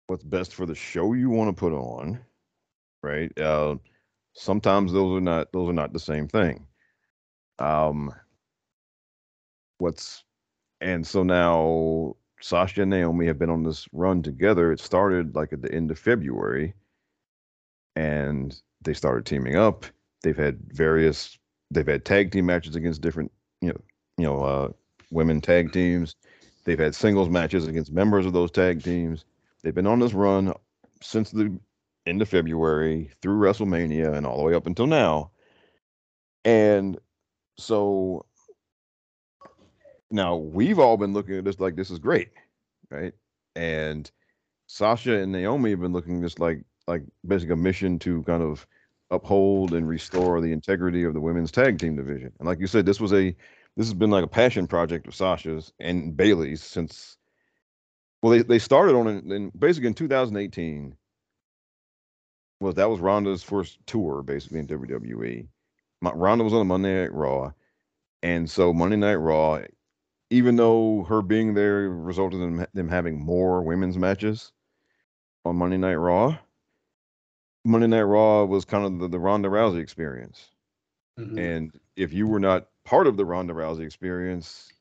what's 0.07 0.25
best 0.25 0.55
for 0.55 0.67
the 0.67 0.75
show 0.75 1.13
you 1.13 1.31
want 1.31 1.55
to 1.55 1.59
put 1.59 1.73
on, 1.73 2.21
right? 3.03 3.37
Uh, 3.39 3.77
sometimes 4.33 4.93
those 4.93 5.19
are 5.19 5.21
not 5.21 5.53
those 5.53 5.69
are 5.69 5.75
not 5.75 5.93
the 5.93 6.01
same 6.01 6.29
thing. 6.29 6.67
Um, 7.59 8.13
what's 9.79 10.25
and 10.81 11.07
so 11.07 11.23
now 11.23 12.17
Sasha 12.41 12.83
and 12.83 12.91
Naomi 12.91 13.27
have 13.27 13.39
been 13.39 13.51
on 13.51 13.63
this 13.63 13.89
run 13.93 14.23
together. 14.23 14.73
It 14.73 14.81
started 14.81 15.35
like 15.35 15.53
at 15.53 15.63
the 15.63 15.73
end 15.73 15.91
of 15.91 15.99
February 15.99 16.75
and 17.97 18.61
they 18.83 18.95
started 18.95 19.27
teaming 19.27 19.57
up. 19.57 19.87
They've 20.23 20.37
had 20.37 20.59
various 20.69 21.39
they've 21.71 21.87
had 21.87 22.05
tag 22.05 22.31
team 22.31 22.47
matches 22.47 22.77
against 22.77 23.01
different 23.01 23.33
you 23.61 23.69
know 23.69 23.81
you 24.19 24.25
know 24.25 24.41
uh, 24.41 24.69
women 25.11 25.41
tag 25.41 25.73
teams. 25.73 26.17
They've 26.65 26.79
had 26.79 26.95
singles 26.95 27.29
matches 27.29 27.67
against 27.67 27.93
members 27.93 28.27
of 28.27 28.33
those 28.33 28.51
tag 28.51 28.83
teams. 28.83 29.25
They've 29.63 29.75
been 29.75 29.87
on 29.87 29.99
this 29.99 30.15
run 30.15 30.55
since 31.03 31.31
the 31.31 31.59
end 32.07 32.23
of 32.23 32.29
February 32.29 33.11
through 33.21 33.39
WrestleMania 33.39 34.15
and 34.15 34.27
all 34.27 34.39
the 34.39 34.43
way 34.43 34.55
up 34.55 34.67
until 34.67 34.87
now. 34.87 35.31
And 36.45 36.99
so 37.59 38.27
now 40.11 40.37
we've 40.37 40.79
all 40.79 40.97
been 40.97 41.13
looking 41.13 41.39
at 41.39 41.45
this 41.45 41.61
like 41.61 41.77
this 41.77 41.91
is 41.91 41.99
great, 41.99 42.31
right? 42.91 43.13
And 43.57 44.11
Sasha 44.67 45.15
and 45.19 45.33
Naomi 45.33 45.71
have 45.71 45.81
been 45.81 45.93
looking 45.93 46.23
just 46.23 46.39
like 46.39 46.63
like 46.87 47.03
basically 47.27 47.55
a 47.55 47.57
mission 47.57 47.99
to 48.01 48.23
kind 48.25 48.43
of 48.43 48.67
uphold 49.11 49.75
and 49.75 49.89
restore 49.89 50.41
the 50.41 50.53
integrity 50.53 51.05
of 51.05 51.15
the 51.15 51.21
women's 51.21 51.51
tag 51.51 51.79
team 51.79 51.97
division. 51.97 52.33
And 52.39 52.47
like 52.47 52.61
you 52.61 52.67
said, 52.67 52.87
this 52.87 53.01
was 53.01 53.13
a 53.13 53.35
this 53.77 53.87
has 53.87 53.95
been 53.95 54.11
like 54.11 54.25
a 54.25 54.29
passion 54.29 54.67
project 54.67 55.07
of 55.07 55.15
Sasha's 55.15 55.73
and 55.81 56.17
Bayley's 56.17 56.63
since 56.63 57.17
well 58.23 58.33
they, 58.33 58.43
they 58.43 58.59
started 58.59 58.95
on 58.95 59.09
it 59.09 59.25
in 59.25 59.51
basically 59.59 59.89
in 59.89 59.95
2018 59.95 60.97
was 62.61 62.75
that 62.77 62.89
was 62.91 63.01
Ronda's 63.01 63.43
first 63.43 63.79
tour 63.87 64.23
basically 64.23 64.61
in 64.61 64.67
WWE. 64.67 65.47
Ronda 66.03 66.45
was 66.45 66.53
on 66.53 66.61
a 66.61 66.65
Monday 66.65 67.03
Night 67.03 67.13
Raw, 67.13 67.53
and 68.23 68.51
so 68.51 68.75
Monday 68.75 68.97
Night 68.97 69.15
Raw, 69.15 69.61
even 70.31 70.57
though 70.57 71.05
her 71.05 71.23
being 71.23 71.55
there 71.55 71.89
resulted 71.89 72.41
in 72.41 72.67
them 72.75 72.89
having 72.89 73.19
more 73.19 73.63
women's 73.63 73.97
matches 73.97 74.53
on 75.45 75.57
Monday 75.57 75.79
Night 75.79 75.95
Raw, 75.95 76.37
Monday 77.65 77.87
Night 77.87 78.03
Raw 78.03 78.45
was 78.45 78.65
kind 78.65 78.85
of 78.85 78.99
the, 78.99 79.09
the 79.09 79.19
Ronda 79.19 79.49
Rousey 79.49 79.81
experience. 79.81 80.51
Mm-hmm. 81.19 81.39
And 81.39 81.81
if 81.97 82.13
you 82.13 82.27
were 82.27 82.41
not 82.41 82.69
part 82.85 83.07
of 83.07 83.17
the 83.17 83.25
Ronda 83.25 83.55
Rousey 83.55 83.85
experience, 83.85 84.73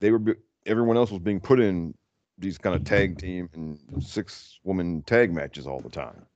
they 0.00 0.10
were 0.10 0.36
everyone 0.66 0.96
else 0.96 1.10
was 1.10 1.20
being 1.20 1.40
put 1.40 1.60
in 1.60 1.94
these 2.38 2.58
kind 2.58 2.74
of 2.74 2.84
tag 2.84 3.18
team 3.18 3.48
and 3.54 3.78
six 4.02 4.58
woman 4.64 5.02
tag 5.02 5.32
matches 5.32 5.66
all 5.66 5.80
the 5.80 5.90
time. 5.90 6.26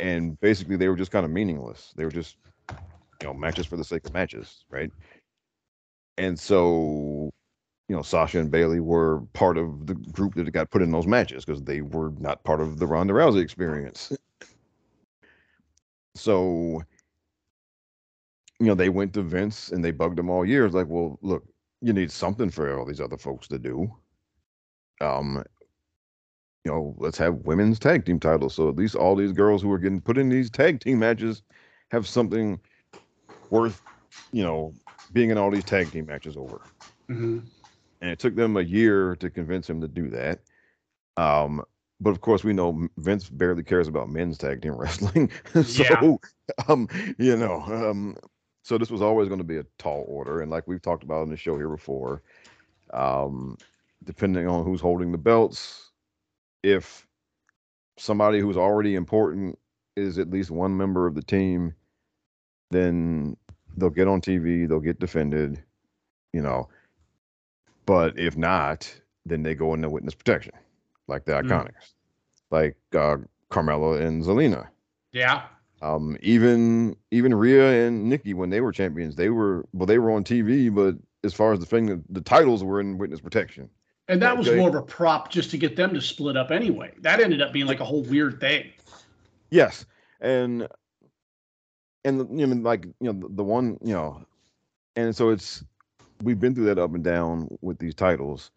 And 0.00 0.40
basically 0.40 0.76
they 0.76 0.88
were 0.88 0.96
just 0.96 1.10
kind 1.10 1.24
of 1.24 1.30
meaningless. 1.30 1.92
They 1.96 2.04
were 2.04 2.10
just 2.10 2.36
you 2.70 3.26
know 3.28 3.34
matches 3.34 3.66
for 3.66 3.76
the 3.76 3.84
sake 3.84 4.06
of 4.06 4.14
matches, 4.14 4.64
right? 4.70 4.90
And 6.16 6.38
so 6.38 7.23
you 7.88 7.96
know 7.96 8.02
Sasha 8.02 8.38
and 8.38 8.50
Bayley 8.50 8.80
were 8.80 9.20
part 9.32 9.58
of 9.58 9.86
the 9.86 9.94
group 9.94 10.34
that 10.34 10.50
got 10.52 10.70
put 10.70 10.82
in 10.82 10.90
those 10.90 11.06
matches 11.06 11.44
because 11.44 11.62
they 11.62 11.80
were 11.80 12.12
not 12.18 12.44
part 12.44 12.60
of 12.60 12.78
the 12.78 12.86
Ronda 12.86 13.14
Rousey 13.14 13.42
experience. 13.42 14.12
So 16.16 16.80
you 18.60 18.66
know, 18.66 18.74
they 18.74 18.88
went 18.88 19.12
to 19.14 19.22
Vince 19.22 19.70
and 19.70 19.84
they 19.84 19.90
bugged 19.90 20.18
him 20.18 20.30
all 20.30 20.46
year. 20.46 20.64
It's 20.64 20.74
like, 20.74 20.86
well, 20.88 21.18
look, 21.22 21.44
you 21.80 21.92
need 21.92 22.10
something 22.10 22.50
for 22.50 22.78
all 22.78 22.86
these 22.86 23.00
other 23.00 23.18
folks 23.18 23.48
to 23.48 23.58
do. 23.58 23.92
Um, 25.00 25.44
you 26.64 26.72
know, 26.72 26.94
let's 26.98 27.18
have 27.18 27.34
women's 27.44 27.78
tag 27.78 28.06
team 28.06 28.18
titles. 28.18 28.54
So 28.54 28.68
at 28.68 28.76
least 28.76 28.94
all 28.94 29.16
these 29.16 29.32
girls 29.32 29.60
who 29.60 29.70
are 29.72 29.78
getting 29.78 30.00
put 30.00 30.16
in 30.16 30.28
these 30.28 30.48
tag 30.48 30.80
team 30.80 30.98
matches 30.98 31.42
have 31.90 32.06
something 32.06 32.58
worth, 33.50 33.82
you 34.32 34.42
know, 34.42 34.72
being 35.12 35.30
in 35.30 35.36
all 35.36 35.50
these 35.50 35.64
tag 35.64 35.90
team 35.92 36.06
matches 36.06 36.36
over. 36.36 36.62
Mm-hmm. 37.10 37.40
And 38.04 38.12
it 38.12 38.18
took 38.18 38.36
them 38.36 38.58
a 38.58 38.60
year 38.60 39.16
to 39.16 39.30
convince 39.30 39.68
him 39.68 39.80
to 39.80 39.88
do 39.88 40.10
that. 40.10 40.40
Um, 41.16 41.64
but 42.02 42.10
of 42.10 42.20
course, 42.20 42.44
we 42.44 42.52
know 42.52 42.86
Vince 42.98 43.30
barely 43.30 43.62
cares 43.62 43.88
about 43.88 44.10
men's 44.10 44.36
tag 44.36 44.60
team 44.60 44.74
wrestling. 44.78 45.30
so, 45.64 45.82
yeah. 45.82 46.18
um, 46.68 46.86
you 47.16 47.34
know, 47.34 47.62
um, 47.62 48.14
so 48.62 48.76
this 48.76 48.90
was 48.90 49.00
always 49.00 49.28
going 49.28 49.38
to 49.38 49.44
be 49.44 49.56
a 49.56 49.64
tall 49.78 50.04
order, 50.06 50.42
and 50.42 50.50
like 50.50 50.68
we've 50.68 50.82
talked 50.82 51.02
about 51.02 51.22
in 51.22 51.30
the 51.30 51.36
show 51.38 51.56
here 51.56 51.70
before, 51.70 52.20
um, 52.92 53.56
depending 54.04 54.46
on 54.46 54.66
who's 54.66 54.82
holding 54.82 55.10
the 55.10 55.16
belts, 55.16 55.90
if 56.62 57.06
somebody 57.96 58.38
who's 58.38 58.58
already 58.58 58.96
important 58.96 59.58
is 59.96 60.18
at 60.18 60.28
least 60.28 60.50
one 60.50 60.76
member 60.76 61.06
of 61.06 61.14
the 61.14 61.22
team, 61.22 61.74
then 62.70 63.34
they'll 63.78 63.88
get 63.88 64.08
on 64.08 64.20
TV, 64.20 64.68
they'll 64.68 64.78
get 64.78 65.00
defended, 65.00 65.62
you 66.34 66.42
know. 66.42 66.68
But 67.86 68.18
if 68.18 68.36
not, 68.36 68.92
then 69.26 69.42
they 69.42 69.54
go 69.54 69.74
into 69.74 69.88
witness 69.90 70.14
protection, 70.14 70.52
like 71.06 71.24
the 71.24 71.32
mm. 71.32 71.48
IIconics, 71.48 71.92
like 72.50 72.76
uh, 72.94 73.16
Carmella 73.50 74.00
and 74.00 74.22
Zelina. 74.22 74.68
Yeah. 75.12 75.42
Um, 75.82 76.16
even 76.22 76.96
even 77.10 77.34
Rhea 77.34 77.86
and 77.86 78.08
Nikki 78.08 78.32
when 78.32 78.50
they 78.50 78.60
were 78.60 78.72
champions, 78.72 79.16
they 79.16 79.28
were 79.28 79.66
well, 79.72 79.86
they 79.86 79.98
were 79.98 80.10
on 80.10 80.24
TV, 80.24 80.74
but 80.74 80.96
as 81.24 81.34
far 81.34 81.52
as 81.52 81.60
the 81.60 81.66
thing, 81.66 82.02
the 82.08 82.20
titles 82.20 82.64
were 82.64 82.80
in 82.80 82.98
witness 82.98 83.20
protection. 83.20 83.68
And 84.08 84.20
that 84.20 84.36
was 84.36 84.50
more 84.50 84.68
of 84.68 84.74
a 84.74 84.82
prop 84.82 85.30
just 85.30 85.50
to 85.52 85.58
get 85.58 85.76
them 85.76 85.94
to 85.94 86.00
split 86.00 86.36
up 86.36 86.50
anyway. 86.50 86.92
That 87.00 87.20
ended 87.20 87.40
up 87.40 87.52
being 87.52 87.66
like 87.66 87.80
a 87.80 87.84
whole 87.84 88.02
weird 88.02 88.38
thing. 88.38 88.70
Yes, 89.50 89.86
and 90.20 90.68
and 92.04 92.38
you 92.38 92.46
know, 92.46 92.56
like 92.56 92.84
you 92.84 93.12
know, 93.12 93.12
the, 93.12 93.34
the 93.36 93.44
one 93.44 93.78
you 93.82 93.94
know, 93.94 94.26
and 94.96 95.16
so 95.16 95.30
it's 95.30 95.64
we've 96.24 96.40
been 96.40 96.54
through 96.54 96.66
that 96.66 96.78
up 96.78 96.94
and 96.94 97.04
down 97.04 97.48
with 97.60 97.78
these 97.78 97.94
titles, 97.94 98.50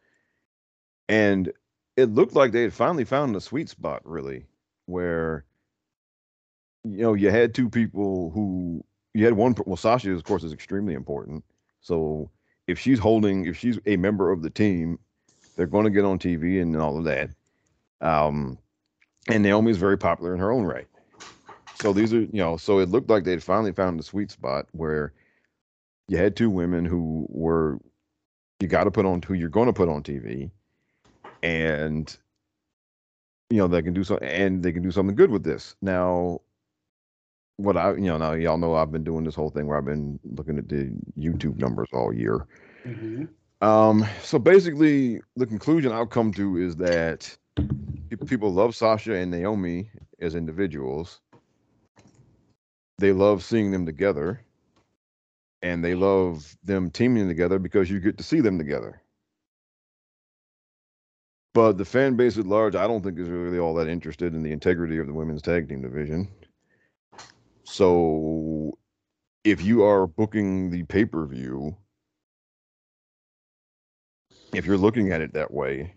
and 1.10 1.52
it 1.96 2.10
looked 2.14 2.34
like 2.34 2.52
they 2.52 2.64
had 2.64 2.74
finally 2.74 3.06
found 3.06 3.36
the 3.36 3.42
sweet 3.42 3.70
spot, 3.70 4.02
really, 4.06 4.46
where 4.86 5.46
you 6.84 7.02
know, 7.02 7.14
you 7.14 7.30
had 7.30 7.54
two 7.54 7.70
people 7.70 8.32
who 8.32 8.84
you 9.14 9.26
had 9.26 9.34
one. 9.34 9.56
Well, 9.66 9.76
Sasha, 9.76 10.12
of 10.12 10.24
course, 10.24 10.44
is 10.44 10.54
extremely 10.54 10.94
important. 10.94 11.44
So 11.82 12.30
if 12.68 12.80
she's 12.80 13.00
holding, 13.00 13.46
if 13.46 13.58
she's 13.58 13.80
a 13.86 13.98
member 13.98 14.32
of 14.32 14.42
the 14.42 14.50
team, 14.50 15.00
they're 15.56 15.68
going 15.68 15.86
to 15.86 15.92
get 15.92 16.06
on 16.06 16.20
TV 16.20 16.62
and 16.62 16.76
all 16.78 16.98
of 16.98 17.04
that. 17.06 17.30
Um, 18.00 18.58
and 19.28 19.44
Naomi 19.44 19.72
is 19.72 19.78
very 19.78 19.98
popular 19.98 20.34
in 20.34 20.40
her 20.40 20.52
own 20.52 20.64
right. 20.64 20.88
So 21.82 21.94
these 21.94 22.14
are, 22.14 22.22
you 22.22 22.30
know, 22.34 22.58
so 22.58 22.80
it 22.80 22.90
looked 22.90 23.10
like 23.10 23.24
they'd 23.24 23.44
finally 23.44 23.72
found 23.72 24.00
the 24.00 24.04
sweet 24.04 24.32
spot 24.32 24.68
where 24.72 25.14
you 26.08 26.18
had 26.18 26.36
two 26.36 26.50
women 26.50 26.86
who 26.86 27.26
were, 27.30 27.80
you 28.60 28.68
got 28.68 28.86
to 28.86 28.92
put 28.92 29.06
on 29.06 29.22
who 29.22 29.34
you're 29.34 29.50
going 29.50 29.68
to 29.68 29.74
put 29.74 29.90
on 29.90 30.04
TV, 30.04 30.50
and 31.44 32.18
you 33.50 33.58
know 33.58 33.68
they 33.68 33.82
can 33.82 33.94
do 33.94 34.04
so, 34.04 34.18
and 34.18 34.64
they 34.64 34.72
can 34.72 34.84
do 34.84 34.92
something 34.92 35.16
good 35.16 35.32
with 35.32 35.44
this. 35.44 35.76
Now, 35.82 36.42
what 37.58 37.78
I 37.78 37.92
you 37.94 38.06
know 38.06 38.18
now 38.18 38.34
y'all 38.34 38.58
know 38.58 38.76
I've 38.76 38.92
been 38.92 39.04
doing 39.04 39.24
this 39.24 39.36
whole 39.36 39.50
thing 39.50 39.68
where 39.68 39.78
I've 39.78 39.86
been 39.86 40.20
looking 40.24 40.58
at 40.58 40.70
the 40.70 40.92
YouTube 41.18 41.58
numbers 41.58 41.90
all 41.94 42.14
year. 42.14 42.48
Mm-hmm. 42.86 43.26
Um, 43.62 44.06
so 44.22 44.38
basically, 44.38 45.22
the 45.36 45.46
conclusion 45.46 45.92
I'll 45.92 46.06
come 46.06 46.32
to 46.34 46.58
is 46.58 46.76
that 46.78 47.36
people 48.28 48.54
love 48.54 48.76
Sasha 48.76 49.16
and 49.16 49.32
Naomi 49.32 49.90
as 50.20 50.36
individuals. 50.36 51.22
They 53.00 53.12
love 53.12 53.44
seeing 53.44 53.72
them 53.72 53.86
together, 53.86 54.42
and 55.62 55.84
they 55.84 55.96
love 55.96 56.56
them 56.64 56.92
teaming 56.92 57.28
together 57.28 57.60
because 57.60 57.90
you 57.90 58.00
get 58.00 58.18
to 58.18 58.24
see 58.24 58.42
them 58.42 58.58
together. 58.58 59.02
But 61.54 61.78
the 61.78 61.86
fan 61.86 62.16
base 62.16 62.38
at 62.38 62.46
large, 62.46 62.76
I 62.76 62.86
don't 62.86 63.04
think 63.04 63.18
is 63.18 63.30
really 63.30 63.58
all 63.58 63.74
that 63.76 63.88
interested 63.88 64.36
in 64.36 64.44
the 64.44 64.52
integrity 64.52 65.00
of 65.00 65.08
the 65.08 65.14
women's 65.14 65.42
tag 65.42 65.68
team 65.68 65.82
division. 65.82 66.28
So 67.64 68.78
if 69.44 69.64
you 69.64 69.84
are 69.84 70.06
booking 70.06 70.70
the 70.70 70.84
pay 70.84 71.06
per 71.06 71.26
view, 71.26 71.76
if 74.54 74.66
you're 74.66 74.78
looking 74.78 75.12
at 75.12 75.22
it 75.22 75.34
that 75.34 75.52
way, 75.52 75.96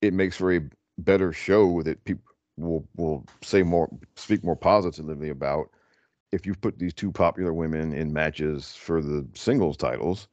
it 0.00 0.14
makes 0.14 0.36
for 0.36 0.54
a 0.54 0.60
better 0.98 1.32
show 1.32 1.82
that 1.82 2.02
people 2.04 2.24
will 2.56 2.88
will 2.96 3.26
say 3.42 3.62
more 3.62 3.88
speak 4.16 4.42
more 4.44 4.56
positively 4.56 5.30
about 5.30 5.70
if 6.32 6.46
you've 6.46 6.60
put 6.60 6.78
these 6.78 6.94
two 6.94 7.10
popular 7.10 7.52
women 7.52 7.92
in 7.92 8.12
matches 8.12 8.74
for 8.74 9.02
the 9.02 9.26
singles 9.34 9.76
titles 9.76 10.28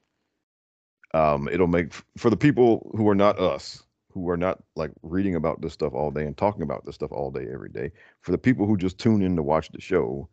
um 1.13 1.47
it'll 1.49 1.67
make 1.67 1.93
for 2.17 2.29
the 2.29 2.37
people 2.37 2.91
who 2.95 3.07
are 3.07 3.15
not 3.15 3.39
us 3.39 3.83
who 4.11 4.29
are 4.29 4.37
not 4.37 4.63
like 4.75 4.91
reading 5.03 5.35
about 5.35 5.61
this 5.61 5.73
stuff 5.73 5.93
all 5.93 6.11
day 6.11 6.25
and 6.25 6.37
talking 6.37 6.63
about 6.63 6.85
this 6.85 6.95
stuff 6.95 7.11
all 7.11 7.31
day 7.31 7.47
every 7.51 7.69
day 7.69 7.91
for 8.21 8.31
the 8.31 8.37
people 8.37 8.65
who 8.65 8.77
just 8.77 8.97
tune 8.97 9.21
in 9.21 9.35
to 9.35 9.43
watch 9.43 9.69
the 9.71 9.81
show 9.81 10.27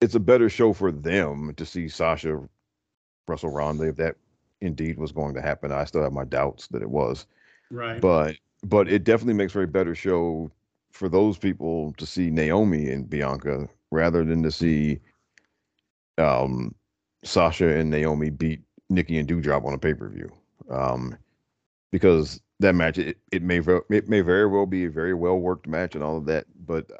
it's 0.00 0.14
a 0.14 0.20
better 0.20 0.48
show 0.48 0.72
for 0.72 0.90
them 0.90 1.52
to 1.56 1.64
see 1.64 1.88
sasha 1.88 2.40
russell 3.28 3.50
ronda 3.50 3.84
if 3.88 3.96
that 3.96 4.16
indeed 4.64 4.98
was 4.98 5.12
going 5.12 5.34
to 5.34 5.42
happen. 5.42 5.72
I 5.72 5.84
still 5.84 6.02
have 6.02 6.12
my 6.12 6.24
doubts 6.24 6.66
that 6.68 6.82
it 6.82 6.90
was. 6.90 7.26
Right. 7.70 8.00
But 8.00 8.36
but 8.64 8.88
it 8.88 9.04
definitely 9.04 9.34
makes 9.34 9.52
for 9.52 9.62
a 9.62 9.68
better 9.68 9.94
show 9.94 10.50
for 10.94 11.08
those 11.08 11.36
people 11.36 11.92
to 11.98 12.06
see 12.06 12.30
naomi 12.30 12.90
and 12.90 13.10
bianca 13.10 13.68
rather 13.90 14.24
than 14.24 14.42
to 14.42 14.50
see 14.50 14.98
um 16.18 16.74
sasha 17.24 17.68
and 17.68 17.90
naomi 17.90 18.30
beat 18.30 18.62
nikki 18.88 19.18
and 19.18 19.28
Doudrop 19.28 19.64
on 19.64 19.74
a 19.74 19.78
pay-per-view 19.78 20.30
um 20.70 21.16
because 21.90 22.40
that 22.60 22.74
match 22.74 22.98
it, 22.98 23.18
it 23.30 23.42
may 23.42 23.60
it 23.90 24.08
may 24.08 24.20
very 24.20 24.46
well 24.46 24.66
be 24.66 24.86
a 24.86 24.90
very 24.90 25.14
well 25.14 25.38
worked 25.38 25.66
match 25.66 25.94
and 25.94 26.02
all 26.02 26.16
of 26.16 26.26
that, 26.26 26.46
but 26.66 26.90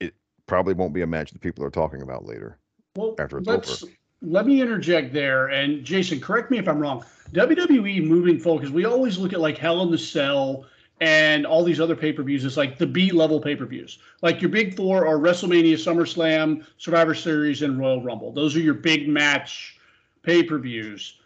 it 0.00 0.14
probably 0.46 0.74
won't 0.74 0.94
be 0.94 1.02
a 1.02 1.06
match 1.06 1.32
that 1.32 1.40
people 1.40 1.64
are 1.64 1.70
talking 1.70 2.02
about 2.02 2.24
later. 2.24 2.58
Well, 2.96 3.14
after 3.18 3.38
it's 3.38 3.48
over. 3.48 3.92
let 4.22 4.46
me 4.46 4.60
interject 4.60 5.12
there. 5.12 5.48
And 5.48 5.84
Jason, 5.84 6.20
correct 6.20 6.50
me 6.50 6.58
if 6.58 6.68
I'm 6.68 6.78
wrong. 6.78 7.04
WWE 7.32 8.06
moving 8.06 8.38
forward, 8.38 8.60
because 8.60 8.72
we 8.72 8.84
always 8.84 9.18
look 9.18 9.32
at 9.32 9.40
like 9.40 9.58
Hell 9.58 9.82
in 9.82 9.90
the 9.90 9.98
Cell 9.98 10.66
and 11.00 11.46
all 11.46 11.64
these 11.64 11.80
other 11.80 11.96
pay 11.96 12.12
per 12.12 12.22
views 12.22 12.44
as 12.44 12.56
like 12.56 12.78
the 12.78 12.86
B 12.86 13.10
level 13.10 13.40
pay 13.40 13.54
per 13.54 13.66
views. 13.66 13.98
Like 14.22 14.40
your 14.42 14.50
big 14.50 14.76
four 14.76 15.06
are 15.06 15.18
WrestleMania, 15.18 15.74
SummerSlam, 15.74 16.64
Survivor 16.78 17.14
Series, 17.14 17.62
and 17.62 17.78
Royal 17.78 18.02
Rumble. 18.02 18.32
Those 18.32 18.56
are 18.56 18.60
your 18.60 18.74
big 18.74 19.08
match 19.08 19.78
pay 20.22 20.42
per 20.42 20.58
views. 20.58 21.18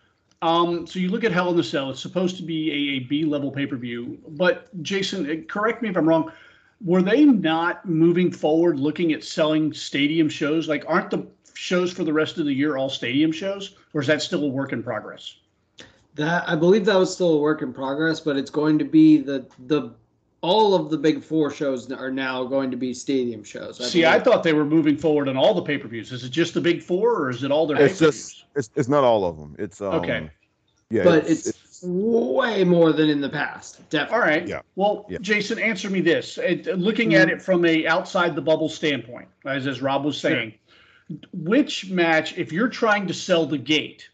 Um, 0.42 0.86
so 0.86 0.98
you 0.98 1.08
look 1.08 1.24
at 1.24 1.32
Hell 1.32 1.50
in 1.50 1.56
the 1.56 1.62
Cell, 1.62 1.90
it's 1.90 2.02
supposed 2.02 2.36
to 2.36 2.42
be 2.42 2.70
a, 2.70 2.96
a 2.96 2.98
B 3.00 3.24
level 3.24 3.50
pay 3.50 3.66
per 3.66 3.76
view. 3.76 4.18
But 4.28 4.68
Jason, 4.82 5.44
correct 5.44 5.82
me 5.82 5.88
if 5.88 5.96
I'm 5.96 6.08
wrong. 6.08 6.32
Were 6.84 7.02
they 7.02 7.24
not 7.24 7.88
moving 7.88 8.32
forward 8.32 8.80
looking 8.80 9.12
at 9.12 9.22
selling 9.22 9.72
stadium 9.72 10.28
shows? 10.28 10.68
Like, 10.68 10.84
aren't 10.88 11.10
the 11.10 11.26
shows 11.54 11.92
for 11.92 12.02
the 12.02 12.12
rest 12.12 12.38
of 12.38 12.46
the 12.46 12.52
year 12.52 12.76
all 12.76 12.88
stadium 12.88 13.30
shows, 13.30 13.76
or 13.94 14.00
is 14.00 14.08
that 14.08 14.20
still 14.20 14.42
a 14.42 14.48
work 14.48 14.72
in 14.72 14.82
progress? 14.82 15.36
That 16.14 16.48
I 16.48 16.56
believe 16.56 16.84
that 16.84 16.98
was 16.98 17.12
still 17.12 17.34
a 17.34 17.38
work 17.38 17.62
in 17.62 17.72
progress, 17.72 18.20
but 18.20 18.36
it's 18.36 18.50
going 18.50 18.78
to 18.78 18.84
be 18.84 19.18
the 19.18 19.46
the 19.66 19.94
all 20.42 20.74
of 20.74 20.90
the 20.90 20.98
big 20.98 21.22
four 21.22 21.50
shows 21.50 21.90
are 21.92 22.10
now 22.10 22.44
going 22.44 22.70
to 22.70 22.76
be 22.76 22.92
stadium 22.92 23.44
shows. 23.44 23.80
I 23.80 23.84
See. 23.84 24.04
I 24.04 24.18
thought 24.18 24.42
they 24.42 24.52
were 24.52 24.64
moving 24.64 24.96
forward 24.96 25.28
on 25.28 25.36
all 25.36 25.54
the 25.54 25.62
pay 25.62 25.78
per 25.78 25.88
views. 25.88 26.12
Is 26.12 26.24
it 26.24 26.30
just 26.30 26.52
the 26.54 26.60
big 26.60 26.82
four, 26.82 27.14
or 27.14 27.30
is 27.30 27.44
it 27.44 27.50
all 27.50 27.66
their? 27.66 27.80
It's 27.80 27.98
just 27.98 28.44
it's, 28.54 28.70
it's 28.74 28.88
not 28.88 29.04
all 29.04 29.24
of 29.24 29.38
them. 29.38 29.56
It's 29.58 29.80
um, 29.80 29.94
okay. 29.94 30.30
Yeah, 30.90 31.04
but 31.04 31.26
it's, 31.26 31.46
it's, 31.46 31.64
it's, 31.64 31.82
way 31.84 32.64
more 32.64 32.92
than 32.92 33.08
in 33.08 33.20
the 33.20 33.28
past. 33.28 33.88
Definitely. 33.88 34.14
All 34.14 34.20
right. 34.20 34.46
Yeah. 34.46 34.60
Well, 34.76 35.06
yeah. 35.08 35.18
Jason, 35.20 35.58
answer 35.58 35.88
me 35.88 36.00
this: 36.00 36.36
looking 36.36 37.10
mm-hmm. 37.10 37.22
at 37.22 37.30
it 37.30 37.40
from 37.40 37.64
a 37.64 37.86
outside 37.86 38.34
the 38.34 38.42
bubble 38.42 38.68
standpoint, 38.68 39.28
as 39.46 39.66
as 39.66 39.80
Rob 39.80 40.04
was 40.04 40.18
saying, 40.18 40.54
sure. 41.08 41.18
which 41.32 41.88
match, 41.88 42.36
if 42.36 42.52
you're 42.52 42.68
trying 42.68 43.06
to 43.06 43.14
sell 43.14 43.46
the 43.46 43.58
gate, 43.58 44.08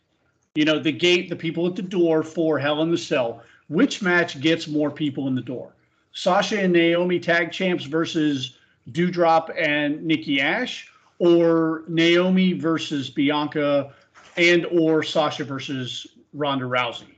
you 0.54 0.64
know, 0.64 0.78
the 0.78 0.92
gate, 0.92 1.28
the 1.28 1.36
people 1.36 1.66
at 1.66 1.76
the 1.76 1.82
door 1.82 2.22
for 2.22 2.58
Hell 2.58 2.82
in 2.82 2.90
the 2.90 2.98
Cell, 2.98 3.42
which 3.68 4.02
match 4.02 4.40
gets 4.40 4.66
more 4.66 4.90
people 4.90 5.28
in 5.28 5.34
the 5.34 5.42
door? 5.42 5.72
Sasha 6.12 6.60
and 6.60 6.72
Naomi 6.72 7.20
tag 7.20 7.52
champs 7.52 7.84
versus 7.84 8.58
Doudrop 8.90 9.54
and 9.56 10.02
Nikki 10.04 10.40
Ash, 10.40 10.90
or 11.18 11.84
Naomi 11.88 12.54
versus 12.54 13.10
Bianca, 13.10 13.92
and 14.36 14.66
or 14.66 15.02
Sasha 15.02 15.44
versus 15.44 16.06
Ronda 16.32 16.64
Rousey. 16.64 17.14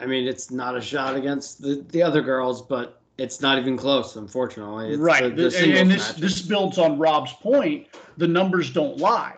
I 0.00 0.06
mean, 0.06 0.26
it's 0.26 0.50
not 0.50 0.76
a 0.76 0.80
shot 0.80 1.16
against 1.16 1.62
the, 1.62 1.84
the 1.90 2.02
other 2.02 2.20
girls, 2.20 2.62
but 2.62 3.00
it's 3.16 3.40
not 3.40 3.58
even 3.58 3.76
close, 3.76 4.16
unfortunately. 4.16 4.90
It's 4.90 4.98
right, 4.98 5.34
the, 5.34 5.48
the 5.48 5.58
and, 5.58 5.72
and 5.72 5.90
this 5.90 6.12
this 6.14 6.42
builds 6.42 6.78
on 6.78 6.98
Rob's 6.98 7.32
point. 7.34 7.86
The 8.16 8.26
numbers 8.26 8.72
don't 8.72 8.98
lie. 8.98 9.36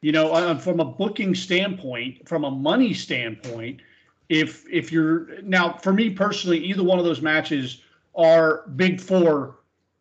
You 0.00 0.12
know, 0.12 0.56
from 0.58 0.80
a 0.80 0.84
booking 0.84 1.34
standpoint, 1.34 2.28
from 2.28 2.44
a 2.44 2.50
money 2.50 2.94
standpoint, 2.94 3.80
if 4.28 4.64
if 4.70 4.92
you're 4.92 5.40
now 5.42 5.72
for 5.72 5.92
me 5.92 6.10
personally, 6.10 6.58
either 6.58 6.84
one 6.84 6.98
of 6.98 7.04
those 7.04 7.20
matches 7.20 7.82
are 8.14 8.68
big 8.76 9.00
four 9.00 9.56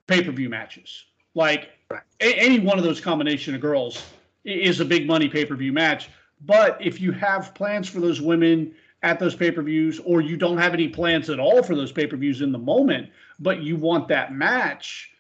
pay 0.07 0.23
per 0.23 0.31
view 0.31 0.49
matches. 0.49 1.05
Like 1.33 1.69
a, 1.91 2.33
any 2.33 2.59
one 2.59 2.77
of 2.77 2.83
those 2.83 2.99
combination 2.99 3.55
of 3.55 3.61
girls 3.61 4.03
is 4.43 4.79
a 4.79 4.85
big 4.85 5.07
money 5.07 5.27
pay 5.29 5.45
per 5.45 5.55
view 5.55 5.73
match. 5.73 6.09
But 6.45 6.77
if 6.79 7.01
you 7.01 7.11
have 7.13 7.55
plans 7.55 7.89
for 7.89 7.99
those 7.99 8.21
women 8.21 8.75
at 9.03 9.19
those 9.19 9.35
pay 9.35 9.51
per 9.51 9.61
views, 9.61 9.99
or 10.05 10.21
you 10.21 10.37
don't 10.37 10.57
have 10.57 10.73
any 10.73 10.87
plans 10.87 11.29
at 11.29 11.39
all 11.39 11.63
for 11.63 11.75
those 11.75 11.91
pay 11.91 12.07
per 12.07 12.17
views 12.17 12.41
in 12.41 12.51
the 12.51 12.57
moment, 12.59 13.09
but 13.39 13.61
you 13.61 13.75
want 13.75 14.07
that 14.09 14.33
match, 14.33 15.11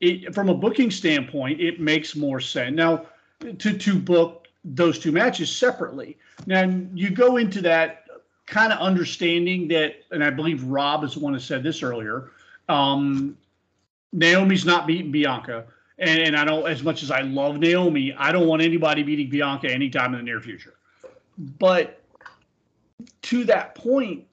it, 0.00 0.34
from 0.34 0.48
a 0.48 0.54
booking 0.54 0.90
standpoint, 0.90 1.60
it 1.60 1.80
makes 1.80 2.16
more 2.16 2.40
sense. 2.40 2.74
Now, 2.74 3.06
to, 3.40 3.78
to 3.78 3.98
book 3.98 4.48
those 4.64 4.98
two 4.98 5.12
matches 5.12 5.54
separately. 5.54 6.18
Now, 6.46 6.62
you 6.94 7.10
go 7.10 7.36
into 7.36 7.60
that 7.62 8.04
kind 8.46 8.72
of 8.72 8.78
understanding 8.78 9.68
that, 9.68 9.94
and 10.10 10.22
I 10.22 10.30
believe 10.30 10.64
Rob 10.64 11.04
is 11.04 11.14
the 11.14 11.20
one 11.20 11.32
who 11.32 11.40
said 11.40 11.62
this 11.62 11.82
earlier. 11.82 12.30
Um, 12.68 13.36
Naomi's 14.12 14.64
not 14.64 14.86
beating 14.86 15.10
Bianca. 15.10 15.66
And, 15.98 16.20
and 16.20 16.36
I 16.36 16.44
don't, 16.44 16.66
as 16.68 16.82
much 16.82 17.02
as 17.02 17.10
I 17.10 17.20
love 17.20 17.58
Naomi, 17.58 18.12
I 18.12 18.32
don't 18.32 18.46
want 18.46 18.62
anybody 18.62 19.02
beating 19.02 19.30
Bianca 19.30 19.70
anytime 19.70 20.12
in 20.14 20.18
the 20.18 20.24
near 20.24 20.40
future. 20.40 20.74
But 21.58 22.02
to 23.22 23.44
that 23.44 23.74
point, 23.74 24.24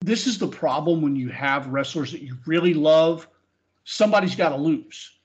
this 0.00 0.26
is 0.26 0.38
the 0.38 0.46
problem 0.46 1.02
when 1.02 1.16
you 1.16 1.28
have 1.30 1.66
wrestlers 1.68 2.12
that 2.12 2.22
you 2.22 2.36
really 2.46 2.74
love. 2.74 3.26
Somebody's 3.84 4.36
got 4.36 4.50
to 4.50 4.56
lose. 4.56 5.17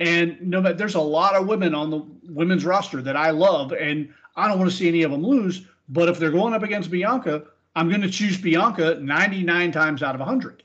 And 0.00 0.40
no 0.40 0.60
there's 0.60 0.96
a 0.96 1.00
lot 1.00 1.34
of 1.34 1.46
women 1.46 1.74
on 1.74 1.90
the 1.90 2.04
women's 2.32 2.64
roster 2.64 3.00
that 3.02 3.16
I 3.16 3.30
love, 3.30 3.72
and 3.72 4.12
I 4.36 4.48
don't 4.48 4.58
want 4.58 4.70
to 4.70 4.76
see 4.76 4.88
any 4.88 5.02
of 5.02 5.10
them 5.10 5.24
lose. 5.24 5.66
But 5.88 6.08
if 6.08 6.18
they're 6.18 6.30
going 6.30 6.54
up 6.54 6.62
against 6.62 6.90
Bianca, 6.90 7.44
I'm 7.76 7.88
going 7.88 8.00
to 8.00 8.10
choose 8.10 8.36
Bianca 8.36 8.98
99 9.00 9.72
times 9.72 10.02
out 10.02 10.14
of 10.14 10.20
100. 10.20 10.62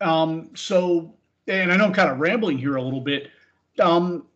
Um, 0.00 0.50
so 0.54 1.14
and 1.48 1.72
I 1.72 1.76
know 1.76 1.84
I'm 1.84 1.92
kind 1.92 2.10
of 2.10 2.18
rambling 2.18 2.58
here 2.58 2.76
a 2.76 2.82
little 2.82 3.00
bit. 3.00 3.30
Um, 3.80 4.26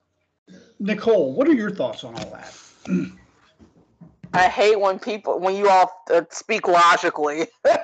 Nicole, 0.79 1.35
what 1.35 1.49
are 1.49 1.55
your 1.55 1.71
thoughts 1.71 2.05
on 2.05 2.15
all 2.15 2.31
that? 2.31 2.57
I 4.33 4.49
hate 4.49 4.78
when 4.78 4.99
people 4.99 5.41
when 5.41 5.57
you 5.57 5.68
all 5.68 5.91
uh, 6.11 6.22
speak 6.31 6.68
logically. 6.68 7.49
yeah, 7.64 7.76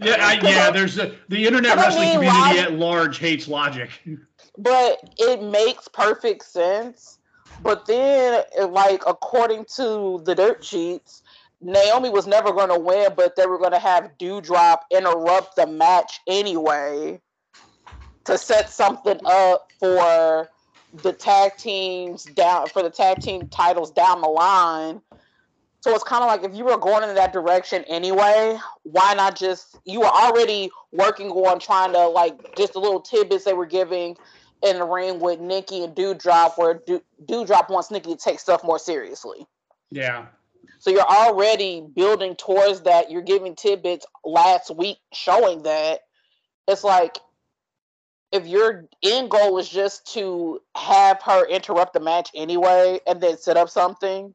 I, 0.00 0.38
yeah. 0.42 0.70
There's 0.70 0.98
a, 0.98 1.16
the 1.28 1.46
internet 1.46 1.76
wrestling 1.76 2.12
community 2.12 2.60
at 2.60 2.72
large 2.74 3.18
hates 3.18 3.48
logic. 3.48 3.90
But 4.56 4.98
it 5.18 5.42
makes 5.42 5.88
perfect 5.88 6.44
sense. 6.44 7.18
But 7.62 7.86
then, 7.86 8.44
like 8.70 9.02
according 9.06 9.64
to 9.76 10.22
the 10.24 10.34
dirt 10.34 10.64
sheets, 10.64 11.22
Naomi 11.60 12.10
was 12.10 12.26
never 12.26 12.52
going 12.52 12.68
to 12.68 12.78
win, 12.78 13.12
but 13.16 13.34
they 13.36 13.46
were 13.46 13.58
going 13.58 13.72
to 13.72 13.78
have 13.78 14.10
Doudrop 14.18 14.80
interrupt 14.90 15.56
the 15.56 15.66
match 15.66 16.20
anyway 16.26 17.20
to 18.24 18.38
set 18.38 18.70
something 18.70 19.18
up 19.24 19.72
for 19.80 20.48
the 21.02 21.12
tag 21.12 21.56
teams 21.56 22.24
down 22.24 22.68
for 22.68 22.82
the 22.82 22.90
tag 22.90 23.20
team 23.20 23.48
titles 23.48 23.90
down 23.90 24.20
the 24.20 24.28
line. 24.28 25.00
So 25.80 25.94
it's 25.94 26.04
kind 26.04 26.24
of 26.24 26.28
like 26.28 26.42
if 26.42 26.56
you 26.56 26.64
were 26.64 26.78
going 26.78 27.08
in 27.08 27.14
that 27.14 27.32
direction 27.32 27.84
anyway, 27.84 28.58
why 28.82 29.14
not 29.14 29.36
just 29.36 29.78
you 29.84 30.00
were 30.00 30.06
already 30.06 30.70
working 30.90 31.30
on 31.30 31.60
trying 31.60 31.92
to 31.92 32.08
like 32.08 32.56
just 32.56 32.72
the 32.72 32.80
little 32.80 33.00
tidbits 33.00 33.44
they 33.44 33.52
were 33.52 33.66
giving 33.66 34.16
in 34.62 34.78
the 34.78 34.84
ring 34.84 35.20
with 35.20 35.38
Nikki 35.38 35.84
and 35.84 35.94
Doudrop, 35.94 36.56
where 36.56 36.82
Do- 36.86 37.02
Doudrop 37.24 37.70
wants 37.70 37.90
Nikki 37.90 38.14
to 38.14 38.16
take 38.16 38.40
stuff 38.40 38.64
more 38.64 38.78
seriously. 38.78 39.46
Yeah. 39.90 40.26
So 40.78 40.90
you're 40.90 41.02
already 41.02 41.86
building 41.94 42.34
towards 42.36 42.82
that. 42.82 43.10
You're 43.10 43.22
giving 43.22 43.54
tidbits 43.54 44.06
last 44.24 44.74
week 44.74 44.98
showing 45.12 45.62
that. 45.62 46.00
It's 46.66 46.82
like 46.82 47.18
if 48.36 48.46
your 48.46 48.84
end 49.02 49.30
goal 49.30 49.58
is 49.58 49.68
just 49.68 50.12
to 50.14 50.60
have 50.76 51.20
her 51.22 51.46
interrupt 51.46 51.92
the 51.92 52.00
match 52.00 52.30
anyway 52.34 53.00
and 53.06 53.20
then 53.20 53.36
set 53.38 53.56
up 53.56 53.68
something, 53.68 54.34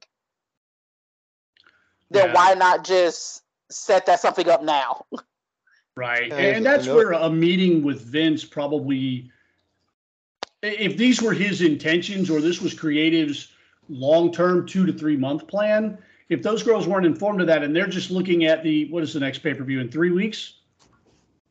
then 2.10 2.28
yeah. 2.28 2.34
why 2.34 2.53
not 2.53 2.84
just 2.84 3.44
set 3.69 4.06
that 4.07 4.19
something 4.19 4.49
up 4.49 4.64
now? 4.64 5.06
Right. 5.98 6.32
And, 6.32 6.56
and 6.56 6.65
that's 6.65 6.88
where 6.88 7.11
a 7.11 7.30
meeting 7.30 7.84
with 7.84 8.02
Vince 8.02 8.45
probably 8.45 9.30
if 10.61 10.95
these 10.95 11.22
were 11.22 11.34
his 11.34 11.61
intentions 11.61 12.30
or 12.30 12.40
this 12.40 12.61
was 12.61 12.73
creative's 12.73 13.49
long-term 13.90 14.68
2 14.68 14.86
to 14.86 14.94
3 14.94 15.18
month 15.18 15.48
plan, 15.48 15.98
if 16.30 16.41
those 16.41 16.64
girls 16.64 16.88
weren't 16.88 17.06
informed 17.06 17.41
of 17.41 17.48
that 17.48 17.61
and 17.61 17.76
they're 17.76 17.88
just 17.88 18.10
looking 18.10 18.45
at 18.45 18.64
the 18.64 18.90
what 18.90 19.03
is 19.03 19.14
the 19.14 19.19
next 19.19 19.40
pay 19.40 19.53
per 19.53 19.65
view 19.65 19.82
in 19.82 19.90
three 19.91 20.11
weeks? 20.11 20.60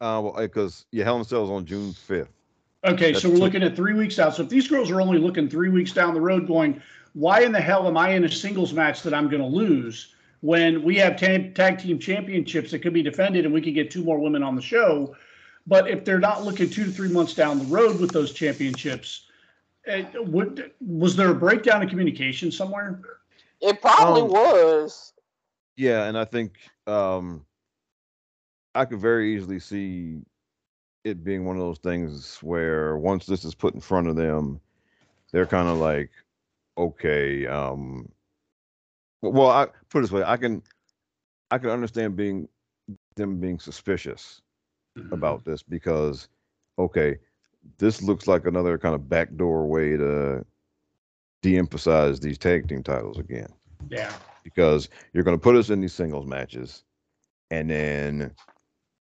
Uh, 0.01 0.21
well, 0.25 0.35
because 0.39 0.87
yeah, 0.91 1.05
Hell 1.05 1.17
in 1.17 1.21
a 1.21 1.25
Cell 1.25 1.45
is 1.45 1.51
on 1.51 1.67
June 1.67 1.93
fifth. 1.93 2.40
Okay, 2.85 3.13
That's 3.13 3.23
so 3.23 3.29
we're 3.29 3.37
two. 3.37 3.41
looking 3.43 3.63
at 3.63 3.77
three 3.77 3.95
weeks 3.95 4.19
out. 4.19 4.35
So 4.35 4.43
if 4.43 4.49
these 4.49 4.67
girls 4.67 4.91
are 4.91 5.01
only 5.01 5.19
looking 5.19 5.49
three 5.49 5.69
weeks 5.69 5.93
down 5.93 6.15
the 6.15 6.21
road, 6.21 6.47
going, 6.47 6.81
why 7.13 7.43
in 7.43 7.53
the 7.53 7.61
hell 7.61 7.87
am 7.87 7.97
I 7.97 8.11
in 8.11 8.25
a 8.25 8.29
singles 8.31 8.73
match 8.73 9.03
that 9.03 9.13
I'm 9.13 9.29
going 9.29 9.43
to 9.43 9.49
lose 9.49 10.15
when 10.41 10.83
we 10.83 10.97
have 10.97 11.17
tag, 11.17 11.55
tag 11.55 11.79
team 11.79 11.99
championships 11.99 12.71
that 12.71 12.79
could 12.79 12.95
be 12.95 13.03
defended 13.03 13.45
and 13.45 13.53
we 13.53 13.61
could 13.61 13.75
get 13.75 13.91
two 13.91 14.03
more 14.03 14.19
women 14.19 14.43
on 14.43 14.57
the 14.57 14.63
show? 14.63 15.15
But 15.67 15.89
if 15.91 16.05
they're 16.05 16.19
not 16.21 16.45
looking 16.45 16.71
two 16.71 16.85
to 16.85 16.91
three 16.91 17.11
months 17.11 17.35
down 17.35 17.59
the 17.59 17.65
road 17.67 18.01
with 18.01 18.13
those 18.13 18.33
championships, 18.33 19.27
it, 19.85 20.07
eh, 20.15 20.19
would, 20.19 20.73
was 20.81 21.17
there 21.17 21.31
a 21.31 21.35
breakdown 21.35 21.83
in 21.83 21.89
communication 21.89 22.51
somewhere? 22.51 23.01
It 23.61 23.83
probably 23.83 24.23
um, 24.23 24.29
was. 24.29 25.13
Yeah, 25.77 26.05
and 26.05 26.17
I 26.17 26.25
think 26.25 26.57
um, 26.87 27.45
I 28.75 28.87
could 28.87 29.01
very 29.01 29.37
easily 29.37 29.61
see 29.61 30.23
it 31.05 31.25
being 31.25 31.45
one 31.45 31.57
of 31.57 31.63
those 31.63 31.79
things 31.79 32.39
where 32.43 32.97
once 32.99 33.27
this 33.27 33.45
is 33.45 33.55
put 33.55 33.75
in 33.75 33.81
front 33.81 34.09
of 34.09 34.17
them, 34.17 34.61
they're 35.33 35.47
kind 35.47 35.69
of 35.69 35.79
like, 35.79 36.11
okay, 36.77 37.47
um, 37.47 38.09
well, 39.23 39.51
I 39.51 39.67
put 39.89 39.99
it 39.99 40.03
this 40.03 40.13
way, 40.13 40.23
I 40.23 40.37
can, 40.37 40.63
I 41.51 41.59
can 41.59 41.71
understand 41.71 42.17
being 42.17 42.49
them 43.17 43.41
being 43.41 43.59
suspicious 43.59 44.41
mm-hmm. 44.97 45.13
about 45.13 45.45
this 45.45 45.63
because, 45.63 46.29
okay, 46.79 47.19
this 47.79 48.03
looks 48.03 48.27
like 48.27 48.47
another 48.47 48.79
kind 48.79 48.95
of 48.95 49.09
backdoor 49.09 49.67
way 49.67 49.97
to 49.97 50.45
de-emphasize 51.43 52.21
these 52.21 52.39
tag 52.39 52.69
team 52.69 52.83
titles 52.83 53.19
again 53.19 53.49
Yeah. 53.89 54.13
because 54.45 54.89
you're 55.13 55.25
going 55.25 55.37
to 55.37 55.43
put 55.43 55.57
us 55.57 55.71
in 55.71 55.81
these 55.81 55.95
singles 55.95 56.27
matches 56.27 56.85
and 57.51 57.71
then 57.71 58.35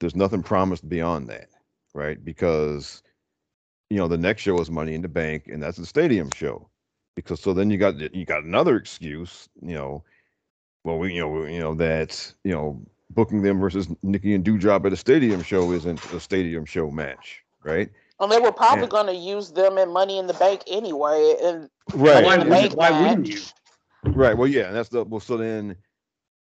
there's 0.01 0.17
nothing 0.17 0.43
promised 0.43 0.89
beyond 0.89 1.29
that 1.29 1.49
right 1.97 2.25
because 2.25 3.03
you 3.91 3.99
know 3.99 4.09
the 4.09 4.19
next 4.19 4.43
show 4.43 4.61
is 4.61 4.71
money 4.71 4.95
in 4.95 5.03
the 5.03 5.09
bank 5.09 5.49
and 5.49 5.63
that's 5.63 5.79
the 5.79 5.87
stadium 5.87 6.31
show 6.31 6.71
because 7.17 7.41
so 7.41 7.55
then 7.55 7.71
you 7.71 7.79
got 7.79 7.99
you 8.15 8.27
got 8.27 8.45
another 8.45 8.77
excuse 8.77 9.49
you 9.63 9.75
know 9.75 10.05
well 10.85 10.99
we 10.99 11.15
you 11.15 11.21
know 11.21 11.45
you 11.47 11.61
know 11.61 11.75
that 11.75 12.33
you 12.45 12.53
know 12.53 12.81
booking 13.11 13.43
them 13.43 13.61
versus 13.61 13.89
Nikki 14.03 14.35
and 14.35 14.45
Doudrop 14.45 14.87
at 14.87 14.93
a 14.93 14.97
stadium 14.97 15.43
show 15.43 15.73
isn't 15.73 16.05
a 16.13 16.21
stadium 16.21 16.67
show 16.67 16.91
match 16.91 17.45
right 17.65 17.91
And 18.21 18.33
they 18.33 18.41
were 18.41 18.53
probably 18.53 18.89
Yeah. 18.89 18.89
going 18.89 19.07
to 19.09 19.15
use 19.17 19.53
them 19.53 19.79
in 19.79 19.93
Money 19.93 20.19
in 20.19 20.27
the 20.29 20.35
Bank 20.35 20.63
anyway. 20.69 21.37
And 21.43 21.71
Why, 21.93 22.21
Right. 22.21 22.25
wouldn't, 22.39 22.75
why 22.75 22.91
wouldn't 22.91 23.29
you? 23.29 23.41
Right. 24.15 24.37
Well, 24.37 24.49
yeah, 24.49 24.69
and 24.69 24.77
that's 24.77 24.91
the 24.91 25.05
well. 25.05 25.21
So 25.21 25.37
then, 25.39 25.77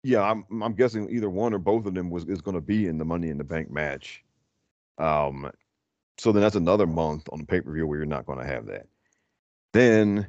yeah, 0.03 0.22
I'm 0.22 0.45
I'm 0.64 0.74
guessing 0.74 1.10
either 1.10 1.30
one 1.30 1.53
or 1.53 1.60
both 1.60 1.86
of 1.88 1.95
them 1.95 2.10
was 2.11 2.26
is 2.26 2.41
going 2.41 2.56
to 2.56 2.61
be 2.61 2.88
in 2.88 2.98
the 2.98 3.06
Money 3.06 3.30
in 3.30 3.38
the 3.38 3.45
Bank 3.45 3.72
match. 3.72 4.24
Um, 4.98 5.52
so 6.18 6.32
then 6.32 6.41
that's 6.41 6.56
another 6.56 6.88
month 6.88 7.28
on 7.32 7.40
the 7.40 7.45
pay 7.45 7.61
per 7.61 7.72
view 7.72 7.86
where 7.86 7.98
you're 7.98 8.06
not 8.06 8.26
going 8.26 8.40
to 8.40 8.48
have 8.48 8.65
that. 8.68 8.88
Then, 9.74 10.28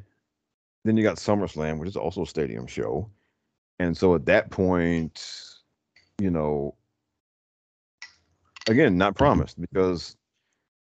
then 0.84 0.96
you 0.96 1.02
got 1.02 1.16
SummerSlam, 1.16 1.78
which 1.78 1.88
is 1.88 1.96
also 1.96 2.22
a 2.22 2.26
stadium 2.26 2.66
show, 2.66 3.10
and 3.78 3.96
so 3.96 4.14
at 4.14 4.26
that 4.26 4.50
point, 4.50 5.24
you 6.18 6.30
know, 6.30 6.74
again, 8.68 8.98
not 8.98 9.14
promised 9.14 9.60
because 9.60 10.16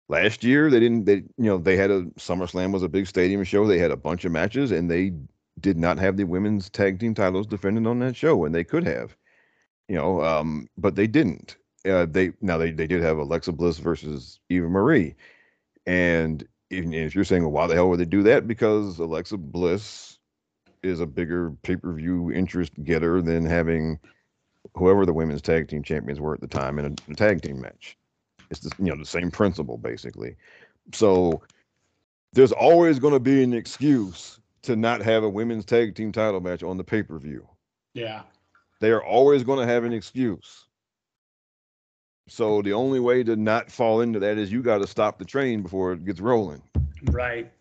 last 0.08 0.44
year 0.44 0.70
they 0.70 0.80
didn't 0.80 1.04
they 1.04 1.14
you 1.14 1.24
know 1.38 1.56
they 1.58 1.76
had 1.76 1.90
a 1.90 2.02
SummerSlam 2.18 2.72
was 2.72 2.82
a 2.82 2.88
big 2.88 3.06
stadium 3.06 3.42
show. 3.44 3.66
They 3.66 3.78
had 3.78 3.90
a 3.90 3.96
bunch 3.96 4.24
of 4.24 4.32
matches 4.32 4.70
and 4.70 4.90
they 4.90 5.12
did 5.60 5.78
not 5.78 5.98
have 5.98 6.16
the 6.16 6.24
women's 6.24 6.70
tag 6.70 6.98
team 6.98 7.14
titles 7.14 7.46
defended 7.46 7.86
on 7.86 7.98
that 8.00 8.16
show, 8.16 8.44
and 8.44 8.54
they 8.54 8.64
could 8.64 8.84
have, 8.84 9.16
you 9.88 9.96
know, 9.96 10.22
um, 10.22 10.68
but 10.76 10.96
they 10.96 11.06
didn't. 11.06 11.56
Uh, 11.88 12.06
they 12.08 12.32
now 12.40 12.58
they 12.58 12.70
they 12.70 12.86
did 12.86 13.02
have 13.02 13.18
Alexa 13.18 13.52
Bliss 13.52 13.78
versus 13.78 14.38
Eva 14.48 14.68
Marie, 14.68 15.14
and 15.86 16.46
if, 16.70 16.84
if 16.92 17.14
you're 17.14 17.24
saying, 17.24 17.42
well, 17.42 17.52
why 17.52 17.66
the 17.66 17.74
hell 17.74 17.88
would 17.88 18.00
they 18.00 18.04
do 18.04 18.22
that? 18.22 18.46
Because 18.46 18.98
Alexa 18.98 19.36
Bliss 19.36 20.18
is 20.82 21.00
a 21.00 21.06
bigger 21.06 21.50
pay 21.62 21.76
per 21.76 21.92
view 21.92 22.32
interest 22.32 22.72
getter 22.84 23.20
than 23.20 23.44
having 23.44 23.98
whoever 24.74 25.04
the 25.04 25.12
women's 25.12 25.42
tag 25.42 25.68
team 25.68 25.82
champions 25.82 26.20
were 26.20 26.34
at 26.34 26.40
the 26.40 26.46
time 26.46 26.78
in 26.78 26.86
a, 26.86 27.12
a 27.12 27.14
tag 27.14 27.42
team 27.42 27.60
match. 27.60 27.96
It's 28.50 28.60
the, 28.60 28.70
you 28.78 28.90
know 28.90 28.96
the 28.96 29.06
same 29.06 29.30
principle 29.30 29.78
basically. 29.78 30.36
So 30.92 31.42
there's 32.32 32.52
always 32.52 32.98
going 32.98 33.14
to 33.14 33.20
be 33.20 33.42
an 33.42 33.52
excuse 33.52 34.40
to 34.62 34.76
not 34.76 35.02
have 35.02 35.24
a 35.24 35.28
women's 35.28 35.64
tag 35.64 35.94
team 35.94 36.12
title 36.12 36.40
match 36.40 36.62
on 36.62 36.76
the 36.76 36.84
pay 36.84 37.02
per 37.02 37.18
view. 37.18 37.46
Yeah. 37.94 38.22
They 38.80 38.90
are 38.90 39.04
always 39.04 39.44
going 39.44 39.60
to 39.60 39.72
have 39.72 39.84
an 39.84 39.92
excuse. 39.92 40.66
So 42.28 42.62
the 42.62 42.72
only 42.72 43.00
way 43.00 43.22
to 43.24 43.36
not 43.36 43.70
fall 43.70 44.00
into 44.00 44.18
that 44.20 44.38
is 44.38 44.52
you 44.52 44.62
got 44.62 44.78
to 44.78 44.86
stop 44.86 45.18
the 45.18 45.24
train 45.24 45.62
before 45.62 45.92
it 45.92 46.04
gets 46.04 46.20
rolling. 46.20 46.62
Right. 47.10 47.52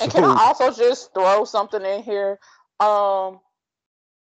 And 0.00 0.10
can 0.10 0.24
I 0.24 0.36
also 0.38 0.70
just 0.70 1.14
throw 1.14 1.44
something 1.44 1.82
in 1.82 2.02
here? 2.02 2.38
Um, 2.80 3.40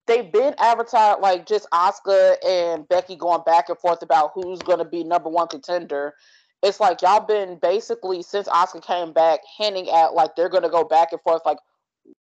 they've 0.05 0.31
been 0.31 0.55
advertised 0.57 1.19
like 1.19 1.45
just 1.45 1.67
Asuka 1.71 2.35
and 2.45 2.87
Becky 2.87 3.15
going 3.15 3.41
back 3.45 3.69
and 3.69 3.77
forth 3.77 4.01
about 4.01 4.31
who's 4.33 4.59
going 4.59 4.79
to 4.79 4.85
be 4.85 5.03
number 5.03 5.29
one 5.29 5.47
contender. 5.47 6.13
It's 6.63 6.79
like 6.79 7.01
y'all 7.01 7.19
been 7.19 7.57
basically 7.61 8.23
since 8.23 8.47
Asuka 8.47 8.83
came 8.83 9.13
back 9.13 9.41
hinting 9.57 9.89
at 9.89 10.13
like 10.13 10.35
they're 10.35 10.49
going 10.49 10.63
to 10.63 10.69
go 10.69 10.83
back 10.83 11.11
and 11.11 11.21
forth. 11.21 11.41
Like 11.45 11.59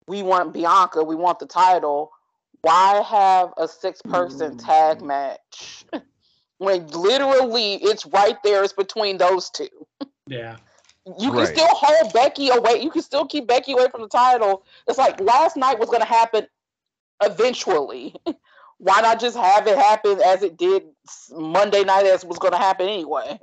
we 0.09 0.23
want 0.23 0.55
Bianca, 0.55 1.05
we 1.05 1.15
want 1.15 1.39
the 1.39 1.47
title. 1.47 2.13
Why 2.63 3.03
have 3.03 3.53
a 3.59 3.69
six-person 3.69 4.57
tag 4.57 5.03
match 5.03 5.85
when 6.59 6.87
literally 6.89 7.75
it's 7.75 8.07
right 8.07 8.37
there? 8.43 8.63
It's 8.65 8.73
between 8.73 9.19
those 9.19 9.51
two 9.51 9.69
Yeah. 10.27 10.57
you 11.07 11.31
can 11.31 11.41
Right. 11.41 11.49
still 11.49 11.69
hold 11.69 12.13
Becky 12.13 12.49
away. 12.51 12.81
You 12.81 12.91
can 12.91 13.03
still 13.03 13.27
keep 13.27 13.47
Becky 13.47 13.73
away 13.73 13.89
from 13.91 14.03
the 14.03 14.09
title. 14.09 14.65
It's 14.89 14.99
like 14.99 15.21
last 15.21 15.57
night 15.57 15.79
was 15.79 15.89
going 15.91 16.01
to 16.01 16.07
happen 16.07 16.47
eventually. 17.23 18.15
Why 18.79 19.01
not 19.01 19.21
just 19.21 19.37
have 19.37 19.67
it 19.67 19.79
happen 19.79 20.21
as 20.21 20.43
it 20.43 20.57
did 20.57 20.83
Monday 21.31 21.85
night 21.85 22.07
as 22.07 22.25
was 22.25 22.39
going 22.39 22.53
to 22.53 22.59
happen 22.59 22.89
anyway? 22.89 23.39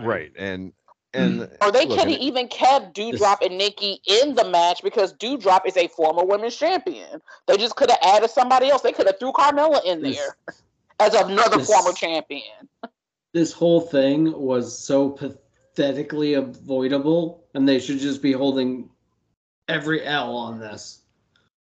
right 0.00 0.32
and 0.36 0.72
and 1.14 1.40
mm-hmm. 1.40 1.54
Or 1.66 1.72
they 1.72 1.86
look, 1.86 1.98
could 1.98 2.00
and 2.06 2.10
have 2.10 2.20
even 2.20 2.48
kept 2.48 2.94
Doudrop 2.94 3.38
and 3.40 3.56
Nikki 3.56 4.02
in 4.06 4.34
the 4.34 4.44
match 4.44 4.82
because 4.82 5.14
Doudrop 5.14 5.62
is 5.66 5.74
a 5.78 5.88
former 5.88 6.22
women's 6.22 6.54
champion. 6.54 7.22
They 7.46 7.56
just 7.56 7.76
could 7.76 7.88
have 7.90 7.98
added 8.02 8.28
somebody 8.28 8.68
else. 8.68 8.82
They 8.82 8.92
could 8.92 9.06
have 9.06 9.18
threw 9.18 9.32
Carmella 9.32 9.82
in 9.84 10.02
This- 10.02 10.18
there 10.18 10.36
as 11.00 11.14
another 11.14 11.58
this- 11.58 11.66
former 11.66 11.92
champion. 11.92 12.68
This 13.34 13.52
whole 13.52 13.80
thing 13.82 14.32
was 14.32 14.76
so 14.76 15.10
pathetically 15.10 16.34
avoidable, 16.34 17.44
and 17.54 17.68
they 17.68 17.78
should 17.78 17.98
just 17.98 18.22
be 18.22 18.32
holding 18.32 18.88
every 19.68 20.04
L 20.04 20.34
on 20.34 20.58
this. 20.58 21.02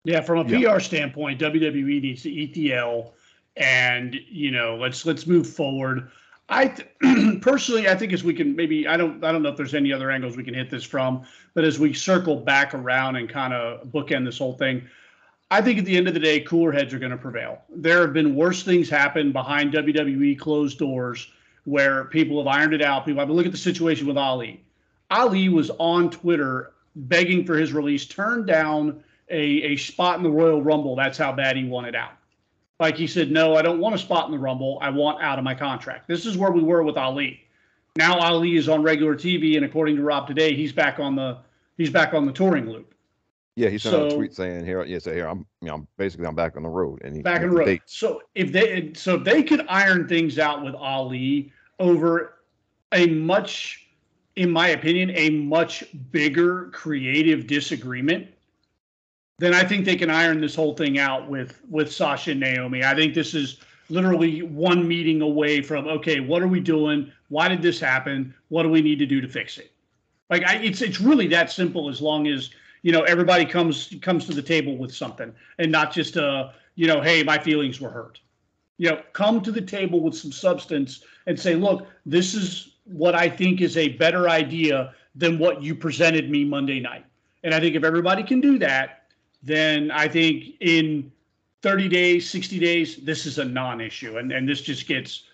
Yeah, 0.05 0.23
from 0.23 0.39
a 0.39 0.51
Yeah. 0.59 0.73
PR 0.75 0.81
standpoint, 0.81 1.39
WWE 1.39 2.01
needs 2.01 2.23
to 2.23 2.31
eat 2.31 2.55
the 2.55 2.73
L, 2.73 3.13
and 3.57 4.19
you 4.29 4.51
know, 4.51 4.77
let's 4.77 5.05
let's 5.07 5.27
move 5.27 5.47
forward. 5.47 6.11
I 6.49 6.69
th- 6.69 6.89
personally, 7.43 7.89
I 7.89 7.95
think 7.95 8.13
as 8.13 8.25
we 8.25 8.35
can 8.35 8.57
maybe 8.57 8.89
I 8.89 8.97
don't 8.97 9.23
I 9.23 9.31
don't 9.31 9.43
know 9.43 9.51
if 9.51 9.57
there's 9.57 9.75
any 9.75 9.93
other 9.93 10.11
angles 10.11 10.37
we 10.37 10.43
can 10.45 10.55
hit 10.55 10.71
this 10.71 10.85
from, 10.85 11.23
but 11.55 11.65
as 11.65 11.79
we 11.79 11.93
circle 11.93 12.35
back 12.37 12.75
around 12.75 13.17
and 13.17 13.29
kind 13.29 13.53
of 13.53 13.87
bookend 13.89 14.25
this 14.25 14.39
whole 14.39 14.55
thing, 14.55 14.89
I 15.53 15.61
think 15.61 15.79
at 15.79 15.85
the 15.85 15.99
end 15.99 16.09
of 16.09 16.15
the 16.15 16.21
day, 16.21 16.41
cooler 16.41 16.73
heads 16.73 16.95
are 16.95 16.99
going 16.99 17.11
to 17.11 17.19
prevail. 17.19 17.61
There 17.69 18.01
have 18.01 18.15
been 18.15 18.35
worse 18.35 18.63
things 18.63 18.89
happen 18.89 19.33
behind 19.33 19.75
WWE 19.75 20.39
closed 20.39 20.79
doors 20.79 21.31
where 21.65 22.07
people 22.07 22.43
have 22.43 22.47
ironed 22.47 22.73
it 22.73 22.81
out. 22.81 23.05
People, 23.05 23.21
I 23.21 23.27
mean, 23.27 23.37
look 23.37 23.45
at 23.45 23.53
the 23.53 23.59
situation 23.59 24.07
with 24.07 24.17
Ali. 24.17 24.65
Ali 25.11 25.51
was 25.51 25.71
on 25.79 26.09
Twitter 26.09 26.73
begging 26.97 27.45
for 27.45 27.55
his 27.59 27.75
release, 27.75 28.07
turned 28.07 28.47
down 28.47 29.05
a, 29.29 29.43
a 29.43 29.77
spot 29.77 30.17
in 30.17 30.23
the 30.23 30.31
Royal 30.31 30.63
Rumble. 30.63 30.97
That's 30.97 31.19
how 31.19 31.35
bad 31.35 31.59
he 31.59 31.65
wanted 31.65 31.95
out. 31.95 32.13
Like 32.81 32.97
he 32.97 33.07
said, 33.07 33.31
no, 33.31 33.55
I 33.55 33.61
don't 33.61 33.79
want 33.79 33.95
a 33.95 33.99
spot 33.99 34.25
in 34.25 34.33
the 34.33 34.39
Rumble. 34.39 34.79
I 34.81 34.89
want 34.89 35.23
out 35.23 35.37
of 35.39 35.45
my 35.45 35.55
contract. 35.55 36.09
This 36.09 36.25
is 36.25 36.39
where 36.39 36.51
we 36.51 36.63
were 36.63 36.83
with 36.83 36.97
Ali. 36.97 37.43
Now 37.97 38.19
Ali 38.19 38.57
is 38.57 38.71
on 38.71 38.83
regular 38.83 39.15
TV, 39.15 39.57
and 39.57 39.67
according 39.67 39.97
to 39.97 40.03
Rob 40.03 40.27
today, 40.27 40.55
he's 40.55 40.73
back 40.73 40.99
on 40.99 41.15
the 41.15 41.37
he's 41.77 41.91
back 41.91 42.15
on 42.15 42.25
the 42.25 42.33
touring 42.33 42.71
loop, 42.71 42.92
yeah 43.57 43.69
he 43.69 43.79
sent 43.79 43.95
out 43.95 44.13
a 44.13 44.15
tweet 44.17 44.35
saying 44.35 44.65
here 44.65 44.83
yeah 44.85 44.99
here 44.99 45.27
i'm 45.27 45.47
you 45.61 45.69
know 45.69 45.75
I'm 45.75 45.89
basically 45.97 46.27
i'm 46.27 46.35
back 46.35 46.57
on 46.57 46.63
the 46.63 46.69
road 46.69 47.01
and 47.05 47.15
he 47.15 47.23
back 47.23 47.43
in 47.43 47.51
the 47.51 47.57
road. 47.57 47.81
So 47.87 48.23
if 48.35 48.53
they 48.53 48.93
so 48.95 49.17
if 49.17 49.25
they 49.25 49.43
could 49.43 49.67
iron 49.69 50.09
things 50.09 50.39
out 50.39 50.65
with 50.65 50.75
Ali 50.75 51.53
over 51.79 52.39
a 52.93 53.07
much, 53.07 53.87
in 54.37 54.51
my 54.51 54.69
opinion, 54.69 55.11
a 55.15 55.31
much 55.31 55.85
bigger 56.11 56.71
creative 56.73 57.47
disagreement, 57.47 58.29
then 59.39 59.55
I 59.55 59.65
think 59.65 59.85
they 59.85 59.97
can 59.97 60.11
iron 60.11 60.41
this 60.41 60.55
whole 60.55 60.75
thing 60.75 60.99
out 60.99 61.29
with 61.29 61.61
with 61.69 61.93
Sasha 61.93 62.33
and 62.33 62.41
Naomi. 62.41 62.85
I 62.85 62.95
think 62.95 63.15
this 63.15 63.35
is 63.35 63.59
literally 63.89 64.43
one 64.43 64.87
meeting 64.87 65.21
away 65.21 65.61
from 65.61 65.87
okay, 65.89 66.21
what 66.21 66.43
are 66.43 66.49
we 66.49 66.61
doing? 66.61 67.11
Why 67.29 67.49
did 67.49 67.63
this 67.63 67.81
happen? 67.81 68.35
What 68.49 68.63
do 68.63 68.69
we 68.69 68.81
need 68.81 68.99
to 69.01 69.07
do 69.07 69.21
to 69.21 69.29
fix 69.29 69.59
it? 69.59 69.73
Like 70.31 70.45
I, 70.45 70.57
it's 70.57 70.81
it's 70.83 71.01
really 71.01 71.27
that 71.29 71.51
simple. 71.51 71.89
As 71.89 72.01
long 72.01 72.27
as 72.27 72.51
you 72.83 72.93
know 72.93 73.03
everybody 73.03 73.45
comes 73.45 73.95
comes 74.03 74.27
to 74.27 74.35
the 74.35 74.43
table 74.43 74.77
with 74.77 74.95
something 74.95 75.33
and 75.59 75.73
not 75.73 75.93
just 75.93 76.17
uh 76.17 76.51
you 76.75 76.87
know 76.87 77.01
hey 77.01 77.23
my 77.23 77.39
feelings 77.39 77.81
were 77.81 77.91
hurt. 77.91 78.21
You 78.79 78.91
know, 78.91 79.03
come 79.13 79.41
to 79.43 79.53
the 79.53 79.61
table 79.61 80.01
with 80.01 80.17
some 80.17 80.33
substance 80.33 81.05
and 81.27 81.39
say, 81.39 81.55
look, 81.55 81.87
this 82.05 82.35
is 82.35 82.77
what 82.85 83.15
I 83.15 83.29
think 83.29 83.61
is 83.61 83.77
a 83.77 83.91
better 83.91 84.29
idea 84.29 84.95
than 85.15 85.39
what 85.39 85.63
you 85.63 85.75
presented 85.75 86.31
me 86.31 86.45
Monday 86.45 86.81
night. 86.81 87.05
And 87.45 87.55
I 87.55 87.61
think 87.61 87.77
if 87.77 87.85
everybody 87.85 88.23
can 88.23 88.41
do 88.41 88.59
that, 88.59 89.03
then 89.43 89.91
I 89.91 90.09
think 90.09 90.55
in 90.61 91.13
30 91.63 91.89
days, 91.89 92.29
60 92.29 92.59
days, 92.59 92.97
this 92.97 93.27
is 93.27 93.39
a 93.39 93.45
non-issue, 93.45 94.19
and 94.19 94.33
and 94.33 94.49
this 94.49 94.61
just 94.61 94.87
gets 94.87 95.25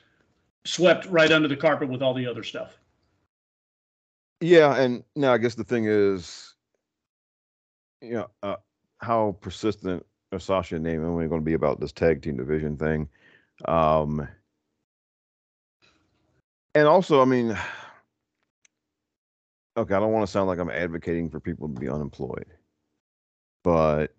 swept 0.65 1.07
right 1.07 1.31
under 1.31 1.49
the 1.49 1.57
carpet 1.57 1.89
with 1.89 2.03
all 2.03 2.15
the 2.15 2.27
other 2.27 2.43
stuff. 2.43 2.79
Yeah, 4.41 4.77
and 4.77 5.03
now 5.16 5.33
I 5.33 5.39
guess 5.39 5.55
the 5.55 5.65
thing 5.65 5.87
is, 5.87 6.48
you 8.01 8.15
know, 8.15 8.31
uh, 8.43 8.57
how 8.99 9.37
persistent 9.41 10.05
are 10.33 10.39
Sasha 10.39 10.77
and 10.77 10.85
Naomi 10.85 11.29
going 11.29 11.41
to 11.41 11.45
be 11.45 11.55
about 11.55 11.81
this 11.81 11.93
tag 11.93 12.23
team 12.23 12.37
division 12.37 12.77
thing? 12.77 13.09
Um, 13.66 14.29
and 16.75 16.87
also, 16.87 17.20
I 17.20 17.25
mean, 17.25 17.57
okay, 19.77 19.95
I 19.95 20.01
don't 20.01 20.12
want 20.12 20.27
to 20.27 20.31
sound 20.31 20.49
like 20.49 20.59
I'm 20.59 20.70
advocating 20.70 21.31
for 21.31 21.41
people 21.41 21.69
to 21.69 21.81
be 21.81 21.89
unemployed, 21.89 22.47
but 23.65 24.15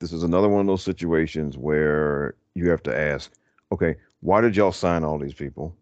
this 0.00 0.12
is 0.12 0.22
another 0.22 0.48
one 0.48 0.60
of 0.60 0.66
those 0.66 0.82
situations 0.82 1.56
where 1.56 2.34
you 2.54 2.70
have 2.70 2.82
to 2.84 2.96
ask, 2.96 3.32
okay, 3.72 3.96
why 4.20 4.40
did 4.40 4.56
y'all 4.56 4.72
sign 4.72 5.02
all 5.02 5.18
these 5.18 5.34
people? 5.34 5.76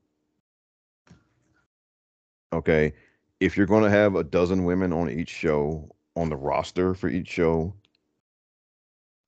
Okay, 2.53 2.93
if 3.41 3.57
you're 3.57 3.67
going 3.67 3.83
to 3.83 3.91
have 3.91 4.15
a 4.15 4.25
dozen 4.25 4.65
women 4.65 4.93
on 4.93 5.11
each 5.11 5.31
show 5.31 5.91
on 6.17 6.29
the 6.29 6.37
roster 6.37 6.95
for 6.95 7.09
each 7.09 7.29
show, 7.29 7.75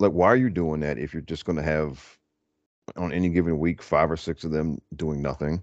like 0.01 0.13
why 0.13 0.27
are 0.27 0.37
you 0.37 0.51
doing 0.51 0.81
that 0.81 0.99
if 0.99 1.13
you're 1.13 1.23
just 1.23 1.45
going 1.45 1.57
to 1.57 1.63
have 1.63 2.19
on 2.97 3.13
any 3.13 3.29
given 3.29 3.59
week 3.59 3.83
five 3.83 4.11
or 4.11 4.17
six 4.17 4.45
of 4.45 4.51
them 4.51 4.79
doing 4.97 5.23
nothing? 5.23 5.63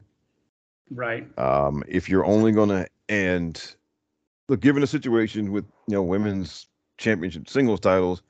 Right. 0.94 1.26
um 1.40 1.84
if 1.88 2.10
you're 2.10 2.26
only 2.26 2.52
going 2.52 2.68
to 2.68 2.86
and 3.08 3.76
look 4.50 4.60
given 4.60 4.82
the 4.82 4.88
situation 4.88 5.52
with 5.54 5.64
you 5.88 5.96
know 5.96 6.04
women's 6.04 6.68
championship 6.98 7.50
singles 7.50 7.80
titles 7.80 8.24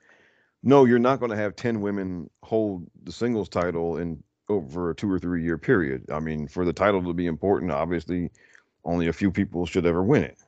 no 0.62 0.84
you're 0.84 1.00
not 1.00 1.18
going 1.18 1.30
to 1.30 1.36
have 1.36 1.56
10 1.56 1.80
women 1.80 2.30
hold 2.44 2.86
the 3.02 3.10
singles 3.10 3.48
title 3.48 3.96
in 3.98 4.22
over 4.48 4.90
a 4.90 4.94
two 4.94 5.10
or 5.10 5.18
three 5.18 5.42
year 5.42 5.58
period. 5.58 6.04
I 6.10 6.20
mean 6.20 6.46
for 6.46 6.64
the 6.64 6.72
title 6.72 7.02
to 7.02 7.12
be 7.12 7.26
important 7.26 7.72
obviously 7.72 8.30
only 8.84 9.08
a 9.08 9.12
few 9.12 9.32
people 9.32 9.66
should 9.66 9.84
ever 9.84 10.04
win 10.04 10.22
it 10.22 10.38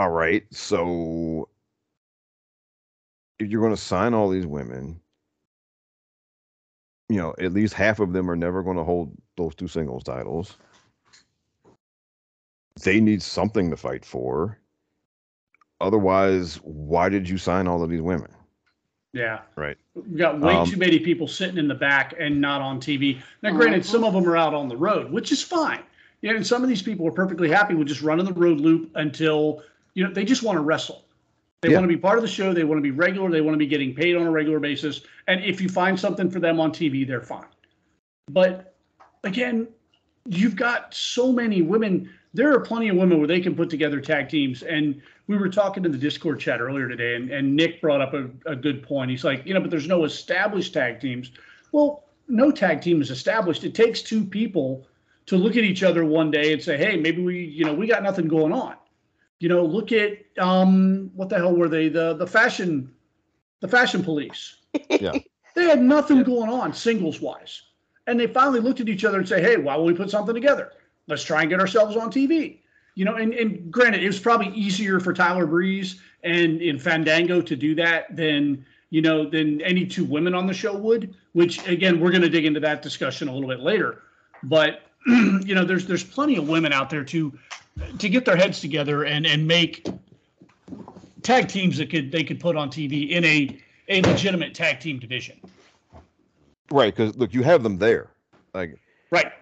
all 0.00 0.08
right 0.08 0.44
so 0.50 1.46
if 3.38 3.50
you're 3.50 3.60
going 3.60 3.74
to 3.74 3.80
sign 3.80 4.14
all 4.14 4.30
these 4.30 4.46
women 4.46 4.98
you 7.10 7.18
know 7.18 7.34
at 7.38 7.52
least 7.52 7.74
half 7.74 8.00
of 8.00 8.14
them 8.14 8.30
are 8.30 8.36
never 8.36 8.62
going 8.62 8.78
to 8.78 8.82
hold 8.82 9.12
those 9.36 9.54
two 9.54 9.68
singles 9.68 10.02
titles 10.02 10.56
they 12.82 12.98
need 12.98 13.22
something 13.22 13.68
to 13.68 13.76
fight 13.76 14.02
for 14.02 14.58
otherwise 15.82 16.56
why 16.62 17.10
did 17.10 17.28
you 17.28 17.36
sign 17.36 17.68
all 17.68 17.82
of 17.82 17.90
these 17.90 18.00
women 18.00 18.30
Yeah. 19.12 19.40
Right. 19.54 19.76
We've 19.94 20.16
got 20.16 20.40
way 20.40 20.54
Um, 20.54 20.66
too 20.66 20.78
many 20.78 20.98
people 21.00 21.28
sitting 21.28 21.58
in 21.58 21.68
the 21.68 21.74
back 21.74 22.14
and 22.18 22.40
not 22.40 22.62
on 22.62 22.80
TV. 22.80 23.20
Now, 23.42 23.50
granted, 23.50 23.82
Mhm. 23.82 23.86
some 23.86 24.04
of 24.04 24.14
them 24.14 24.24
are 24.26 24.36
out 24.36 24.54
on 24.54 24.68
the 24.68 24.76
road, 24.76 25.10
which 25.10 25.30
is 25.32 25.42
fine. 25.42 25.82
Yeah, 26.22 26.34
and 26.36 26.46
some 26.46 26.62
of 26.62 26.68
these 26.68 26.80
people 26.82 27.06
are 27.08 27.12
perfectly 27.12 27.48
happy 27.48 27.74
with 27.74 27.88
just 27.88 28.02
running 28.02 28.24
the 28.24 28.32
road 28.32 28.60
loop 28.60 28.90
until 28.94 29.62
you 29.94 30.04
know 30.04 30.12
they 30.12 30.24
just 30.24 30.42
want 30.42 30.56
to 30.56 30.62
wrestle. 30.62 31.04
They 31.62 31.68
Yeah. 31.70 31.76
want 31.76 31.84
to 31.90 31.94
be 31.94 32.00
part 32.00 32.16
of 32.16 32.22
the 32.22 32.28
show. 32.28 32.54
They 32.54 32.64
want 32.64 32.78
to 32.78 32.82
be 32.82 32.90
regular. 32.90 33.30
They 33.30 33.42
want 33.42 33.54
to 33.54 33.58
be 33.58 33.66
getting 33.66 33.94
paid 33.94 34.16
on 34.16 34.26
a 34.26 34.30
regular 34.30 34.60
basis. 34.60 35.02
And 35.26 35.44
if 35.44 35.60
you 35.60 35.68
find 35.68 35.98
something 35.98 36.30
for 36.30 36.40
them 36.40 36.58
on 36.58 36.72
TV, 36.72 37.06
they're 37.06 37.20
fine. 37.20 37.48
But 38.30 38.74
again, 39.24 39.68
you've 40.26 40.56
got 40.56 40.94
so 40.94 41.32
many 41.32 41.60
women. 41.60 42.08
There 42.32 42.52
are 42.54 42.60
plenty 42.60 42.88
of 42.88 42.96
women 42.96 43.18
where 43.18 43.26
they 43.26 43.40
can 43.40 43.54
put 43.54 43.68
together 43.68 44.00
tag 44.00 44.30
teams. 44.30 44.62
And 44.62 45.02
we 45.26 45.36
were 45.36 45.48
talking 45.50 45.84
in 45.84 45.92
the 45.92 45.98
Discord 45.98 46.40
chat 46.40 46.60
earlier 46.60 46.88
today, 46.88 47.14
and, 47.16 47.30
and 47.30 47.54
Nick 47.54 47.80
brought 47.82 48.00
up 48.00 48.14
a, 48.14 48.30
a 48.46 48.56
good 48.56 48.82
point. 48.82 49.10
He's 49.10 49.24
like, 49.24 49.44
you 49.46 49.52
know, 49.52 49.60
but 49.60 49.70
there's 49.70 49.88
no 49.88 50.04
established 50.04 50.72
tag 50.72 51.00
teams. 51.00 51.30
Well, 51.72 52.04
no 52.26 52.50
tag 52.50 52.80
team 52.80 53.02
is 53.02 53.10
established. 53.10 53.64
It 53.64 53.74
takes 53.74 54.00
two 54.00 54.24
people 54.24 54.86
to 55.26 55.36
look 55.36 55.56
at 55.56 55.64
each 55.64 55.82
other 55.82 56.04
one 56.04 56.30
day 56.30 56.52
and 56.52 56.62
say, 56.62 56.76
hey, 56.76 56.96
maybe 56.96 57.22
we, 57.22 57.44
you 57.44 57.64
know, 57.64 57.74
we 57.74 57.86
got 57.86 58.02
nothing 58.02 58.28
going 58.28 58.52
on. 58.52 58.76
You 59.40 59.48
know, 59.48 59.64
look 59.64 59.90
at 59.90 60.18
um, 60.38 61.10
what 61.14 61.28
the 61.28 61.36
hell 61.36 61.56
were 61.56 61.68
they? 61.68 61.88
The 61.88 62.14
the 62.14 62.26
fashion, 62.26 62.92
the 63.60 63.68
fashion 63.68 64.04
police. 64.04 64.56
Yeah. 64.88 65.12
They 65.56 65.64
had 65.64 65.82
nothing 65.82 66.22
going 66.22 66.48
on 66.48 66.72
singles 66.72 67.20
wise. 67.20 67.62
And 68.06 68.18
they 68.18 68.26
finally 68.26 68.60
looked 68.60 68.80
at 68.80 68.88
each 68.88 69.04
other 69.04 69.18
and 69.18 69.28
say, 69.28 69.42
hey, 69.42 69.56
why 69.56 69.76
don't 69.76 69.84
we 69.84 69.94
put 69.94 70.10
something 70.10 70.34
together? 70.34 70.72
Let's 71.06 71.24
try 71.24 71.40
and 71.42 71.50
get 71.50 71.60
ourselves 71.60 71.96
on 71.96 72.10
TV. 72.10 72.60
You 72.94 73.04
know, 73.04 73.16
and, 73.16 73.32
and 73.34 73.70
granted, 73.70 74.02
it 74.02 74.06
was 74.06 74.18
probably 74.18 74.48
easier 74.48 75.00
for 75.00 75.12
Tyler 75.12 75.46
Breeze 75.46 76.00
and 76.22 76.60
in 76.60 76.78
Fandango 76.78 77.40
to 77.40 77.56
do 77.56 77.74
that 77.74 78.14
than, 78.14 78.64
you 78.90 79.02
know, 79.02 79.28
than 79.28 79.60
any 79.62 79.86
two 79.86 80.04
women 80.04 80.34
on 80.34 80.46
the 80.46 80.54
show 80.54 80.76
would, 80.76 81.14
which 81.32 81.66
again, 81.66 82.00
we're 82.00 82.10
going 82.10 82.22
to 82.22 82.28
dig 82.28 82.44
into 82.44 82.60
that 82.60 82.82
discussion 82.82 83.28
a 83.28 83.32
little 83.32 83.48
bit 83.48 83.60
later. 83.60 84.02
But, 84.42 84.82
you 85.06 85.54
know, 85.54 85.64
there's 85.64 85.86
there's 85.86 86.04
plenty 86.04 86.36
of 86.36 86.48
women 86.48 86.72
out 86.72 86.90
there 86.90 87.04
to 87.04 87.38
to 87.98 88.08
get 88.08 88.24
their 88.24 88.36
heads 88.36 88.60
together 88.60 89.04
and 89.04 89.26
and 89.26 89.46
make 89.46 89.86
tag 91.22 91.48
teams 91.48 91.78
that 91.78 91.90
could 91.90 92.10
they 92.12 92.24
could 92.24 92.40
put 92.40 92.56
on 92.56 92.70
TV 92.70 93.10
in 93.10 93.24
a 93.24 93.58
a 93.88 94.02
legitimate 94.02 94.54
tag 94.54 94.80
team 94.80 94.98
division. 94.98 95.40
right 96.70 96.94
because 96.94 97.16
look 97.16 97.32
you 97.34 97.42
have 97.42 97.62
them 97.62 97.78
there 97.78 98.10
like 98.54 98.78
Right. 99.10 99.32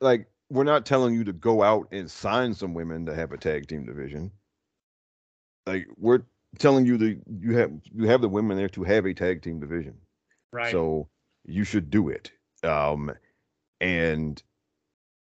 like 0.00 0.26
we're 0.48 0.64
not 0.64 0.86
telling 0.86 1.14
you 1.14 1.24
to 1.24 1.32
go 1.32 1.62
out 1.62 1.88
and 1.92 2.10
sign 2.10 2.54
some 2.54 2.72
women 2.72 3.04
to 3.06 3.14
have 3.14 3.32
a 3.32 3.36
tag 3.36 3.68
team 3.68 3.84
division. 3.84 4.30
Like 5.66 5.86
we're 5.98 6.22
telling 6.58 6.86
you 6.86 6.96
that 6.98 7.20
you 7.40 7.56
have 7.58 7.72
you 7.92 8.06
have 8.08 8.22
the 8.22 8.28
women 8.28 8.56
there 8.56 8.68
to 8.70 8.84
have 8.84 9.04
a 9.06 9.12
tag 9.12 9.42
team 9.42 9.60
division. 9.60 9.96
Right. 10.52 10.70
So 10.70 11.08
you 11.44 11.64
should 11.64 11.90
do 11.90 12.08
it. 12.08 12.30
Um 12.62 13.12
and 13.80 14.42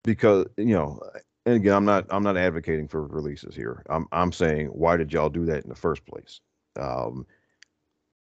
because 0.05 0.47
you 0.57 0.75
know 0.75 1.01
and 1.47 1.57
again 1.57 1.75
I'm 1.75 1.85
not 1.85 2.07
I'm 2.11 2.23
not 2.23 2.37
advocating 2.37 2.89
for 2.89 3.07
releases 3.07 3.55
here. 3.55 3.83
I'm 3.89 4.07
I'm 4.13 4.33
saying 4.33 4.69
why 4.69 4.97
did 4.97 5.13
y'all 5.13 5.29
do 5.29 5.45
that 5.47 5.65
in 5.65 5.69
the 5.69 5.77
first 5.77 6.05
place? 6.07 6.41
Um 6.79 7.27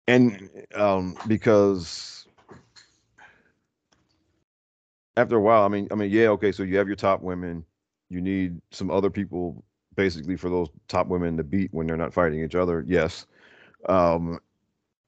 and 0.08 0.50
um 0.76 1.16
because 1.28 2.28
after 5.18 5.36
a 5.36 5.42
while, 5.42 5.64
I 5.64 5.68
mean, 5.68 5.88
I 5.92 5.96
mean, 5.96 6.12
yeah, 6.12 6.28
okay, 6.30 6.52
so 6.52 6.64
you 6.64 6.78
have 6.78 6.88
your 6.88 6.96
top 6.96 7.22
women, 7.22 7.66
you 8.10 8.22
need 8.22 8.62
some 8.72 8.92
other 8.92 9.10
people 9.10 9.64
basically 9.96 10.38
for 10.38 10.50
those 10.50 10.70
top 10.88 11.08
women 11.08 11.36
to 11.38 11.44
beat 11.44 11.74
when 11.74 11.88
they're 11.88 11.98
not 11.98 12.14
fighting 12.14 12.44
each 12.44 12.56
other. 12.56 12.86
Yes. 12.88 13.26
Um, 13.90 14.40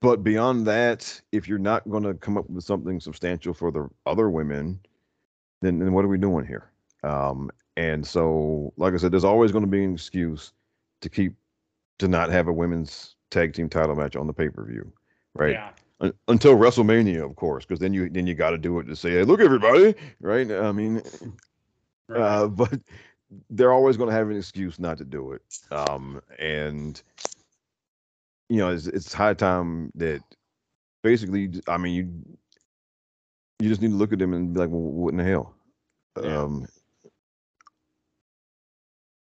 but 0.02 0.24
beyond 0.24 0.66
that, 0.66 1.22
if 1.32 1.48
you're 1.48 1.60
not 1.60 1.88
going 1.88 2.04
to 2.04 2.16
come 2.16 2.38
up 2.38 2.50
with 2.50 2.64
something 2.64 3.00
substantial 3.00 3.54
for 3.54 3.72
the 3.72 3.88
other 4.06 4.30
women, 4.30 4.80
then, 5.62 5.78
then 5.78 5.94
what 5.94 6.04
are 6.04 6.10
we 6.10 6.18
doing 6.18 6.46
here? 6.46 6.72
Um, 7.04 7.52
and 7.78 8.06
so, 8.06 8.74
like 8.78 8.94
I 8.94 8.98
said, 8.98 9.12
there's 9.12 9.24
always 9.24 9.52
going 9.52 9.64
to 9.64 9.70
be 9.70 9.84
an 9.84 9.94
excuse 9.94 10.54
to 11.02 11.10
keep 11.10 11.34
to 12.00 12.08
not 12.08 12.30
have 12.30 12.48
a 12.48 12.54
women's 12.54 13.16
tag 13.30 13.54
team 13.54 13.70
title 13.70 13.96
match 13.96 14.16
on 14.16 14.28
the 14.28 14.34
pay 14.34 14.50
per 14.50 14.64
view, 14.64 14.92
right? 15.34 15.52
Yeah. 15.52 15.72
Un- 16.02 16.14
until 16.30 16.56
WrestleMania, 16.58 17.24
of 17.24 17.36
course, 17.36 17.66
because 17.66 17.80
then 17.80 17.94
you 17.94 18.10
then 18.10 18.26
you 18.28 18.34
got 18.34 18.52
to 18.52 18.58
do 18.58 18.80
it 18.80 18.86
to 18.86 18.96
say, 18.96 19.12
hey, 19.12 19.24
look, 19.24 19.42
everybody, 19.42 19.96
right? 20.22 20.50
I 20.52 20.72
mean, 20.72 21.02
Right. 22.08 22.22
uh, 22.22 22.48
but 22.48 22.80
they're 23.50 23.74
always 23.74 23.98
going 23.98 24.10
to 24.10 24.16
have 24.16 24.30
an 24.30 24.38
excuse 24.38 24.80
not 24.80 24.98
to 24.98 25.06
do 25.06 25.34
it, 25.34 25.42
um, 25.72 26.22
and 26.40 27.02
you 28.50 28.58
know, 28.58 28.72
it's, 28.72 28.88
it's 28.88 29.14
high 29.14 29.36
time 29.36 29.92
that 29.96 30.22
basically, 31.04 31.52
I 31.68 31.78
mean, 31.78 31.94
you 31.94 32.38
you 33.60 33.70
just 33.70 33.82
need 33.82 33.92
to 33.92 33.96
look 33.96 34.14
at 34.14 34.20
them 34.20 34.34
and 34.34 34.54
be 34.54 34.60
like, 34.60 34.70
well, 34.70 34.80
what 34.80 35.12
in 35.12 35.18
the 35.18 35.24
hell? 35.24 35.54
Yeah. 36.22 36.42
Um, 36.42 36.66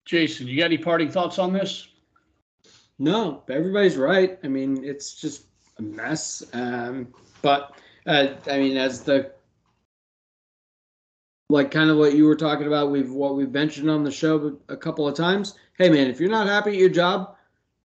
Jason, 0.07 0.47
you 0.47 0.57
got 0.57 0.65
any 0.65 0.77
parting 0.77 1.11
thoughts 1.11 1.37
on 1.37 1.51
this? 1.51 1.89
No, 2.97 3.43
everybody's 3.49 3.97
right. 3.97 4.39
I 4.41 4.47
mean, 4.47 4.83
it's 4.83 5.13
just 5.13 5.47
a 5.79 5.81
mess. 5.81 6.43
Um, 6.53 7.09
but 7.41 7.77
uh, 8.07 8.29
I 8.49 8.57
mean, 8.57 8.77
as 8.77 9.01
the 9.03 9.33
like 11.49 11.71
kind 11.71 11.89
of 11.89 11.97
what 11.97 12.13
you 12.13 12.25
were 12.25 12.37
talking 12.37 12.67
about, 12.67 12.89
we've 12.89 13.11
what 13.11 13.35
we've 13.35 13.51
mentioned 13.51 13.89
on 13.89 14.05
the 14.05 14.11
show 14.11 14.57
a 14.69 14.77
couple 14.77 15.05
of 15.05 15.15
times. 15.15 15.55
Hey, 15.77 15.89
man, 15.89 16.07
if 16.07 16.21
you're 16.21 16.29
not 16.29 16.47
happy 16.47 16.71
at 16.71 16.77
your 16.77 16.89
job, 16.89 17.35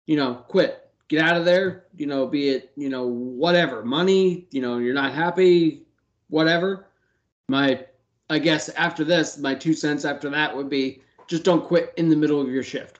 you 0.06 0.16
know, 0.16 0.44
quit, 0.48 0.90
get 1.06 1.24
out 1.24 1.36
of 1.36 1.44
there. 1.44 1.86
You 1.96 2.06
know, 2.06 2.26
be 2.26 2.48
it 2.48 2.72
you 2.76 2.88
know 2.88 3.06
whatever 3.06 3.84
money. 3.84 4.48
You 4.50 4.60
know, 4.60 4.78
you're 4.78 4.92
not 4.92 5.14
happy, 5.14 5.86
whatever. 6.30 6.88
My, 7.48 7.86
I 8.28 8.40
guess 8.40 8.68
after 8.70 9.04
this, 9.04 9.38
my 9.38 9.54
two 9.54 9.72
cents 9.72 10.04
after 10.04 10.28
that 10.30 10.54
would 10.54 10.68
be 10.68 11.00
just 11.28 11.44
don't 11.44 11.64
quit 11.64 11.92
in 11.96 12.08
the 12.08 12.16
middle 12.16 12.40
of 12.40 12.48
your 12.50 12.62
shift. 12.64 12.98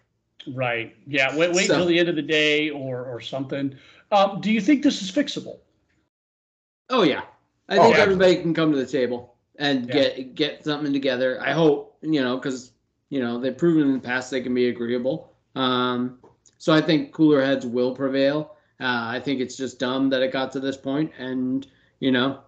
Right. 0.55 0.95
Yeah. 1.07 1.37
Wait. 1.37 1.53
Wait 1.53 1.67
So- 1.67 1.75
until 1.75 1.87
the 1.89 1.99
end 1.99 2.09
of 2.09 2.15
the 2.17 2.23
day, 2.23 2.71
or 2.71 3.05
or 3.05 3.21
something. 3.21 3.75
Um, 4.13 4.41
do 4.41 4.51
you 4.53 4.61
think 4.61 4.83
this 4.83 5.03
is 5.03 5.11
fixable? 5.11 5.59
Oh 6.91 7.03
yeah, 7.03 7.23
I 7.69 7.77
Oh, 7.77 7.83
think 7.83 7.97
yeah. 7.97 8.03
everybody 8.03 8.37
can 8.37 8.55
come 8.55 8.73
to 8.73 8.79
the 8.79 8.87
table 8.87 9.35
and 9.59 9.87
Yeah. 9.87 9.93
get 9.93 10.35
get 10.35 10.65
something 10.65 10.93
together. 10.93 11.39
I 11.43 11.53
hope 11.53 11.97
you 12.03 12.23
know 12.23 12.37
because 12.37 12.73
you 13.11 13.21
know 13.21 13.39
they've 13.39 13.57
proven 13.57 13.83
in 13.89 13.93
the 13.93 13.99
past 14.01 14.31
they 14.31 14.41
can 14.41 14.55
be 14.55 14.69
agreeable. 14.69 15.35
Um, 15.55 16.19
so 16.59 16.73
I 16.73 16.81
think 16.81 17.13
cooler 17.13 17.43
heads 17.45 17.67
will 17.67 17.95
prevail. 17.95 18.55
Uh, 18.81 19.11
I 19.17 19.21
think 19.21 19.41
it's 19.41 19.57
just 19.57 19.79
dumb 19.79 20.09
that 20.11 20.23
it 20.23 20.33
got 20.33 20.53
to 20.53 20.61
this 20.61 20.77
point, 20.77 21.13
and 21.19 21.67
you 22.01 22.11
know, 22.13 22.41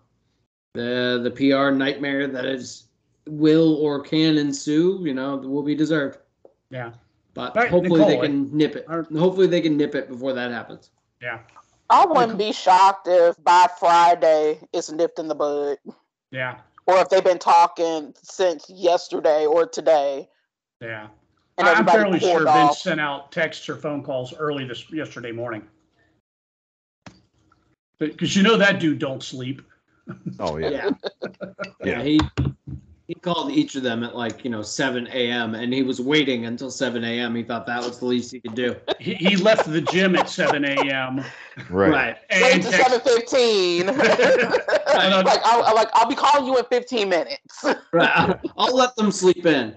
the 0.74 1.20
the 1.22 1.30
PR 1.30 1.70
nightmare 1.70 2.26
that 2.28 2.46
is 2.46 2.84
will 3.28 3.74
or 3.76 4.00
can 4.02 4.38
ensue. 4.38 4.98
You 5.02 5.14
know, 5.14 5.36
will 5.36 5.62
be 5.62 5.74
deserved. 5.74 6.18
Yeah. 6.70 6.92
But 7.34 7.56
All 7.56 7.62
right, 7.62 7.70
hopefully 7.70 8.00
they 8.00 8.06
Nicole, 8.16 8.22
can 8.22 8.56
nip 8.56 8.76
it. 8.76 8.84
our- 8.88 9.06
Hopefully 9.16 9.46
they 9.46 9.60
can 9.60 9.76
nip 9.76 9.94
it 9.94 10.08
before 10.08 10.32
that 10.32 10.50
happens. 10.50 10.90
Yeah. 11.22 11.40
I 11.88 12.04
wouldn't 12.06 12.38
be 12.38 12.52
shocked 12.52 13.06
if 13.08 13.42
by 13.44 13.68
Friday 13.78 14.60
it's 14.72 14.90
nipped 14.90 15.18
in 15.18 15.28
the 15.28 15.34
bud, 15.34 15.78
Yeah. 16.30 16.58
or 16.86 16.98
if 16.98 17.08
they've 17.08 17.22
been 17.24 17.38
talking 17.38 18.14
since 18.22 18.68
yesterday 18.70 19.46
or 19.46 19.66
today, 19.66 20.28
Yeah. 20.80 21.08
and 21.58 21.68
I- 21.68 21.74
I'm 21.74 21.86
fairly 21.86 22.18
sure 22.20 22.48
off. 22.48 22.54
Vince 22.68 22.82
sent 22.82 23.00
out 23.00 23.30
texts 23.32 23.68
or 23.68 23.76
phone 23.76 24.02
calls 24.02 24.34
early 24.36 24.64
this 24.64 24.90
yesterday 24.92 25.32
morning. 25.32 25.68
Because 27.98 28.34
you 28.36 28.42
know 28.42 28.56
that 28.56 28.80
dude 28.80 28.98
don't 28.98 29.22
sleep. 29.22 29.62
oh 30.38 30.56
yeah, 30.56 30.70
Yeah. 30.70 30.90
Yeah. 31.84 32.02
He 32.02 32.20
he 33.10 33.14
called 33.16 33.50
each 33.50 33.74
of 33.74 33.82
them 33.82 34.04
at 34.04 34.14
like 34.14 34.44
you 34.44 34.50
know 34.50 34.62
7 34.62 35.08
a.m. 35.08 35.56
and 35.56 35.74
he 35.74 35.82
was 35.82 36.00
waiting 36.00 36.46
until 36.46 36.70
7 36.70 37.02
a.m. 37.02 37.34
He 37.34 37.42
thought 37.42 37.66
that 37.66 37.82
was 37.82 37.98
the 37.98 38.06
least 38.06 38.30
he 38.30 38.38
could 38.38 38.54
do. 38.54 38.76
He, 39.00 39.14
he 39.14 39.34
left 39.34 39.68
the 39.68 39.80
gym 39.80 40.14
at 40.14 40.30
7 40.30 40.64
a.m. 40.64 41.24
Right. 41.68 42.16
Wait 42.30 42.42
and 42.52 42.62
to 42.62 42.70
text- 42.70 42.86
seven 42.86 43.00
fifteen. 43.00 43.86
know. 43.86 45.22
like 45.26 45.40
I'll 45.44 45.74
like 45.74 45.88
I'll 45.94 46.08
be 46.08 46.14
calling 46.14 46.46
you 46.46 46.56
in 46.56 46.64
fifteen 46.66 47.08
minutes. 47.08 47.64
Right. 47.92 48.08
I'll, 48.14 48.40
I'll 48.56 48.76
let 48.76 48.94
them 48.94 49.10
sleep 49.10 49.44
in. 49.44 49.76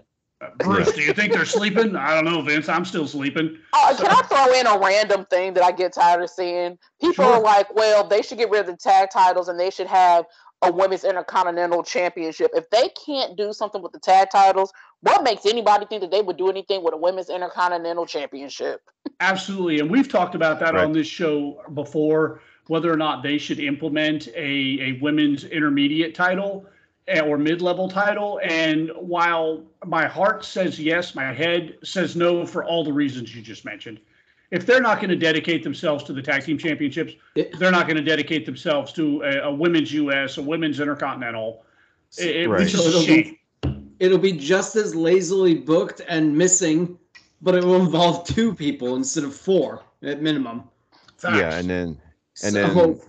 Bruce, 0.57 0.91
do 0.91 1.01
you 1.01 1.13
think 1.13 1.33
they're 1.33 1.45
sleeping? 1.45 1.95
I 1.95 2.13
don't 2.13 2.25
know, 2.25 2.41
Vince. 2.41 2.69
I'm 2.69 2.85
still 2.85 3.07
sleeping. 3.07 3.57
Uh, 3.71 3.95
can 3.97 4.07
I 4.07 4.21
throw 4.23 4.53
in 4.53 4.67
a 4.67 4.77
random 4.77 5.25
thing 5.25 5.53
that 5.53 5.63
I 5.63 5.71
get 5.71 5.93
tired 5.93 6.21
of 6.21 6.29
seeing? 6.29 6.77
People 7.01 7.25
Sure. 7.25 7.33
are 7.35 7.41
like, 7.41 7.73
well, 7.73 8.05
they 8.07 8.21
should 8.21 8.37
get 8.37 8.49
rid 8.49 8.61
of 8.61 8.67
the 8.67 8.77
tag 8.77 9.09
titles 9.11 9.47
and 9.47 9.59
they 9.59 9.69
should 9.69 9.87
have 9.87 10.25
a 10.63 10.71
women's 10.71 11.03
intercontinental 11.03 11.83
championship. 11.83 12.51
If 12.53 12.69
they 12.69 12.89
can't 13.05 13.35
do 13.35 13.53
something 13.53 13.81
with 13.81 13.91
the 13.91 13.99
tag 13.99 14.29
titles, 14.31 14.73
what 15.01 15.23
makes 15.23 15.45
anybody 15.45 15.85
think 15.85 16.01
that 16.01 16.11
they 16.11 16.21
would 16.21 16.37
do 16.37 16.49
anything 16.49 16.83
with 16.83 16.93
a 16.93 16.97
women's 16.97 17.29
intercontinental 17.29 18.05
championship? 18.05 18.81
Absolutely. 19.19 19.79
And 19.79 19.89
we've 19.91 20.07
talked 20.07 20.35
about 20.35 20.59
that 20.61 20.73
Right. 20.73 20.85
on 20.85 20.93
this 20.93 21.07
show 21.07 21.61
before, 21.73 22.41
whether 22.67 22.91
or 22.91 22.97
not 22.97 23.23
they 23.23 23.37
should 23.37 23.59
implement 23.59 24.27
a, 24.29 24.79
a 24.81 24.99
women's 25.01 25.43
intermediate 25.43 26.15
title 26.15 26.65
eh, 27.07 27.19
or 27.19 27.37
mid 27.37 27.61
level 27.61 27.89
title. 27.89 28.39
And 28.43 28.91
while 28.95 29.63
my 29.85 30.07
heart 30.07 30.45
says 30.45 30.79
yes, 30.79 31.15
my 31.15 31.33
head 31.33 31.77
says 31.83 32.15
no 32.15 32.45
for 32.45 32.63
all 32.63 32.83
the 32.83 32.93
reasons 32.93 33.35
you 33.35 33.41
just 33.41 33.65
mentioned. 33.65 33.99
If 34.53 34.67
they're 34.67 34.81
not 34.81 34.97
going 34.99 35.09
to 35.09 35.15
dedicate 35.15 35.63
themselves 35.63 36.03
to 36.03 36.13
the 36.13 36.21
tag 36.21 36.43
team 36.43 36.59
championships, 36.59 37.13
It- 37.33 37.57
they're 37.57 37.71
not 37.71 37.87
going 37.87 37.97
to 37.97 38.03
dedicate 38.03 38.45
themselves 38.45 38.93
to 38.93 39.23
a, 39.23 39.49
a 39.49 39.53
women's 39.53 39.91
US, 39.93 40.37
a 40.37 40.43
women's 40.43 40.79
intercontinental. 40.79 41.65
It, 42.19 42.35
it- 42.35 42.47
Right. 42.49 42.61
It's 42.61 42.71
just 42.71 42.83
So 42.83 42.89
a 42.99 43.01
it'll 43.01 43.07
be- 43.07 43.39
It'll 43.99 44.17
be 44.19 44.33
just 44.33 44.75
as 44.75 44.93
lazily 44.95 45.55
booked 45.55 46.01
and 46.07 46.35
missing, 46.37 46.97
but 47.41 47.55
it 47.55 47.63
will 47.63 47.77
involve 47.81 48.27
two 48.27 48.53
people 48.53 48.95
instead 48.95 49.23
of 49.23 49.33
four 49.33 49.81
at 50.03 50.21
minimum. 50.21 50.63
Facts. 51.17 51.37
Yeah, 51.37 51.57
and 51.57 51.69
then 51.69 51.87
And 52.43 52.53
so, 52.53 52.67
then- 52.67 52.99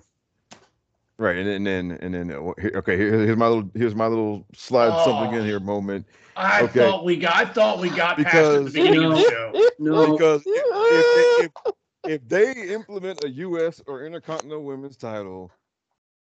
right, 1.19 1.37
and 1.37 1.47
then 1.47 1.67
and 1.67 1.91
then 1.91 1.99
and 2.01 2.31
then 2.31 2.31
uh, 2.33 2.79
okay, 2.79 2.97
here's 2.97 3.37
my 3.37 3.47
little 3.47 3.71
here's 3.75 3.95
my 3.95 4.07
little 4.07 4.47
slide 4.55 4.91
something 5.05 5.35
Oh. 5.35 5.39
in 5.41 5.45
here 5.47 5.61
moment 5.61 6.07
I 6.37 6.63
okay. 6.63 6.81
thought 6.81 7.05
we 7.05 7.17
got 7.17 7.35
I 7.37 7.45
thought 7.45 7.79
we 7.79 7.91
got 7.91 8.19
past 8.19 8.33
the 8.35 8.59
Because- 8.61 8.73
beginning 8.73 9.05
of 9.05 9.11
the 9.13 9.17
No. 9.19 9.29
show. 9.31 9.71
no, 9.79 10.13
because 10.13 10.43
if, 10.47 10.65
if, 10.67 11.05
they, 11.17 11.45
if, 11.45 11.75
if 12.23 12.29
they 12.29 12.75
implement 12.75 13.25
a 13.25 13.29
U.S. 13.31 13.81
or 13.87 14.05
Intercontinental 14.05 14.65
Women's 14.65 14.97
title, 14.97 15.51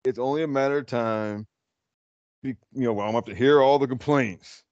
it's 0.05 0.19
only 0.19 0.43
a 0.43 0.49
matter 0.49 0.79
of 0.79 0.87
time. 0.87 1.47
You 2.43 2.57
know, 2.73 3.01
I'm 3.01 3.17
up 3.17 3.27
to 3.27 3.35
hear 3.35 3.61
all 3.61 3.79
the 3.79 3.87
complaints 3.89 4.63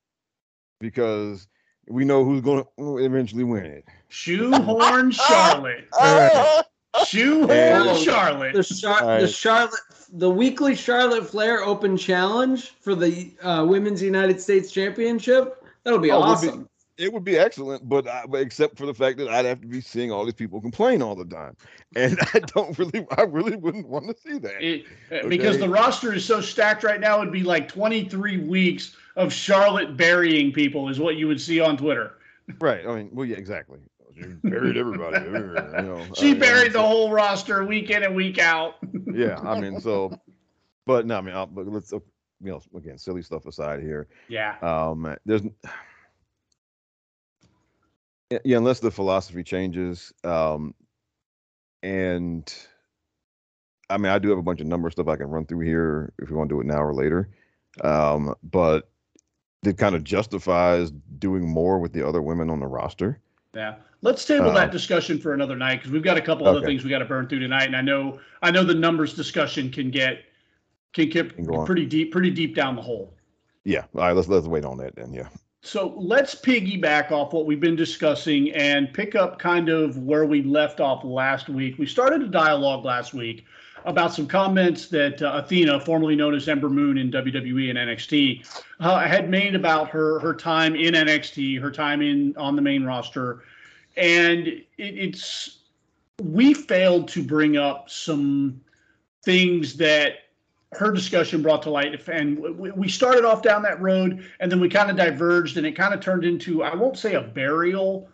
because 0.81 1.49
we 1.89 2.05
know 2.05 2.25
who's 2.25 2.41
going 2.41 2.65
to 2.79 2.99
eventually 2.99 3.45
win 3.45 3.67
it. 3.67 3.85
Shoehorn 4.09 5.11
Charlotte. 5.11 5.89
Shoehorn 7.05 7.51
And- 7.51 7.99
Charlotte. 7.99 8.55
the 8.55 8.63
Char- 8.65 9.21
the 9.21 9.29
Charlotte 9.29 9.81
the 10.13 10.31
weekly 10.31 10.75
Charlotte 10.77 11.29
Flair 11.29 11.63
Open 11.65 11.97
Challenge 11.97 12.73
for 12.81 12.95
the 12.95 13.35
uh, 13.43 13.65
Women's 13.69 14.01
United 14.01 14.41
States 14.41 14.71
Championship. 14.71 15.65
That'll 15.85 15.99
be 15.99 16.11
Oh, 16.13 16.21
would 16.21 16.41
be- 16.41 16.49
awesome. 16.49 16.69
It 16.99 17.13
would 17.13 17.25
be 17.25 17.37
excellent, 17.37 17.87
but, 17.87 18.09
I, 18.09 18.25
but 18.27 18.41
except 18.41 18.79
for 18.79 18.87
the 18.87 18.95
fact 18.95 19.19
that 19.19 19.29
I'd 19.29 19.45
have 19.45 19.61
to 19.61 19.67
be 19.67 19.83
seeing 19.83 20.11
all 20.11 20.25
these 20.25 20.33
people 20.33 20.63
complain 20.63 21.03
all 21.03 21.15
the 21.15 21.27
time, 21.27 21.55
and 21.95 22.17
I 22.35 22.39
don't 22.39 22.79
really, 22.79 23.07
I 23.19 23.23
really 23.25 23.55
wouldn't 23.57 23.87
want 23.87 24.07
to 24.09 24.15
see 24.19 24.39
that. 24.39 24.63
It- 24.65 24.87
uh, 25.13 25.29
Because 25.29 25.59
the 25.59 25.69
roster 25.69 26.15
is 26.15 26.25
so 26.25 26.41
stacked 26.41 26.85
right 26.85 26.99
now, 27.01 27.21
it'd 27.21 27.31
be 27.33 27.43
like 27.43 27.69
23 27.69 28.39
weeks 28.39 28.97
of 29.17 29.31
Charlotte 29.31 29.99
burying 29.99 30.53
people, 30.53 30.89
is 30.89 30.99
what 30.99 31.17
you 31.17 31.29
would 31.29 31.41
see 31.41 31.61
on 31.61 31.77
Twitter. 31.77 32.15
Right. 32.61 32.87
I 32.87 32.95
mean, 32.97 33.11
well, 33.13 33.27
yeah, 33.27 33.37
exactly. 33.37 33.81
She 34.17 34.27
buried 34.45 34.77
everybody. 34.77 35.25
you 35.25 35.31
know, 35.31 36.07
She 36.15 36.31
I 36.31 36.35
buried 36.35 36.73
the 36.73 36.83
whole 36.83 37.11
roster 37.11 37.65
week 37.65 37.91
in 37.91 38.03
and 38.03 38.15
week 38.15 38.39
out. 38.39 38.77
Yeah, 39.15 39.39
I 39.39 39.59
mean, 39.59 39.81
so, 39.81 40.19
but 40.85 41.07
no, 41.07 41.17
I 41.17 41.21
mean, 41.23 41.35
I'll, 41.35 41.47
but 41.47 41.67
let's, 41.67 41.91
you 41.93 42.03
know, 42.41 42.61
again, 42.77 42.99
silly 42.99 43.23
stuff 43.23 43.47
aside 43.47 43.81
here. 43.81 44.09
Yeah. 44.29 44.57
Um, 44.61 45.17
there's, 45.25 45.43
yeah, 48.31 48.59
unless 48.59 48.81
the 48.81 48.91
philosophy 48.91 49.43
changes, 49.43 50.13
um, 50.25 50.75
and 51.83 52.53
I 53.89 53.97
mean, 53.97 54.13
I 54.13 54.19
do 54.19 54.29
have 54.31 54.39
a 54.39 54.43
bunch 54.43 54.61
of 54.61 54.67
number 54.67 54.91
stuff 54.91 55.09
I 55.09 55.17
can 55.17 55.29
run 55.29 55.47
through 55.47 55.61
here 55.61 56.13
if 56.19 56.29
we 56.29 56.37
want 56.37 56.51
to 56.51 56.57
do 56.57 56.61
it 56.61 56.67
now 56.67 56.83
or 56.83 56.93
later. 56.93 57.31
Um, 57.83 58.35
but 58.43 58.91
it 59.65 59.79
kind 59.79 59.95
of 59.95 60.05
justifies 60.05 60.91
doing 61.19 61.49
more 61.49 61.79
with 61.79 61.93
the 61.93 62.07
other 62.07 62.23
women 62.23 62.51
on 62.51 62.61
the 62.61 62.67
roster. 62.67 63.21
Yeah. 63.55 63.77
Let's 64.03 64.25
table 64.25 64.53
that 64.53 64.65
Um, 64.67 64.71
discussion 64.71 65.19
for 65.19 65.35
another 65.35 65.57
night 65.57 65.77
because 65.77 65.91
we've 65.91 66.03
got 66.03 66.17
a 66.17 66.21
couple 66.21 66.47
other 66.47 66.61
things 66.65 66.85
we 66.85 66.91
got 66.91 66.99
to 67.01 67.05
burn 67.07 67.27
through 67.29 67.41
tonight. 67.41 67.65
And 67.65 67.77
I 67.77 67.81
know 67.81 68.19
I 68.43 68.51
know 68.51 68.63
the 68.63 68.75
numbers 68.75 69.15
discussion 69.15 69.71
can 69.71 69.91
get 69.91 70.25
can 70.93 71.09
get 71.09 71.35
Can 71.35 71.45
go 71.45 71.57
on. 71.57 71.67
pretty 71.67 71.87
deep, 71.87 72.13
pretty 72.13 72.31
deep 72.31 72.55
down 72.55 72.77
the 72.77 72.83
hole. 72.83 73.13
Yeah. 73.65 73.85
All 73.95 74.03
right. 74.03 74.13
Let's 74.13 74.29
let's 74.29 74.47
wait 74.47 74.65
on 74.65 74.77
that 74.79 74.95
then. 74.97 75.13
Yeah. 75.13 75.29
So 75.63 75.95
let's 75.97 76.35
piggyback 76.35 77.11
off 77.11 77.33
what 77.33 77.45
we've 77.47 77.59
been 77.59 77.75
discussing 77.75 78.53
and 78.53 78.93
pick 78.93 79.17
up 79.17 79.39
kind 79.41 79.69
of 79.69 79.99
where 79.99 80.25
we 80.25 80.43
left 80.43 80.79
off 80.81 81.03
last 81.03 81.49
week. 81.49 81.77
We 81.79 81.87
started 81.87 82.23
a 82.23 82.29
dialogue 82.29 82.85
last 82.85 83.15
week 83.15 83.45
about 83.85 84.15
some 84.15 84.29
comments 84.29 84.87
that 84.89 85.21
uh, 85.23 85.43
Athena, 85.45 85.81
formerly 85.81 86.15
known 86.15 86.35
as 86.35 86.49
Ember 86.49 86.69
Moon 86.69 86.99
in 86.99 87.11
WWE 87.11 87.71
and 87.71 87.79
NXT, 87.79 88.47
uh, 88.79 89.01
had 89.01 89.29
made 89.29 89.55
about 89.57 89.89
her 89.91 90.21
her 90.21 90.35
time 90.35 90.77
in 90.77 90.95
NXT, 90.95 91.61
her 91.61 91.71
time 91.73 92.01
in 92.03 92.37
on 92.37 92.55
the 92.55 92.63
main 92.63 92.85
roster, 92.85 93.43
and 93.97 94.47
it, 94.47 94.65
it's 94.79 95.59
we 96.23 96.55
failed 96.55 97.09
to 97.09 97.23
bring 97.23 97.57
up 97.57 97.91
some 97.91 98.61
things 99.25 99.77
that 99.77 100.27
her 100.73 100.93
discussion 100.93 101.43
brought 101.43 101.63
to 101.63 101.71
light. 101.71 102.09
And 102.09 102.39
we, 102.59 102.89
started 102.89 103.25
off 103.25 103.43
down 103.43 103.63
that 103.63 103.81
road 103.81 104.25
and 104.41 104.51
then 104.51 104.61
we 104.61 104.69
kind 104.69 104.91
of 104.91 104.97
diverged 104.97 105.57
and 105.57 105.67
it 105.67 105.73
kind 105.73 105.93
of 105.93 106.01
turned 106.01 106.25
into 106.25 106.63
i 106.63 106.75
won't 106.75 106.97
say 106.97 107.15
a 107.15 107.21
burial 107.21 108.09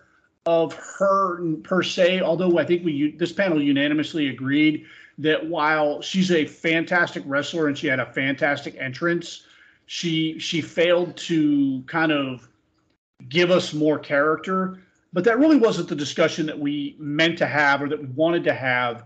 of 0.47 0.73
her 0.73 1.41
per 1.59 1.83
se 1.83 2.21
although 2.21 2.59
i 2.59 2.65
think 2.65 2.85
we 2.85 3.13
this 3.13 3.33
panel 3.33 3.63
unanimously 3.63 4.29
agreed 4.29 4.87
that 5.19 5.47
while 5.47 6.01
she's 6.01 6.33
a 6.33 6.45
fantastic 6.47 7.23
wrestler 7.27 7.69
and 7.69 7.79
she 7.79 7.87
had 7.87 8.01
a 8.01 8.07
fantastic 8.07 8.75
entrance 8.79 9.45
she 9.87 10.39
she 10.39 10.61
failed 10.61 11.17
to 11.17 11.83
kind 11.87 12.11
of 12.11 12.49
give 13.29 13.51
us 13.51 13.73
more 13.73 13.99
character 13.99 14.81
but 15.13 15.25
that 15.25 15.39
really 15.39 15.59
wasn't 15.59 15.89
the 15.89 15.95
discussion 15.95 16.47
that 16.47 16.59
we 16.59 16.97
meant 16.99 17.39
to 17.39 17.47
have 17.47 17.83
or 17.83 17.89
that 17.89 18.01
we 18.01 18.09
wanted 18.09 18.45
to 18.45 18.55
have 18.55 19.05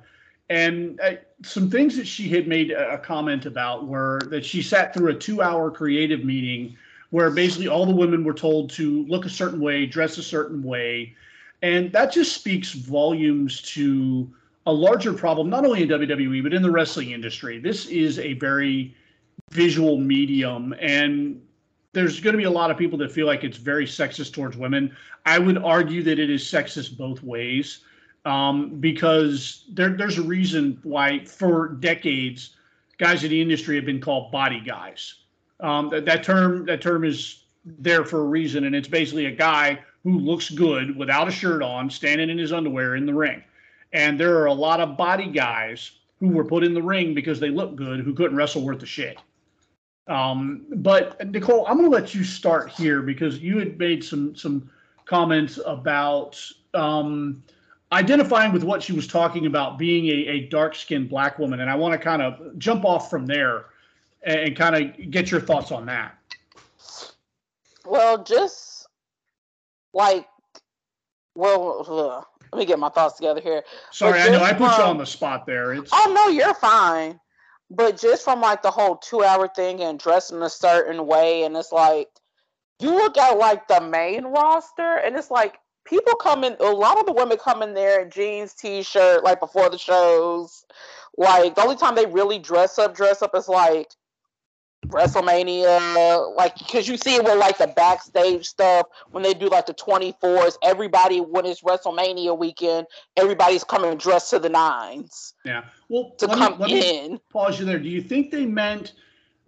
and 0.48 1.00
uh, 1.00 1.12
some 1.42 1.70
things 1.70 1.96
that 1.96 2.06
she 2.06 2.28
had 2.28 2.46
made 2.46 2.70
a, 2.70 2.98
comment 2.98 3.46
about 3.46 3.86
were 3.86 4.20
that 4.30 4.44
she 4.44 4.62
sat 4.62 4.94
through 4.94 5.10
a 5.10 5.14
two 5.14 5.42
hour 5.42 5.70
creative 5.70 6.24
meeting 6.24 6.76
where 7.10 7.30
basically 7.30 7.68
all 7.68 7.86
the 7.86 7.94
women 7.94 8.24
were 8.24 8.34
told 8.34 8.70
to 8.70 9.04
look 9.06 9.26
a 9.26 9.30
certain 9.30 9.60
way, 9.60 9.86
dress 9.86 10.18
a 10.18 10.22
certain 10.22 10.62
way. 10.62 11.14
And 11.62 11.92
that 11.92 12.12
just 12.12 12.34
speaks 12.34 12.72
volumes 12.72 13.62
to 13.62 14.30
a 14.66 14.72
larger 14.72 15.12
problem, 15.12 15.48
not 15.48 15.64
only 15.64 15.82
in 15.82 15.88
WWE, 15.88 16.42
but 16.42 16.52
in 16.52 16.62
the 16.62 16.70
wrestling 16.70 17.12
industry. 17.12 17.58
This 17.58 17.86
is 17.86 18.18
a 18.18 18.34
very 18.34 18.94
visual 19.50 19.98
medium. 19.98 20.74
And 20.80 21.40
there's 21.97 22.20
going 22.20 22.35
to 22.35 22.39
be 22.39 22.44
a 22.44 22.51
lot 22.51 22.70
of 22.70 22.77
people 22.77 22.98
that 22.98 23.10
feel 23.10 23.27
like 23.27 23.43
it's 23.43 23.56
very 23.56 23.86
sexist 23.86 24.35
towards 24.35 24.55
women. 24.55 24.94
I 25.24 25.39
would 25.39 25.56
argue 25.56 26.02
that 26.02 26.18
it 26.18 26.28
is 26.28 26.43
sexist 26.44 26.98
both 26.98 27.23
ways 27.23 27.81
um, 28.27 28.78
because 28.81 29.64
there, 29.73 29.89
there's 29.89 30.18
a 30.18 30.23
reason 30.23 30.78
why 30.82 31.24
for 31.24 31.68
decades 31.68 32.51
guys 32.98 33.24
in 33.24 33.31
the 33.31 33.40
industry 33.40 33.77
have 33.77 33.86
been 33.86 34.02
called 34.02 34.31
body 34.31 34.60
guys. 34.60 35.14
Um, 35.60 35.89
that, 35.89 36.05
that 36.05 36.23
term 36.23 36.66
that 36.66 36.82
term 36.82 37.02
is 37.02 37.44
there 37.64 38.05
for 38.05 38.20
a 38.20 38.24
reason, 38.24 38.64
and 38.64 38.77
it's 38.77 38.89
basically 38.89 39.24
a 39.24 39.32
guy 39.32 39.81
who 40.05 40.18
looks 40.18 40.51
good 40.51 40.94
without 40.98 41.28
a 41.28 41.32
shirt 41.32 41.62
on, 41.62 41.89
standing 41.89 42.28
in 42.28 42.36
his 42.36 42.52
underwear 42.52 42.97
in 42.97 43.06
the 43.06 43.14
ring. 43.14 43.43
And 43.94 44.20
there 44.20 44.36
are 44.36 44.47
a 44.47 44.52
lot 44.52 44.81
of 44.81 44.98
body 44.98 45.28
guys 45.28 45.93
who 46.20 46.28
were 46.28 46.44
put 46.44 46.62
in 46.62 46.74
the 46.74 46.82
ring 46.82 47.14
because 47.14 47.40
they 47.40 47.48
look 47.48 47.74
good 47.74 48.01
who 48.01 48.12
couldn't 48.12 48.36
wrestle 48.36 48.62
worth 48.62 48.82
a 48.82 48.86
shit. 48.86 49.16
Um, 50.08 50.66
but 50.76 51.30
Nicole, 51.30 51.66
I'm 51.66 51.76
going 51.76 51.90
to 51.90 51.96
let 51.96 52.14
you 52.14 52.22
start 52.22 52.70
here 52.70 53.02
because 53.02 53.40
you 53.40 53.58
had 53.58 53.78
made 53.78 54.04
some 54.04 54.36
some 54.36 54.70
comments 55.04 55.58
about 55.64 56.40
um, 56.74 57.42
identifying 57.92 58.52
with 58.52 58.64
what 58.64 58.82
she 58.82 58.92
was 58.92 59.06
talking 59.06 59.46
about 59.46 59.78
being 59.78 60.06
a, 60.06 60.28
a 60.28 60.40
dark 60.48 60.74
skinned 60.74 61.08
black 61.08 61.38
woman. 61.38 61.60
And 61.60 61.70
I 61.70 61.74
want 61.74 61.92
to 61.92 61.98
kind 61.98 62.22
of 62.22 62.58
jump 62.58 62.84
off 62.84 63.10
from 63.10 63.26
there 63.26 63.66
and, 64.22 64.40
and 64.40 64.56
kind 64.56 64.76
of 64.76 65.10
get 65.10 65.30
your 65.30 65.40
thoughts 65.40 65.72
on 65.72 65.86
that. 65.86 66.16
Well, 67.84 68.22
just 68.22 68.88
like, 69.92 70.26
well, 71.34 71.84
uh, 71.88 72.22
let 72.52 72.58
me 72.58 72.66
get 72.66 72.78
my 72.78 72.88
thoughts 72.88 73.16
together 73.16 73.40
here. 73.40 73.62
Sorry, 73.92 74.20
I 74.20 74.28
know 74.28 74.42
I 74.42 74.52
put 74.52 74.76
you 74.76 74.84
on 74.84 74.98
the 74.98 75.06
spot 75.06 75.46
there. 75.46 75.72
It's 75.72 75.90
Oh 75.92 76.12
no, 76.14 76.28
you're 76.28 76.54
fine. 76.54 77.20
But 77.70 78.01
just 78.01 78.24
from 78.24 78.40
like 78.40 78.62
the 78.62 78.70
whole 78.70 78.97
two 78.97 79.22
hour 79.22 79.48
thing 79.48 79.80
and 79.80 79.98
dressing 79.98 80.43
a 80.43 80.51
certain 80.51 81.06
way, 81.06 81.44
and 81.44 81.56
it's 81.56 81.72
like 81.72 82.09
you 82.80 82.94
look 82.94 83.16
at 83.18 83.38
like 83.38 83.68
the 83.68 83.80
main 83.80 84.24
roster, 84.24 84.97
and 84.97 85.16
it's 85.16 85.30
like 85.30 85.59
people 85.86 86.14
come 86.14 86.44
in. 86.44 86.56
A 86.60 86.64
lot 86.64 86.98
of 86.98 87.06
the 87.06 87.12
women 87.12 87.38
come 87.38 87.62
in 87.62 87.74
there 87.74 88.02
in 88.02 88.10
jeans, 88.10 88.55
t-shirt, 88.55 89.24
like 89.24 89.40
before 89.40 89.70
the 89.70 89.78
shows. 89.78 90.64
Like 91.16 91.55
the 91.55 91.62
only 91.62 91.76
time 91.76 91.94
they 91.94 92.06
really 92.06 92.38
dress 92.38 92.78
up, 92.78 92.94
dress 92.94 93.22
up 93.22 93.34
is 93.34 93.48
like 93.48 93.88
WrestleMania, 94.88 96.36
like 96.36 96.56
because 96.58 96.88
you 96.88 96.96
see 96.96 97.16
it 97.16 97.24
with 97.24 97.38
like 97.38 97.58
the 97.58 97.68
backstage 97.68 98.46
stuff 98.46 98.86
when 99.10 99.22
they 99.22 99.34
do 99.34 99.48
like 99.48 99.66
the 99.66 99.74
24s. 99.74 100.56
Everybody, 100.62 101.20
when 101.20 101.46
it's 101.46 101.62
WrestleMania 101.62 102.36
weekend, 102.36 102.86
everybody's 103.16 103.64
coming 103.64 103.96
dressed 103.96 104.30
to 104.30 104.38
the 104.38 104.48
nines. 104.48 105.34
Yeah. 105.44 105.64
Well, 105.88 106.12
to 106.18 106.26
come 106.26 106.58
me, 106.60 107.04
in. 107.04 107.20
pause 107.30 107.58
you 107.58 107.64
there. 107.64 107.78
Do 107.78 107.88
you 107.88 108.02
think 108.02 108.30
they 108.30 108.46
meant 108.46 108.94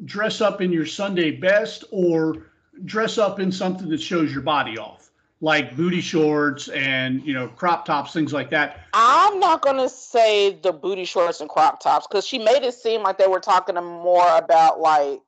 dress 0.04 0.40
up 0.40 0.60
in 0.60 0.72
your 0.72 0.86
Sunday 0.86 1.30
best 1.30 1.84
or 1.90 2.46
dress 2.84 3.18
up 3.18 3.40
in 3.40 3.50
something 3.50 3.88
that 3.88 4.00
shows 4.00 4.32
your 4.32 4.42
body 4.42 4.78
off, 4.78 5.10
like 5.40 5.76
booty 5.76 6.00
shorts 6.00 6.68
and 6.68 7.24
you 7.24 7.32
know 7.32 7.48
crop 7.48 7.84
tops, 7.84 8.12
things 8.12 8.32
like 8.32 8.50
that? 8.50 8.84
I'm 8.94 9.40
not 9.40 9.62
gonna 9.62 9.88
say 9.88 10.58
the 10.62 10.72
booty 10.72 11.04
shorts 11.04 11.40
and 11.40 11.48
crop 11.50 11.80
tops 11.80 12.06
because 12.06 12.26
she 12.26 12.38
made 12.38 12.62
it 12.62 12.74
seem 12.74 13.02
like 13.02 13.18
they 13.18 13.26
were 13.26 13.40
talking 13.40 13.74
more 13.74 14.36
about 14.36 14.80
like, 14.80 15.20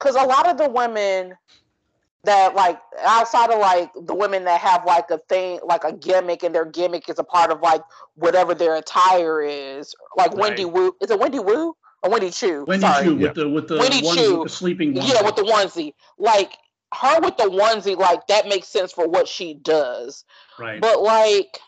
because 0.00 0.16
a 0.16 0.26
lot 0.26 0.48
of 0.48 0.56
the 0.56 0.68
women 0.68 1.34
that 2.24 2.54
like 2.54 2.78
outside 3.02 3.50
of 3.50 3.58
like 3.58 3.90
the 3.94 4.14
women 4.14 4.44
that 4.44 4.60
have 4.60 4.84
like 4.84 5.10
a 5.10 5.18
thing 5.28 5.58
like 5.64 5.84
a 5.84 5.92
gimmick 5.92 6.42
and 6.42 6.54
their 6.54 6.64
gimmick 6.66 7.08
is 7.08 7.18
a 7.18 7.24
part 7.24 7.50
of 7.50 7.60
like 7.60 7.82
whatever 8.14 8.54
their 8.54 8.76
attire 8.76 9.40
is 9.42 9.94
like 10.16 10.34
Wendy 10.36 10.64
Right. 10.64 10.74
Wu 10.74 10.96
is 11.00 11.10
it 11.10 11.18
Wendy 11.18 11.38
Wu 11.38 11.74
or 12.02 12.10
Wendy 12.10 12.30
Choo 12.30 12.64
Wendy 12.66 12.86
sorry 12.86 13.04
Choo 13.04 13.16
with 13.16 13.34
the 13.34 13.48
with 13.48 13.68
the 13.68 13.78
Wendy 13.78 14.04
ones 14.04 14.18
Choo. 14.18 14.38
with 14.40 14.48
the 14.50 14.54
sleeping 14.54 14.94
ones. 14.94 15.10
yeah 15.10 15.22
with 15.22 15.36
the 15.36 15.42
onesie 15.42 15.94
like 16.18 16.52
her 16.94 17.20
with 17.20 17.36
the 17.38 17.44
onesie 17.44 17.96
like 17.96 18.26
that 18.26 18.46
makes 18.48 18.68
sense 18.68 18.92
for 18.92 19.08
what 19.08 19.26
she 19.26 19.54
does 19.54 20.24
right. 20.58 20.80
but 20.80 21.00
like 21.00 21.58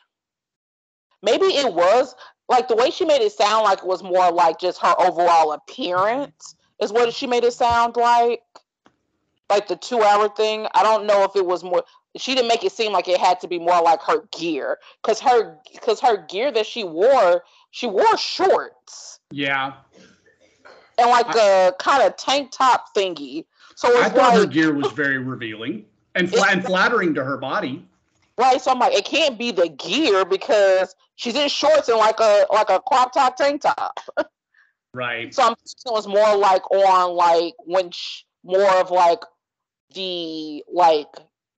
maybe 1.23 1.47
it 1.47 1.73
was 1.73 2.15
like 2.49 2.69
the 2.69 2.77
way 2.77 2.91
she 2.91 3.07
made 3.07 3.23
it 3.23 3.33
sound 3.33 3.65
like 3.65 3.79
it 3.79 3.87
was 3.87 4.03
more 4.03 4.31
like 4.31 4.59
just 4.59 4.81
her 4.83 4.95
overall 5.01 5.53
appearance 5.53 6.57
is 6.83 6.93
what 6.93 7.13
she 7.15 7.27
made 7.27 7.45
it 7.45 7.53
sound 7.53 7.97
like 7.97 8.43
like 9.51 9.69
the 9.69 9.77
two 9.77 10.03
hour 10.03 10.29
thing 10.29 10.67
i 10.75 10.83
don't 10.83 11.07
know 11.07 11.25
if 11.25 11.37
it 11.37 11.45
was 11.45 11.63
more 11.63 11.85
she 12.17 12.35
didn't 12.35 12.49
make 12.49 12.65
it 12.65 12.73
seem 12.73 12.93
like 12.93 13.09
it 13.09 13.19
had 13.19 13.41
to 13.41 13.49
be 13.49 13.59
more 13.59 13.81
like 13.83 14.03
her 14.03 14.23
gear 14.33 14.79
because 15.03 15.21
her 15.21 15.57
because 15.73 16.01
her 16.01 16.27
gear 16.27 16.51
that 16.51 16.67
she 16.67 16.85
wore 16.85 17.45
she 17.71 17.87
wore 17.87 18.17
shorts 18.17 19.21
yeah, 19.35 19.73
and 20.99 21.09
like 21.09 21.35
a 21.37 21.75
kind 21.79 22.03
of 22.03 22.17
tank 22.17 22.51
top 22.53 22.95
thingy 22.95 23.47
so 23.75 23.89
I 23.99 24.07
it's 24.07 24.15
thought 24.15 24.35
her 24.35 24.47
gear 24.47 24.75
was 24.75 24.93
very 24.93 25.19
revealing 25.19 25.87
and 26.15 26.31
fla- 26.31 26.49
and 26.51 26.65
flattering 26.65 27.15
to 27.15 27.25
her 27.25 27.37
body. 27.37 27.87
Right, 28.39 28.61
so 28.61 28.71
I'm 28.71 28.79
like, 28.79 28.95
it 28.95 29.05
can't 29.05 29.39
be 29.39 29.53
the 29.53 29.69
gear 29.69 30.25
because 30.25 30.95
she's 31.17 31.35
in 31.35 31.49
shorts 31.49 31.89
and 31.89 31.99
like 31.99 32.19
a 32.21 32.47
like 32.51 32.71
a 32.71 32.81
crop 32.81 33.13
top 33.13 33.37
tank 33.37 33.63
top. 33.63 34.01
Right. 34.95 35.35
So 35.35 35.43
I'm 35.43 35.55
thinking 35.55 35.75
it 35.87 35.93
was 35.93 36.07
more 36.07 36.37
like 36.37 36.71
on 36.71 37.15
like 37.15 37.55
when 37.65 37.91
sh- 37.91 38.23
more 38.45 38.81
of 38.81 38.91
like 38.91 39.21
the 39.95 40.63
like 40.73 41.09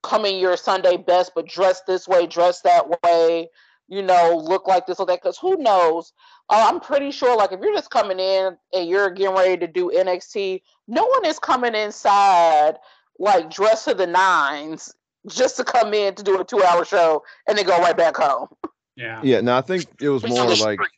coming 0.03 0.39
your 0.39 0.57
Sunday 0.57 0.97
best, 0.97 1.33
but 1.35 1.49
dress 1.49 1.83
this 1.87 2.07
way, 2.07 2.27
dress 2.27 2.61
that 2.61 3.03
way, 3.03 3.49
you 3.89 4.03
know, 4.03 4.41
look 4.45 4.69
like 4.69 4.87
this 4.87 5.01
or 5.01 5.07
that. 5.07 5.23
Because 5.23 5.39
who 5.39 5.57
knows? 5.57 6.13
Uh, 6.51 6.67
I'm 6.69 6.79
pretty 6.79 7.11
sure, 7.11 7.37
like, 7.37 7.53
if 7.53 7.61
you're 7.61 7.75
just 7.75 7.91
coming 7.91 8.21
in 8.21 8.57
and 8.75 8.89
you're 8.89 9.11
getting 9.11 9.35
ready 9.35 9.57
to 9.57 9.67
do 9.67 9.91
NXT, 9.91 10.61
no 10.87 11.07
one 11.07 11.25
is 11.25 11.39
coming 11.39 11.75
inside 11.75 12.75
like 13.19 13.51
dressed 13.51 13.87
to 13.87 13.95
the 13.95 14.07
nines 14.07 14.95
just 15.29 15.57
to 15.57 15.65
come 15.65 15.95
in 15.95 16.15
to 16.15 16.23
do 16.23 16.41
a 16.41 16.45
two 16.45 16.63
hour 16.63 16.85
show 16.85 17.23
and 17.49 17.57
then 17.57 17.65
go 17.65 17.79
right 17.79 17.97
back 17.97 18.17
home. 18.17 18.49
Yeah. 18.97 19.21
Yeah, 19.23 19.41
no, 19.41 19.57
I 19.57 19.61
think 19.61 19.87
it 20.01 20.09
was 20.09 20.27
more 20.29 20.45
like 20.47 20.59
street. 20.59 20.91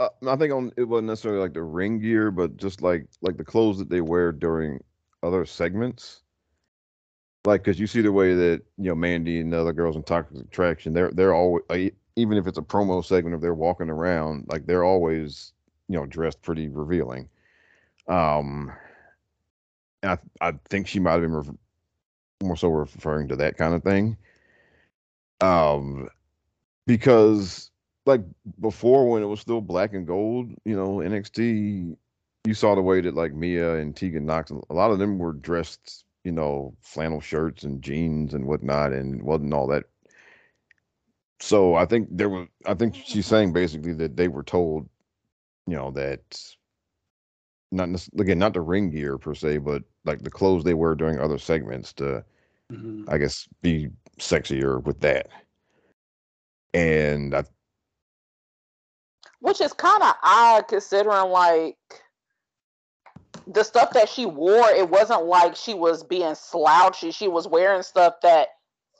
Uh, 0.00 0.08
I 0.26 0.36
think 0.36 0.52
on 0.52 0.72
it 0.78 0.84
wasn't 0.84 1.08
necessarily 1.08 1.40
like 1.40 1.52
the 1.52 1.62
ring 1.62 2.00
gear, 2.00 2.30
but 2.30 2.56
just 2.56 2.80
like 2.80 3.06
like 3.20 3.36
the 3.36 3.44
clothes 3.44 3.78
that 3.78 3.90
they 3.90 4.00
wear 4.00 4.32
during 4.32 4.82
other 5.22 5.44
segments. 5.44 6.22
Like, 7.44 7.64
cause 7.64 7.78
you 7.78 7.86
see 7.86 8.00
the 8.00 8.12
way 8.12 8.34
that 8.34 8.62
you 8.78 8.88
know 8.88 8.94
Mandy 8.94 9.40
and 9.40 9.52
the 9.52 9.60
other 9.60 9.72
girls 9.72 9.96
in 9.96 10.02
Toxic 10.02 10.38
Attraction, 10.38 10.94
they're 10.94 11.10
they're 11.10 11.34
always 11.34 11.64
like, 11.68 11.94
even 12.16 12.38
if 12.38 12.46
it's 12.46 12.58
a 12.58 12.62
promo 12.62 13.04
segment, 13.04 13.34
if 13.34 13.42
they're 13.42 13.54
walking 13.54 13.90
around, 13.90 14.46
like 14.48 14.66
they're 14.66 14.84
always 14.84 15.52
you 15.88 15.96
know 15.96 16.06
dressed 16.06 16.40
pretty 16.42 16.68
revealing. 16.68 17.28
Um, 18.08 18.72
and 20.02 20.12
I 20.40 20.48
I 20.48 20.52
think 20.70 20.86
she 20.86 20.98
might 20.98 21.12
have 21.12 21.22
been 21.22 21.34
ref- 21.34 21.54
more 22.42 22.56
so 22.56 22.68
referring 22.68 23.28
to 23.28 23.36
that 23.36 23.58
kind 23.58 23.74
of 23.74 23.82
thing. 23.82 24.16
Um, 25.42 26.08
because 26.86 27.69
like 28.10 28.24
before 28.60 29.08
when 29.08 29.22
it 29.22 29.26
was 29.26 29.40
still 29.40 29.60
black 29.60 29.94
and 29.94 30.06
gold, 30.06 30.52
you 30.64 30.76
know, 30.76 31.00
NXT, 31.00 31.96
you 32.44 32.54
saw 32.54 32.74
the 32.74 32.82
way 32.82 33.00
that 33.00 33.14
like 33.14 33.34
Mia 33.34 33.76
and 33.76 33.96
Tegan 33.96 34.26
Nox, 34.26 34.50
a 34.50 34.74
lot 34.74 34.90
of 34.90 34.98
them 34.98 35.18
were 35.18 35.32
dressed, 35.32 36.04
you 36.24 36.32
know, 36.32 36.74
flannel 36.80 37.20
shirts 37.20 37.64
and 37.64 37.82
jeans 37.82 38.34
and 38.34 38.46
whatnot, 38.46 38.92
and 38.92 39.20
it 39.20 39.24
wasn't 39.24 39.54
all 39.54 39.66
that. 39.68 39.84
So 41.40 41.74
I 41.74 41.86
think 41.86 42.08
there 42.10 42.28
was, 42.28 42.48
I 42.66 42.74
think 42.74 42.94
she's 42.94 43.26
saying 43.26 43.52
basically 43.52 43.94
that 43.94 44.16
they 44.16 44.28
were 44.28 44.42
told, 44.42 44.88
you 45.66 45.76
know, 45.76 45.90
that 45.92 46.22
not 47.72 47.88
again 48.18 48.38
not 48.38 48.54
the 48.54 48.60
ring 48.60 48.90
gear 48.90 49.16
per 49.18 49.34
se, 49.34 49.58
but 49.58 49.82
like 50.04 50.22
the 50.22 50.30
clothes 50.30 50.64
they 50.64 50.74
wear 50.74 50.94
during 50.94 51.18
other 51.18 51.38
segments 51.38 51.92
to, 51.94 52.24
Mhm. 52.72 53.04
I 53.08 53.18
guess, 53.18 53.48
be 53.62 53.90
sexier 54.18 54.82
with 54.84 55.00
that. 55.00 55.28
And 56.74 57.34
I 57.34 57.44
which 59.40 59.60
is 59.60 59.72
kind 59.72 60.02
of 60.02 60.14
odd 60.22 60.68
considering 60.68 61.30
like 61.30 61.76
the 63.46 63.62
stuff 63.64 63.92
that 63.92 64.08
she 64.08 64.26
wore 64.26 64.68
it 64.70 64.88
wasn't 64.88 65.24
like 65.24 65.56
she 65.56 65.74
was 65.74 66.04
being 66.04 66.34
slouchy 66.34 67.10
she 67.10 67.28
was 67.28 67.48
wearing 67.48 67.82
stuff 67.82 68.14
that 68.22 68.48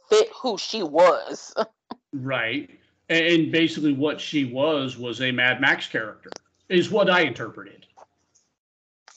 fit 0.09 0.29
who 0.35 0.59
she 0.59 0.83
was 0.83 1.55
Right. 2.12 2.71
And, 3.09 3.25
and 3.25 3.53
basically, 3.53 3.93
what 3.93 4.21
she 4.21 4.45
was 4.45 4.99
was 4.99 5.21
a 5.21 5.31
Mad 5.31 5.61
Max 5.61 5.87
character, 5.87 6.31
is 6.69 6.91
what 6.91 7.09
I 7.09 7.21
interpreted. 7.21 7.87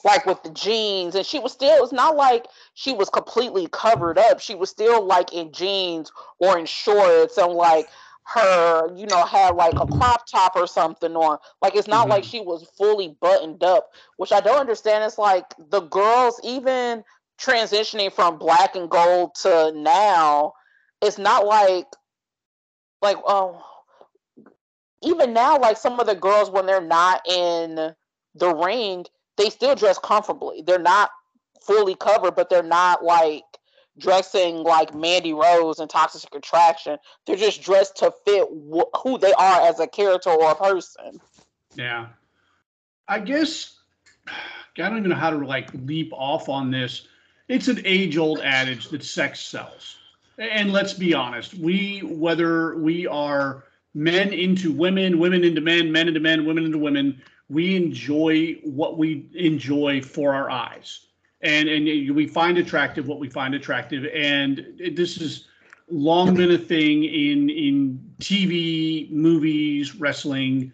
like 0.04 0.26
with 0.26 0.42
the 0.42 0.50
jeans 0.50 1.14
and 1.14 1.24
she 1.24 1.38
was 1.38 1.52
still 1.52 1.82
it's 1.82 1.92
not 1.92 2.14
like 2.14 2.46
she 2.74 2.92
was 2.92 3.08
completely 3.08 3.66
covered 3.72 4.18
up 4.18 4.38
she 4.38 4.54
was 4.54 4.68
still 4.70 5.04
like 5.04 5.32
in 5.32 5.50
jeans 5.52 6.12
or 6.38 6.58
in 6.58 6.66
shorts 6.66 7.38
and 7.38 7.52
like 7.54 7.88
her 8.26 8.94
you 8.96 9.06
know 9.06 9.24
had 9.24 9.54
like 9.56 9.74
a 9.80 9.86
crop 9.86 10.26
top 10.26 10.56
or 10.56 10.66
something 10.66 11.14
on 11.16 11.38
like 11.62 11.74
it's 11.74 11.88
not 11.88 12.06
Mhm. 12.06 12.10
like 12.10 12.24
she 12.24 12.40
was 12.40 12.64
fully 12.76 13.16
buttoned 13.20 13.62
up 13.62 13.92
which 14.16 14.32
i 14.32 14.40
don't 14.40 14.60
understand 14.60 15.04
it's 15.04 15.18
like 15.18 15.46
the 15.58 15.80
girls 15.80 16.40
even 16.44 17.04
transitioning 17.38 18.12
from 18.12 18.38
black 18.38 18.76
and 18.76 18.90
gold 18.90 19.34
to 19.34 19.72
now 19.74 20.52
it's 21.02 21.18
not 21.18 21.46
like 21.46 21.86
like 23.02 23.18
oh 23.26 23.62
even 25.02 25.34
now 25.34 25.58
like 25.58 25.76
some 25.76 26.00
of 26.00 26.06
the 26.06 26.14
girls 26.14 26.50
when 26.50 26.66
they're 26.66 26.80
not 26.80 27.26
in 27.28 27.94
the 28.34 28.54
ring 28.54 29.04
they 29.36 29.50
still 29.50 29.74
dress 29.74 29.98
comfortably. 29.98 30.62
They're 30.62 30.78
not 30.78 31.10
fully 31.62 31.94
covered, 31.94 32.34
but 32.36 32.50
they're 32.50 32.62
not 32.62 33.04
like 33.04 33.44
dressing 33.98 34.56
like 34.56 34.94
Mandy 34.94 35.32
Rose 35.32 35.78
and 35.78 35.88
Toxic 35.88 36.34
Attraction. 36.34 36.98
They're 37.26 37.36
just 37.36 37.62
dressed 37.62 37.96
to 37.96 38.12
fit 38.24 38.48
wh- 38.72 38.98
who 39.02 39.18
they 39.18 39.32
are 39.32 39.68
as 39.68 39.80
a 39.80 39.86
character 39.86 40.30
or 40.30 40.50
a 40.50 40.54
person. 40.54 41.20
Yeah. 41.74 42.08
I 43.08 43.20
guess 43.20 43.78
I 44.26 44.88
don't 44.88 44.98
even 44.98 45.10
know 45.10 45.16
how 45.16 45.30
to 45.30 45.38
like 45.38 45.70
leap 45.72 46.12
off 46.12 46.48
on 46.48 46.70
this. 46.70 47.06
It's 47.48 47.68
an 47.68 47.82
age 47.84 48.16
old 48.16 48.40
adage 48.40 48.88
that 48.88 49.04
sex 49.04 49.40
sells. 49.40 49.96
And 50.38 50.72
let's 50.72 50.94
be 50.94 51.14
honest, 51.14 51.54
we, 51.54 52.00
whether 52.00 52.76
we 52.76 53.06
are 53.06 53.64
men 53.94 54.32
into 54.32 54.72
women, 54.72 55.18
women 55.20 55.44
into 55.44 55.60
men, 55.60 55.92
men 55.92 56.08
into 56.08 56.18
men, 56.18 56.44
women 56.44 56.64
into 56.64 56.78
women, 56.78 57.22
we 57.48 57.76
enjoy 57.76 58.54
what 58.64 58.98
we 58.98 59.28
enjoy 59.34 60.02
for 60.02 60.34
our 60.34 60.50
eyes. 60.50 61.06
And, 61.44 61.68
and 61.68 62.16
we 62.16 62.26
find 62.26 62.58
attractive 62.58 63.06
what 63.06 63.20
we 63.20 63.28
find 63.28 63.54
attractive. 63.54 64.06
And 64.12 64.66
this 64.92 65.16
has 65.18 65.44
long 65.88 66.34
been 66.34 66.50
a 66.50 66.58
thing 66.58 67.04
in, 67.04 67.50
in 67.50 68.14
TV, 68.20 69.10
movies, 69.12 69.94
wrestling 69.94 70.72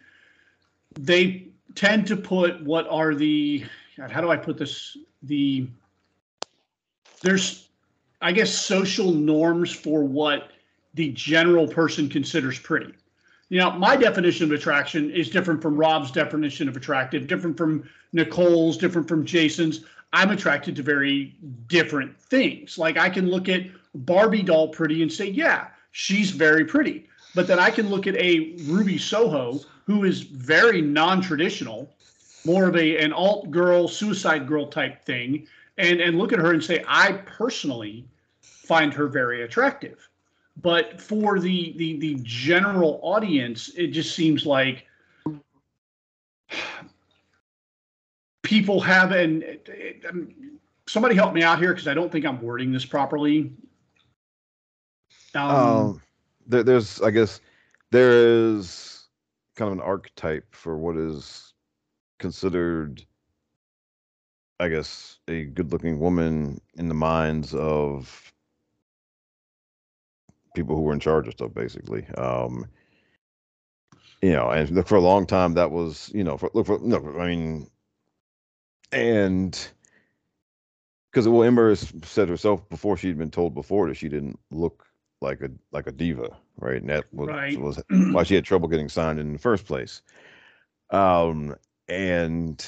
they 0.99 1.49
tend 1.75 2.07
to 2.09 2.17
put 2.17 2.63
what 2.63 2.87
are 2.89 3.15
the 3.15 3.65
God, 3.97 4.11
how 4.11 4.21
do 4.21 4.31
I 4.31 4.37
put 4.37 4.59
this 4.59 4.97
the 5.23 5.69
there's 7.23 7.69
I 8.21 8.33
guess 8.33 8.53
social 8.53 9.13
norms 9.13 9.73
for 9.73 10.05
what 10.05 10.51
the 10.95 11.13
general 11.13 11.67
person 11.67 12.09
considers 12.09 12.59
pretty. 12.59 12.93
you 13.49 13.59
know, 13.59 13.71
my 13.73 13.97
definition 13.97 14.45
of 14.45 14.53
attraction 14.53 15.11
is 15.11 15.31
different 15.31 15.63
from 15.63 15.77
Rob's 15.77 16.11
definition 16.11 16.69
of 16.69 16.77
attractive, 16.77 17.27
different 17.27 17.57
from 17.57 17.89
Nicole's, 18.13 18.77
different 18.77 19.09
from 19.09 19.25
Jason's. 19.25 19.85
I'm 20.13 20.31
attracted 20.31 20.77
to 20.77 20.83
very 20.83 21.37
different 21.69 22.21
things. 22.21 22.79
Like 22.79 22.97
I 22.97 23.09
can 23.09 23.31
look 23.31 23.49
at 23.49 23.63
Barbie 23.95 24.43
doll 24.43 24.69
pretty 24.69 25.03
and 25.03 25.13
say, 25.13 25.29
yeah, 25.29 25.69
she's 25.93 26.31
very 26.31 26.65
pretty. 26.65 27.09
But 27.35 27.47
then 27.47 27.59
I 27.59 27.71
can 27.71 27.89
look 27.89 28.07
at 28.07 28.17
a 28.17 28.57
Ruby 28.65 28.99
Soho 28.99 29.61
who 29.87 30.05
is 30.05 30.23
very 30.23 30.81
non-traditional, 30.81 31.93
more 32.45 32.67
of 32.67 32.77
a 32.77 32.99
an 32.99 33.13
alt 33.13 33.51
girl, 33.51 33.87
suicide 33.89 34.47
girl 34.47 34.67
type 34.67 35.05
thing, 35.05 35.47
and 35.79 36.01
and 36.01 36.19
look 36.19 36.33
at 36.33 36.39
her 36.39 36.53
and 36.53 36.63
say, 36.63 36.85
I 36.89 37.13
personally 37.13 38.05
find 38.41 38.93
her 38.95 39.07
very 39.07 39.43
attractive. 39.43 40.09
But 40.61 41.01
for 41.01 41.39
the 41.39 41.73
the 41.77 41.99
the 41.99 42.19
general 42.23 43.01
audience, 43.03 43.71
it 43.77 43.89
just 43.89 44.15
seems 44.15 44.45
like 44.45 44.87
people 48.51 48.81
have 48.81 49.13
and 49.13 49.45
somebody 50.89 51.15
help 51.15 51.33
me 51.33 51.41
out 51.45 51.61
here 51.61 51.73
because 51.73 51.87
I 51.87 51.95
don't 51.95 52.11
think 52.11 52.27
I'm 52.27 52.43
wording 52.43 52.73
this 52.73 52.85
properly. 52.85 53.53
Um, 55.37 55.57
um 55.57 56.03
there, 56.49 56.65
there's 56.65 57.01
I 57.01 57.13
guess 57.13 57.41
there 57.93 58.11
is 58.11 59.07
kind 59.55 59.71
of 59.71 59.79
an 59.79 59.85
archetype 59.85 60.53
for 60.53 60.77
what 60.77 60.97
is 60.97 61.55
considered 62.19 63.07
I 64.59 64.69
guess 64.69 65.21
a 65.29 65.45
good-looking 65.45 66.01
woman 66.01 66.61
in 66.75 66.89
the 66.89 66.95
minds 66.95 67.55
of 67.55 68.33
people 70.57 70.75
who 70.75 70.83
were 70.83 70.93
in 70.93 71.01
charge 71.01 71.29
of 71.29 71.35
stuff, 71.35 71.55
basically. 71.55 72.05
Um, 72.19 72.67
you 74.21 74.33
know, 74.33 74.51
and 74.51 74.87
for 74.87 74.97
a 74.97 75.01
long 75.01 75.25
time 75.25 75.55
that 75.55 75.71
was, 75.71 76.11
you 76.13 76.25
know, 76.25 76.37
for 76.37 76.51
look 76.53 76.67
for 76.67 76.81
no, 76.81 76.99
I 77.19 77.29
mean, 77.29 77.71
and 78.93 79.69
because 81.11 81.29
well, 81.29 81.43
Ember 81.43 81.71
has 81.71 81.93
said 82.05 82.29
herself 82.29 82.69
before 82.69 82.97
she'd 82.97 83.19
been 83.19 83.31
told 83.31 83.55
before 83.55 83.89
that 83.89 83.97
she 83.97 84.09
didn't 84.09 84.39
look 84.51 84.87
like 85.21 85.41
a 85.41 85.51
like 85.73 85.87
a 85.87 85.93
diva, 85.93 86.37
right? 86.59 86.81
And 86.81 86.91
that 86.91 87.05
was 87.13 87.29
right. 87.29 87.61
was 87.61 87.83
why 88.13 88.23
she 88.23 88.35
had 88.35 88.45
trouble 88.45 88.69
getting 88.69 88.89
signed 88.89 89.19
in 89.19 89.33
the 89.33 89.39
first 89.39 89.67
place. 89.67 90.03
Um, 90.91 91.57
and 91.89 92.65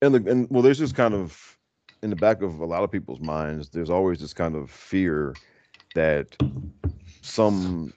and 0.00 0.14
the 0.14 0.30
and 0.30 0.50
well, 0.50 0.62
there's 0.62 0.78
just 0.78 0.94
kind 0.94 1.14
of 1.14 1.58
in 2.02 2.10
the 2.10 2.16
back 2.16 2.42
of 2.42 2.60
a 2.60 2.64
lot 2.64 2.82
of 2.82 2.90
people's 2.90 3.20
minds, 3.20 3.68
there's 3.68 3.90
always 3.90 4.18
this 4.18 4.34
kind 4.34 4.56
of 4.56 4.70
fear 4.70 5.34
that 5.94 6.36
some 7.20 7.92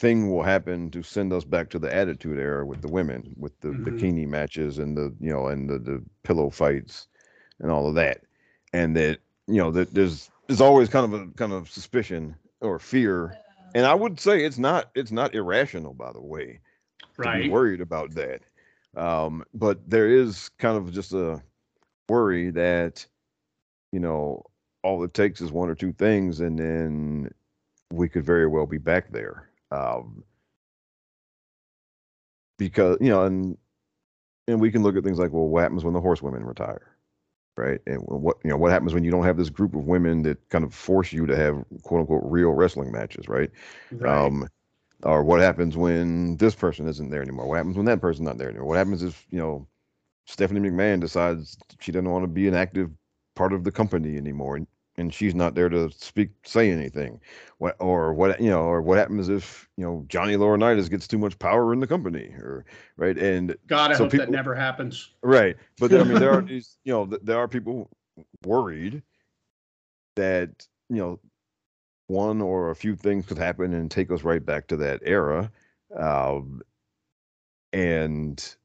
thing 0.00 0.30
will 0.30 0.42
happen 0.42 0.90
to 0.90 1.02
send 1.02 1.30
us 1.30 1.44
back 1.44 1.68
to 1.68 1.78
the 1.78 1.94
attitude 1.94 2.38
era 2.38 2.64
with 2.64 2.80
the 2.80 2.88
women, 2.88 3.34
with 3.36 3.58
the 3.60 3.68
mm-hmm. 3.68 3.84
bikini 3.84 4.26
matches 4.26 4.78
and 4.78 4.96
the 4.96 5.14
you 5.20 5.30
know 5.30 5.46
and 5.48 5.68
the, 5.68 5.78
the 5.78 6.02
pillow 6.22 6.48
fights 6.48 7.06
and 7.60 7.70
all 7.70 7.86
of 7.86 7.94
that, 7.94 8.22
and 8.72 8.96
that 8.96 9.18
you 9.46 9.58
know 9.58 9.70
that 9.70 9.92
there's 9.92 10.30
there's 10.46 10.62
always 10.62 10.88
kind 10.88 11.12
of 11.12 11.20
a 11.20 11.26
kind 11.32 11.52
of 11.52 11.70
suspicion 11.70 12.34
or 12.62 12.78
fear, 12.78 13.36
and 13.74 13.84
I 13.84 13.94
would 13.94 14.18
say 14.18 14.42
it's 14.42 14.58
not 14.58 14.90
it's 14.94 15.12
not 15.12 15.34
irrational 15.34 15.92
by 15.92 16.12
the 16.12 16.22
way, 16.22 16.60
right? 17.18 17.36
To 17.36 17.42
be 17.44 17.50
worried 17.50 17.82
about 17.82 18.14
that, 18.14 18.40
um, 18.96 19.44
but 19.52 19.88
there 19.88 20.08
is 20.08 20.48
kind 20.58 20.78
of 20.78 20.92
just 20.92 21.12
a 21.12 21.42
worry 22.08 22.50
that 22.52 23.06
you 23.92 24.00
know 24.00 24.44
all 24.82 25.04
it 25.04 25.12
takes 25.12 25.42
is 25.42 25.52
one 25.52 25.68
or 25.68 25.74
two 25.74 25.92
things, 25.92 26.40
and 26.40 26.58
then 26.58 27.30
we 27.92 28.08
could 28.08 28.24
very 28.24 28.46
well 28.46 28.66
be 28.66 28.78
back 28.78 29.12
there 29.12 29.49
um, 29.70 30.24
because 32.58 32.98
you 33.00 33.08
know, 33.08 33.24
and 33.24 33.56
and 34.48 34.60
we 34.60 34.70
can 34.70 34.82
look 34.82 34.96
at 34.96 35.04
things 35.04 35.18
like, 35.18 35.32
well, 35.32 35.46
what 35.46 35.62
happens 35.62 35.84
when 35.84 35.94
the 35.94 36.00
horsewomen 36.00 36.44
retire, 36.44 36.96
right? 37.56 37.80
And 37.86 38.02
what 38.06 38.36
you 38.44 38.50
know, 38.50 38.56
what 38.56 38.72
happens 38.72 38.94
when 38.94 39.04
you 39.04 39.10
don't 39.10 39.24
have 39.24 39.36
this 39.36 39.50
group 39.50 39.74
of 39.74 39.86
women 39.86 40.22
that 40.22 40.48
kind 40.50 40.64
of 40.64 40.74
force 40.74 41.12
you 41.12 41.26
to 41.26 41.36
have 41.36 41.64
quote 41.82 42.00
unquote 42.00 42.22
real 42.24 42.50
wrestling 42.50 42.92
matches, 42.92 43.28
right? 43.28 43.50
right. 43.92 44.26
Um, 44.26 44.48
or 45.02 45.24
what 45.24 45.40
happens 45.40 45.76
when 45.76 46.36
this 46.36 46.54
person 46.54 46.86
isn't 46.86 47.10
there 47.10 47.22
anymore? 47.22 47.46
What 47.46 47.56
happens 47.56 47.76
when 47.76 47.86
that 47.86 48.00
person's 48.00 48.26
not 48.26 48.38
there 48.38 48.50
anymore? 48.50 48.68
What 48.68 48.78
happens 48.78 49.02
if 49.02 49.26
you 49.30 49.38
know 49.38 49.66
Stephanie 50.26 50.68
McMahon 50.68 51.00
decides 51.00 51.56
she 51.80 51.92
doesn't 51.92 52.10
want 52.10 52.22
to 52.24 52.28
be 52.28 52.48
an 52.48 52.54
active 52.54 52.90
part 53.34 53.52
of 53.52 53.64
the 53.64 53.72
company 53.72 54.16
anymore, 54.16 54.56
and 54.56 54.66
and 54.96 55.12
she's 55.14 55.34
not 55.34 55.54
there 55.54 55.68
to 55.68 55.90
speak, 55.90 56.30
say 56.44 56.70
anything. 56.70 57.20
What 57.58 57.76
or 57.78 58.12
what 58.12 58.40
you 58.40 58.50
know, 58.50 58.62
or 58.62 58.82
what 58.82 58.98
happens 58.98 59.28
if 59.28 59.68
you 59.76 59.84
know 59.84 60.04
Johnny 60.08 60.34
Laurinaitis 60.34 60.90
gets 60.90 61.06
too 61.06 61.18
much 61.18 61.38
power 61.38 61.72
in 61.72 61.80
the 61.80 61.86
company, 61.86 62.34
or 62.38 62.64
right? 62.96 63.16
And 63.16 63.56
God, 63.66 63.92
I 63.92 63.94
so 63.94 64.04
hope 64.04 64.12
people, 64.12 64.26
that 64.26 64.32
never 64.32 64.54
happens. 64.54 65.10
Right, 65.22 65.56
but 65.78 65.92
I 65.92 66.04
mean, 66.04 66.18
there 66.18 66.32
are 66.32 66.42
these, 66.46 66.76
you 66.84 66.92
know, 66.92 67.06
there 67.22 67.38
are 67.38 67.48
people 67.48 67.90
worried 68.44 69.02
that 70.16 70.66
you 70.88 70.96
know 70.96 71.20
one 72.08 72.40
or 72.40 72.70
a 72.70 72.76
few 72.76 72.96
things 72.96 73.26
could 73.26 73.38
happen 73.38 73.72
and 73.72 73.90
take 73.90 74.10
us 74.10 74.22
right 74.22 74.44
back 74.44 74.66
to 74.66 74.76
that 74.76 75.00
era. 75.04 75.50
Um, 75.96 76.60
and 77.72 78.56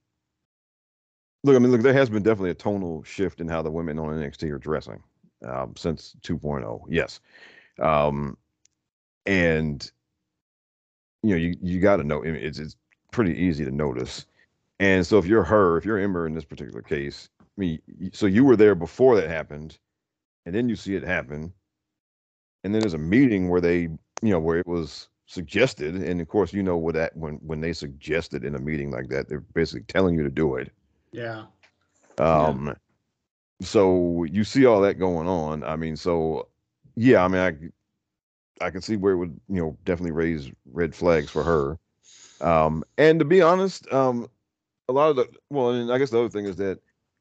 look, 1.43 1.55
I 1.55 1.59
mean, 1.59 1.71
look, 1.71 1.81
there 1.81 1.93
has 1.93 2.09
been 2.09 2.23
definitely 2.23 2.49
a 2.49 2.55
tonal 2.55 3.03
shift 3.03 3.39
in 3.39 3.47
how 3.47 3.61
the 3.61 3.69
women 3.69 3.99
on 3.99 4.07
NXT 4.07 4.51
are 4.51 4.57
dressing 4.57 5.01
um, 5.45 5.73
since 5.77 6.15
2.0. 6.23 6.81
Yes. 6.89 7.19
Um, 7.79 8.37
and 9.25 9.91
you 11.23 11.31
know, 11.31 11.37
you 11.37 11.55
you 11.61 11.79
got 11.79 11.97
to 11.97 12.03
know 12.03 12.21
it's 12.21 12.59
it's 12.59 12.75
pretty 13.11 13.33
easy 13.33 13.65
to 13.65 13.71
notice. 13.71 14.25
And 14.79 15.05
so 15.05 15.17
if 15.17 15.25
you're 15.25 15.43
her, 15.43 15.77
if 15.77 15.85
you're 15.85 15.97
Ember 15.97 16.27
in 16.27 16.33
this 16.33 16.45
particular 16.45 16.81
case, 16.81 17.29
I 17.41 17.45
mean, 17.57 17.79
so 18.13 18.25
you 18.25 18.43
were 18.43 18.55
there 18.55 18.75
before 18.75 19.15
that 19.15 19.29
happened, 19.29 19.77
and 20.45 20.53
then 20.53 20.69
you 20.69 20.75
see 20.75 20.95
it 20.95 21.03
happen, 21.03 21.51
and 22.63 22.73
then 22.73 22.81
there's 22.81 22.93
a 22.93 22.99
meeting 22.99 23.49
where 23.49 23.61
they, 23.61 23.81
you 23.81 23.99
know, 24.21 24.39
where 24.39 24.59
it 24.59 24.67
was 24.67 25.07
suggested, 25.25 25.95
and 25.95 26.21
of 26.21 26.27
course, 26.27 26.53
you 26.53 26.61
know 26.61 26.77
what 26.77 26.93
that 26.93 27.17
when 27.17 27.35
when 27.35 27.61
they 27.61 27.73
suggested 27.73 28.43
in 28.43 28.53
a 28.53 28.59
meeting 28.59 28.91
like 28.91 29.09
that, 29.09 29.27
they're 29.27 29.39
basically 29.39 29.85
telling 29.87 30.13
you 30.13 30.23
to 30.23 30.29
do 30.29 30.55
it. 30.55 30.71
Yeah. 31.11 31.45
Um, 32.19 32.67
yeah 32.67 32.73
so 33.61 34.23
you 34.25 34.43
see 34.43 34.65
all 34.65 34.81
that 34.81 34.99
going 34.99 35.27
on. 35.27 35.63
I 35.63 35.75
mean, 35.75 35.95
so 35.95 36.47
yeah, 36.95 37.23
I 37.23 37.27
mean, 37.27 37.41
I 37.41 38.65
I 38.65 38.69
can 38.69 38.81
see 38.81 38.95
where 38.95 39.13
it 39.13 39.17
would 39.17 39.39
you 39.49 39.61
know 39.61 39.77
definitely 39.85 40.11
raise 40.11 40.51
red 40.71 40.95
flags 40.95 41.29
for 41.31 41.43
her. 41.43 41.79
Um, 42.41 42.83
and 42.97 43.19
to 43.19 43.25
be 43.25 43.41
honest, 43.41 43.91
um, 43.93 44.27
a 44.89 44.93
lot 44.93 45.09
of 45.09 45.15
the 45.15 45.29
well, 45.49 45.71
and 45.71 45.91
I 45.91 45.97
guess 45.97 46.09
the 46.09 46.19
other 46.19 46.29
thing 46.29 46.45
is 46.45 46.57
that 46.57 46.79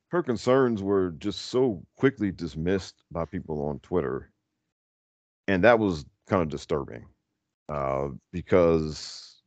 her 0.09 0.23
concerns 0.23 0.82
were 0.82 1.11
just 1.12 1.47
so 1.47 1.85
quickly 1.97 2.31
dismissed 2.31 3.02
by 3.11 3.24
people 3.24 3.66
on 3.66 3.81
Twitter, 3.81 4.31
and 5.48 5.65
that 5.65 5.78
was 5.78 6.05
kind 6.27 6.43
of 6.43 6.48
disturbing 6.48 7.06
uh, 7.69 8.09
because 8.32 9.43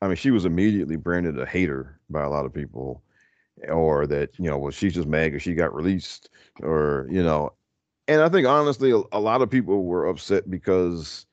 I 0.00 0.06
mean 0.06 0.16
she 0.16 0.30
was 0.30 0.44
immediately 0.44 0.96
branded 0.96 1.38
a 1.38 1.46
hater 1.46 2.00
by 2.10 2.22
a 2.22 2.30
lot 2.30 2.46
of 2.46 2.54
people 2.54 3.02
or 3.68 4.06
that 4.06 4.30
you 4.38 4.50
know 4.50 4.58
well 4.58 4.70
she's 4.70 4.94
just 4.94 5.08
mad 5.08 5.26
because 5.26 5.42
she 5.42 5.54
got 5.54 5.74
released 5.74 6.28
or 6.62 7.06
you 7.10 7.22
know 7.22 7.52
and 8.08 8.20
i 8.20 8.28
think 8.28 8.46
honestly 8.46 8.90
a, 8.90 9.00
a 9.12 9.20
lot 9.20 9.42
of 9.42 9.50
people 9.50 9.84
were 9.84 10.06
upset 10.06 10.50
because 10.50 11.26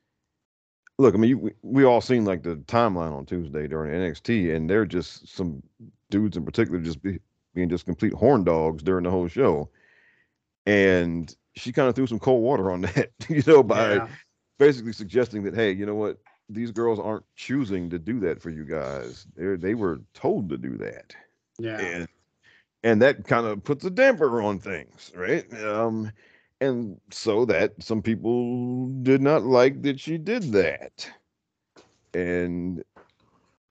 look 0.99 1.15
i 1.15 1.17
mean 1.17 1.39
we, 1.41 1.51
we 1.63 1.83
all 1.83 2.01
seen 2.01 2.23
like 2.23 2.43
the 2.43 2.55
timeline 2.67 3.11
on 3.11 3.25
tuesday 3.25 3.67
during 3.67 3.91
nxt 3.91 4.55
and 4.55 4.69
they're 4.69 4.85
just 4.85 5.27
some 5.27 5.63
dudes 6.11 6.37
in 6.37 6.45
particular 6.45 6.79
just 6.79 7.01
be, 7.01 7.19
being 7.55 7.69
just 7.69 7.85
complete 7.85 8.13
horn 8.13 8.43
dogs 8.43 8.83
during 8.83 9.03
the 9.03 9.09
whole 9.09 9.27
show. 9.27 9.69
And 10.65 11.33
she 11.55 11.71
kind 11.71 11.89
of 11.89 11.95
threw 11.95 12.07
some 12.07 12.19
cold 12.19 12.43
water 12.43 12.71
on 12.71 12.81
that 12.81 13.09
you 13.27 13.41
know 13.47 13.63
by 13.63 13.95
yeah. 13.95 14.07
basically 14.59 14.93
suggesting 14.93 15.43
that 15.43 15.55
hey 15.55 15.71
you 15.71 15.85
know 15.85 15.95
what? 15.95 16.17
These 16.49 16.71
girls 16.71 16.99
aren't 16.99 17.23
choosing 17.35 17.89
to 17.91 17.97
do 17.97 18.19
that 18.19 18.41
for 18.41 18.49
you 18.49 18.65
guys. 18.65 19.25
They 19.35 19.55
they 19.55 19.73
were 19.73 20.01
told 20.13 20.49
to 20.49 20.57
do 20.57 20.77
that 20.77 21.15
yeah. 21.61 21.77
And 21.79 22.07
and 22.83 23.01
that 23.01 23.25
kind 23.25 23.45
of 23.45 23.63
puts 23.63 23.85
a 23.85 23.89
damper 23.89 24.41
on 24.41 24.59
things, 24.59 25.11
right? 25.15 25.45
Um, 25.63 26.11
and 26.59 26.99
so 27.11 27.45
that 27.45 27.73
some 27.79 28.01
people 28.01 28.87
did 29.03 29.21
not 29.21 29.43
like 29.43 29.81
that 29.83 29.99
she 29.99 30.17
did 30.17 30.51
that. 30.53 31.09
And 32.13 32.83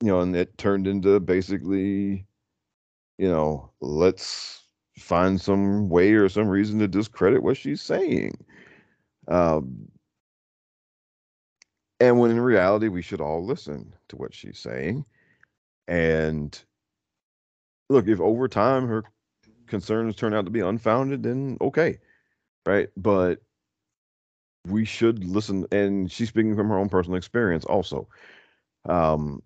you 0.00 0.08
know, 0.08 0.20
and 0.20 0.34
it 0.34 0.56
turned 0.58 0.86
into 0.86 1.20
basically, 1.20 2.24
you 3.18 3.28
know, 3.28 3.70
let's 3.80 4.62
find 4.98 5.40
some 5.40 5.88
way 5.88 6.12
or 6.12 6.28
some 6.28 6.48
reason 6.48 6.78
to 6.78 6.88
discredit 6.88 7.42
what 7.42 7.56
she's 7.56 7.82
saying. 7.82 8.32
Um, 9.28 9.88
and 12.00 12.18
when 12.18 12.30
in 12.30 12.40
reality, 12.40 12.88
we 12.88 13.02
should 13.02 13.20
all 13.20 13.44
listen 13.44 13.94
to 14.08 14.16
what 14.16 14.34
she's 14.34 14.58
saying. 14.58 15.04
And 15.86 16.60
look, 17.90 18.08
if 18.08 18.20
over 18.20 18.48
time 18.48 18.86
her 18.88 19.04
concerns 19.66 20.16
turn 20.16 20.32
out 20.32 20.46
to 20.46 20.50
be 20.50 20.60
unfounded, 20.60 21.22
then 21.24 21.58
okay, 21.60 21.98
right? 22.64 22.88
But 22.96 23.40
we 24.66 24.84
should 24.84 25.24
listen. 25.24 25.66
And 25.72 26.10
she's 26.10 26.28
speaking 26.28 26.56
from 26.56 26.68
her 26.68 26.78
own 26.78 26.88
personal 26.88 27.18
experience, 27.18 27.64
also. 27.66 28.08
Um, 28.88 29.42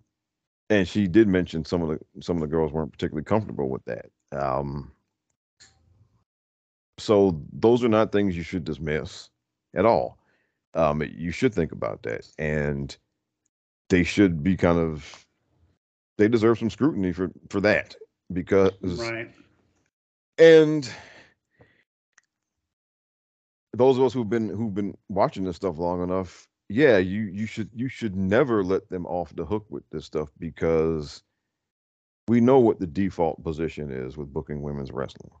and 0.69 0.87
she 0.87 1.07
did 1.07 1.27
mention 1.27 1.65
some 1.65 1.81
of 1.81 1.89
the 1.89 2.21
some 2.21 2.37
of 2.37 2.41
the 2.41 2.47
girls 2.47 2.71
weren't 2.71 2.91
particularly 2.91 3.25
comfortable 3.25 3.69
with 3.69 3.83
that. 3.85 4.05
Um, 4.31 4.91
so 6.97 7.41
those 7.51 7.83
are 7.83 7.89
not 7.89 8.11
things 8.11 8.37
you 8.37 8.43
should 8.43 8.63
dismiss 8.63 9.29
at 9.75 9.85
all. 9.85 10.17
Um, 10.75 11.01
you 11.01 11.31
should 11.31 11.53
think 11.53 11.71
about 11.71 12.03
that, 12.03 12.27
and 12.37 12.95
they 13.89 14.03
should 14.03 14.43
be 14.43 14.55
kind 14.55 14.79
of 14.79 15.25
they 16.17 16.27
deserve 16.27 16.59
some 16.59 16.69
scrutiny 16.69 17.11
for 17.11 17.31
for 17.49 17.59
that 17.61 17.95
because 18.33 18.71
Right. 18.81 19.31
and 20.37 20.89
those 23.73 23.97
of 23.97 24.03
us 24.03 24.13
who've 24.13 24.29
been 24.29 24.49
who've 24.49 24.73
been 24.73 24.97
watching 25.09 25.43
this 25.43 25.57
stuff 25.57 25.77
long 25.77 26.01
enough 26.01 26.47
yeah 26.69 26.97
you 26.97 27.23
you 27.23 27.45
should 27.45 27.69
you 27.73 27.89
should 27.89 28.15
never 28.15 28.63
let 28.63 28.89
them 28.89 29.05
off 29.05 29.35
the 29.35 29.45
hook 29.45 29.65
with 29.69 29.83
this 29.91 30.05
stuff 30.05 30.29
because 30.39 31.23
we 32.27 32.41
know 32.41 32.59
what 32.59 32.79
the 32.79 32.87
default 32.87 33.43
position 33.43 33.91
is 33.91 34.17
with 34.17 34.33
booking 34.33 34.61
women's 34.61 34.91
wrestling. 34.91 35.31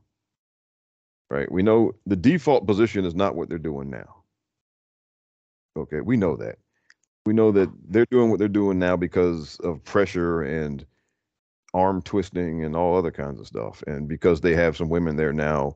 Right? 1.29 1.51
We 1.51 1.63
know 1.63 1.93
the 2.05 2.15
default 2.15 2.67
position 2.67 3.05
is 3.05 3.15
not 3.15 3.35
what 3.35 3.49
they're 3.49 3.57
doing 3.57 3.89
now. 3.89 4.23
Okay? 5.77 6.01
We 6.01 6.17
know 6.17 6.35
that. 6.37 6.59
We 7.25 7.33
know 7.33 7.51
that 7.53 7.69
they're 7.89 8.05
doing 8.11 8.29
what 8.29 8.37
they're 8.37 8.47
doing 8.47 8.77
now 8.77 8.95
because 8.95 9.57
of 9.61 9.83
pressure 9.83 10.43
and 10.43 10.85
arm 11.75 12.01
twisting 12.01 12.63
and 12.63 12.75
all 12.75 12.95
other 12.97 13.11
kinds 13.11 13.39
of 13.39 13.45
stuff 13.47 13.83
and 13.87 14.07
because 14.07 14.39
they 14.41 14.55
have 14.55 14.77
some 14.77 14.87
women 14.89 15.15
there 15.17 15.33
now 15.33 15.75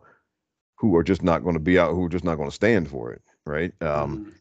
who 0.77 0.95
are 0.95 1.03
just 1.03 1.21
not 1.23 1.43
going 1.43 1.55
to 1.55 1.59
be 1.59 1.77
out 1.77 1.91
who 1.93 2.05
are 2.05 2.09
just 2.09 2.23
not 2.23 2.35
going 2.37 2.49
to 2.49 2.55
stand 2.55 2.89
for 2.89 3.11
it 3.11 3.21
right 3.45 3.73
um 3.81 4.33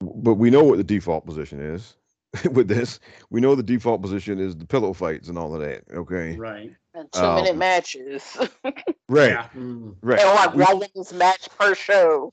Mhm. 0.00 0.22
but 0.24 0.34
we 0.34 0.50
know 0.50 0.62
what 0.64 0.76
the 0.78 0.84
default 0.84 1.26
position 1.26 1.60
is 1.60 1.96
with 2.52 2.68
this 2.68 3.00
we 3.30 3.40
know 3.40 3.54
the 3.56 3.62
default 3.62 4.00
position 4.02 4.38
is 4.38 4.56
the 4.56 4.64
pillow 4.66 4.92
fights 4.92 5.28
and 5.28 5.36
all 5.36 5.54
of 5.54 5.60
that 5.60 5.82
okay 5.92 6.36
Right. 6.36 6.70
And 6.94 7.10
two 7.12 7.20
minute 7.34 7.52
Um, 7.52 7.58
matches. 7.58 8.36
right 9.08 9.30
Yeah. 9.32 9.48
Mm. 9.56 9.96
right 10.02 10.20
and 10.20 10.28
like 10.36 10.54
We- 10.54 10.62
one 10.64 10.78
women's 10.78 11.12
match 11.12 11.48
per 11.58 11.74
show. 11.74 12.32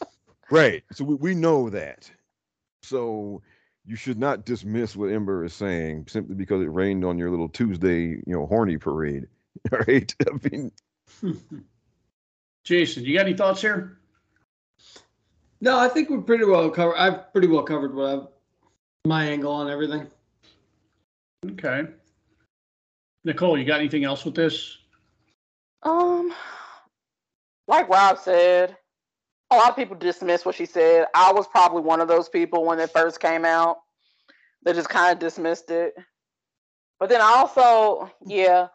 right 0.50 0.82
so 0.92 1.04
we, 1.04 1.14
we 1.14 1.34
know 1.34 1.70
that 1.70 2.10
so 2.82 3.40
you 3.88 3.96
should 3.96 4.18
not 4.18 4.44
dismiss 4.44 4.94
what 4.94 5.10
ember 5.10 5.44
is 5.44 5.54
saying 5.54 6.04
simply 6.08 6.34
because 6.34 6.62
it 6.62 6.70
rained 6.70 7.04
on 7.04 7.18
your 7.18 7.30
little 7.30 7.48
tuesday 7.48 8.08
you 8.08 8.22
know 8.26 8.46
horny 8.46 8.76
parade 8.76 9.26
all 9.72 9.78
right 9.88 10.14
i 10.26 10.48
mean 10.50 10.70
Jason, 12.68 13.04
you 13.04 13.16
got 13.16 13.26
any 13.26 13.34
thoughts 13.34 13.62
here? 13.62 13.98
No, 15.62 15.78
I 15.78 15.88
think 15.88 16.10
we're 16.10 16.20
pretty 16.20 16.44
well 16.44 16.68
covered. 16.68 16.96
I've 16.96 17.32
pretty 17.32 17.48
well 17.48 17.62
covered 17.62 17.94
what 17.94 18.06
I've 18.06 18.26
my 19.06 19.24
angle 19.24 19.52
on 19.52 19.70
everything. 19.70 20.06
Okay. 21.52 21.84
Nicole, 23.24 23.56
you 23.56 23.64
got 23.64 23.80
anything 23.80 24.04
else 24.04 24.24
with 24.24 24.34
this? 24.34 24.76
Um, 25.82 26.34
like 27.66 27.88
Rob 27.88 28.18
said, 28.18 28.76
a 29.50 29.56
lot 29.56 29.70
of 29.70 29.76
people 29.76 29.96
dismiss 29.96 30.44
what 30.44 30.54
she 30.54 30.66
said. 30.66 31.06
I 31.14 31.32
was 31.32 31.46
probably 31.46 31.82
one 31.82 32.00
of 32.00 32.08
those 32.08 32.28
people 32.28 32.64
when 32.64 32.78
it 32.78 32.90
first 32.90 33.20
came 33.20 33.44
out. 33.44 33.78
They 34.64 34.72
just 34.72 34.88
kind 34.88 35.12
of 35.12 35.18
dismissed 35.18 35.70
it. 35.70 35.94
But 36.98 37.08
then 37.08 37.20
I 37.20 37.24
also, 37.24 38.10
yeah, 38.26 38.68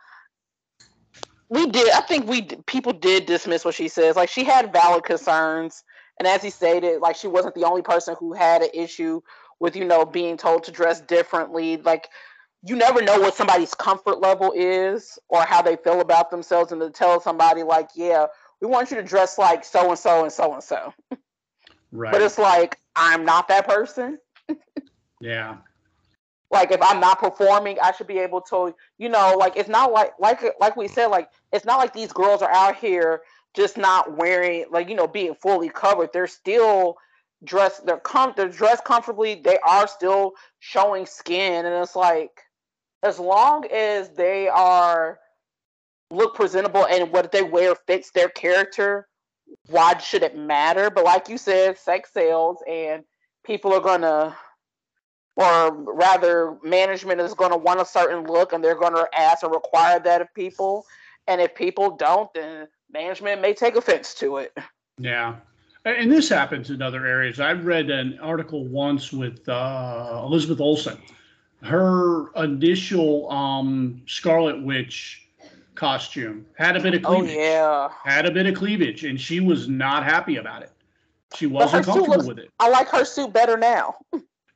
we 1.49 1.67
did. 1.67 1.91
I 1.91 2.01
think 2.01 2.27
we 2.27 2.43
people 2.65 2.93
did 2.93 3.25
dismiss 3.25 3.65
what 3.65 3.75
she 3.75 3.87
says. 3.87 4.15
Like 4.15 4.29
she 4.29 4.43
had 4.43 4.73
valid 4.73 5.03
concerns, 5.03 5.83
and 6.17 6.27
as 6.27 6.41
he 6.41 6.49
stated, 6.49 7.01
like 7.01 7.15
she 7.15 7.27
wasn't 7.27 7.55
the 7.55 7.65
only 7.65 7.81
person 7.81 8.15
who 8.17 8.33
had 8.33 8.63
an 8.63 8.69
issue 8.73 9.21
with 9.59 9.75
you 9.75 9.85
know 9.85 10.05
being 10.05 10.37
told 10.37 10.63
to 10.63 10.71
dress 10.71 11.01
differently. 11.01 11.77
Like 11.77 12.07
you 12.65 12.75
never 12.75 13.01
know 13.01 13.19
what 13.19 13.35
somebody's 13.35 13.73
comfort 13.73 14.21
level 14.21 14.53
is 14.55 15.19
or 15.27 15.43
how 15.43 15.61
they 15.61 15.75
feel 15.75 15.99
about 15.99 16.31
themselves, 16.31 16.71
and 16.71 16.81
to 16.81 16.89
tell 16.89 17.19
somebody 17.19 17.61
like, 17.61 17.89
yeah, 17.93 18.27
we 18.63 18.69
want 18.69 18.89
you 18.91 18.97
to 18.97 19.03
dress 19.03 19.37
like 19.37 19.65
so 19.65 19.89
and 19.89 19.99
so 19.99 20.23
and 20.23 20.31
so 20.31 20.53
and 20.53 20.63
so, 20.63 20.93
Right. 21.91 22.13
but 22.13 22.21
it's 22.21 22.37
like 22.37 22.79
I'm 22.95 23.25
not 23.25 23.49
that 23.49 23.67
person. 23.67 24.19
yeah. 25.19 25.57
like 26.49 26.71
if 26.71 26.81
I'm 26.81 27.01
not 27.01 27.19
performing, 27.19 27.77
I 27.83 27.91
should 27.91 28.07
be 28.07 28.19
able 28.19 28.39
to, 28.41 28.73
you 28.97 29.09
know, 29.09 29.35
like 29.37 29.57
it's 29.57 29.67
not 29.67 29.91
like 29.91 30.13
like 30.17 30.41
like 30.61 30.77
we 30.77 30.87
said, 30.87 31.07
like 31.07 31.29
it's 31.51 31.65
not 31.65 31.77
like 31.77 31.93
these 31.93 32.13
girls 32.13 32.41
are 32.41 32.51
out 32.51 32.77
here 32.77 33.21
just 33.53 33.77
not 33.77 34.15
wearing 34.17 34.65
like 34.71 34.87
you 34.87 34.95
know 34.95 35.07
being 35.07 35.35
fully 35.35 35.69
covered. 35.69 36.11
They're 36.13 36.25
still 36.25 36.95
dressed. 37.43 37.85
They're 37.85 37.97
com 37.97 38.33
they're 38.37 38.47
dressed 38.47 38.85
comfortably. 38.85 39.35
They 39.35 39.57
are 39.59 39.87
still 39.87 40.35
showing 40.59 41.05
skin, 41.05 41.65
and 41.65 41.75
it's 41.83 41.97
like 41.97 42.39
as 43.03 43.19
long 43.19 43.65
as 43.71 44.09
they 44.11 44.47
are 44.47 45.19
look 46.13 46.35
presentable 46.35 46.85
and 46.85 47.11
what 47.11 47.31
they 47.31 47.43
wear 47.43 47.75
fits 47.75 48.11
their 48.11 48.29
character, 48.29 49.07
why 49.67 49.97
should 49.97 50.23
it 50.23 50.37
matter? 50.37 50.89
But 50.89 51.05
like 51.05 51.29
you 51.29 51.37
said, 51.37 51.77
sex 51.77 52.11
sells, 52.13 52.57
and 52.67 53.03
people 53.43 53.73
are 53.73 53.81
gonna 53.81 54.35
or 55.35 55.71
rather 55.71 56.57
management 56.63 57.19
is 57.19 57.33
to 57.51 57.57
want 57.57 57.81
a 57.81 57.85
certain 57.85 58.25
look 58.25 58.53
and 58.53 58.63
they're 58.63 58.79
to 58.93 59.07
ask 59.17 59.43
or 59.43 59.51
require 59.51 59.99
that 59.99 60.21
of 60.21 60.33
people 60.35 60.85
and 61.27 61.41
if 61.41 61.55
people 61.55 61.95
don't 61.95 62.31
then 62.35 62.67
management 62.91 63.41
may 63.41 63.51
take 63.51 63.75
offense 63.75 64.13
to 64.13 64.37
it 64.37 64.55
Yeah. 64.99 65.35
And 65.85 65.95
and 65.97 66.11
this 66.11 66.29
happens 66.29 66.69
in 66.69 66.81
other 66.81 67.05
areas. 67.05 67.39
I 67.39 67.53
read 67.53 67.89
an 67.89 68.19
article 68.19 68.65
once 68.65 69.11
with 69.11 69.47
uh, 69.49 70.21
Elizabeth 70.25 70.61
Olsen. 70.61 70.97
Her 71.61 72.31
initial 72.35 73.29
um, 73.31 74.01
Scarlet 74.05 74.61
Witch 74.63 75.22
costume 75.75 76.45
had 76.57 76.75
a 76.77 76.79
bit 76.81 76.93
of 76.95 77.05
oh 77.05 77.17
cleavage. 77.19 77.35
yeah 77.35 77.89
Had 78.05 78.25
a 78.25 78.31
bit 78.31 78.45
of 78.45 78.55
cleavage, 78.55 79.03
and 79.03 79.19
she 79.19 79.39
was 79.39 79.67
not 79.67 80.03
happy 80.03 80.37
about 80.37 80.63
it. 80.63 80.71
She 81.35 81.47
wasn't 81.47 81.85
comfortable 81.85 82.15
looks- 82.15 82.27
with 82.27 82.39
it. 82.39 82.49
i 82.59 82.69
like 82.69 82.89
her 82.89 83.05
suit 83.05 83.33
better 83.33 83.57
now 83.57 83.95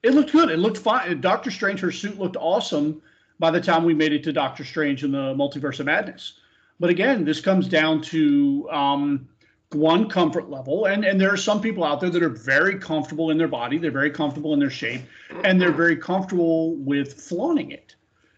It 0.04 0.14
looked 0.14 0.32
good. 0.32 0.50
It 0.52 0.60
looked 0.60 0.78
fine. 0.78 1.20
Doctor 1.22 1.50
Strange, 1.52 1.80
her 1.80 1.92
suit 1.92 2.20
looked 2.20 2.38
awesome 2.38 3.02
by 3.40 3.50
the 3.52 3.60
time 3.60 3.84
we 3.84 3.94
made 3.94 4.14
it 4.14 4.24
to 4.26 4.32
Doctor 4.34 4.64
Strange 4.64 5.04
in 5.04 5.12
the 5.12 5.34
Multiverse 5.36 5.80
of 5.80 5.88
Madness. 5.88 6.34
But 6.80 6.90
again, 6.92 7.26
this 7.26 7.42
comes 7.42 7.68
down 7.68 8.02
to 8.04 8.70
um, 8.72 9.28
one 9.74 10.08
comfort 10.08 10.50
level, 10.52 10.86
and 10.86 11.04
and 11.04 11.20
there 11.20 11.34
are 11.34 11.38
some 11.38 11.60
people 11.60 11.84
out 11.84 12.00
there 12.00 12.12
that 12.12 12.22
are 12.24 12.30
very 12.30 12.78
comfortable 12.78 13.32
in 13.32 13.38
their 13.38 13.48
body. 13.48 13.80
They're 13.80 13.92
very 13.92 14.12
comfortable 14.12 14.54
in 14.54 14.60
their 14.60 14.70
shape, 14.70 15.02
and 15.44 15.60
they're 15.60 15.72
very 15.72 15.98
comfortable 15.98 16.76
with 16.76 17.20
flaunting 17.20 17.72
it. 17.72 17.96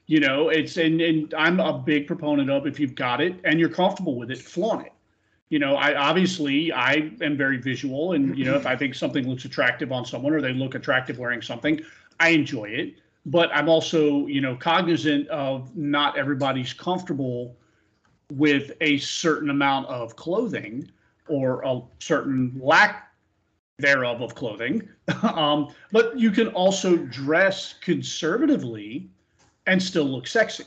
You 0.09 0.19
know, 0.19 0.49
it's 0.49 0.77
and 0.77 0.99
and 1.01 1.31
I'm 1.35 1.59
a 1.59 1.77
big 1.77 2.07
proponent 2.07 2.49
of 2.49 2.65
if 2.65 2.79
you've 2.79 2.95
got 2.95 3.21
it 3.21 3.35
and 3.43 3.59
you're 3.59 3.69
comfortable 3.69 4.15
with 4.15 4.31
it, 4.31 4.39
flaunt 4.39 4.87
it. 4.87 4.93
You 5.49 5.59
know 5.59 5.75
i 5.75 5.95
obviously 5.95 6.71
i 6.73 7.11
am 7.21 7.37
very 7.37 7.57
visual 7.57 8.13
and 8.13 8.37
you 8.37 8.45
know 8.45 8.55
if 8.55 8.67
i 8.67 8.75
think 8.75 8.93
something 8.93 9.27
looks 9.27 9.45
attractive 9.45 9.91
on 9.91 10.05
someone 10.05 10.33
or 10.33 10.41
they 10.41 10.53
look 10.53 10.75
attractive 10.75 11.17
wearing 11.17 11.43
something 11.43 11.81
i 12.19 12.29
enjoy 12.29 12.65
it. 12.65 12.95
But 13.27 13.51
i'm 13.53 13.69
also 13.69 14.25
you 14.25 14.41
know 14.41 14.55
cognizant 14.55 15.27
of 15.27 15.75
not 15.75 16.17
everybody's 16.17 16.73
comfortable 16.73 17.55
with 18.31 18.71
a 18.81 18.97
certain 18.97 19.51
amount 19.51 19.87
of 19.89 20.15
clothing 20.15 20.89
or 21.27 21.61
a 21.63 21.81
certain 21.99 22.59
lack 22.59 23.11
thereof 23.77 24.21
of 24.21 24.33
clothing. 24.33 24.87
Um, 25.23 25.73
but 25.91 26.17
you 26.17 26.31
can 26.31 26.47
also 26.49 26.95
dress 26.95 27.73
conservatively 27.81 29.09
and 29.69 29.81
still 29.81 30.05
look 30.05 30.27
sexy 30.27 30.65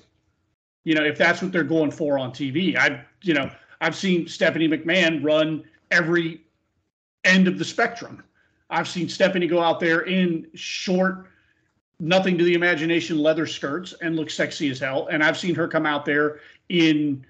you 0.84 0.94
know 0.94 1.04
if 1.04 1.18
that's 1.18 1.42
what 1.42 1.52
they're 1.52 1.62
going 1.62 1.90
for 1.90 2.18
on 2.18 2.30
tv 2.30 2.76
I've 2.76 3.00
you 3.22 3.34
know 3.34 3.50
I've 3.82 3.96
seen 3.96 4.28
Stephanie 4.28 4.68
McMahon 4.68 5.24
run 5.24 5.64
every 5.90 6.40
end 7.24 7.48
of 7.48 7.58
the 7.58 7.64
spectrum. 7.64 8.22
I've 8.70 8.88
seen 8.88 9.08
Stephanie 9.08 9.48
go 9.48 9.60
out 9.60 9.80
there 9.80 10.02
in 10.02 10.46
short, 10.54 11.26
nothing 11.98 12.38
to 12.38 12.44
the 12.44 12.54
imagination 12.54 13.18
leather 13.18 13.44
skirts 13.44 13.92
and 14.00 14.14
look 14.14 14.30
sexy 14.30 14.70
as 14.70 14.78
hell. 14.78 15.08
And 15.08 15.22
I've 15.22 15.36
seen 15.36 15.56
her 15.56 15.66
come 15.66 15.84
out 15.84 16.06
there 16.06 16.38
in 16.68 17.26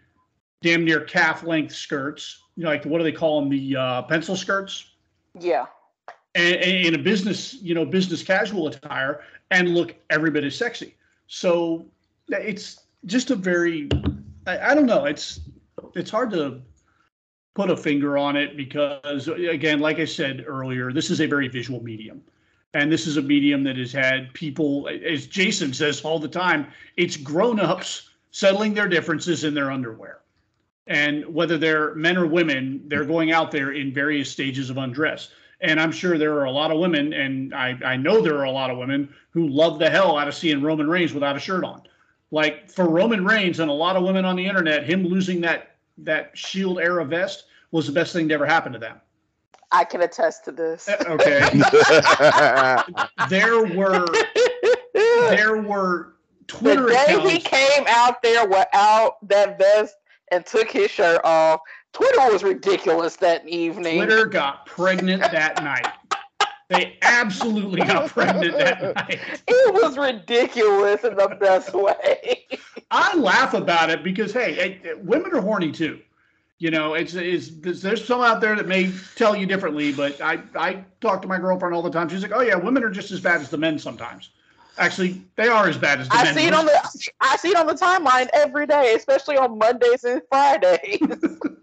damn 0.60 0.84
near 0.84 1.00
calf 1.00 1.42
length 1.42 1.74
skirts, 1.74 2.42
you 2.54 2.64
know, 2.64 2.68
like 2.68 2.84
what 2.84 2.98
do 2.98 3.04
they 3.04 3.12
call 3.12 3.40
them? 3.40 3.48
The 3.48 3.76
uh, 3.76 4.02
pencil 4.02 4.36
skirts 4.36 4.90
yeah 5.40 5.64
and, 6.34 6.56
and 6.56 6.86
in 6.86 6.94
a 6.94 7.02
business, 7.02 7.54
you 7.54 7.74
know, 7.74 7.86
business 7.86 8.22
casual 8.22 8.68
attire 8.68 9.22
and 9.50 9.74
look 9.74 9.94
every 10.10 10.30
bit 10.30 10.44
as 10.44 10.54
sexy. 10.54 10.94
So 11.34 11.86
it's 12.28 12.84
just 13.06 13.30
a 13.30 13.36
very, 13.36 13.88
I, 14.46 14.58
I 14.58 14.74
don't 14.74 14.84
know, 14.84 15.06
it's 15.06 15.40
it's 15.94 16.10
hard 16.10 16.30
to 16.32 16.60
put 17.54 17.70
a 17.70 17.76
finger 17.76 18.18
on 18.18 18.36
it 18.36 18.54
because 18.54 19.28
again, 19.28 19.80
like 19.80 19.98
I 19.98 20.04
said 20.04 20.44
earlier, 20.46 20.92
this 20.92 21.10
is 21.10 21.22
a 21.22 21.26
very 21.26 21.48
visual 21.48 21.82
medium. 21.82 22.22
And 22.74 22.92
this 22.92 23.06
is 23.06 23.16
a 23.16 23.22
medium 23.22 23.64
that 23.64 23.78
has 23.78 23.92
had 23.92 24.34
people, 24.34 24.90
as 25.06 25.26
Jason 25.26 25.72
says 25.72 26.02
all 26.02 26.18
the 26.18 26.28
time, 26.28 26.66
it's 26.98 27.16
grown-ups 27.16 28.10
settling 28.30 28.74
their 28.74 28.88
differences 28.88 29.44
in 29.44 29.54
their 29.54 29.70
underwear. 29.70 30.20
And 30.86 31.24
whether 31.26 31.56
they're 31.56 31.94
men 31.94 32.18
or 32.18 32.26
women, 32.26 32.82
they're 32.88 33.06
going 33.06 33.32
out 33.32 33.50
there 33.50 33.72
in 33.72 33.94
various 33.94 34.30
stages 34.30 34.68
of 34.68 34.76
undress 34.76 35.30
And 35.62 35.80
I'm 35.80 35.92
sure 35.92 36.18
there 36.18 36.34
are 36.38 36.44
a 36.44 36.50
lot 36.50 36.70
of 36.72 36.78
women, 36.78 37.12
and 37.12 37.54
I, 37.54 37.78
I 37.84 37.96
know 37.96 38.20
there 38.20 38.36
are 38.38 38.44
a 38.44 38.50
lot 38.50 38.70
of 38.70 38.78
women 38.78 39.08
who 39.30 39.46
love 39.48 39.78
the 39.78 39.88
hell 39.88 40.18
out 40.18 40.26
of 40.28 40.34
seeing 40.34 40.60
Roman 40.60 40.88
Reigns 40.88 41.14
without 41.14 41.36
a 41.36 41.40
shirt 41.40 41.64
on. 41.64 41.82
Like 42.32 42.70
for 42.70 42.88
Roman 42.88 43.24
Reigns 43.24 43.60
and 43.60 43.70
a 43.70 43.74
lot 43.74 43.94
of 43.94 44.02
women 44.02 44.24
on 44.24 44.36
the 44.36 44.44
internet, 44.44 44.84
him 44.84 45.06
losing 45.06 45.40
that 45.42 45.76
that 45.98 46.36
Shield 46.36 46.80
era 46.80 47.04
vest 47.04 47.44
was 47.70 47.86
the 47.86 47.92
best 47.92 48.12
thing 48.12 48.26
to 48.28 48.34
ever 48.34 48.46
happen 48.46 48.72
to 48.72 48.78
them. 48.78 49.00
I 49.70 49.84
can 49.84 50.02
attest 50.02 50.44
to 50.46 50.52
this. 50.52 50.88
Uh, 50.88 50.96
Okay, 51.08 51.40
there 53.28 53.64
were 53.76 54.06
there 54.94 55.60
were 55.62 56.14
Twitter. 56.46 56.82
the 56.82 56.88
day 56.88 57.04
accounts. 57.14 57.30
he 57.32 57.38
came 57.40 57.84
out 57.88 58.22
there 58.22 58.46
without 58.46 59.16
that 59.28 59.58
vest 59.58 59.94
and 60.30 60.44
took 60.44 60.70
his 60.70 60.90
shirt 60.90 61.20
off, 61.24 61.60
Twitter 61.92 62.32
was 62.32 62.42
ridiculous 62.42 63.16
that 63.16 63.46
evening. 63.46 63.96
Twitter 63.96 64.26
got 64.26 64.66
pregnant 64.66 65.22
that 65.22 65.62
night. 65.62 65.86
They 66.68 66.96
absolutely 67.02 67.80
got 67.82 68.08
pregnant 68.08 68.56
that 68.56 68.94
night. 68.94 69.20
It 69.46 69.74
was 69.74 69.98
ridiculous 69.98 71.04
in 71.04 71.16
the 71.16 71.36
best 71.38 71.74
way. 71.74 72.46
I 72.90 73.14
laugh 73.16 73.52
about 73.52 73.90
it 73.90 74.02
because 74.02 74.32
hey, 74.32 74.96
women 75.02 75.32
are 75.34 75.40
horny 75.40 75.70
too. 75.70 76.00
You 76.58 76.70
know, 76.70 76.94
it's, 76.94 77.12
there's, 77.12 77.82
there's 77.82 78.06
some 78.06 78.20
out 78.20 78.40
there 78.40 78.54
that 78.54 78.68
may 78.68 78.92
tell 79.16 79.34
you 79.34 79.46
differently, 79.46 79.92
but 79.92 80.20
I 80.20 80.38
I 80.54 80.84
talk 81.00 81.20
to 81.22 81.28
my 81.28 81.38
girlfriend 81.38 81.74
all 81.74 81.82
the 81.82 81.90
time. 81.90 82.08
She's 82.08 82.22
like, 82.22 82.32
oh 82.32 82.40
yeah, 82.40 82.54
women 82.54 82.84
are 82.84 82.90
just 82.90 83.10
as 83.10 83.20
bad 83.20 83.40
as 83.40 83.50
the 83.50 83.58
men 83.58 83.78
sometimes. 83.78 84.30
Actually, 84.78 85.20
they 85.36 85.48
are 85.48 85.68
as 85.68 85.76
bad 85.76 86.00
as 86.00 86.08
the 86.08 86.14
I 86.14 86.24
men. 86.24 86.34
see 86.34 86.46
it 86.46 86.54
on 86.54 86.64
the 86.64 87.10
I 87.20 87.36
see 87.36 87.48
it 87.48 87.56
on 87.56 87.66
the 87.66 87.74
timeline 87.74 88.28
every 88.32 88.66
day, 88.66 88.94
especially 88.94 89.36
on 89.36 89.58
Mondays 89.58 90.04
and 90.04 90.22
Fridays. 90.30 91.00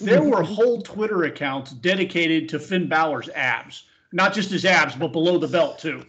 there 0.00 0.22
were 0.22 0.42
whole 0.42 0.82
Twitter 0.82 1.24
accounts 1.24 1.72
dedicated 1.72 2.48
to 2.50 2.58
Finn 2.58 2.88
Balor's 2.88 3.28
abs, 3.30 3.84
not 4.12 4.34
just 4.34 4.50
his 4.50 4.64
abs, 4.64 4.94
but 4.94 5.12
below 5.12 5.38
the 5.38 5.48
belt 5.48 5.78
too. 5.78 6.04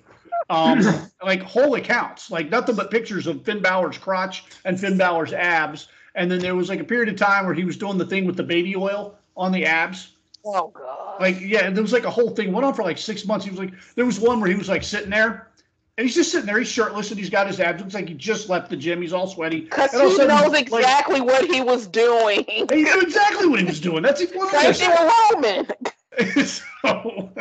Um, 0.49 0.81
like 1.23 1.41
whole 1.41 1.75
accounts, 1.75 2.31
like 2.31 2.49
nothing 2.49 2.75
but 2.75 2.91
pictures 2.91 3.27
of 3.27 3.43
Finn 3.43 3.61
Balor's 3.61 3.97
crotch 3.97 4.45
and 4.65 4.79
Finn 4.79 4.97
Balor's 4.97 5.33
abs. 5.33 5.87
And 6.15 6.31
then 6.31 6.39
there 6.39 6.55
was 6.55 6.69
like 6.69 6.79
a 6.79 6.83
period 6.83 7.09
of 7.09 7.15
time 7.15 7.45
where 7.45 7.53
he 7.53 7.65
was 7.65 7.77
doing 7.77 7.97
the 7.97 8.05
thing 8.05 8.25
with 8.25 8.37
the 8.37 8.43
baby 8.43 8.75
oil 8.75 9.15
on 9.35 9.51
the 9.51 9.65
abs. 9.65 10.13
oh 10.45 10.69
god. 10.69 11.21
Like, 11.21 11.39
yeah, 11.39 11.69
there 11.69 11.81
was 11.81 11.93
like 11.93 12.05
a 12.05 12.11
whole 12.11 12.29
thing 12.29 12.51
went 12.51 12.65
on 12.65 12.73
for 12.73 12.83
like 12.83 12.97
six 12.97 13.25
months. 13.25 13.45
He 13.45 13.51
was 13.51 13.59
like, 13.59 13.73
there 13.95 14.05
was 14.05 14.19
one 14.19 14.39
where 14.39 14.49
he 14.49 14.55
was 14.55 14.69
like 14.69 14.83
sitting 14.83 15.09
there, 15.09 15.46
and 15.97 16.05
he's 16.05 16.15
just 16.15 16.31
sitting 16.31 16.45
there. 16.45 16.59
He's 16.59 16.67
shirtless 16.67 17.09
and 17.09 17.19
he's 17.19 17.29
got 17.29 17.47
his 17.47 17.59
abs. 17.59 17.81
Looks 17.81 17.95
like 17.95 18.07
he 18.07 18.13
just 18.13 18.49
left 18.49 18.69
the 18.69 18.77
gym. 18.77 19.01
He's 19.01 19.13
all 19.13 19.27
sweaty. 19.27 19.61
Because 19.61 19.93
And 19.93 20.01
all 20.03 20.07
of 20.07 20.11
a 20.11 20.11
he 20.11 20.17
sudden, 20.17 20.43
knows 20.43 20.51
like, 20.51 20.67
exactly 20.67 21.21
what 21.21 21.45
he 21.45 21.61
was 21.61 21.87
doing. 21.87 22.45
he 22.47 22.83
knew 22.83 23.01
exactly 23.01 23.47
what 23.47 23.59
he 23.59 23.65
was 23.65 23.79
doing. 23.79 24.03
That's 24.03 24.23
one 24.31 24.47
of 24.47 24.63
those. 24.63 24.81
Roman. 25.33 25.67
so, 26.45 27.31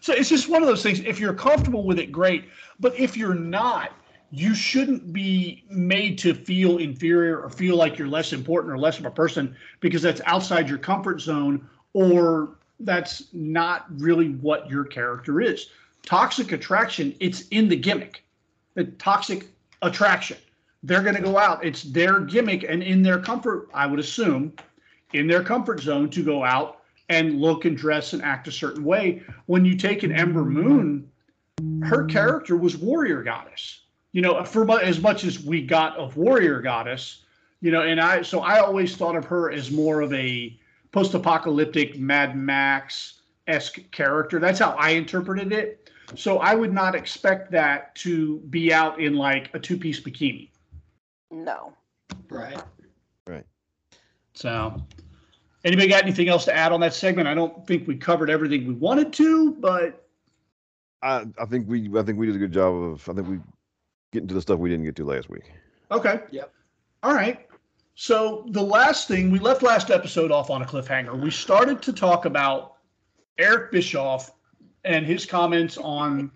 so 0.00 0.12
it's 0.14 0.30
just 0.30 0.48
one 0.48 0.62
of 0.62 0.68
those 0.68 0.82
things. 0.82 1.00
If 1.00 1.20
you're 1.20 1.34
comfortable 1.34 1.84
with 1.84 1.98
it, 1.98 2.10
great. 2.10 2.46
But 2.78 2.98
if 2.98 3.18
you're 3.18 3.34
not, 3.34 3.92
you 4.30 4.54
shouldn't 4.54 5.12
be 5.12 5.64
made 5.68 6.16
to 6.18 6.32
feel 6.32 6.78
inferior 6.78 7.40
or 7.40 7.50
feel 7.50 7.76
like 7.76 7.98
you're 7.98 8.08
less 8.08 8.32
important 8.32 8.72
or 8.72 8.78
less 8.78 8.98
of 8.98 9.04
a 9.04 9.10
person 9.10 9.54
because 9.80 10.00
that's 10.00 10.22
outside 10.24 10.70
your 10.70 10.78
comfort 10.78 11.20
zone 11.20 11.68
or 11.92 12.56
that's 12.80 13.24
not 13.34 13.86
really 14.00 14.30
what 14.30 14.70
your 14.70 14.84
character 14.84 15.40
is. 15.42 15.68
Toxic 16.10 16.50
attraction, 16.50 17.14
it's 17.20 17.42
in 17.50 17.68
the 17.68 17.76
gimmick. 17.76 18.24
The 18.74 18.86
toxic 18.86 19.46
attraction. 19.80 20.38
They're 20.82 21.04
going 21.04 21.14
to 21.14 21.22
go 21.22 21.38
out. 21.38 21.64
It's 21.64 21.84
their 21.84 22.18
gimmick 22.18 22.64
and 22.64 22.82
in 22.82 23.00
their 23.00 23.20
comfort, 23.20 23.68
I 23.72 23.86
would 23.86 24.00
assume, 24.00 24.52
in 25.12 25.28
their 25.28 25.44
comfort 25.44 25.78
zone 25.78 26.10
to 26.10 26.24
go 26.24 26.42
out 26.42 26.78
and 27.10 27.40
look 27.40 27.64
and 27.64 27.76
dress 27.76 28.12
and 28.12 28.22
act 28.22 28.48
a 28.48 28.50
certain 28.50 28.82
way. 28.82 29.22
When 29.46 29.64
you 29.64 29.76
take 29.76 30.02
an 30.02 30.10
Ember 30.10 30.44
Moon, 30.44 31.08
her 31.84 32.06
character 32.06 32.56
was 32.56 32.76
warrior 32.76 33.22
goddess. 33.22 33.82
You 34.10 34.22
know, 34.22 34.42
for 34.42 34.68
as 34.80 35.00
much 35.00 35.22
as 35.22 35.44
we 35.44 35.64
got 35.64 35.96
of 35.96 36.16
warrior 36.16 36.60
goddess, 36.60 37.22
you 37.60 37.70
know, 37.70 37.82
and 37.82 38.00
I 38.00 38.22
so 38.22 38.40
I 38.40 38.58
always 38.58 38.96
thought 38.96 39.14
of 39.14 39.26
her 39.26 39.52
as 39.52 39.70
more 39.70 40.00
of 40.00 40.12
a 40.12 40.58
post-apocalyptic 40.90 42.00
Mad 42.00 42.36
Max 42.36 43.20
esque 43.46 43.88
character. 43.92 44.40
That's 44.40 44.58
how 44.58 44.70
I 44.76 44.90
interpreted 44.90 45.52
it. 45.52 45.79
So 46.16 46.38
I 46.38 46.54
would 46.54 46.72
not 46.72 46.94
expect 46.94 47.50
that 47.52 47.94
to 47.96 48.38
be 48.50 48.72
out 48.72 49.00
in 49.00 49.14
like 49.14 49.50
a 49.54 49.58
two-piece 49.58 50.00
bikini. 50.00 50.50
No. 51.30 51.72
Right. 52.28 52.60
Right. 53.26 53.44
So, 54.34 54.82
anybody 55.64 55.88
got 55.88 56.02
anything 56.02 56.28
else 56.28 56.44
to 56.46 56.54
add 56.54 56.72
on 56.72 56.80
that 56.80 56.94
segment? 56.94 57.28
I 57.28 57.34
don't 57.34 57.66
think 57.66 57.86
we 57.86 57.96
covered 57.96 58.30
everything 58.30 58.66
we 58.66 58.74
wanted 58.74 59.12
to, 59.14 59.52
but 59.52 60.06
I, 61.02 61.26
I 61.38 61.44
think 61.46 61.68
we 61.68 61.88
I 61.96 62.02
think 62.02 62.18
we 62.18 62.26
did 62.26 62.36
a 62.36 62.38
good 62.38 62.52
job 62.52 62.74
of 62.74 63.08
I 63.08 63.12
think 63.12 63.28
we 63.28 63.38
get 64.12 64.22
into 64.22 64.34
the 64.34 64.42
stuff 64.42 64.58
we 64.58 64.68
didn't 64.68 64.84
get 64.84 64.96
to 64.96 65.04
last 65.04 65.30
week. 65.30 65.52
okay. 65.90 66.20
Yep. 66.30 66.52
All 67.02 67.14
right. 67.14 67.46
So 67.94 68.46
the 68.50 68.62
last 68.62 69.08
thing 69.08 69.30
we 69.30 69.38
left 69.38 69.62
last 69.62 69.90
episode 69.90 70.30
off 70.32 70.50
on 70.50 70.62
a 70.62 70.64
cliffhanger. 70.64 71.20
We 71.20 71.30
started 71.30 71.82
to 71.82 71.92
talk 71.92 72.24
about 72.24 72.76
Eric 73.38 73.70
Bischoff 73.72 74.32
and 74.84 75.06
his 75.06 75.26
comments 75.26 75.76
on 75.78 76.30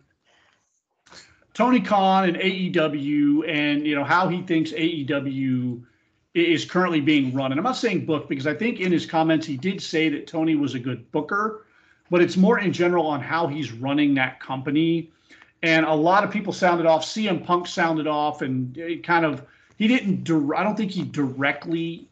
Tony 1.55 1.81
Khan 1.81 2.29
and 2.29 2.37
AEW 2.37 3.49
and 3.49 3.87
you 3.87 3.95
know 3.95 4.05
how 4.05 4.29
he 4.29 4.43
thinks 4.43 4.73
AEW 4.73 5.83
is 6.35 6.65
currently 6.65 7.01
being 7.01 7.33
run. 7.33 7.53
And 7.53 7.61
I'm 7.61 7.65
not 7.65 7.77
saying 7.77 8.07
book 8.07 8.29
because 8.29 8.47
I 8.47 8.55
think 8.55 8.81
in 8.81 8.91
his 8.91 9.07
comments 9.07 9.47
he 9.47 9.57
did 9.57 9.81
say 9.81 10.09
that 10.09 10.27
Tony 10.27 10.57
was 10.57 10.75
a 10.75 10.81
good 10.81 11.11
booker, 11.13 11.65
but 12.11 12.21
it's 12.21 12.37
more 12.37 12.59
in 12.59 12.73
general 12.73 13.07
on 13.07 13.21
how 13.21 13.47
he's 13.47 13.73
running 13.73 14.15
that 14.15 14.41
company. 14.41 15.13
And 15.63 15.87
a 15.87 15.95
lot 15.95 16.25
of 16.25 16.31
people 16.31 16.53
sounded 16.53 16.87
off. 16.87 17.05
CM 17.05 17.43
Punk 17.43 17.67
sounded 17.67 18.07
off, 18.07 18.43
and 18.43 18.77
it 18.77 19.03
kind 19.05 19.25
of 19.25 19.47
he 19.79 19.89
didn't. 19.89 20.29
I 20.55 20.63
don't 20.63 20.77
think 20.77 20.91
he 20.91 21.05
directly 21.05 22.09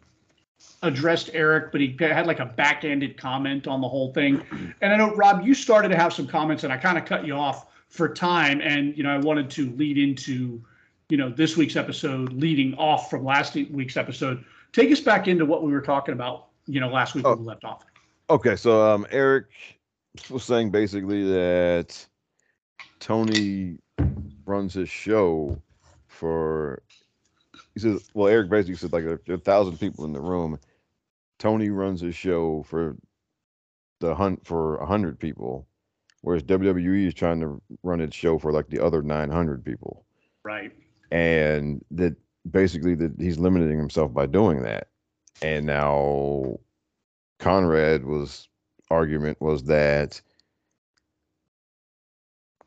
addressed 0.82 1.30
Eric, 1.32 1.70
but 1.72 1.80
he 1.80 1.96
had 2.00 2.26
like 2.26 2.40
a 2.40 2.46
backhanded 2.46 3.16
comment 3.16 3.66
on 3.68 3.80
the 3.80 3.88
whole 3.88 4.12
thing. 4.12 4.42
And 4.80 4.92
I 4.92 4.96
know 4.96 5.14
Rob, 5.14 5.44
you 5.44 5.54
started 5.54 5.88
to 5.90 5.96
have 5.96 6.12
some 6.12 6.26
comments, 6.26 6.64
and 6.64 6.72
I 6.72 6.76
kind 6.76 6.98
of 6.98 7.04
cut 7.04 7.26
you 7.26 7.34
off 7.34 7.66
for 7.88 8.08
time. 8.12 8.60
And 8.60 8.96
you 8.96 9.02
know, 9.02 9.10
I 9.10 9.18
wanted 9.18 9.48
to 9.50 9.70
lead 9.76 9.98
into 9.98 10.62
you 11.08 11.16
know 11.16 11.28
this 11.30 11.56
week's 11.56 11.76
episode, 11.76 12.32
leading 12.32 12.74
off 12.74 13.10
from 13.10 13.24
last 13.24 13.54
week's 13.54 13.96
episode. 13.96 14.44
Take 14.72 14.90
us 14.90 15.00
back 15.00 15.28
into 15.28 15.44
what 15.44 15.62
we 15.62 15.72
were 15.72 15.82
talking 15.82 16.14
about. 16.14 16.46
You 16.66 16.80
know, 16.80 16.88
last 16.88 17.14
week 17.14 17.26
Oh. 17.26 17.30
when 17.30 17.40
we 17.40 17.46
left 17.46 17.64
off. 17.64 17.84
Okay, 18.30 18.56
so 18.56 18.94
um, 18.94 19.06
Eric 19.10 19.46
was 20.30 20.44
saying 20.44 20.70
basically 20.70 21.24
that 21.24 22.06
Tony 23.00 23.78
runs 24.46 24.74
his 24.74 24.88
show 24.88 25.60
for. 26.08 26.82
He 27.74 27.80
says, 27.80 28.10
"Well, 28.14 28.28
Eric 28.28 28.50
basically 28.50 28.76
said 28.76 28.92
like 28.92 29.04
there 29.04 29.20
are 29.28 29.34
a 29.34 29.38
thousand 29.38 29.78
people 29.78 30.04
in 30.04 30.12
the 30.12 30.20
room. 30.20 30.58
Tony 31.38 31.70
runs 31.70 32.00
his 32.00 32.14
show 32.14 32.62
for 32.62 32.96
the 34.00 34.14
hunt 34.14 34.44
for 34.46 34.76
a 34.76 34.86
hundred 34.86 35.18
people, 35.18 35.66
whereas 36.22 36.42
WWE 36.42 37.06
is 37.06 37.14
trying 37.14 37.40
to 37.40 37.60
run 37.82 38.00
its 38.00 38.16
show 38.16 38.38
for 38.38 38.52
like 38.52 38.68
the 38.68 38.80
other 38.80 39.02
nine 39.02 39.30
hundred 39.30 39.64
people, 39.64 40.04
Right. 40.44 40.72
and 41.10 41.84
that 41.92 42.16
basically 42.50 42.94
that 42.96 43.12
he's 43.18 43.38
limiting 43.38 43.78
himself 43.78 44.12
by 44.12 44.26
doing 44.26 44.62
that. 44.62 44.88
And 45.40 45.66
now 45.66 46.58
Conrad 47.38 48.04
was 48.04 48.48
argument 48.90 49.40
was 49.40 49.64
that 49.64 50.20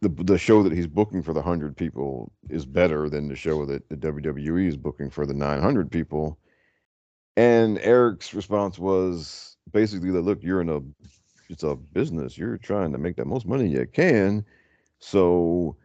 the 0.05 0.23
the 0.23 0.37
show 0.37 0.61
that 0.63 0.71
he's 0.73 0.87
booking 0.87 1.23
for 1.23 1.33
the 1.33 1.41
hundred 1.41 1.75
people 1.75 2.31
is 2.49 2.65
better 2.65 3.09
than 3.09 3.27
the 3.27 3.35
show 3.35 3.65
that 3.65 3.89
the 3.89 3.97
WWE 3.97 4.67
is 4.67 4.77
booking 4.77 5.09
for 5.09 5.25
the 5.25 5.33
nine 5.33 5.61
hundred 5.61 5.91
people. 5.91 6.37
And 7.37 7.79
Eric's 7.79 8.33
response 8.33 8.77
was 8.77 9.57
basically 9.71 10.11
that 10.11 10.21
look, 10.21 10.43
you're 10.43 10.61
in 10.61 10.69
a 10.69 10.81
it's 11.49 11.63
a 11.63 11.75
business. 11.75 12.37
You're 12.37 12.57
trying 12.57 12.91
to 12.91 12.97
make 12.99 13.15
the 13.15 13.25
most 13.25 13.47
money 13.47 13.67
you 13.67 13.85
can. 13.91 14.45
So 14.99 15.75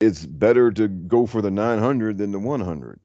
it's 0.00 0.26
better 0.26 0.70
to 0.72 0.88
go 0.88 1.26
for 1.26 1.40
the 1.40 1.50
900 1.50 2.18
than 2.18 2.32
the 2.32 2.38
100. 2.38 3.00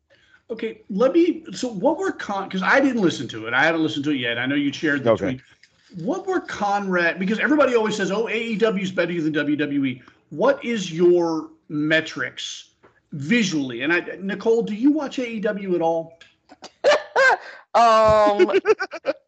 Okay, 0.49 0.81
let 0.89 1.13
me. 1.13 1.45
So, 1.53 1.69
what 1.69 1.97
were 1.97 2.11
Con? 2.11 2.49
Because 2.49 2.61
I 2.61 2.81
didn't 2.81 3.01
listen 3.01 3.27
to 3.29 3.47
it. 3.47 3.53
I 3.53 3.63
haven't 3.63 3.83
listened 3.83 4.03
to 4.05 4.11
it 4.11 4.17
yet. 4.17 4.37
I 4.37 4.45
know 4.45 4.55
you 4.55 4.73
shared 4.73 5.03
the 5.05 5.11
Okay. 5.11 5.33
tweet. 5.35 5.41
What 5.97 6.27
were 6.27 6.39
Conrad? 6.39 7.19
Because 7.19 7.39
everybody 7.39 7.75
always 7.75 7.95
says, 7.95 8.11
"Oh, 8.11 8.25
AEW 8.25 8.81
is 8.81 8.91
better 8.91 9.21
than 9.21 9.33
WWE." 9.33 10.01
What 10.29 10.63
is 10.63 10.91
your 10.91 11.49
metrics 11.67 12.69
visually? 13.11 13.81
And 13.81 13.91
I, 13.91 14.17
Nicole, 14.21 14.61
do 14.63 14.73
you 14.73 14.91
watch 14.91 15.17
AEW 15.17 15.75
at 15.75 15.81
all? 15.81 16.19
Um, 17.73 18.51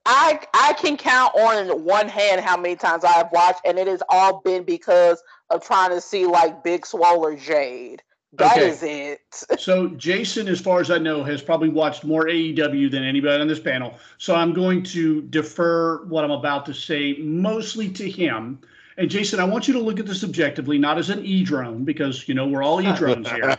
I 0.05 0.41
I 0.53 0.73
can 0.77 0.97
count 0.97 1.33
on 1.33 1.85
one 1.85 2.09
hand 2.09 2.41
how 2.41 2.57
many 2.57 2.75
times 2.75 3.05
I've 3.05 3.31
watched, 3.31 3.61
and 3.63 3.79
it 3.79 3.87
has 3.87 4.03
all 4.09 4.41
been 4.41 4.63
because 4.63 5.23
of 5.49 5.63
trying 5.63 5.91
to 5.91 6.01
see 6.01 6.25
like 6.25 6.61
Big 6.61 6.85
Swole 6.85 7.25
or 7.25 7.37
Jade. 7.37 8.03
That 8.37 8.57
Okay. 8.57 8.69
is 8.69 8.83
it. 8.83 9.19
So 9.59 9.87
Jason, 9.89 10.47
as 10.47 10.59
far 10.59 10.79
as 10.79 10.91
I 10.91 10.97
know, 10.97 11.23
has 11.23 11.41
probably 11.41 11.69
watched 11.69 12.03
more 12.03 12.25
AEW 12.25 12.89
than 12.91 13.03
anybody 13.03 13.41
on 13.41 13.47
this 13.47 13.59
panel. 13.59 13.95
So 14.17 14.35
I'm 14.35 14.53
going 14.53 14.83
to 14.83 15.21
defer 15.23 16.03
what 16.05 16.23
I'm 16.23 16.31
about 16.31 16.65
to 16.67 16.73
say 16.73 17.17
mostly 17.19 17.89
to 17.89 18.09
him. 18.09 18.59
And 18.97 19.09
Jason, 19.09 19.39
I 19.39 19.43
want 19.43 19.67
you 19.67 19.73
to 19.73 19.79
look 19.79 19.99
at 19.99 20.05
this 20.05 20.23
objectively, 20.23 20.77
not 20.77 20.97
as 20.99 21.09
an 21.09 21.25
e 21.25 21.43
drone, 21.43 21.83
because 21.83 22.27
you 22.27 22.35
know 22.35 22.47
we're 22.47 22.63
all 22.63 22.79
e 22.87 22.93
drones 22.95 23.29
here. 23.29 23.57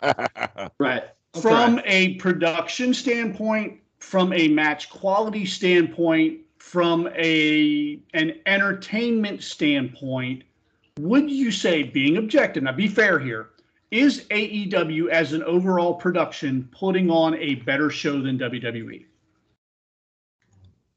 Right. 0.79 1.05
From 1.41 1.81
a 1.85 2.15
production 2.15 2.95
standpoint, 2.95 3.81
from 3.99 4.33
a 4.33 4.47
match 4.49 4.91
quality 4.91 5.45
standpoint, 5.45 6.41
from 6.59 7.09
a 7.17 7.99
an 8.15 8.39
entertainment 8.47 9.43
standpoint, 9.43 10.45
would 11.01 11.29
you 11.31 11.51
say, 11.51 11.83
being 11.83 12.17
objective, 12.17 12.63
now 12.63 12.73
be 12.73 12.87
fair 12.87 13.19
here, 13.19 13.51
is 13.91 14.27
AEW 14.31 15.09
as 15.09 15.33
an 15.33 15.43
overall 15.45 15.95
production 15.95 16.69
putting 16.73 17.11
on 17.11 17.37
a 17.37 17.57
better 17.57 17.91
show 17.91 18.21
than? 18.21 18.39
WWE? 18.39 19.05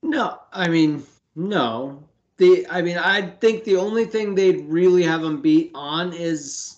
No, 0.03 0.39
I 0.53 0.67
mean, 0.67 1.03
no. 1.35 2.03
The 2.37 2.67
I 2.69 2.81
mean, 2.81 2.97
I 2.97 3.21
think 3.21 3.63
the 3.63 3.77
only 3.77 4.05
thing 4.05 4.35
they'd 4.35 4.65
really 4.67 5.03
have 5.03 5.21
them 5.21 5.41
beat 5.41 5.71
on 5.73 6.13
is 6.13 6.77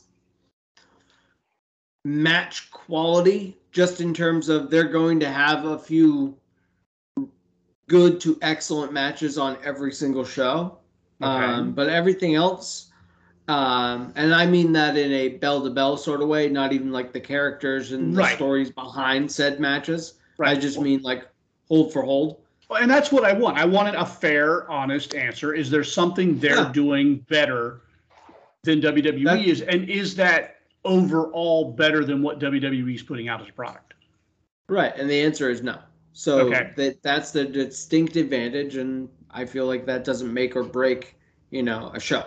match 2.06 2.72
quality, 2.72 3.58
just 3.72 4.02
in 4.02 4.14
terms 4.14 4.50
of 4.50 4.70
they're 4.70 4.86
going 4.86 5.20
to 5.20 5.30
have 5.30 5.66
a 5.66 5.78
few 5.78 6.38
good 7.88 8.22
to 8.22 8.38
excellent 8.42 8.94
matches 8.94 9.38
on 9.38 9.58
every 9.64 9.92
single 9.92 10.24
show. 10.24 10.78
Um, 11.22 11.74
but 11.74 11.90
everything 11.90 12.36
else, 12.36 12.89
um, 13.50 14.14
and 14.16 14.34
I 14.34 14.46
mean 14.46 14.72
that 14.74 14.96
in 14.96 15.12
a 15.12 15.30
bell 15.30 15.64
to 15.64 15.70
bell 15.72 15.98
sort 15.98 16.22
of 16.22 16.28
way, 16.28 16.48
not 16.50 16.72
even 16.72 16.92
like 16.92 17.12
the 17.12 17.20
characters 17.20 17.92
and 17.92 18.14
the 18.14 18.20
Right. 18.20 18.36
stories 18.36 18.70
behind 18.70 19.32
said 19.32 19.60
matches. 19.60 20.14
I 20.40 20.56
just 20.56 20.80
mean 20.80 21.02
like 21.02 21.28
hold 21.68 21.92
for 21.92 22.04
hold. 22.04 22.42
And 22.70 22.90
that's 22.90 23.12
what 23.12 23.26
I 23.26 23.34
want. 23.34 23.58
I 23.58 23.66
wanted 23.66 23.96
a 23.96 24.06
fair, 24.06 24.70
honest 24.70 25.16
answer. 25.16 25.54
Is 25.56 25.72
there 25.72 25.84
something 25.84 26.38
they're 26.38 26.56
Yeah. 26.58 26.72
doing 26.72 27.26
better 27.28 27.82
than 28.64 28.80
WWE 28.80 29.24
That- 29.26 29.40
is? 29.44 29.62
And 29.62 29.90
is 29.90 30.16
that 30.18 30.58
overall 30.86 31.72
better 31.74 32.06
than 32.06 32.22
what 32.22 32.38
WWE 32.40 32.94
is 32.94 33.02
putting 33.02 33.28
out 33.28 33.42
as 33.42 33.50
a 33.50 33.54
product? 33.54 33.96
Right, 34.68 34.94
and 34.96 35.10
the 35.10 35.20
answer 35.20 35.50
is 35.50 35.64
no. 35.64 35.80
So 36.14 36.42
Okay. 36.42 36.72
that 36.78 37.02
that's 37.02 37.32
the 37.32 37.46
distinct 37.46 38.16
advantage, 38.16 38.76
and 38.78 39.10
I 39.32 39.46
feel 39.46 39.66
like 39.66 39.88
that 39.88 40.04
doesn't 40.04 40.32
make 40.32 40.56
or 40.56 40.64
break, 40.64 41.16
you 41.50 41.64
know, 41.64 41.92
a 41.96 42.00
show. 42.00 42.24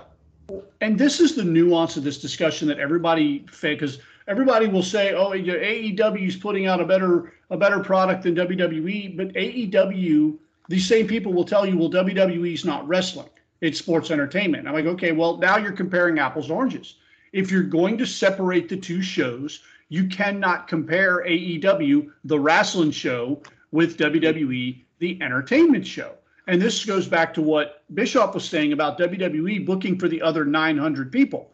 And 0.81 0.99
this 0.99 1.21
is 1.21 1.35
the 1.35 1.45
nuance 1.45 1.97
of 1.97 2.05
this 2.05 2.19
discussion 2.19 2.69
that 2.69 2.79
everybody 2.79 3.45
because 3.61 3.99
everybody 4.29 4.67
will 4.67 4.83
say, 4.83 5.15
"Oh, 5.15 5.31
AEW 5.31 6.27
is 6.27 6.37
putting 6.37 6.67
out 6.67 6.81
a 6.81 6.85
better 6.85 7.33
a 7.51 7.57
better 7.57 7.81
product 7.81 8.23
than 8.23 8.35
WWE," 8.35 9.17
but 9.17 9.33
AEW, 9.35 10.39
these 10.69 10.87
same 10.87 11.07
people 11.07 11.33
will 11.33 11.45
tell 11.45 11.67
you, 11.67 11.77
"Well, 11.77 11.91
WWE 11.91 12.53
is 12.53 12.65
not 12.65 12.87
wrestling; 12.89 13.29
it's 13.61 13.79
sports 13.79 14.11
entertainment." 14.11 14.67
I'm 14.67 14.75
like, 14.75 14.87
okay, 14.87 15.13
well, 15.13 15.39
now 15.39 15.57
you're 15.57 15.73
comparing 15.73 16.19
apples 16.19 16.49
to 16.49 16.55
oranges. 16.55 16.97
If 17.33 17.51
you're 17.51 17.63
going 17.63 17.97
to 17.99 18.07
separate 18.07 18.69
the 18.69 18.77
two 18.77 19.03
shows, 19.03 19.61
you 19.89 20.07
cannot 20.09 20.69
compare 20.69 21.25
AEW, 21.27 22.11
the 22.25 22.39
wrestling 22.39 22.91
show, 22.91 23.43
with 23.71 23.97
WWE, 23.97 24.85
the 24.99 25.19
entertainment 25.21 25.87
show. 25.87 26.13
And 26.47 26.61
this 26.61 26.85
goes 26.85 27.07
back 27.07 27.35
to 27.35 27.43
what 27.43 27.82
Bischoff 27.95 28.35
was 28.35 28.49
saying 28.49 28.73
about 28.73 28.99
WWE 28.99 29.65
booking 29.65 29.99
for 29.99 30.09
the 30.09 30.23
other 30.23 30.45
900 30.45 31.13
people. 31.13 31.53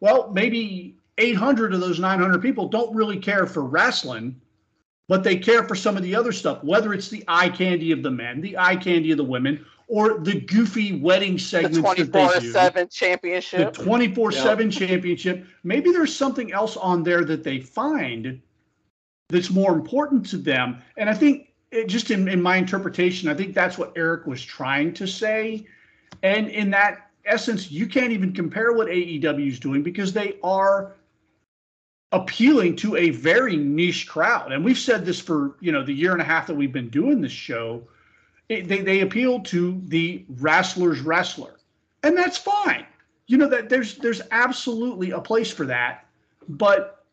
Well, 0.00 0.30
maybe 0.32 0.96
800 1.18 1.74
of 1.74 1.80
those 1.80 1.98
900 1.98 2.40
people 2.40 2.68
don't 2.68 2.94
really 2.94 3.18
care 3.18 3.46
for 3.46 3.62
wrestling, 3.62 4.40
but 5.08 5.24
they 5.24 5.36
care 5.36 5.64
for 5.64 5.74
some 5.74 5.96
of 5.96 6.02
the 6.02 6.14
other 6.14 6.32
stuff, 6.32 6.62
whether 6.64 6.94
it's 6.94 7.08
the 7.08 7.24
eye 7.28 7.48
candy 7.48 7.92
of 7.92 8.02
the 8.02 8.10
men, 8.10 8.40
the 8.40 8.56
eye 8.56 8.76
candy 8.76 9.10
of 9.10 9.18
the 9.18 9.24
women, 9.24 9.64
or 9.88 10.20
the 10.20 10.40
goofy 10.40 11.00
wedding 11.00 11.34
The 11.34 11.40
segments 11.40 11.94
they 11.96 12.04
four 12.04 12.32
do 12.38 12.52
seven 12.52 12.84
the 12.84 12.90
championship. 12.90 13.74
24 13.74 14.32
7 14.32 14.70
championship. 14.70 15.44
Maybe 15.64 15.90
there's 15.90 16.14
something 16.14 16.52
else 16.52 16.76
on 16.76 17.02
there 17.02 17.24
that 17.24 17.42
they 17.42 17.60
find 17.60 18.40
that's 19.28 19.50
more 19.50 19.72
important 19.72 20.26
to 20.26 20.36
them. 20.36 20.80
And 20.96 21.10
I 21.10 21.14
think, 21.14 21.48
it, 21.72 21.86
just 21.86 22.10
in, 22.10 22.28
in 22.28 22.40
my 22.40 22.56
interpretation, 22.56 23.28
I 23.28 23.34
think 23.34 23.54
that's 23.54 23.78
what 23.78 23.92
Eric 23.96 24.26
was 24.26 24.42
trying 24.42 24.92
to 24.94 25.06
say. 25.06 25.66
And 26.22 26.48
in 26.48 26.70
that 26.70 27.10
essence, 27.24 27.70
you 27.70 27.86
can't 27.86 28.12
even 28.12 28.32
compare 28.32 28.72
what 28.72 28.88
AEW 28.88 29.48
is 29.48 29.60
doing 29.60 29.82
because 29.82 30.12
they 30.12 30.36
are 30.42 30.92
appealing 32.12 32.76
to 32.76 32.96
a 32.96 33.10
very 33.10 33.56
niche 33.56 34.08
crowd. 34.08 34.52
And 34.52 34.64
we've 34.64 34.78
said 34.78 35.04
this 35.04 35.20
for, 35.20 35.56
you 35.60 35.70
know, 35.70 35.84
the 35.84 35.92
year 35.92 36.12
and 36.12 36.20
a 36.20 36.24
half 36.24 36.46
that 36.48 36.54
we've 36.54 36.72
been 36.72 36.90
doing 36.90 37.20
this 37.20 37.32
show. 37.32 37.82
It, 38.48 38.66
they, 38.68 38.80
they 38.80 39.00
appeal 39.00 39.40
to 39.40 39.80
the 39.86 40.24
wrestler's 40.38 41.00
wrestler. 41.00 41.54
And 42.02 42.16
that's 42.16 42.36
fine 42.36 42.86
you 43.30 43.36
know 43.38 43.46
that 43.46 43.68
there's 43.68 43.96
there's 43.98 44.20
absolutely 44.32 45.12
a 45.12 45.20
place 45.20 45.52
for 45.52 45.64
that 45.64 46.04
but 46.48 47.04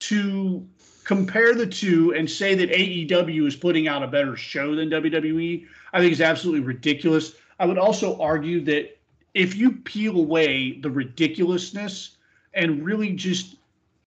to 0.00 0.66
compare 1.04 1.54
the 1.54 1.66
two 1.66 2.12
and 2.14 2.28
say 2.28 2.56
that 2.56 2.70
AEW 2.70 3.46
is 3.46 3.54
putting 3.54 3.86
out 3.86 4.02
a 4.02 4.08
better 4.08 4.36
show 4.36 4.74
than 4.74 4.90
WWE 4.90 5.64
I 5.92 6.00
think 6.00 6.12
is 6.12 6.20
absolutely 6.20 6.66
ridiculous 6.66 7.36
I 7.60 7.66
would 7.66 7.78
also 7.78 8.18
argue 8.18 8.62
that 8.62 8.98
if 9.34 9.54
you 9.54 9.72
peel 9.72 10.16
away 10.16 10.80
the 10.80 10.90
ridiculousness 10.90 12.16
and 12.54 12.84
really 12.84 13.12
just 13.12 13.56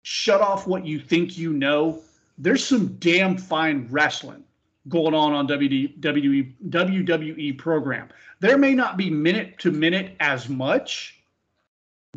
shut 0.01 0.41
off 0.41 0.67
what 0.67 0.85
you 0.85 0.99
think 0.99 1.37
you 1.37 1.53
know 1.53 2.01
there's 2.37 2.65
some 2.65 2.87
damn 2.95 3.37
fine 3.37 3.87
wrestling 3.89 4.43
going 4.89 5.13
on 5.13 5.31
on 5.31 5.47
WWE 5.47 6.53
WWE 6.69 7.57
program 7.57 8.09
there 8.41 8.57
may 8.57 8.73
not 8.73 8.97
be 8.97 9.09
minute 9.09 9.57
to 9.59 9.71
minute 9.71 10.15
as 10.19 10.49
much 10.49 11.23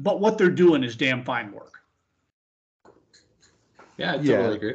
but 0.00 0.20
what 0.20 0.36
they're 0.38 0.50
doing 0.50 0.82
is 0.82 0.96
damn 0.96 1.22
fine 1.24 1.52
work. 1.52 1.80
Yeah, 3.96 4.12
I 4.12 4.16
Yeah. 4.16 4.36
totally 4.36 4.56
agree. 4.56 4.74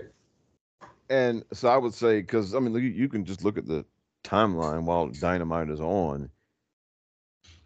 And 1.09 1.43
so 1.53 1.67
I 1.67 1.77
would 1.77 1.93
say, 1.93 2.21
because 2.21 2.55
I 2.55 2.59
mean, 2.59 2.73
you, 2.73 2.79
you 2.81 3.09
can 3.09 3.25
just 3.25 3.43
look 3.43 3.57
at 3.57 3.67
the 3.67 3.85
timeline 4.23 4.83
while 4.83 5.09
Dynamite 5.09 5.69
is 5.69 5.81
on. 5.81 6.29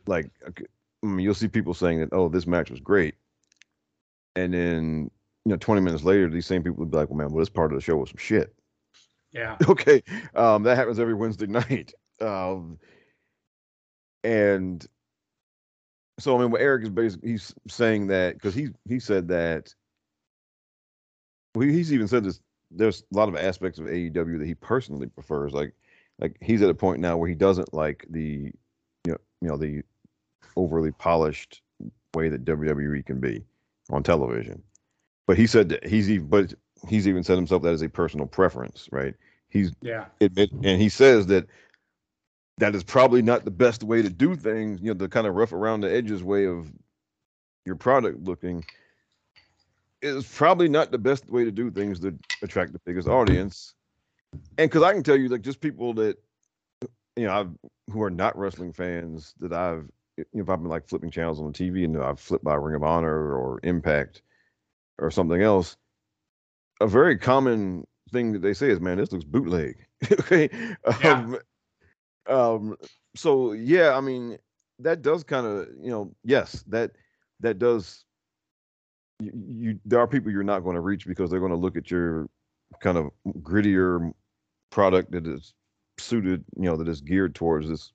Like, 0.08 0.30
I 0.46 1.06
mean, 1.06 1.20
you'll 1.20 1.34
see 1.34 1.48
people 1.48 1.74
saying 1.74 2.00
that, 2.00 2.10
oh, 2.12 2.30
this 2.30 2.48
match 2.48 2.72
was 2.72 2.80
great. 2.80 3.16
And 4.36 4.54
then, 4.54 5.12
you 5.46 5.52
know, 5.52 5.58
20 5.58 5.82
minutes 5.82 6.04
later, 6.04 6.30
these 6.30 6.46
same 6.46 6.64
people 6.64 6.80
would 6.80 6.92
be 6.92 6.98
like, 6.98 7.10
well, 7.10 7.18
man, 7.18 7.30
well, 7.30 7.40
this 7.40 7.50
part 7.50 7.72
of 7.72 7.78
the 7.78 7.84
show 7.84 7.98
was 7.98 8.10
some 8.10 8.18
shit. 8.18 8.54
Yeah. 9.32 9.58
okay. 9.70 10.04
Um, 10.34 10.64
that 10.64 10.78
happens 10.78 11.00
every 11.00 11.14
Wednesday 11.14 11.48
night. 11.48 11.94
Um, 12.22 12.80
and 14.24 14.86
so, 16.20 16.36
I 16.36 16.42
mean, 16.42 16.52
what 16.52 16.62
Eric 16.62 16.84
is 16.84 16.90
basically, 16.90 17.32
he's 17.32 17.54
saying 17.68 18.08
that 18.08 18.36
because 18.36 18.56
he, 18.56 18.70
he 18.88 19.00
said 19.00 19.28
that, 19.30 19.74
well, 21.54 21.68
he's 21.68 21.94
even 21.94 22.08
said 22.08 22.24
this 22.24 22.40
there's 22.72 23.04
a 23.14 23.18
lot 23.18 23.30
of 23.30 23.36
aspects 23.36 23.80
of 23.80 23.86
AEW 23.86 24.40
that 24.40 24.48
he 24.48 24.56
personally 24.56 25.08
prefers. 25.08 25.54
Like, 25.54 25.74
like 26.20 26.38
he's 26.42 26.62
at 26.62 26.70
a 26.70 26.76
point 26.76 27.00
now 27.00 27.18
where 27.18 27.30
he 27.30 27.36
doesn't 27.36 27.74
like 27.74 28.06
the, 28.10 28.52
you 29.06 29.12
know, 29.12 29.18
you 29.42 29.48
know, 29.48 29.58
the 29.58 29.84
overly 30.56 30.92
polished 30.92 31.62
way 32.14 32.30
that 32.30 32.46
WWE 32.46 33.06
can 33.06 33.20
be 33.20 33.44
on 33.90 34.04
television. 34.04 34.62
But 35.28 35.38
he 35.38 35.48
said 35.48 35.70
that 35.70 35.86
he's 35.86 36.10
even, 36.10 36.28
but 36.28 36.54
he's 36.88 37.08
even 37.08 37.24
said 37.24 37.38
himself 37.38 37.64
that 37.64 37.74
is 37.74 37.82
a 37.82 37.90
personal 37.90 38.28
preference, 38.28 38.88
right? 38.92 39.16
He's 39.50 39.72
Yeah. 39.82 40.06
admit, 40.22 40.52
and 40.52 40.82
he 40.82 40.90
says 40.90 41.28
that 41.28 41.48
that 42.58 42.76
is 42.76 42.84
probably 42.84 43.22
not 43.22 43.44
the 43.44 43.52
best 43.52 43.84
way 43.84 44.02
to 44.02 44.10
do 44.10 44.36
things. 44.36 44.80
You 44.82 44.88
know, 44.88 44.94
the 44.94 45.10
kind 45.10 45.28
of 45.28 45.36
rough 45.36 45.52
around 45.52 45.82
the 45.82 45.92
edges 45.92 46.24
way 46.24 46.46
of 46.46 46.72
your 47.66 47.76
product 47.76 48.24
looking 48.24 48.64
is 50.02 50.26
probably 50.26 50.70
not 50.70 50.92
the 50.92 50.98
best 50.98 51.30
way 51.30 51.44
to 51.44 51.52
do 51.52 51.72
things 51.72 52.00
to 52.02 52.18
attract 52.42 52.74
the 52.74 52.80
biggest 52.86 53.08
audience. 53.08 53.74
And 54.58 54.70
because 54.70 54.84
I 54.84 54.94
can 54.94 55.04
tell 55.04 55.18
you, 55.18 55.30
like, 55.30 55.42
just 55.42 55.60
people 55.60 55.94
that 55.96 56.18
you 57.16 57.26
know 57.26 57.34
I've, 57.34 57.50
who 57.92 58.04
are 58.04 58.10
not 58.10 58.38
wrestling 58.38 58.72
fans 58.72 59.34
that 59.40 59.52
I've, 59.52 59.90
you 60.18 60.26
know, 60.34 60.44
if 60.44 60.50
I've 60.50 60.62
been 60.62 60.70
like 60.70 60.88
flipping 60.88 61.12
channels 61.12 61.40
on 61.40 61.52
the 61.52 61.54
TV 61.54 61.86
and 61.86 61.98
I've 61.98 62.20
flipped 62.20 62.44
by 62.44 62.56
Ring 62.56 62.76
of 62.76 62.84
Honor 62.84 63.36
or 63.36 63.60
Impact 63.64 64.22
or 65.00 65.12
something 65.12 65.42
else, 65.42 65.78
a 66.82 66.88
very 66.88 67.18
common 67.18 67.86
thing 68.12 68.34
that 68.34 68.42
they 68.42 68.54
say 68.54 68.70
is, 68.70 68.80
"Man, 68.80 68.98
this 68.98 69.12
looks 69.12 69.26
bootleg." 69.26 69.76
okay. 70.12 70.50
Yeah. 71.02 71.12
Um, 71.12 71.38
um. 72.28 72.78
So 73.16 73.54
yeah, 73.54 73.96
I 73.96 74.02
mean, 74.02 74.38
that 74.80 75.02
does 75.02 75.24
kind 75.24 75.46
of, 75.46 75.68
you 75.82 75.92
know, 75.92 76.14
yes, 76.24 76.64
that 76.68 76.92
that 77.40 77.60
does. 77.60 78.04
You, 79.20 79.32
you 79.36 79.80
there 79.86 80.00
are 80.00 80.08
people 80.08 80.32
you're 80.32 80.44
not 80.44 80.60
going 80.62 80.76
to 80.76 80.82
reach 80.82 81.08
because 81.08 81.30
they're 81.30 81.40
going 81.40 81.52
to 81.52 81.58
look 81.58 81.78
at 81.78 81.90
your 81.90 82.28
kind 82.82 82.98
of 82.98 83.12
grittier 83.40 84.12
product 84.72 85.12
that 85.12 85.26
is 85.26 85.54
suited, 85.98 86.44
you 86.58 86.64
know, 86.64 86.76
that 86.76 86.90
is 86.90 87.00
geared 87.00 87.34
towards 87.34 87.70
this 87.70 87.94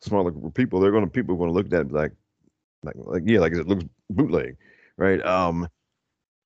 smaller 0.00 0.30
group 0.30 0.44
of 0.44 0.54
people. 0.54 0.80
They're 0.80 0.92
going 0.92 1.04
to 1.04 1.10
people 1.10 1.34
are 1.34 1.38
going 1.38 1.50
to 1.50 1.54
look 1.54 1.72
at 1.72 1.88
be 1.88 1.94
like, 1.94 2.12
like, 2.82 2.94
like, 2.96 3.22
yeah, 3.26 3.40
like 3.40 3.52
it 3.52 3.66
looks 3.66 3.84
bootleg, 4.10 4.56
right? 4.96 5.24
Um, 5.24 5.68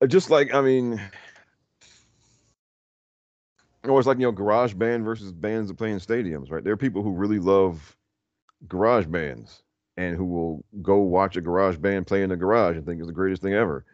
just 0.08 0.30
like 0.30 0.54
I 0.54 0.60
mean, 0.60 1.00
or 3.84 3.98
it's 3.98 4.06
like 4.06 4.18
you 4.18 4.24
know 4.24 4.32
garage 4.32 4.74
band 4.74 5.04
versus 5.04 5.32
bands 5.32 5.68
that 5.68 5.76
play 5.76 5.90
in 5.90 5.98
stadiums 5.98 6.50
right? 6.50 6.62
There 6.62 6.72
are 6.72 6.78
people 6.78 7.02
who 7.02 7.12
really 7.12 7.38
love 7.38 7.96
garage 8.68 9.06
bands 9.06 9.62
and 9.96 10.16
who 10.16 10.24
will 10.24 10.64
go 10.80 10.98
watch 10.98 11.36
a 11.36 11.40
garage 11.40 11.76
band 11.76 12.06
play 12.06 12.22
in 12.22 12.30
the 12.30 12.36
garage 12.36 12.76
and 12.76 12.86
think 12.86 12.98
it's 12.98 13.08
the 13.08 13.12
greatest 13.12 13.42
thing 13.42 13.54
ever. 13.54 13.84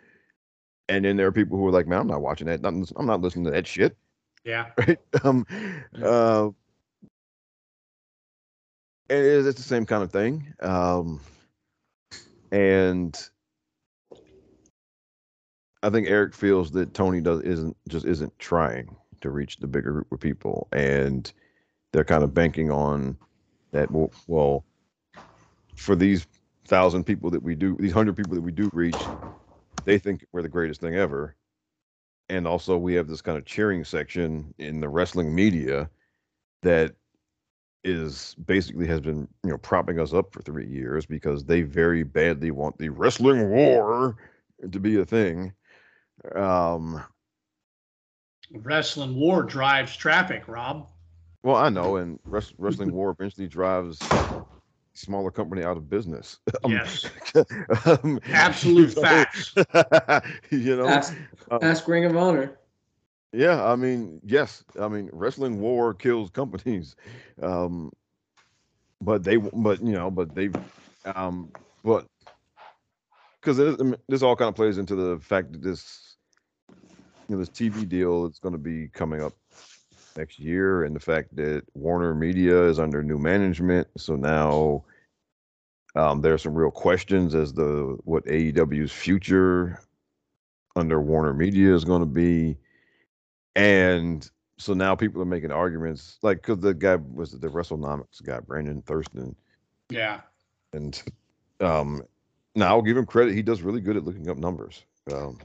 And 0.89 1.05
then 1.05 1.17
there 1.17 1.27
are 1.27 1.33
people 1.33 1.59
who 1.59 1.67
are 1.67 1.73
like 1.73 1.87
man 1.87 2.01
i'm 2.01 2.07
not 2.07 2.23
watching 2.23 2.47
that. 2.47 2.61
I'm 2.65 3.07
not 3.07 3.21
listening 3.21 3.47
to 3.47 3.51
that 3.53 3.67
shit. 3.67 3.97
Yeah. 4.45 4.67
Right? 4.79 4.99
Um 5.25 5.47
uh 6.03 6.51
it 9.09 9.19
is 9.25 9.47
it's 9.47 9.59
the 9.59 9.65
same 9.69 9.87
kind 9.87 10.03
of 10.03 10.13
thing 10.13 10.53
um 10.63 11.21
and 12.53 13.31
i 15.83 15.91
think 15.91 16.09
eric 16.09 16.35
feels 16.35 16.71
that 16.73 16.95
tony 16.95 17.21
does 17.21 17.43
isn't 17.43 17.77
just 17.89 18.07
isn't 18.07 18.37
trying 18.39 18.97
to 19.21 19.31
reach 19.31 19.59
the 19.59 19.67
bigger 19.67 19.93
group 19.93 20.13
of 20.13 20.21
people 20.21 20.69
and 20.73 21.33
they're 21.93 22.05
kind 22.05 22.25
of 22.25 22.35
banking 22.35 22.71
on 22.71 23.17
that 23.73 23.91
well, 23.91 24.13
well 24.27 24.65
for 25.77 25.97
these 25.97 26.27
thousand 26.67 27.05
people 27.05 27.31
that 27.31 27.43
we 27.43 27.55
do 27.55 27.77
these 27.81 27.93
hundred 27.93 28.17
people 28.17 28.35
that 28.35 28.43
we 28.43 28.53
do 28.53 28.71
reach 28.73 29.11
they 29.85 29.99
think 29.99 30.25
we're 30.33 30.43
the 30.43 30.49
greatest 30.49 30.81
thing 30.81 30.97
ever 30.97 31.37
and 32.29 32.47
also 32.47 32.77
we 32.79 32.95
have 32.95 33.09
this 33.09 33.23
kind 33.23 33.39
of 33.39 33.45
cheering 33.47 33.85
section 33.85 34.55
in 34.59 34.81
the 34.81 34.89
wrestling 34.89 35.35
media 35.35 35.91
that 36.63 36.95
is 37.85 38.35
basically 38.45 38.87
has 38.87 39.01
been 39.01 39.29
you 39.45 39.51
know 39.51 39.59
propping 39.59 39.99
us 39.99 40.13
up 40.13 40.33
for 40.33 40.43
three 40.43 40.67
years 40.67 41.07
because 41.07 41.45
they 41.45 41.63
very 41.63 42.03
badly 42.03 42.51
want 42.51 42.77
the 42.79 42.89
wrestling 42.89 43.51
war 43.51 44.17
to 44.71 44.81
be 44.81 44.99
a 44.99 45.05
thing 45.05 45.53
um 46.35 47.03
wrestling 48.53 49.15
war 49.17 49.43
drives 49.43 49.97
traffic, 49.97 50.49
Rob. 50.49 50.89
Well, 51.43 51.57
I 51.57 51.69
know, 51.69 51.97
and 51.97 52.19
wrestling 52.25 52.93
war 52.93 53.11
eventually 53.11 53.47
drives 53.47 53.99
smaller 54.95 55.31
company 55.31 55.63
out 55.63 55.77
of 55.77 55.89
business. 55.89 56.41
Um, 56.65 56.73
yes, 56.73 57.07
um, 57.87 58.21
absolute 58.33 58.91
so, 58.93 59.03
facts. 59.03 59.55
you 60.51 60.77
know, 60.77 60.89
ask, 60.89 61.15
um, 61.51 61.59
ask 61.63 61.87
Ring 61.87 62.05
of 62.05 62.17
Honor. 62.17 62.59
Yeah, 63.33 63.65
I 63.65 63.77
mean, 63.77 64.21
yes, 64.25 64.65
I 64.81 64.89
mean, 64.89 65.11
wrestling 65.13 65.61
war 65.61 65.93
kills 65.95 66.31
companies, 66.31 66.97
um, 67.43 67.93
but 69.01 69.23
they, 69.23 69.37
but 69.37 69.83
you 69.83 69.93
know, 69.93 70.11
but 70.11 70.35
they, 70.35 70.51
um, 71.05 71.53
but 71.85 72.07
because 73.41 73.59
this 74.09 74.23
all 74.23 74.37
kind 74.37 74.49
of 74.49 74.55
plays 74.55 74.79
into 74.79 74.97
the 74.97 75.19
fact 75.21 75.53
that 75.53 75.63
this 75.63 76.17
you 77.29 77.37
know, 77.37 77.39
this 77.39 77.51
TV 77.51 77.87
deal 77.89 78.27
is 78.27 78.39
going 78.39 78.53
to 78.53 78.59
be 78.59 78.89
coming 78.89 79.23
up 79.23 79.35
next 80.17 80.39
year, 80.39 80.85
and 80.85 80.97
the 80.97 81.01
fact 81.01 81.37
that 81.37 81.63
Warner 81.75 82.15
Media 82.15 82.65
is 82.65 82.79
under 82.79 83.03
new 83.03 83.19
management, 83.19 83.87
so 83.97 84.17
now 84.17 84.85
um, 85.95 86.23
there 86.23 86.33
are 86.33 86.39
some 86.39 86.55
real 86.55 86.71
questions 86.71 87.35
as 87.35 87.53
to 87.53 88.01
what 88.05 88.25
AEW's 88.25 88.93
future 88.93 89.81
under 90.77 91.01
Warner 91.01 91.35
Media 91.35 91.75
is 91.75 91.85
going 91.85 92.01
to 92.01 92.07
be, 92.07 92.57
and 93.57 94.29
so 94.59 94.75
now 94.75 94.95
people 94.95 95.23
are 95.23 95.27
making 95.27 95.53
arguments 95.53 96.19
like 96.23 96.43
because 96.43 96.59
the 96.59 96.75
guy 96.75 96.97
was 96.97 97.33
the 97.33 97.49
WrestleNomics 97.49 98.23
guy, 98.25 98.41
Brandon 98.41 98.83
Thurston. 98.83 99.35
Yeah, 99.91 100.21
and 100.73 101.03
um, 101.61 102.03
now 102.55 102.69
I'll 102.69 102.83
give 102.83 102.97
him 102.97 103.07
credit; 103.07 103.35
he 103.35 103.43
does 103.43 103.63
really 103.63 103.81
good 103.81 103.97
at 103.97 104.05
looking 104.05 104.29
up 104.29 104.37
numbers. 104.37 104.85
Um, 105.13 105.39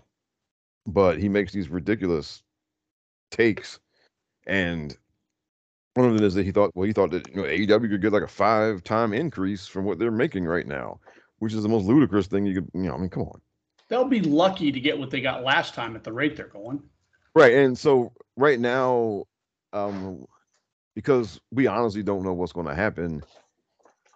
but 0.85 1.17
he 1.17 1.29
makes 1.29 1.51
these 1.51 1.69
ridiculous 1.69 2.43
takes. 3.31 3.79
And 4.45 4.95
one 5.93 6.07
of 6.07 6.15
them 6.15 6.25
is 6.25 6.33
that 6.33 6.45
he 6.45 6.51
thought, 6.51 6.71
well, 6.75 6.87
he 6.87 6.93
thought 6.93 7.11
that 7.11 7.27
you 7.29 7.37
know 7.37 7.43
AEW 7.43 7.89
could 7.89 8.01
get 8.01 8.13
like 8.13 8.23
a 8.23 8.27
five 8.27 8.83
time 8.83 9.13
increase 9.13 9.67
from 9.67 9.85
what 9.85 9.99
they're 9.99 10.11
making 10.11 10.45
right 10.45 10.67
now, 10.67 10.99
which 11.39 11.53
is 11.53 11.63
the 11.63 11.69
most 11.69 11.85
ludicrous 11.85 12.27
thing 12.27 12.45
you 12.45 12.55
could, 12.55 12.69
you 12.73 12.83
know, 12.83 12.95
I 12.95 12.97
mean, 12.97 13.09
come 13.09 13.23
on. 13.23 13.41
They'll 13.89 14.05
be 14.05 14.21
lucky 14.21 14.71
to 14.71 14.79
get 14.79 14.97
what 14.97 15.11
they 15.11 15.21
got 15.21 15.43
last 15.43 15.73
time 15.73 15.95
at 15.95 16.03
the 16.03 16.11
rate 16.11 16.35
they're 16.35 16.47
going. 16.47 16.81
Right. 17.35 17.53
And 17.53 17.77
so 17.77 18.11
right 18.35 18.59
now, 18.59 19.25
um, 19.71 20.25
because 20.95 21.39
we 21.51 21.67
honestly 21.67 22.03
don't 22.03 22.23
know 22.23 22.33
what's 22.33 22.53
going 22.53 22.67
to 22.67 22.75
happen, 22.75 23.23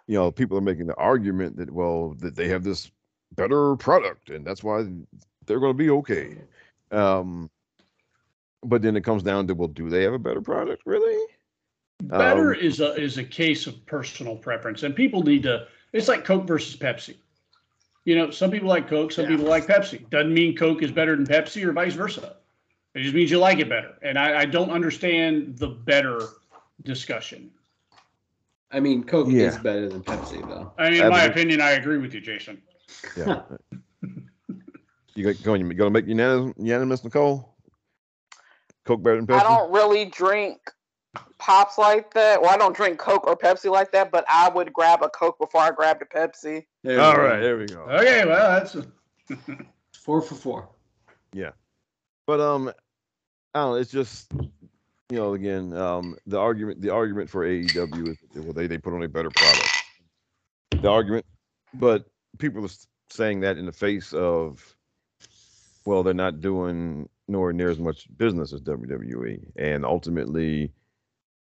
you 0.05 0.15
know, 0.15 0.31
people 0.31 0.57
are 0.57 0.61
making 0.61 0.87
the 0.87 0.95
argument 0.95 1.57
that, 1.57 1.71
well, 1.71 2.15
that 2.19 2.35
they 2.35 2.47
have 2.49 2.63
this 2.63 2.91
better 3.35 3.75
product 3.75 4.29
and 4.29 4.45
that's 4.45 4.63
why 4.63 4.85
they're 5.45 5.59
going 5.59 5.73
to 5.73 5.77
be 5.77 5.89
okay. 5.89 6.37
Um, 6.91 7.49
but 8.63 8.81
then 8.81 8.95
it 8.95 9.03
comes 9.03 9.23
down 9.23 9.47
to 9.47 9.53
well, 9.53 9.67
do 9.67 9.89
they 9.89 10.03
have 10.03 10.13
a 10.13 10.19
better 10.19 10.41
product 10.41 10.83
really? 10.85 11.25
Better 12.03 12.53
um, 12.53 12.59
is 12.59 12.79
a 12.79 12.93
is 12.95 13.17
a 13.17 13.23
case 13.23 13.65
of 13.65 13.83
personal 13.85 14.35
preference, 14.35 14.83
and 14.83 14.95
people 14.95 15.23
need 15.23 15.43
to. 15.43 15.67
It's 15.93 16.07
like 16.07 16.25
Coke 16.25 16.45
versus 16.45 16.75
Pepsi. 16.75 17.15
You 18.05 18.15
know, 18.15 18.29
some 18.29 18.51
people 18.51 18.69
like 18.69 18.87
Coke, 18.87 19.11
some 19.11 19.25
yeah. 19.25 19.31
people 19.31 19.47
like 19.47 19.65
Pepsi. 19.65 20.07
Doesn't 20.09 20.33
mean 20.33 20.55
Coke 20.55 20.83
is 20.83 20.91
better 20.91 21.15
than 21.15 21.25
Pepsi 21.25 21.63
or 21.63 21.73
vice 21.73 21.95
versa. 21.95 22.35
It 22.97 23.03
just 23.03 23.13
means 23.13 23.29
you 23.29 23.37
like 23.37 23.59
it 23.59 23.69
better. 23.69 23.95
And 24.01 24.17
I, 24.17 24.39
I 24.39 24.45
don't 24.45 24.71
understand 24.71 25.57
the 25.57 25.67
better 25.67 26.19
discussion. 26.83 27.51
I 28.71 28.79
mean, 28.79 29.03
Coke 29.03 29.27
yeah. 29.29 29.47
is 29.47 29.57
better 29.57 29.87
than 29.87 30.03
Pepsi, 30.03 30.41
though. 30.47 30.73
I 30.79 30.89
mean, 30.89 31.03
in 31.03 31.09
my 31.09 31.23
opinion, 31.25 31.61
I 31.61 31.71
agree 31.71 31.99
with 31.99 32.13
you, 32.13 32.21
Jason. 32.21 32.61
Yeah. 33.15 33.43
You 35.13 35.33
going? 35.33 35.65
You 35.65 35.73
gonna 35.73 35.89
make 35.89 36.07
unanimous, 36.07 36.53
unanimous, 36.57 37.03
Nicole? 37.03 37.55
Coke 38.85 39.03
better 39.03 39.17
than 39.17 39.27
Pepsi. 39.27 39.39
I 39.39 39.43
don't 39.43 39.71
really 39.71 40.05
drink 40.05 40.71
pops 41.37 41.77
like 41.77 42.13
that. 42.13 42.41
Well, 42.41 42.49
I 42.49 42.57
don't 42.57 42.75
drink 42.75 42.97
Coke 42.97 43.27
or 43.27 43.37
Pepsi 43.37 43.71
like 43.71 43.91
that, 43.91 44.11
but 44.11 44.25
I 44.27 44.49
would 44.49 44.73
grab 44.73 45.03
a 45.03 45.09
Coke 45.09 45.37
before 45.39 45.61
I 45.61 45.71
grab 45.71 46.01
a 46.01 46.05
Pepsi. 46.05 46.65
All 46.85 46.95
go. 46.95 47.13
right, 47.15 47.39
there 47.39 47.57
we 47.57 47.67
go. 47.67 47.81
Okay, 47.81 48.25
well 48.25 48.59
that's 48.59 48.75
a... 48.75 48.85
four 49.93 50.21
for 50.21 50.35
four. 50.35 50.69
Yeah, 51.33 51.51
but 52.25 52.39
um, 52.39 52.71
I 53.53 53.59
don't 53.59 53.71
know. 53.71 53.75
It's 53.77 53.91
just 53.91 54.31
you 55.09 55.17
know, 55.17 55.33
again, 55.33 55.73
um, 55.73 56.17
the 56.25 56.39
argument 56.39 56.81
the 56.81 56.89
argument 56.89 57.29
for 57.29 57.45
AEW 57.45 58.09
is 58.09 58.17
well, 58.35 58.53
they 58.53 58.67
they 58.67 58.77
put 58.77 58.93
on 58.93 59.03
a 59.03 59.07
better 59.07 59.29
product. 59.29 59.83
The 60.81 60.89
argument, 60.89 61.25
but 61.73 62.05
people 62.37 62.63
are 62.65 62.69
saying 63.09 63.39
that 63.41 63.57
in 63.57 63.65
the 63.65 63.71
face 63.71 64.13
of 64.13 64.75
well, 65.85 66.03
they're 66.03 66.13
not 66.13 66.41
doing 66.41 67.07
nowhere 67.29 67.53
near 67.53 67.69
as 67.69 67.79
much 67.79 68.07
business 68.17 68.51
as 68.53 68.61
WWE. 68.61 69.39
And 69.55 69.85
ultimately, 69.85 70.71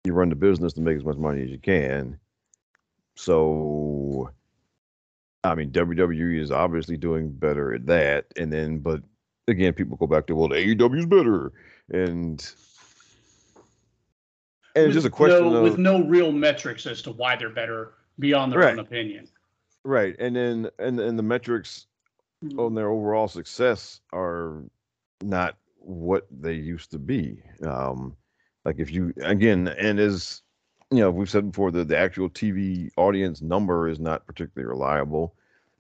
you 0.05 0.13
run 0.13 0.29
the 0.29 0.35
business 0.35 0.73
to 0.75 0.81
make 0.81 0.97
as 0.97 1.05
much 1.05 1.17
money 1.17 1.43
as 1.43 1.51
you 1.51 1.59
can. 1.59 2.19
So, 3.17 4.31
I 5.45 5.55
mean, 5.55 5.71
WWE 5.71 6.41
is 6.41 6.51
obviously 6.51 6.97
doing 6.97 7.31
better 7.31 7.73
at 7.75 7.87
that. 7.87 8.27
And 8.37 8.53
then, 8.53 8.79
but 8.79 9.03
again, 9.47 9.73
people 9.73 9.97
go 9.97 10.09
back 10.09 10.27
to, 10.27 10.35
well, 10.35 10.49
AEW 10.49 10.99
is 10.99 11.07
better. 11.07 11.53
And, 11.91 12.45
and 14.75 14.87
it's 14.87 14.95
just 14.95 15.07
a 15.07 15.11
question 15.11 15.51
no, 15.51 15.57
of, 15.57 15.63
with 15.63 15.79
no 15.79 16.03
real 16.05 16.33
metrics 16.33 16.87
as 16.87 17.03
to 17.03 17.13
why 17.13 17.37
they're 17.37 17.51
better 17.51 17.93
beyond 18.19 18.53
their 18.53 18.61
right. 18.61 18.73
own 18.73 18.79
opinion. 18.79 19.29
Right. 19.85 20.17
And 20.19 20.35
then, 20.35 20.71
and, 20.79 20.99
and 20.99 21.19
the 21.19 21.23
metrics 21.23 21.87
mm-hmm. 22.43 22.59
on 22.59 22.75
their 22.75 22.89
overall 22.89 23.29
success 23.29 24.01
are 24.13 24.63
not 25.23 25.57
what 25.79 26.27
they 26.31 26.55
used 26.55 26.91
to 26.93 26.99
be. 26.99 27.43
Um, 27.63 28.17
like 28.65 28.77
if 28.79 28.91
you 28.91 29.13
again, 29.21 29.69
and 29.69 30.01
as 30.01 30.43
you 30.91 31.01
know, 31.01 31.11
we've 31.11 31.31
said 31.31 31.51
before 31.51 31.71
that 31.73 31.89
the 31.89 31.99
actual 31.99 32.31
TV 32.31 32.91
audience 32.97 33.43
number 33.43 33.89
is 33.89 34.01
not 34.01 34.27
particularly 34.27 34.69
reliable, 34.69 35.35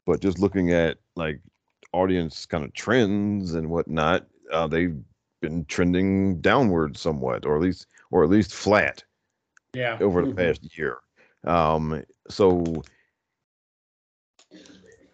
but 0.06 0.20
just 0.20 0.38
looking 0.38 0.72
at 0.72 0.98
like 1.16 1.40
audience 1.92 2.46
kind 2.46 2.64
of 2.64 2.72
trends 2.74 3.54
and 3.54 3.70
whatnot, 3.70 4.26
uh, 4.52 4.66
they've 4.66 4.96
been 5.44 5.64
trending 5.66 6.40
downward 6.40 6.96
somewhat, 6.96 7.46
or 7.46 7.56
at 7.56 7.62
least, 7.62 7.86
or 8.10 8.24
at 8.24 8.30
least 8.30 8.54
flat. 8.54 9.04
Yeah. 9.74 9.98
Over 10.00 10.22
the 10.22 10.28
mm-hmm. 10.28 10.38
past 10.38 10.78
year. 10.78 10.98
Um, 11.44 12.04
so 12.28 12.82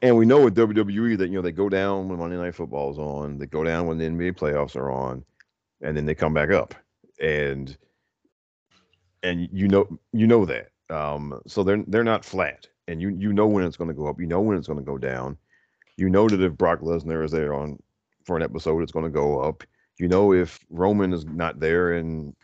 and 0.03 0.17
we 0.17 0.27
know 0.27 0.45
with 0.45 0.57
WWE 0.57 1.19
that 1.19 1.29
you 1.29 1.35
know 1.35 1.43
they 1.43 1.53
go 1.53 1.69
down 1.69 2.09
when 2.09 2.19
Monday 2.19 2.37
Night 2.37 2.55
Football 2.55 2.91
is 2.91 2.99
on, 2.99 3.39
they 3.39 3.47
go 3.47 3.65
down 3.65 3.87
when 3.87 3.99
the 3.99 4.07
NBA 4.07 4.37
playoffs 4.37 4.77
are 4.77 4.91
on, 4.91 5.25
and 5.83 5.97
then 5.97 6.07
they 6.07 6.15
come 6.15 6.33
back 6.33 6.51
up, 6.51 6.75
and 7.21 7.77
and 9.23 9.49
you 9.53 9.69
know 9.69 9.87
you 10.13 10.27
know 10.27 10.45
that. 10.47 10.71
Um, 10.89 11.41
so 11.47 11.63
they're 11.63 11.85
they're 11.87 12.05
not 12.05 12.25
flat, 12.25 12.67
and 12.89 13.01
you 13.01 13.11
you 13.11 13.33
know 13.33 13.47
when 13.47 13.65
it's 13.65 13.77
going 13.77 13.89
to 13.89 13.95
go 13.95 14.07
up, 14.07 14.21
you 14.21 14.27
know 14.27 14.41
when 14.41 14.57
it's 14.57 14.67
going 14.67 14.79
to 14.79 14.85
go 14.85 14.99
down, 14.99 15.37
you 15.97 16.09
know 16.09 16.29
that 16.29 16.41
if 16.41 16.57
Brock 16.57 16.81
Lesnar 16.81 17.25
is 17.25 17.31
there 17.31 17.53
on 17.55 17.79
for 18.25 18.37
an 18.37 18.43
episode, 18.43 18.83
it's 18.83 18.93
going 18.93 19.05
to 19.05 19.11
go 19.11 19.41
up. 19.41 19.65
You 20.01 20.09
know 20.09 20.33
if 20.33 20.59
Roman 20.71 21.13
is 21.13 21.27
not 21.27 21.61
there 21.61 21.93
and 21.93 22.35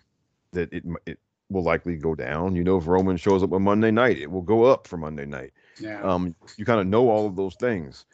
that 0.52 0.72
it 0.72 0.84
it 1.06 1.18
will 1.48 1.62
likely 1.62 1.96
go 1.96 2.14
down. 2.14 2.54
You 2.54 2.64
know 2.64 2.76
if 2.76 2.86
Roman 2.86 3.16
shows 3.16 3.42
up 3.42 3.52
on 3.52 3.62
Monday 3.62 3.90
night, 3.90 4.18
it 4.18 4.30
will 4.30 4.42
go 4.42 4.64
up 4.64 4.86
for 4.86 4.96
Monday 4.96 5.26
night. 5.26 5.52
Yeah. 5.80 6.02
Um, 6.02 6.34
you 6.56 6.64
kind 6.64 6.80
of 6.80 6.86
know 6.86 7.08
all 7.08 7.26
of 7.26 7.36
those 7.36 7.54
things. 7.56 8.04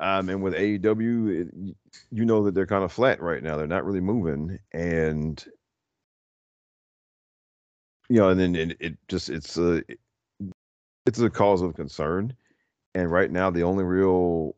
Um, 0.00 0.28
and 0.28 0.42
with 0.42 0.54
AEW, 0.54 1.40
it, 1.40 1.74
you 2.10 2.24
know 2.24 2.42
that 2.44 2.54
they're 2.54 2.66
kind 2.66 2.82
of 2.82 2.92
flat 2.92 3.22
right 3.22 3.42
now. 3.42 3.56
They're 3.56 3.66
not 3.68 3.84
really 3.84 4.00
moving, 4.00 4.58
and 4.72 5.42
you 8.08 8.16
know, 8.16 8.30
and 8.30 8.40
then 8.40 8.56
it, 8.56 8.76
it 8.80 8.98
just 9.06 9.30
it's 9.30 9.56
a 9.56 9.84
it's 11.06 11.20
a 11.20 11.30
cause 11.30 11.62
of 11.62 11.74
concern. 11.74 12.34
And 12.96 13.10
right 13.10 13.30
now, 13.30 13.50
the 13.50 13.62
only 13.62 13.84
real 13.84 14.56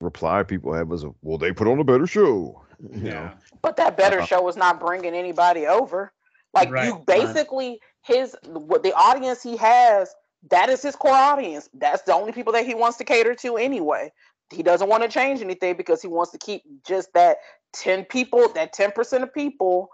reply 0.00 0.44
people 0.44 0.72
have 0.72 0.92
is, 0.92 1.04
"Well, 1.22 1.36
they 1.36 1.52
put 1.52 1.66
on 1.66 1.80
a 1.80 1.84
better 1.84 2.06
show." 2.06 2.62
You 2.82 3.00
Yeah. 3.02 3.12
know? 3.12 3.30
But 3.62 3.76
that 3.76 3.96
better 3.96 4.18
Uh-uh. 4.18 4.26
show 4.26 4.42
was 4.42 4.56
not 4.56 4.80
bringing 4.80 5.14
anybody 5.14 5.66
over. 5.66 6.12
Like 6.54 6.70
Right, 6.70 6.86
you 6.86 6.94
right. 6.94 7.06
basically 7.06 7.80
his 8.02 8.36
what 8.46 8.82
the 8.82 8.92
audience 8.94 9.42
he 9.42 9.56
has, 9.56 10.14
that 10.50 10.68
is 10.68 10.82
his 10.82 10.96
core 10.96 11.12
audience. 11.12 11.68
That's 11.74 12.02
the 12.02 12.14
only 12.14 12.32
people 12.32 12.52
that 12.54 12.66
he 12.66 12.74
wants 12.74 12.98
to 12.98 13.04
cater 13.04 13.34
to 13.36 13.56
anyway. 13.56 14.12
He 14.50 14.62
doesn't 14.62 14.88
want 14.88 15.02
to 15.04 15.08
change 15.08 15.40
anything 15.40 15.76
because 15.76 16.02
he 16.02 16.08
wants 16.08 16.32
to 16.32 16.38
keep 16.38 16.62
just 16.86 17.12
that 17.14 17.36
10 17.74 18.06
people, 18.06 18.48
that 18.54 18.74
10% 18.74 19.22
of 19.22 19.32
people 19.32 19.90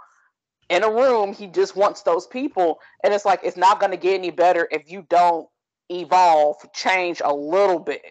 in 0.70 0.82
a 0.82 0.90
room. 0.90 1.32
He 1.34 1.46
just 1.46 1.76
wants 1.76 2.02
those 2.02 2.26
people. 2.26 2.78
And 3.04 3.12
it's 3.12 3.24
like 3.24 3.40
it's 3.42 3.56
not 3.56 3.80
gonna 3.80 3.96
get 3.96 4.14
any 4.14 4.30
better 4.30 4.66
if 4.70 4.90
you 4.90 5.06
don't 5.10 5.46
evolve, 5.90 6.56
change 6.72 7.20
a 7.24 7.34
little 7.34 7.78
bit. 7.78 8.02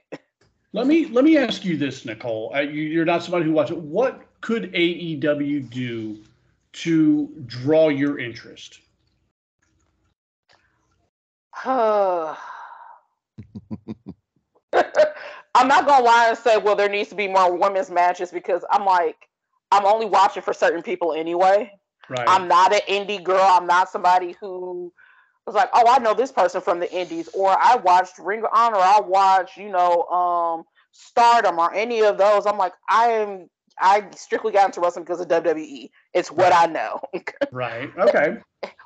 Let 0.74 0.88
me 0.88 1.06
let 1.08 1.24
me 1.24 1.38
ask 1.38 1.64
you 1.66 1.78
this, 1.78 2.06
Nicole. 2.06 2.52
Uh, 2.54 2.60
you're 2.60 3.06
not 3.06 3.24
somebody 3.24 3.46
who 3.46 3.54
watches. 3.54 3.78
What 3.78 4.22
could 4.42 4.72
AEW 4.74 5.70
do 5.70 6.24
to 6.74 7.30
draw 7.46 7.90
your 7.90 8.20
interest? 8.20 8.80
I'm 11.66 12.36
not 15.70 15.88
gonna 15.88 16.04
lie 16.04 16.28
and 16.30 16.38
say, 16.38 16.58
well, 16.58 16.76
there 16.76 16.90
needs 16.90 17.10
to 17.10 17.16
be 17.16 17.28
more 17.28 17.56
women's 17.56 17.90
matches 17.90 18.30
because 18.30 18.66
I'm 18.72 18.86
like, 18.86 19.16
I'm 19.72 19.86
only 19.86 20.06
watching 20.06 20.44
for 20.44 20.54
certain 20.54 20.84
people 20.84 21.14
anyway. 21.14 21.72
Right. 22.10 22.28
I'm 22.28 22.48
not 22.48 22.74
an 22.74 22.82
indie 22.88 23.24
girl. 23.24 23.42
I'm 23.42 23.66
not 23.66 23.90
somebody 23.90 24.36
who 24.40 24.92
was 25.46 25.56
like, 25.56 25.70
oh, 25.74 25.88
I 25.88 26.00
know 26.00 26.14
this 26.14 26.32
person 26.32 26.62
from 26.62 26.80
the 26.80 26.92
indies, 26.94 27.30
or 27.34 27.50
I 27.50 27.76
watched 27.78 28.20
Ring 28.20 28.40
of 28.40 28.50
Honor, 28.54 28.78
I 28.78 29.00
watched, 29.00 29.58
you 29.58 29.70
know, 29.70 30.04
um, 30.04 30.64
Stardom 30.92 31.60
or 31.60 31.74
any 31.74 32.02
of 32.02 32.18
those. 32.18 32.46
I'm 32.46 32.58
like, 32.58 32.74
I 32.90 33.08
am. 33.08 33.50
I 33.80 34.08
strictly 34.16 34.52
got 34.52 34.68
into 34.68 34.82
wrestling 34.82 35.06
because 35.06 35.20
of 35.20 35.28
WWE. 35.28 35.90
It's 36.14 36.32
what 36.32 36.54
I 36.54 36.66
know. 36.66 37.02
right. 37.52 37.92
Okay. 37.98 38.38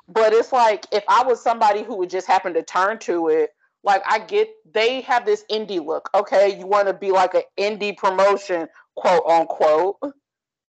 but 0.08 0.32
it's 0.32 0.52
like 0.52 0.86
if 0.92 1.04
I 1.08 1.22
was 1.24 1.42
somebody 1.42 1.82
who 1.82 1.96
would 1.96 2.10
just 2.10 2.26
happen 2.26 2.54
to 2.54 2.62
turn 2.62 2.98
to 3.00 3.28
it, 3.28 3.50
like 3.82 4.02
I 4.06 4.18
get 4.18 4.50
they 4.72 5.00
have 5.02 5.24
this 5.24 5.44
indie 5.50 5.84
look. 5.84 6.10
Okay, 6.14 6.58
you 6.58 6.66
want 6.66 6.88
to 6.88 6.94
be 6.94 7.10
like 7.10 7.34
an 7.34 7.42
indie 7.58 7.96
promotion, 7.96 8.68
quote 8.96 9.24
unquote, 9.26 9.96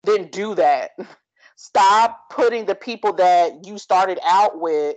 then 0.05 0.29
do 0.29 0.55
that. 0.57 0.91
Stop 1.57 2.31
putting 2.31 2.65
the 2.65 2.75
people 2.75 3.13
that 3.15 3.67
you 3.67 3.79
started 3.79 4.19
out 4.27 4.59
with, 4.61 4.97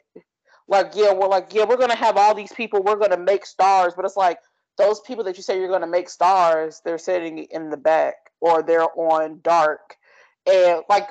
like, 0.67 0.91
yeah, 0.95 1.13
we're 1.13 1.27
like, 1.27 1.53
yeah, 1.53 1.65
we're 1.65 1.77
gonna 1.77 1.95
have 1.95 2.17
all 2.17 2.33
these 2.33 2.53
people, 2.53 2.81
we're 2.81 2.95
gonna 2.95 3.17
make 3.17 3.45
stars, 3.45 3.93
but 3.95 4.05
it's 4.05 4.17
like 4.17 4.37
those 4.77 4.99
people 5.01 5.23
that 5.25 5.37
you 5.37 5.43
say 5.43 5.59
you're 5.59 5.69
gonna 5.69 5.87
make 5.87 6.09
stars, 6.09 6.81
they're 6.83 6.97
sitting 6.97 7.39
in 7.39 7.69
the 7.69 7.77
back 7.77 8.15
or 8.41 8.63
they're 8.63 8.89
on 8.97 9.39
dark. 9.43 9.97
And 10.51 10.81
like 10.89 11.09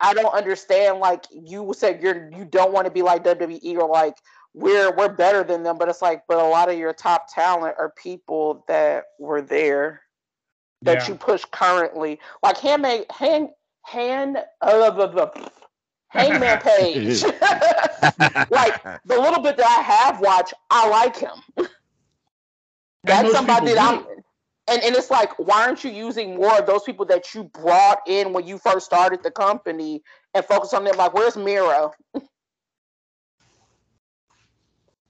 I 0.00 0.14
don't 0.14 0.34
understand. 0.34 0.98
Like 0.98 1.24
you 1.30 1.72
said, 1.76 2.02
you're 2.02 2.30
you 2.32 2.44
don't 2.44 2.72
want 2.72 2.86
to 2.86 2.90
be 2.92 3.02
like 3.02 3.24
WWE 3.24 3.76
or 3.78 3.88
like 3.88 4.16
we're 4.54 4.94
we're 4.96 5.12
better 5.14 5.44
than 5.44 5.62
them, 5.62 5.78
but 5.78 5.88
it's 5.88 6.02
like, 6.02 6.22
but 6.28 6.38
a 6.38 6.44
lot 6.44 6.70
of 6.70 6.78
your 6.78 6.92
top 6.92 7.26
talent 7.32 7.76
are 7.78 7.92
people 7.96 8.64
that 8.68 9.04
were 9.18 9.40
there 9.42 10.02
that 10.82 11.02
Yeah. 11.02 11.08
you 11.08 11.14
push 11.14 11.44
currently. 11.52 12.20
Like 12.42 12.58
Handmaid, 12.58 13.06
hand 13.10 13.50
hand 13.84 14.38
uh, 14.60 14.90
blah, 14.90 15.06
blah, 15.06 15.26
blah, 15.26 15.48
Hangman 16.08 16.58
Page. 16.62 17.22
like 18.50 18.82
the 19.04 19.18
little 19.18 19.42
bit 19.42 19.56
that 19.56 19.66
I 19.66 19.82
have 19.82 20.20
watched, 20.20 20.54
I 20.70 20.88
like 20.88 21.16
him. 21.16 21.42
That's 23.04 23.32
somebody 23.32 23.74
that 23.74 23.78
I'm 23.78 24.06
and, 24.68 24.82
and 24.82 24.94
it's 24.94 25.10
like, 25.10 25.36
why 25.38 25.66
aren't 25.66 25.82
you 25.82 25.90
using 25.90 26.36
more 26.36 26.56
of 26.58 26.66
those 26.66 26.84
people 26.84 27.04
that 27.06 27.34
you 27.34 27.44
brought 27.44 27.98
in 28.06 28.32
when 28.32 28.46
you 28.46 28.58
first 28.58 28.86
started 28.86 29.22
the 29.22 29.30
company 29.30 30.02
and 30.34 30.44
focus 30.44 30.72
on 30.72 30.84
them? 30.84 30.96
Like, 30.96 31.14
where's 31.14 31.36
Miro? 31.36 31.92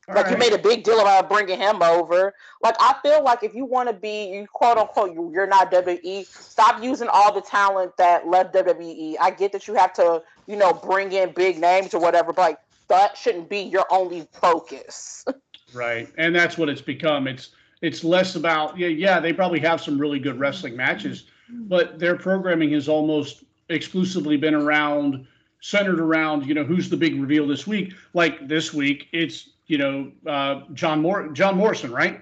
All 0.08 0.16
like, 0.16 0.30
you 0.30 0.36
made 0.36 0.52
a 0.52 0.58
big 0.58 0.82
deal 0.82 1.00
about 1.00 1.28
bringing 1.28 1.58
him 1.58 1.82
over. 1.82 2.34
Like, 2.62 2.74
I 2.80 2.96
feel 3.02 3.22
like 3.22 3.42
if 3.42 3.54
you 3.54 3.64
want 3.64 3.88
to 3.88 3.92
be, 3.92 4.30
you 4.30 4.46
quote 4.52 4.78
unquote, 4.78 5.12
you, 5.12 5.30
you're 5.32 5.46
not 5.46 5.70
WWE, 5.70 6.26
stop 6.26 6.82
using 6.82 7.08
all 7.08 7.32
the 7.32 7.40
talent 7.40 7.96
that 7.98 8.26
left 8.26 8.54
WWE. 8.54 9.16
I 9.20 9.30
get 9.30 9.52
that 9.52 9.68
you 9.68 9.74
have 9.74 9.92
to, 9.94 10.22
you 10.46 10.56
know, 10.56 10.72
bring 10.72 11.12
in 11.12 11.32
big 11.32 11.58
names 11.58 11.94
or 11.94 12.00
whatever, 12.00 12.32
but 12.32 12.42
like, 12.42 12.58
that 12.88 13.16
shouldn't 13.16 13.48
be 13.48 13.60
your 13.60 13.86
only 13.90 14.26
focus. 14.32 15.24
Right. 15.74 16.06
And 16.18 16.36
that's 16.36 16.58
what 16.58 16.68
it's 16.68 16.82
become. 16.82 17.26
It's 17.26 17.48
it's 17.82 18.02
less 18.04 18.36
about 18.36 18.78
yeah, 18.78 18.88
yeah, 18.88 19.20
they 19.20 19.32
probably 19.32 19.60
have 19.60 19.80
some 19.80 19.98
really 19.98 20.18
good 20.18 20.38
wrestling 20.38 20.76
matches, 20.76 21.24
but 21.50 21.98
their 21.98 22.16
programming 22.16 22.70
has 22.72 22.88
almost 22.88 23.44
exclusively 23.68 24.36
been 24.36 24.54
around 24.54 25.26
centered 25.60 26.00
around, 26.00 26.46
you 26.46 26.54
know, 26.54 26.64
who's 26.64 26.88
the 26.90 26.96
big 26.96 27.20
reveal 27.20 27.46
this 27.46 27.66
week. 27.66 27.92
Like 28.14 28.48
this 28.48 28.72
week, 28.72 29.08
it's, 29.12 29.50
you 29.66 29.78
know, 29.78 30.10
uh 30.26 30.62
John 30.72 31.02
Mor 31.02 31.28
John 31.28 31.56
Morrison, 31.56 31.92
right? 31.92 32.20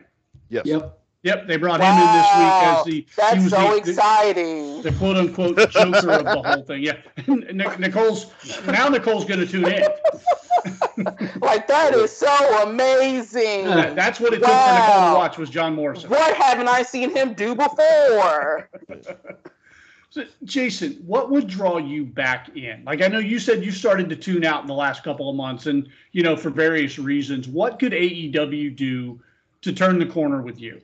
Yes. 0.49 0.67
Yep. 0.67 0.97
Yep, 1.23 1.47
they 1.49 1.59
brought 1.59 1.81
him 1.83 1.93
in 1.93 1.99
this 2.17 2.31
week 2.35 2.63
as 2.65 2.85
the 2.87 2.91
he 2.93 3.07
That's 3.15 3.43
was 3.45 3.51
so 3.51 3.59
the- 3.77 3.83
the- 3.83 3.91
exciting. 3.91 4.83
the 4.83 4.93
quote 4.93 5.17
unquote 5.19 5.57
joker 5.71 6.11
of 6.13 6.25
the 6.25 6.43
whole 6.43 6.63
thing. 6.63 6.83
Yeah. 6.83 6.97
Nicole's 7.79 8.33
now 8.67 8.89
Nicole's 8.89 9.27
gonna 9.27 9.47
tune 9.47 9.67
in. 9.67 9.83
like, 11.41 11.67
that 11.69 11.95
is 11.95 12.11
so 12.17 12.63
amazing. 12.63 13.65
That- 13.65 13.95
That's 13.97 14.21
what 14.21 14.33
it 14.33 14.39
took 14.39 14.47
for 14.47 14.51
Nicole 14.51 14.97
Wow. 14.97 15.13
to 15.13 15.19
watch 15.19 15.39
was 15.39 15.51
John 15.51 15.75
Morrison. 15.75 16.11
What 16.11 16.35
haven't 16.37 16.69
I 16.69 16.83
seen 16.83 17.11
him 17.15 17.35
do 17.35 17.55
before? 17.55 18.69
So, 20.13 20.25
Jason, 20.43 20.95
what 21.07 21.31
would 21.31 21.47
draw 21.47 21.79
you 21.79 22.05
back 22.05 22.57
in? 22.57 22.83
Like 22.85 23.01
I 23.01 23.07
know 23.07 23.21
you 23.21 23.39
said 23.39 23.65
you 23.65 23.71
started 23.71 24.09
to 24.09 24.17
tune 24.17 24.45
out 24.45 24.61
in 24.61 24.67
the 24.67 24.75
last 24.75 25.05
couple 25.05 25.31
of 25.31 25.37
months, 25.37 25.67
and 25.67 25.89
you 26.11 26.25
know 26.25 26.37
for 26.37 26.51
various 26.51 26.99
reasons. 26.99 27.47
What 27.47 27.79
could 27.79 27.93
AEW 27.93 28.75
do 28.75 29.21
to 29.63 29.73
turn 29.73 30.01
the 30.01 30.07
corner 30.07 30.43
with 30.43 30.61
you? 30.61 30.81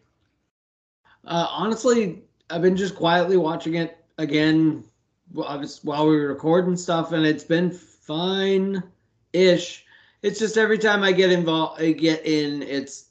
Uh, 1.25 1.49
honestly, 1.51 2.23
I've 2.51 2.63
been 2.63 2.77
just 2.77 2.95
quietly 2.95 3.37
watching 3.37 3.75
it 3.75 3.99
again 4.19 4.85
while 5.33 5.49
I 5.49 5.57
was- 5.57 5.83
while 5.83 6.07
we 6.09 6.15
were 6.15 6.29
recording 6.29 6.77
stuff, 6.77 7.11
and 7.11 7.27
it's 7.27 7.43
been 7.43 7.73
fine 7.73 8.81
ish. 9.33 9.85
It's 10.27 10.41
just 10.41 10.59
every 10.59 10.79
time 10.79 11.05
I 11.05 11.13
get 11.13 11.31
involved, 11.31 11.81
I 11.81 11.93
get 11.93 12.27
in, 12.27 12.61
it's 12.63 13.11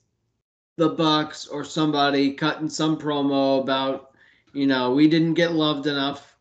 the 0.76 0.90
Bucks 0.90 1.48
or 1.48 1.64
somebody 1.64 2.34
cutting 2.34 2.68
some 2.68 3.00
promo 3.00 3.62
about, 3.62 4.12
you 4.52 4.68
know, 4.68 4.94
we 4.94 5.08
didn't 5.08 5.36
get 5.36 5.54
loved 5.54 5.88
enough 5.88 6.36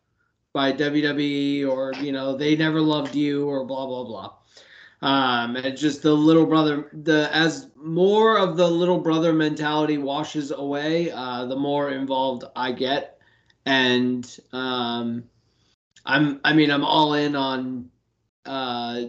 by 0.51 0.73
WWE 0.73 1.65
or, 1.65 1.93
you 2.01 2.11
know, 2.11 2.35
they 2.35 2.57
never 2.57 2.81
loved 2.81 3.15
you 3.15 3.47
or 3.47 3.63
blah, 3.63 3.85
blah, 3.85 4.03
blah. 4.03 4.33
Um, 5.01 5.55
it's 5.55 5.79
just 5.79 6.01
the 6.01 6.13
little 6.13 6.45
brother. 6.45 6.89
The 6.91 7.29
as 7.31 7.69
more 7.77 8.37
of 8.37 8.57
the 8.57 8.67
little 8.67 8.99
brother 8.99 9.31
mentality 9.31 9.97
washes 9.97 10.51
away, 10.51 11.09
uh, 11.09 11.45
the 11.45 11.55
more 11.55 11.91
involved 11.91 12.43
I 12.53 12.73
get, 12.73 13.21
and 13.65 14.25
um, 14.51 15.23
I'm. 16.05 16.41
I 16.43 16.51
mean, 16.53 16.71
I'm 16.71 16.83
all 16.83 17.13
in 17.13 17.35
on 17.35 17.89
uh, 18.45 19.01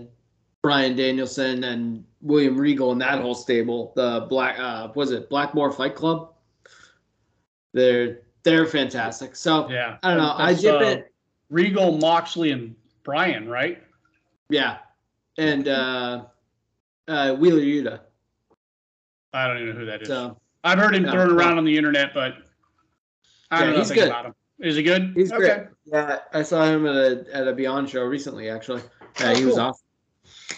Bryan 0.66 0.96
Danielson 0.96 1.62
and 1.62 2.04
William 2.22 2.58
Regal 2.58 2.90
and 2.90 3.00
that 3.00 3.20
whole 3.20 3.36
stable. 3.36 3.92
The 3.94 4.26
black 4.28 4.58
uh, 4.58 4.88
was 4.96 5.12
it 5.12 5.30
Blackmore 5.30 5.70
Fight 5.70 5.94
Club? 5.94 6.32
They're 7.72 8.22
they're 8.42 8.66
fantastic. 8.66 9.36
So 9.36 9.70
Yeah, 9.70 9.98
I 10.02 10.08
don't 10.08 10.18
know. 10.18 10.34
I 10.36 10.50
That's, 10.50 10.62
dip 10.62 10.74
uh, 10.74 10.84
it. 10.84 11.12
Regal, 11.50 11.98
Moxley, 11.98 12.50
and 12.50 12.74
Bryan, 13.04 13.48
right? 13.48 13.80
Yeah, 14.48 14.78
and 15.38 15.68
uh, 15.68 16.24
uh, 17.06 17.34
Wheeler 17.36 17.60
Yuta. 17.60 18.00
I 19.32 19.46
don't 19.46 19.58
even 19.58 19.68
know 19.74 19.80
who 19.82 19.86
that 19.86 20.02
is. 20.02 20.08
So. 20.08 20.36
I've 20.64 20.80
heard 20.80 20.96
him 20.96 21.04
No, 21.04 21.12
thrown 21.12 21.30
around 21.30 21.58
on 21.58 21.64
the 21.64 21.78
internet, 21.78 22.12
but 22.12 22.38
I 23.52 23.60
don't 23.62 23.74
know 23.74 23.78
he's 23.78 23.92
good. 23.92 24.08
about 24.08 24.26
him. 24.26 24.34
Is 24.58 24.74
he 24.74 24.82
good? 24.82 25.12
He's 25.14 25.30
okay. 25.30 25.38
great. 25.38 25.66
Yeah, 25.84 26.18
I 26.32 26.42
saw 26.42 26.64
him 26.64 26.86
at 26.88 26.96
a 26.96 27.24
at 27.32 27.46
a 27.46 27.52
Beyond 27.52 27.88
show 27.88 28.02
recently. 28.02 28.50
Actually, 28.50 28.82
yeah, 29.20 29.30
Oh, 29.30 29.34
he 29.36 29.44
was 29.44 29.54
cool. 29.54 29.62
awesome. 29.62 29.85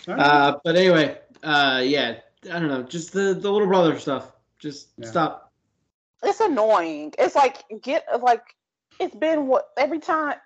All 0.09 0.15
right. 0.15 0.25
Uh, 0.25 0.59
but 0.65 0.77
anyway, 0.77 1.19
uh, 1.43 1.83
yeah, 1.85 2.19
I 2.45 2.59
don't 2.59 2.69
know, 2.69 2.83
just 2.83 3.13
the 3.13 3.35
the 3.35 3.51
little 3.51 3.67
brother 3.69 3.99
stuff. 3.99 4.33
Just 4.59 4.91
Yeah. 4.99 5.07
stop. 5.11 5.53
it's 6.23 6.41
annoying. 6.41 7.15
It's 7.19 7.35
like 7.37 7.65
get 7.83 8.07
like 8.23 8.43
it's 8.99 9.15
been 9.15 9.47
what 9.47 9.69
every 9.77 9.99
time. 10.01 10.37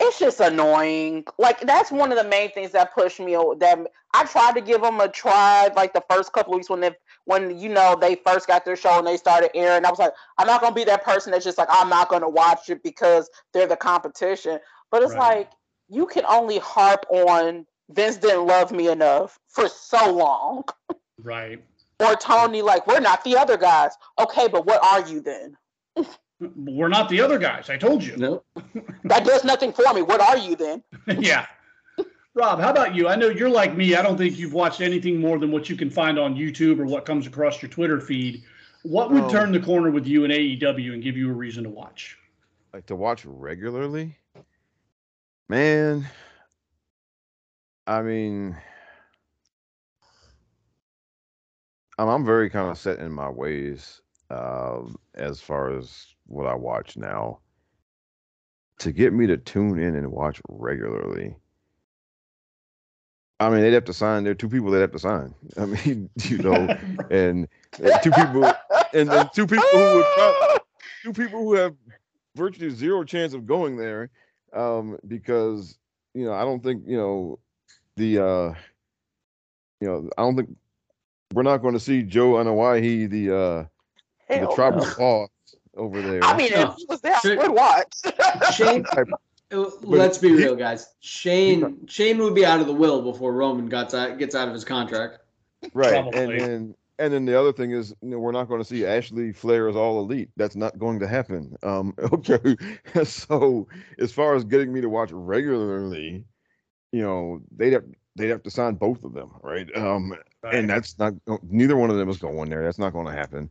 It's 0.00 0.18
just 0.18 0.40
annoying. 0.40 1.24
Like 1.38 1.60
that's 1.60 1.92
one 1.92 2.10
of 2.10 2.18
the 2.18 2.24
main 2.28 2.50
things 2.50 2.72
that 2.72 2.92
pushed 2.92 3.20
me. 3.20 3.36
o- 3.36 3.54
That 3.54 3.78
I 4.14 4.24
tried 4.24 4.54
to 4.54 4.60
give 4.60 4.80
them 4.82 4.98
a 5.00 5.08
try, 5.08 5.68
like 5.76 5.92
the 5.92 6.02
first 6.10 6.32
couple 6.32 6.54
of 6.54 6.56
weeks 6.58 6.68
when 6.68 6.80
they, 6.80 6.90
when 7.26 7.56
you 7.56 7.68
know 7.68 7.96
they 8.00 8.16
first 8.26 8.48
got 8.48 8.64
their 8.64 8.74
show 8.74 8.98
and 8.98 9.06
they 9.06 9.16
started 9.16 9.50
airing. 9.54 9.84
I 9.84 9.90
was 9.90 10.00
like, 10.00 10.12
I'm 10.38 10.48
not 10.48 10.60
gonna 10.60 10.74
be 10.74 10.82
that 10.84 11.04
person 11.04 11.30
that's 11.30 11.44
just 11.44 11.58
like 11.58 11.68
I'm 11.70 11.88
not 11.88 12.08
gonna 12.08 12.28
watch 12.28 12.68
it 12.68 12.82
because 12.82 13.30
they're 13.52 13.68
the 13.68 13.76
competition. 13.76 14.58
But 14.90 15.02
it's 15.02 15.12
Right. 15.14 15.36
like 15.40 15.52
you 15.88 16.06
can 16.06 16.24
only 16.26 16.58
harp 16.58 17.04
on 17.10 17.66
Vince 17.94 18.16
didn't 18.16 18.46
love 18.46 18.72
me 18.72 18.88
enough 18.88 19.38
for 19.48 19.68
so 19.68 20.12
long. 20.12 20.64
Right. 21.22 21.62
Or 22.00 22.16
Tony, 22.16 22.62
like, 22.62 22.86
we're 22.86 23.00
not 23.00 23.22
the 23.24 23.36
other 23.36 23.56
guys. 23.56 23.92
Okay, 24.18 24.48
but 24.48 24.66
what 24.66 24.82
are 24.84 25.06
you 25.08 25.20
then? 25.20 25.56
We're 26.56 26.88
not 26.88 27.08
the 27.08 27.20
other 27.20 27.38
guys. 27.38 27.70
I 27.70 27.76
told 27.76 28.02
you. 28.02 28.16
Nope. 28.16 28.44
That 29.04 29.24
does 29.24 29.44
nothing 29.44 29.72
for 29.72 29.84
me. 29.94 30.02
What 30.02 30.20
are 30.20 30.36
you 30.36 30.56
then? 30.56 30.82
yeah. 31.06 31.46
Rob, 32.34 32.58
how 32.60 32.70
about 32.70 32.94
you? 32.96 33.06
I 33.06 33.14
know 33.14 33.28
you're 33.28 33.48
like 33.48 33.76
me. 33.76 33.94
I 33.94 34.02
don't 34.02 34.16
think 34.16 34.36
you've 34.38 34.52
watched 34.54 34.80
anything 34.80 35.20
more 35.20 35.38
than 35.38 35.52
what 35.52 35.68
you 35.70 35.76
can 35.76 35.88
find 35.90 36.18
on 36.18 36.34
YouTube 36.34 36.80
or 36.80 36.86
what 36.86 37.04
comes 37.04 37.26
across 37.28 37.62
your 37.62 37.70
Twitter 37.70 38.00
feed. 38.00 38.42
What 38.82 39.12
would 39.12 39.24
Um, 39.24 39.30
turn 39.30 39.52
the 39.52 39.60
corner 39.60 39.90
with 39.92 40.06
you 40.06 40.24
in 40.24 40.30
AEW 40.32 40.94
and 40.94 41.02
give 41.02 41.16
you 41.16 41.30
a 41.30 41.32
reason 41.32 41.62
to 41.64 41.70
watch? 41.70 42.18
like 42.72 42.86
to 42.86 42.96
watch 42.96 43.24
regularly 43.26 44.16
man 45.48 46.06
i 47.86 48.02
mean 48.02 48.56
i'm, 51.98 52.08
I'm 52.08 52.24
very 52.24 52.50
kind 52.50 52.70
of 52.70 52.78
set 52.78 52.98
in 52.98 53.12
my 53.12 53.28
ways 53.28 54.00
um 54.30 54.96
as 55.14 55.40
far 55.40 55.76
as 55.76 56.06
what 56.26 56.46
i 56.46 56.54
watch 56.54 56.96
now. 56.96 57.40
To 58.78 58.92
get 58.92 59.12
me 59.12 59.26
to 59.28 59.36
tune 59.36 59.78
in 59.78 59.94
and 59.94 60.10
watch 60.10 60.40
regularly 60.48 61.36
i 63.40 63.48
mean 63.50 63.60
they'd 63.60 63.74
have 63.74 63.84
to 63.84 63.92
sign 63.92 64.24
there 64.24 64.32
are 64.32 64.34
two 64.34 64.48
people 64.48 64.70
they'd 64.70 64.80
have 64.80 64.92
to 64.92 64.98
sign. 64.98 65.34
I 65.56 65.66
mean 65.66 66.08
you 66.24 66.38
know 66.38 66.68
and, 67.10 67.48
and 67.82 68.02
two 68.02 68.10
people 68.10 68.44
and 68.94 69.08
then 69.08 69.28
two 69.34 69.46
people 69.46 69.68
who 69.70 69.96
would 69.96 70.06
prob- 70.16 70.60
two 71.02 71.12
people 71.12 71.42
who 71.42 71.54
have 71.54 71.74
virtually 72.36 72.70
zero 72.70 73.04
chance 73.04 73.34
of 73.34 73.46
going 73.46 73.76
there 73.76 74.10
um 74.54 74.98
because 75.06 75.78
you 76.14 76.24
know 76.24 76.32
i 76.32 76.44
don't 76.44 76.62
think 76.62 76.84
you 76.86 76.96
know 76.96 77.38
the 77.96 78.18
uh 78.18 78.54
you 79.80 79.88
know 79.88 80.08
i 80.18 80.22
don't 80.22 80.36
think 80.36 80.48
we're 81.34 81.42
not 81.42 81.58
going 81.58 81.74
to 81.74 81.80
see 81.80 82.02
joe 82.02 82.32
Anoa'i, 82.34 83.08
the 83.08 83.34
uh 83.36 83.64
the 84.28 84.52
tribal 84.54 84.84
no. 84.84 84.94
boss 84.96 85.28
over 85.76 86.00
there 86.10 86.22
I 86.24 86.36
mean, 86.36 86.52
No. 86.52 86.70
if 86.70 86.76
he 86.76 86.86
was 86.88 87.00
there, 87.00 87.14
I 87.22 87.34
would 87.36 87.50
watch. 87.50 87.92
Shane, 88.54 88.84
Type- 88.94 89.08
uh, 89.52 89.70
let's 89.82 90.16
be 90.18 90.32
real, 90.32 90.54
guys. 90.56 90.94
Shane 91.00 91.86
Shane 91.86 92.18
would 92.18 92.34
be 92.34 92.44
out 92.46 92.60
of 92.60 92.66
the 92.66 92.72
will 92.72 93.02
before 93.02 93.32
Roman 93.34 93.66
gets 93.68 93.92
out, 93.94 94.18
gets 94.18 94.34
out 94.34 94.48
of 94.48 94.54
his 94.54 94.64
contract. 94.64 95.18
right 95.74 95.92
Probably. 96.02 96.20
and 96.20 96.40
then 96.40 96.74
and 96.98 97.12
then 97.12 97.24
the 97.24 97.38
other 97.38 97.52
thing 97.52 97.72
is 97.72 97.94
you 98.02 98.08
know, 98.10 98.18
we're 98.18 98.32
not 98.32 98.48
going 98.48 98.60
to 98.60 98.64
see 98.66 98.84
ashley 98.86 99.32
flair 99.32 99.68
as 99.68 99.76
all 99.76 99.98
elite 100.00 100.28
that's 100.36 100.56
not 100.56 100.78
going 100.78 100.98
to 101.00 101.08
happen 101.08 101.54
um 101.62 101.94
okay 102.12 102.56
so 103.04 103.66
as 103.98 104.12
far 104.12 104.34
as 104.34 104.44
getting 104.44 104.72
me 104.72 104.80
to 104.82 104.88
watch 104.88 105.10
regularly 105.12 106.24
you 106.92 107.02
know 107.02 107.40
they'd 107.56 107.72
have 107.72 107.84
they'd 108.16 108.28
have 108.28 108.42
to 108.42 108.50
sign 108.50 108.74
both 108.74 109.04
of 109.04 109.14
them 109.14 109.30
right? 109.42 109.74
Um 109.76 110.14
and 110.44 110.68
that's 110.68 110.98
not 110.98 111.14
neither 111.50 111.76
one 111.76 111.90
of 111.90 111.96
them 111.96 112.08
is 112.08 112.18
going 112.18 112.50
there. 112.50 112.62
That's 112.64 112.78
not 112.78 112.92
going 112.92 113.06
to 113.06 113.12
happen. 113.12 113.50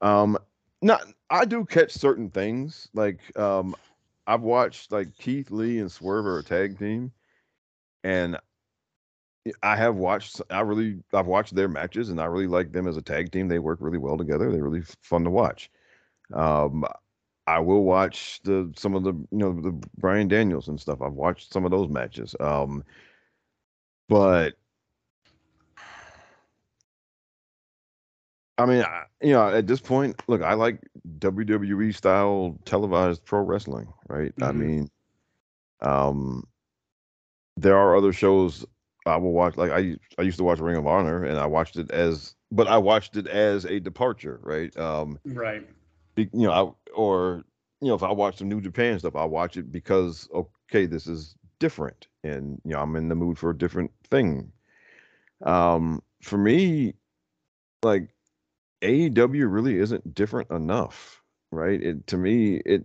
Um 0.00 0.38
not 0.82 1.04
i 1.28 1.44
do 1.44 1.64
catch 1.64 1.92
certain 1.92 2.30
things 2.30 2.88
like 2.94 3.18
um 3.38 3.74
i've 4.26 4.42
watched 4.42 4.92
like 4.92 5.14
keith 5.18 5.50
lee 5.50 5.78
and 5.78 5.90
swerve 5.90 6.26
are 6.26 6.38
a 6.38 6.42
tag 6.44 6.78
team 6.78 7.12
and 8.02 8.38
i 9.62 9.76
have 9.76 9.96
watched 9.96 10.40
i 10.50 10.60
really 10.60 10.98
i've 11.12 11.26
watched 11.26 11.54
their 11.54 11.68
matches 11.68 12.08
and 12.10 12.20
i 12.20 12.24
really 12.24 12.46
like 12.46 12.72
them 12.72 12.86
as 12.86 12.96
a 12.96 13.02
tag 13.02 13.30
team. 13.32 13.48
They 13.48 13.58
work 13.58 13.78
really 13.80 13.98
well 13.98 14.16
together. 14.16 14.50
They're 14.50 14.62
really 14.62 14.84
fun 15.02 15.24
to 15.24 15.30
watch. 15.30 15.70
Um 16.32 16.84
i 17.56 17.58
will 17.58 17.84
watch 17.84 18.40
the 18.44 18.72
some 18.76 18.94
of 18.94 19.04
the 19.04 19.12
you 19.12 19.38
know 19.38 19.52
the 19.60 19.72
Bryan 19.98 20.28
Danielson 20.28 20.78
stuff 20.78 21.02
i've 21.02 21.12
watched 21.12 21.52
some 21.52 21.64
of 21.64 21.70
those 21.70 21.88
matches 21.88 22.34
um 22.40 22.84
but 24.08 24.54
I 28.58 28.66
mean, 28.66 28.82
I, 28.82 29.04
you 29.22 29.32
know, 29.32 29.48
at 29.48 29.66
this 29.66 29.80
point, 29.80 30.22
look, 30.28 30.42
I 30.42 30.54
like 30.54 30.80
WWE 31.18 31.92
style 31.92 32.58
televised 32.64 33.24
pro 33.24 33.40
wrestling, 33.40 33.92
right? 34.08 34.32
I 34.42 34.52
Mhm. 34.52 34.56
mean, 34.58 34.90
um, 35.80 36.46
there 37.56 37.76
are 37.76 37.96
other 37.96 38.12
shows 38.12 38.64
I 39.06 39.16
will 39.16 39.32
watch. 39.32 39.56
Like 39.56 39.70
I, 39.70 39.96
I 40.18 40.22
used 40.22 40.38
to 40.38 40.44
watch 40.44 40.58
Ring 40.60 40.76
of 40.76 40.86
Honor, 40.86 41.24
and 41.24 41.38
I 41.38 41.46
watched 41.46 41.76
it 41.76 41.90
as, 41.90 42.34
but 42.50 42.66
I 42.68 42.78
watched 42.78 43.16
it 43.16 43.26
as 43.26 43.64
a 43.64 43.80
departure, 43.80 44.40
right? 44.42 44.76
Um, 44.76 45.18
Right. 45.24 45.68
You 46.32 46.46
know, 46.46 46.52
I, 46.52 46.92
or 46.92 47.44
you 47.80 47.88
know, 47.88 47.94
if 47.94 48.02
I 48.02 48.12
watch 48.12 48.38
some 48.38 48.48
New 48.48 48.60
Japan 48.60 48.98
stuff, 48.98 49.16
I 49.16 49.24
watch 49.24 49.56
it 49.56 49.72
because 49.72 50.28
okay, 50.34 50.86
this 50.86 51.06
is 51.06 51.36
different, 51.58 52.08
and 52.24 52.60
you 52.64 52.72
know, 52.72 52.80
I'm 52.80 52.96
in 52.96 53.08
the 53.08 53.14
mood 53.14 53.38
for 53.38 53.50
a 53.50 53.56
different 53.56 53.90
thing. 54.08 54.52
Um, 55.42 56.02
for 56.22 56.36
me, 56.36 56.94
like 57.82 58.08
AEW 58.82 59.50
really 59.50 59.78
isn't 59.78 60.14
different 60.14 60.50
enough, 60.50 61.22
right? 61.50 61.82
It 61.82 62.06
to 62.08 62.16
me, 62.16 62.56
it 62.66 62.84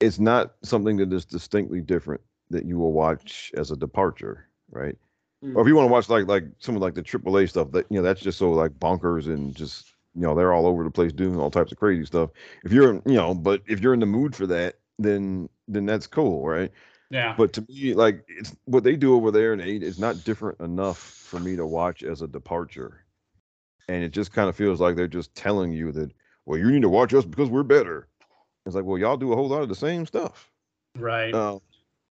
it's 0.00 0.18
not 0.18 0.54
something 0.62 0.96
that 0.96 1.12
is 1.12 1.24
distinctly 1.24 1.80
different 1.80 2.22
that 2.50 2.64
you 2.64 2.78
will 2.78 2.92
watch 2.92 3.52
as 3.56 3.70
a 3.70 3.76
departure, 3.76 4.48
right? 4.70 4.96
Mm. 5.44 5.56
Or 5.56 5.62
if 5.62 5.68
you 5.68 5.74
want 5.74 5.88
to 5.88 5.92
watch 5.92 6.08
like 6.08 6.26
like 6.26 6.44
some 6.58 6.76
of 6.76 6.82
like 6.82 6.94
the 6.94 7.02
AAA 7.02 7.48
stuff, 7.48 7.70
that 7.72 7.86
you 7.90 7.96
know 7.96 8.02
that's 8.02 8.20
just 8.20 8.38
so 8.38 8.50
like 8.50 8.72
bonkers 8.72 9.26
and 9.26 9.54
just 9.54 9.94
you 10.14 10.22
know 10.22 10.34
they're 10.34 10.52
all 10.52 10.66
over 10.66 10.84
the 10.84 10.90
place 10.90 11.12
doing 11.12 11.38
all 11.38 11.50
types 11.50 11.72
of 11.72 11.78
crazy 11.78 12.04
stuff. 12.04 12.30
If 12.64 12.72
you're 12.72 12.94
you 13.06 13.14
know, 13.14 13.34
but 13.34 13.62
if 13.66 13.80
you're 13.80 13.94
in 13.94 14.00
the 14.00 14.06
mood 14.06 14.34
for 14.34 14.46
that, 14.48 14.76
then 14.98 15.48
then 15.68 15.86
that's 15.86 16.06
cool, 16.06 16.46
right? 16.46 16.70
Yeah. 17.10 17.34
But 17.36 17.52
to 17.54 17.66
me, 17.68 17.94
like 17.94 18.24
it's 18.28 18.54
what 18.64 18.84
they 18.84 18.96
do 18.96 19.14
over 19.14 19.30
there 19.30 19.52
in 19.52 19.60
eight 19.60 19.82
is 19.82 19.98
not 19.98 20.24
different 20.24 20.60
enough 20.60 20.98
for 20.98 21.40
me 21.40 21.56
to 21.56 21.66
watch 21.66 22.02
as 22.02 22.22
a 22.22 22.28
departure. 22.28 23.04
And 23.88 24.04
it 24.04 24.12
just 24.12 24.32
kind 24.32 24.48
of 24.48 24.56
feels 24.56 24.80
like 24.80 24.96
they're 24.96 25.08
just 25.08 25.34
telling 25.34 25.72
you 25.72 25.90
that, 25.92 26.12
well, 26.46 26.58
you 26.58 26.70
need 26.70 26.82
to 26.82 26.88
watch 26.88 27.12
us 27.14 27.24
because 27.24 27.48
we're 27.50 27.64
better. 27.64 28.08
It's 28.66 28.74
like, 28.76 28.84
well, 28.84 28.98
y'all 28.98 29.16
do 29.16 29.32
a 29.32 29.36
whole 29.36 29.48
lot 29.48 29.62
of 29.62 29.68
the 29.68 29.74
same 29.74 30.06
stuff. 30.06 30.50
right. 30.96 31.34
Um, 31.34 31.60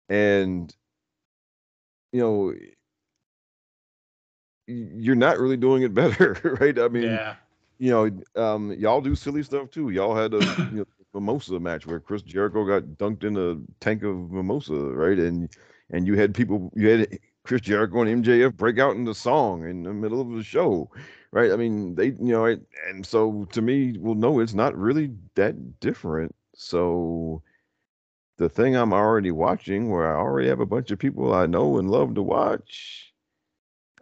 and 0.09 0.73
you 2.11 2.21
know, 2.21 2.53
you're 4.67 5.15
not 5.15 5.39
really 5.39 5.57
doing 5.57 5.83
it 5.83 5.93
better, 5.93 6.57
right? 6.61 6.77
I 6.79 6.87
mean, 6.87 7.03
yeah. 7.03 7.35
You 7.77 7.91
know, 7.91 8.41
um, 8.41 8.71
y'all 8.73 9.01
do 9.01 9.15
silly 9.15 9.43
stuff 9.43 9.69
too. 9.69 9.89
Y'all 9.89 10.15
had 10.15 10.33
a 10.33 10.39
you 10.71 10.77
know, 10.79 10.85
mimosa 11.13 11.59
match 11.59 11.85
where 11.87 11.99
Chris 11.99 12.21
Jericho 12.21 12.65
got 12.65 12.83
dunked 12.97 13.23
in 13.23 13.37
a 13.37 13.57
tank 13.83 14.03
of 14.03 14.31
mimosa, 14.31 14.73
right? 14.73 15.17
And 15.17 15.49
and 15.89 16.07
you 16.07 16.15
had 16.15 16.33
people, 16.33 16.71
you 16.75 16.89
had 16.89 17.19
Chris 17.43 17.61
Jericho 17.61 18.01
and 18.01 18.23
MJF 18.23 18.55
break 18.55 18.79
out 18.79 18.95
into 18.95 19.13
song 19.13 19.67
in 19.67 19.83
the 19.83 19.93
middle 19.93 20.19
of 20.19 20.31
the 20.31 20.43
show, 20.43 20.89
right? 21.31 21.51
I 21.51 21.55
mean, 21.55 21.95
they, 21.95 22.07
you 22.07 22.33
know, 22.33 22.45
it, 22.45 22.61
and 22.87 23.05
so 23.05 23.45
to 23.51 23.61
me, 23.61 23.97
well, 23.99 24.15
no, 24.15 24.39
it's 24.39 24.53
not 24.55 24.75
really 24.75 25.11
that 25.35 25.79
different. 25.79 26.33
So 26.55 27.43
the 28.37 28.49
thing 28.49 28.75
I'm 28.75 28.93
already 28.93 29.31
watching, 29.31 29.89
where 29.89 30.15
I 30.15 30.19
already 30.19 30.49
have 30.49 30.59
a 30.59 30.65
bunch 30.65 30.91
of 30.91 30.99
people 30.99 31.33
I 31.33 31.45
know 31.45 31.77
and 31.77 31.89
love 31.89 32.15
to 32.15 32.23
watch, 32.23 33.04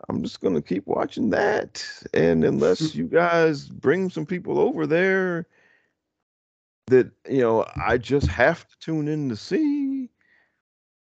I'm 0.09 0.21
just 0.23 0.41
gonna 0.41 0.61
keep 0.61 0.85
watching 0.87 1.29
that. 1.31 1.85
And 2.13 2.43
unless 2.43 2.95
you 2.95 3.05
guys 3.05 3.67
bring 3.67 4.09
some 4.09 4.25
people 4.25 4.59
over 4.59 4.85
there 4.85 5.47
that 6.87 7.09
you 7.29 7.41
know 7.41 7.65
I 7.75 7.97
just 7.97 8.27
have 8.27 8.67
to 8.67 8.79
tune 8.79 9.07
in 9.07 9.29
to 9.29 9.35
see, 9.35 10.09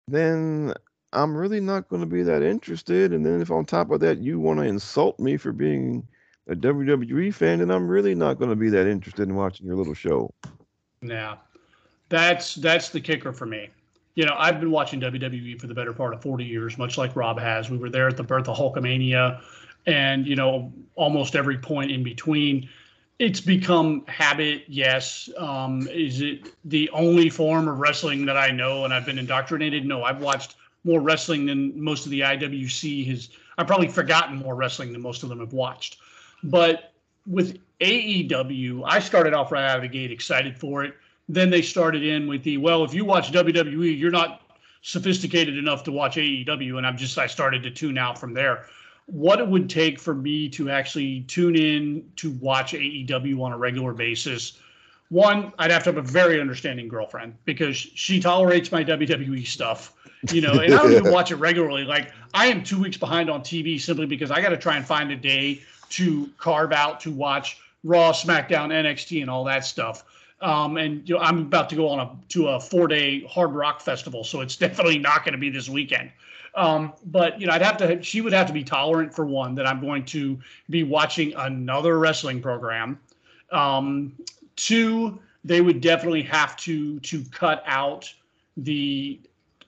then 0.08 0.74
I'm 1.14 1.36
really 1.36 1.60
not 1.60 1.90
going 1.90 2.02
to 2.02 2.08
be 2.08 2.24
that 2.24 2.44
interested. 2.44 3.14
And 3.14 3.26
then 3.26 3.42
if 3.42 3.52
on 3.52 3.66
top 3.66 3.92
of 3.92 4.00
that 4.02 4.20
you 4.20 4.40
want 4.40 4.60
to 4.60 4.66
insult 4.66 5.20
me 5.20 5.38
for 5.38 5.52
being 5.52 6.08
a 6.48 6.56
WWE 6.56 7.34
fan, 7.34 7.60
then 7.60 7.72
I'm 7.72 7.88
really 7.88 8.16
not 8.16 8.38
going 8.38 8.50
to 8.50 8.56
be 8.56 8.70
that 8.70 8.88
interested 8.88 9.28
in 9.28 9.36
watching 9.36 9.66
your 9.66 9.76
little 9.76 9.94
show. 9.94 10.34
Yeah, 11.02 11.38
that's 12.10 12.56
that's 12.56 12.90
the 12.90 13.00
kicker 13.00 13.32
for 13.32 13.46
me. 13.46 13.70
You 14.18 14.26
know, 14.26 14.34
I've 14.36 14.60
been 14.60 14.72
watching 14.72 15.00
WWE 15.00 15.62
for 15.62 15.68
the 15.68 15.76
better 15.76 15.94
part 15.94 16.12
of 16.12 16.24
40 16.24 16.44
years, 16.44 16.76
much 16.80 16.98
like 16.98 17.16
Rob 17.16 17.40
has. 17.40 17.70
We 17.70 17.78
were 17.78 17.92
there 17.92 18.08
at 18.08 18.18
the 18.18 18.24
birth 18.24 18.48
of 18.48 18.58
Hulkamania, 18.58 19.40
and 19.86 20.26
you 20.26 20.36
know, 20.36 20.74
almost 20.96 21.36
every 21.36 21.60
point 21.60 21.92
in 21.92 22.04
between. 22.04 22.68
It's 23.20 23.40
become 23.40 24.04
habit, 24.08 24.64
yes. 24.68 25.30
Um, 25.38 25.88
is 25.92 26.22
it 26.22 26.48
the 26.66 26.90
only 26.94 27.30
form 27.30 27.68
of 27.68 27.78
wrestling 27.78 28.26
that 28.26 28.38
I 28.38 28.50
know 28.50 28.86
and 28.86 28.92
I've 28.92 29.06
been 29.06 29.20
indoctrinated? 29.20 29.86
No, 29.86 30.04
I've 30.04 30.20
watched 30.20 30.56
more 30.84 31.00
wrestling 31.00 31.46
than 31.46 31.80
most 31.80 32.06
of 32.06 32.12
the 32.12 32.22
IWC 32.22 33.06
has. 33.10 33.30
I've 33.60 33.68
probably 33.68 33.88
forgotten 33.88 34.38
more 34.38 34.56
wrestling 34.56 34.94
than 34.94 35.02
most 35.04 35.22
of 35.22 35.30
them 35.30 35.42
have 35.42 35.54
watched. 35.54 35.98
But 36.44 36.92
with 37.28 37.60
AEW, 37.82 38.82
I 38.84 39.00
started 39.00 39.36
off 39.36 39.52
right 39.52 39.70
out 39.70 39.76
of 39.76 39.84
the 39.84 39.90
gate 39.90 40.12
excited 40.12 40.58
for 40.58 40.84
it. 40.84 40.96
Then 41.30 41.50
they 41.50 41.62
started 41.62 42.04
in 42.04 42.28
with 42.28 42.44
the 42.44 42.58
well, 42.58 42.84
if 42.84 42.94
you 42.94 43.06
watch 43.06 43.32
WWE, 43.32 43.98
you're 43.98 44.12
not 44.12 44.42
sophisticated 44.82 45.58
enough 45.58 45.84
to 45.84 45.92
watch 45.92 46.16
AEW, 46.16 46.78
and 46.78 46.88
I'm 46.88 46.98
just 46.98 47.18
I 47.18 47.28
started 47.28 47.64
to 47.64 47.72
tune 47.72 47.98
out 47.98 48.18
from 48.18 48.34
there. 48.34 48.66
What 49.08 49.40
it 49.40 49.48
would 49.48 49.70
take 49.70 50.00
for 50.00 50.14
me 50.14 50.50
to 50.50 50.70
actually 50.70 51.22
tune 51.22 51.56
in 51.56 52.10
to 52.18 52.32
watch 52.32 52.74
AEW 52.74 53.42
on 53.42 53.52
a 53.54 53.58
regular 53.58 53.94
basis 53.94 54.60
one, 55.10 55.54
I'd 55.58 55.72
have 55.72 55.84
to 55.84 55.90
have 55.92 55.98
a 55.98 56.02
very 56.02 56.42
understanding 56.42 56.88
girlfriend 56.88 57.36
because 57.46 57.78
she 57.78 58.20
tolerates 58.20 58.72
my 58.72 58.84
WWE 58.84 59.48
stuff, 59.48 59.94
you 60.32 60.42
know, 60.42 60.60
and 60.60 60.74
I 60.74 60.78
don't 60.78 60.92
even 60.92 61.12
watch 61.14 61.32
it 61.32 61.38
regularly. 61.38 61.84
Like 61.84 62.12
I 62.34 62.48
am 62.48 62.64
two 62.64 62.82
weeks 62.82 62.98
behind 62.98 63.30
on 63.30 63.42
TV 63.42 63.80
simply 63.80 64.06
because 64.06 64.32
I 64.32 64.42
got 64.42 64.50
to 64.50 64.58
try 64.58 64.76
and 64.76 64.86
find 64.86 65.12
a 65.12 65.16
day 65.16 65.62
to 65.92 66.30
carve 66.38 66.74
out 66.74 67.00
to 67.02 67.12
watch 67.12 67.60
Raw, 67.84 68.12
SmackDown, 68.12 68.70
NXT, 68.70 69.22
and 69.22 69.30
all 69.30 69.46
that 69.46 69.64
stuff. 69.64 70.04
Um, 70.42 70.78
and 70.78 71.08
you 71.08 71.16
know, 71.16 71.22
I'm 71.22 71.40
about 71.40 71.70
to 71.70 71.76
go 71.76 71.90
on 71.90 72.00
a 72.00 72.16
to 72.30 72.50
a 72.50 72.60
four 72.60 72.88
day 72.88 73.26
hard 73.26 73.52
rock 73.54 73.82
festival, 73.82 74.24
so 74.24 74.42
it's 74.42 74.56
definitely 74.66 75.00
not 75.00 75.24
going 75.24 75.34
to 75.34 75.40
be 75.40 75.50
this 75.50 75.70
weekend. 75.70 76.12
Um, 76.56 76.94
but 77.06 77.40
you 77.40 77.48
know, 77.48 77.54
I'd 77.54 77.62
have 77.62 77.78
to. 77.78 78.02
She 78.02 78.22
would 78.22 78.34
have 78.34 78.48
to 78.48 78.54
be 78.54 78.64
tolerant 78.64 79.14
for 79.14 79.26
one 79.26 79.56
that 79.56 79.68
I'm 79.68 79.80
going 79.80 80.06
to 80.06 80.40
be 80.70 80.84
watching 80.84 81.34
another 81.36 82.00
wrestling 82.00 82.42
program. 82.42 83.00
Um, 83.52 84.14
two, 84.56 85.20
they 85.44 85.62
would 85.62 85.82
definitely 85.82 86.24
have 86.24 86.58
to 86.58 87.00
to 87.02 87.24
cut 87.32 87.64
out 87.66 88.12
the 88.58 89.20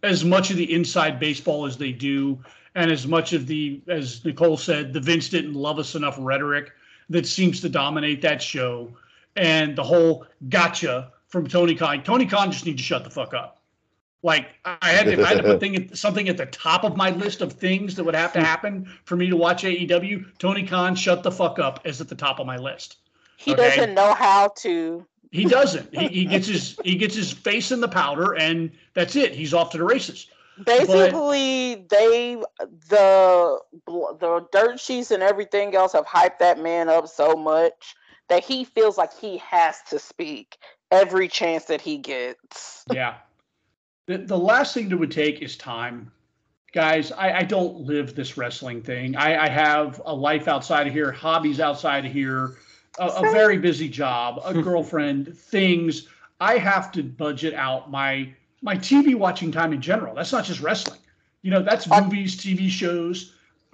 as 0.04 0.24
much 0.24 0.50
of 0.50 0.58
the 0.58 0.72
inside 0.74 1.20
baseball 1.20 1.66
as 1.66 1.78
they 1.78 1.92
do, 1.92 2.40
and 2.76 2.92
as 2.92 3.06
much 3.08 3.34
of 3.34 3.48
the 3.48 3.82
as 3.88 4.24
Nicole 4.26 4.58
said, 4.58 4.94
the 4.94 5.00
Vince 5.00 5.30
didn't 5.30 5.54
love 5.54 5.80
us 5.80 5.96
enough 5.96 6.16
rhetoric 6.20 6.72
that 7.10 7.26
seems 7.26 7.60
to 7.62 7.70
dominate 7.70 8.22
that 8.22 8.42
show, 8.42 8.92
and 9.40 9.76
the 9.76 9.84
whole 9.84 10.26
gotcha 10.50 11.14
from 11.28 11.48
Tony 11.48 11.74
Khan. 11.74 12.04
Tony 12.04 12.26
Khan 12.26 12.52
just 12.52 12.66
need 12.66 12.78
to 12.78 12.84
shut 12.84 13.06
the 13.06 13.10
fuck 13.10 13.34
up. 13.34 13.62
Like 14.22 14.50
I 14.66 14.90
had, 14.90 15.08
if 15.08 15.20
I 15.20 15.30
had 15.30 15.38
to 15.38 15.44
put 15.44 15.60
thing, 15.62 15.96
something 15.96 16.28
at 16.28 16.36
the 16.36 16.46
top 16.48 16.84
of 16.84 16.98
my 16.98 17.12
list 17.12 17.40
of 17.40 17.54
things 17.54 17.96
that 17.96 18.04
would 18.04 18.16
have 18.16 18.34
to 18.34 18.42
happen 18.42 18.92
for 19.06 19.16
me 19.16 19.30
to 19.30 19.38
watch 19.38 19.64
AEW, 19.64 20.38
Tony 20.38 20.68
Khan, 20.68 20.94
shut 20.94 21.24
the 21.24 21.32
fuck 21.32 21.58
up, 21.58 21.88
is 21.88 22.02
at 22.02 22.10
the 22.10 22.16
top 22.16 22.40
of 22.40 22.46
my 22.46 22.58
list. 22.58 22.98
He 23.38 23.54
Okay. 23.54 23.78
doesn't 23.78 23.94
know 23.94 24.14
how 24.14 24.50
to. 24.58 25.06
He 25.32 25.46
doesn't. 25.46 25.96
He, 25.96 26.08
he 26.08 26.26
gets 26.26 26.48
his 26.48 26.78
he 26.84 26.96
gets 26.96 27.16
his 27.16 27.32
face 27.32 27.72
in 27.72 27.80
the 27.80 27.88
powder, 27.88 28.36
and 28.36 28.72
that's 28.94 29.16
it. 29.16 29.32
He's 29.34 29.54
off 29.54 29.70
to 29.72 29.78
the 29.78 29.86
races. 29.86 30.28
Basically, 30.66 31.86
they 31.90 32.36
the 32.90 33.60
the 33.88 34.46
dirt 34.52 34.80
sheets 34.82 35.12
and 35.12 35.24
everything 35.24 35.76
else 35.76 35.94
have 35.94 36.06
hyped 36.06 36.40
that 36.40 36.60
man 36.60 36.90
up 36.90 37.08
so 37.08 37.36
much 37.36 37.96
that 38.30 38.44
he 38.44 38.64
feels 38.64 38.98
like 38.98 39.14
he 39.18 39.38
has 39.38 39.82
to 39.90 40.00
speak 40.00 40.58
every 40.92 41.28
chance 41.28 41.66
that 41.66 41.82
he 41.82 41.98
gets. 41.98 42.84
Yeah. 42.92 43.16
The, 44.06 44.20
the 44.20 44.38
last 44.38 44.74
thing 44.74 44.90
that 44.90 44.98
would 44.98 45.12
take 45.12 45.42
is 45.42 45.56
time. 45.58 46.12
Guys, 46.72 47.12
I, 47.12 47.40
I 47.40 47.44
don't 47.44 47.82
live 47.82 48.16
this 48.16 48.38
wrestling 48.38 48.82
thing. 48.82 49.16
I, 49.16 49.46
I 49.46 49.50
have 49.50 50.02
a 50.06 50.14
life 50.14 50.48
outside 50.48 50.88
of 50.88 50.94
here, 50.94 51.12
hobbies 51.12 51.60
outside 51.60 52.06
of 52.06 52.12
here, 52.12 52.58
a, 53.00 53.08
a 53.08 53.22
very 53.32 53.58
busy 53.58 53.90
job, 53.90 54.42
a 54.46 54.54
girlfriend, 54.62 55.36
things. 55.36 56.08
I 56.40 56.58
have 56.58 56.92
to 56.94 57.04
budget 57.04 57.54
out 57.54 57.92
my 57.92 58.34
my 58.62 58.76
TV 58.76 59.16
watching 59.16 59.52
time 59.52 59.74
in 59.74 59.82
general. 59.82 60.14
That's 60.14 60.32
not 60.32 60.44
just 60.44 60.60
wrestling. 60.60 61.00
You 61.42 61.52
know, 61.52 61.64
that's 61.64 61.90
Uh, 61.90 62.02
movies, 62.02 62.36
TV 62.36 62.70
shows, 62.70 63.34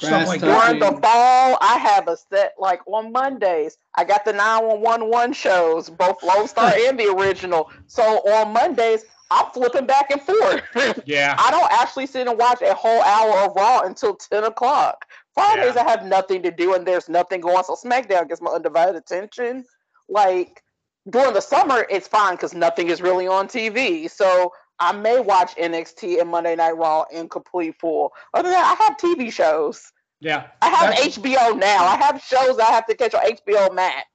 Grass 0.00 0.22
stuff 0.22 0.28
like 0.28 0.40
that. 0.40 0.78
During 0.78 0.80
the 0.80 1.00
fall, 1.00 1.58
I 1.60 1.78
have 1.78 2.08
a 2.08 2.16
set 2.16 2.54
like 2.58 2.80
on 2.86 3.12
Mondays. 3.12 3.76
I 3.94 4.04
got 4.04 4.24
the 4.24 4.32
911 4.32 5.32
shows, 5.34 5.90
both 5.90 6.22
Lone 6.22 6.48
Star 6.48 6.72
and 6.86 6.98
the 6.98 7.08
original. 7.12 7.70
So 7.86 8.02
on 8.02 8.52
Mondays, 8.52 9.04
I'm 9.30 9.50
flipping 9.52 9.86
back 9.86 10.10
and 10.10 10.20
forth. 10.20 10.62
Yeah. 11.06 11.36
I 11.38 11.50
don't 11.50 11.72
actually 11.72 12.06
sit 12.06 12.28
and 12.28 12.38
watch 12.38 12.60
a 12.62 12.74
whole 12.74 13.02
hour 13.02 13.46
of 13.48 13.56
Raw 13.56 13.80
until 13.80 14.14
10 14.14 14.44
o'clock. 14.44 15.06
Fridays, 15.34 15.74
Yeah. 15.74 15.84
I 15.84 15.90
have 15.90 16.04
nothing 16.04 16.42
to 16.42 16.50
do 16.50 16.74
and 16.74 16.86
there's 16.86 17.08
nothing 17.08 17.40
going. 17.40 17.64
So 17.64 17.74
SmackDown 17.74 18.28
gets 18.28 18.42
my 18.42 18.50
undivided 18.50 18.96
attention. 18.96 19.64
Like 20.08 20.62
during 21.08 21.32
the 21.32 21.40
summer, 21.40 21.86
it's 21.90 22.06
fine 22.06 22.34
because 22.34 22.54
nothing 22.54 22.88
is 22.88 23.00
really 23.00 23.26
on 23.26 23.48
TV. 23.48 24.10
So 24.10 24.52
I 24.82 24.92
may 24.92 25.20
watch 25.20 25.54
NXT 25.56 26.20
and 26.20 26.28
Monday 26.30 26.56
Night 26.56 26.76
Raw 26.76 27.04
in 27.12 27.28
complete 27.28 27.76
full. 27.78 28.12
Other 28.34 28.48
than 28.48 28.52
that, 28.58 28.76
I 28.78 28.84
have 28.84 28.96
TV 28.96 29.32
shows. 29.32 29.92
Yeah. 30.20 30.46
I 30.60 30.68
have 30.68 30.90
That's- 30.94 31.18
HBO 31.18 31.58
now. 31.58 31.84
I 31.84 31.96
have 31.96 32.22
shows 32.22 32.58
I 32.58 32.66
have 32.66 32.86
to 32.86 32.94
catch 32.96 33.14
on 33.14 33.22
HBO 33.22 33.74
Max. 33.74 34.06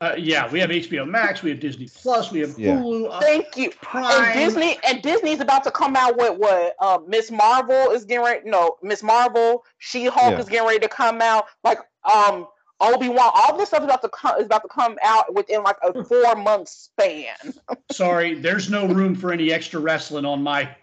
Uh, 0.00 0.14
yeah. 0.18 0.50
We 0.50 0.60
have 0.60 0.70
HBO 0.70 1.06
Max. 1.08 1.42
We 1.42 1.50
have 1.50 1.60
Disney 1.60 1.88
Plus. 1.88 2.30
We 2.30 2.40
have 2.40 2.58
Yeah. 2.58 2.76
Hulu. 2.76 3.10
uh, 3.10 3.20
Thank 3.20 3.56
you. 3.56 3.70
Prime. 3.82 4.04
And 4.24 4.34
Disney 4.34 4.78
and 4.86 5.00
Disney's 5.02 5.40
about 5.40 5.64
to 5.64 5.70
come 5.70 5.96
out 5.96 6.16
with 6.18 6.38
what? 6.38 6.74
Uh, 6.80 6.98
Miss 7.06 7.30
Marvel 7.30 7.90
is 7.92 8.04
getting 8.04 8.24
ready. 8.24 8.48
No, 8.48 8.76
Miss 8.82 9.02
Marvel, 9.02 9.64
She 9.78 10.04
Hulk 10.06 10.32
Yeah. 10.32 10.38
is 10.38 10.48
getting 10.48 10.66
ready 10.66 10.80
to 10.80 10.88
come 10.88 11.20
out. 11.22 11.46
Like 11.62 11.78
um, 12.04 12.46
Obi 12.84 13.08
Wan, 13.08 13.30
all 13.34 13.56
this 13.56 13.68
stuff 13.68 13.80
is 13.80 13.86
about 13.86 14.02
to 14.02 14.08
come 14.10 14.38
is 14.38 14.46
about 14.46 14.62
to 14.62 14.68
come 14.68 14.98
out 15.02 15.34
within 15.34 15.62
like 15.62 15.76
a 15.82 16.04
four 16.04 16.34
month 16.36 16.68
span. 16.68 17.34
Sorry, 17.90 18.34
there's 18.34 18.70
no 18.70 18.86
room 18.86 19.14
for 19.14 19.32
any 19.32 19.52
extra 19.52 19.80
wrestling 19.80 20.24
on 20.24 20.42
my 20.42 20.74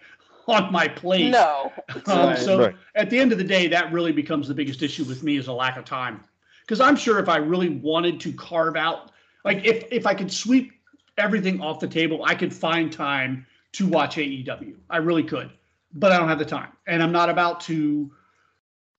on 0.48 0.72
my 0.72 0.88
plate. 0.88 1.32
No, 1.32 1.73
Um, 2.07 2.30
Right. 2.30 2.38
so 2.40 2.60
Right. 2.60 2.76
at 2.95 3.10
the 3.10 3.19
end 3.19 3.32
of 3.32 3.38
the 3.38 3.44
day, 3.44 3.68
that 3.68 3.91
really 3.91 4.11
becomes 4.11 4.48
the 4.48 4.53
biggest 4.53 4.82
issue 4.82 5.03
with 5.03 5.23
me 5.23 5.38
is 5.38 5.48
a 5.48 5.53
lack 5.53 5.78
of 5.78 5.86
time. 5.86 6.23
Because 6.61 6.80
I'm 6.80 6.95
sure 6.95 7.19
if 7.19 7.30
I 7.30 7.38
really 7.38 7.69
wanted 7.69 8.19
to 8.22 8.34
carve 8.34 8.76
out, 8.76 9.11
like 9.45 9.64
if 9.65 9.86
if 9.91 10.06
I 10.07 10.14
could 10.14 10.32
sweep 10.32 10.72
everything 11.18 11.61
off 11.61 11.80
the 11.80 11.88
table, 11.88 12.23
I 12.26 12.36
could 12.36 12.53
find 12.53 12.91
time 12.91 13.45
to 13.73 13.88
watch 13.88 14.18
AEW. 14.18 14.76
I 14.90 14.98
really 14.98 15.23
could, 15.23 15.52
but 15.94 16.11
I 16.11 16.18
don't 16.18 16.28
have 16.28 16.40
the 16.40 16.45
time, 16.45 16.72
and 16.88 17.02
I'm 17.03 17.11
not 17.11 17.30
about 17.30 17.60
to 17.61 18.11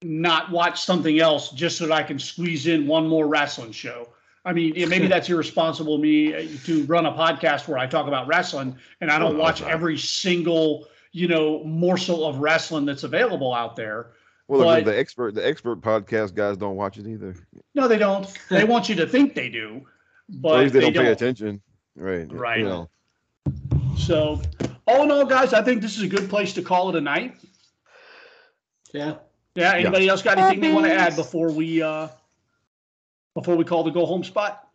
not 0.03 0.51
watch 0.51 0.81
something 0.83 1.19
else 1.19 1.51
just 1.51 1.77
so 1.77 1.87
that 1.87 1.93
I 1.93 2.03
can 2.03 2.19
squeeze 2.19 2.67
in 2.67 2.87
one 2.87 3.07
more 3.07 3.27
wrestling 3.27 3.71
show. 3.71 4.09
I 4.45 4.53
mean, 4.53 4.73
maybe 4.89 5.07
that's 5.13 5.29
irresponsible 5.29 5.95
of 5.95 6.01
me 6.01 6.33
uh, 6.33 6.47
to 6.65 6.83
run 6.85 7.05
a 7.05 7.11
podcast 7.13 7.67
where 7.67 7.77
I 7.77 7.87
talk 7.87 8.07
about 8.07 8.27
wrestling 8.27 8.75
and 9.01 9.09
I 9.11 9.17
don't 9.19 9.35
Oh, 9.35 9.39
watch 9.39 9.61
no. 9.61 9.67
every 9.67 9.97
single 9.97 10.87
you 11.11 11.27
know 11.27 11.63
morsel 11.63 12.25
of 12.25 12.37
wrestling 12.39 12.85
that's 12.85 13.03
available 13.03 13.53
out 13.53 13.75
there. 13.75 14.11
Well, 14.47 14.59
the- 14.59 14.65
But- 14.65 14.85
the 14.85 14.97
expert 14.97 15.35
the 15.35 15.45
expert 15.47 15.81
podcast 15.81 16.33
guys 16.35 16.57
don't 16.57 16.75
watch 16.75 16.97
it 16.97 17.07
either. 17.07 17.35
No, 17.75 17.87
they 17.87 17.97
don't. 17.97 18.27
They 18.49 18.65
want 18.65 18.89
you 18.89 18.95
to 18.95 19.07
think 19.07 19.33
they 19.35 19.49
do, 19.49 19.85
but 20.29 20.55
at 20.55 20.59
least 20.61 20.73
they, 20.73 20.79
they 20.79 20.85
don't, 20.87 20.93
pay 20.93 21.03
don't. 21.03 21.11
attention. 21.13 21.61
Right. 21.95 22.31
Right. 22.31 22.59
You 22.59 22.65
know. 22.65 22.89
So, 23.97 24.41
all 24.87 25.03
in 25.03 25.11
all, 25.11 25.25
guys, 25.25 25.53
I 25.53 25.61
think 25.61 25.81
this 25.81 25.95
is 25.95 26.03
a 26.03 26.07
good 26.07 26.29
place 26.29 26.51
to 26.55 26.61
call 26.61 26.89
it 26.89 26.95
a 26.95 27.01
night. 27.01 27.35
Yeah. 28.93 29.15
Yeah. 29.55 29.73
Anybody 29.73 30.07
else 30.07 30.21
got 30.21 30.37
anything 30.37 30.59
they 30.61 30.73
want 30.73 30.85
to 30.87 30.93
add 30.93 31.15
before 31.15 31.51
we 31.51 31.81
uh 31.81 32.07
before 33.35 33.55
we 33.55 33.63
call 33.63 33.83
the 33.83 33.91
go 33.91 34.05
home 34.05 34.23
spot? 34.23 34.67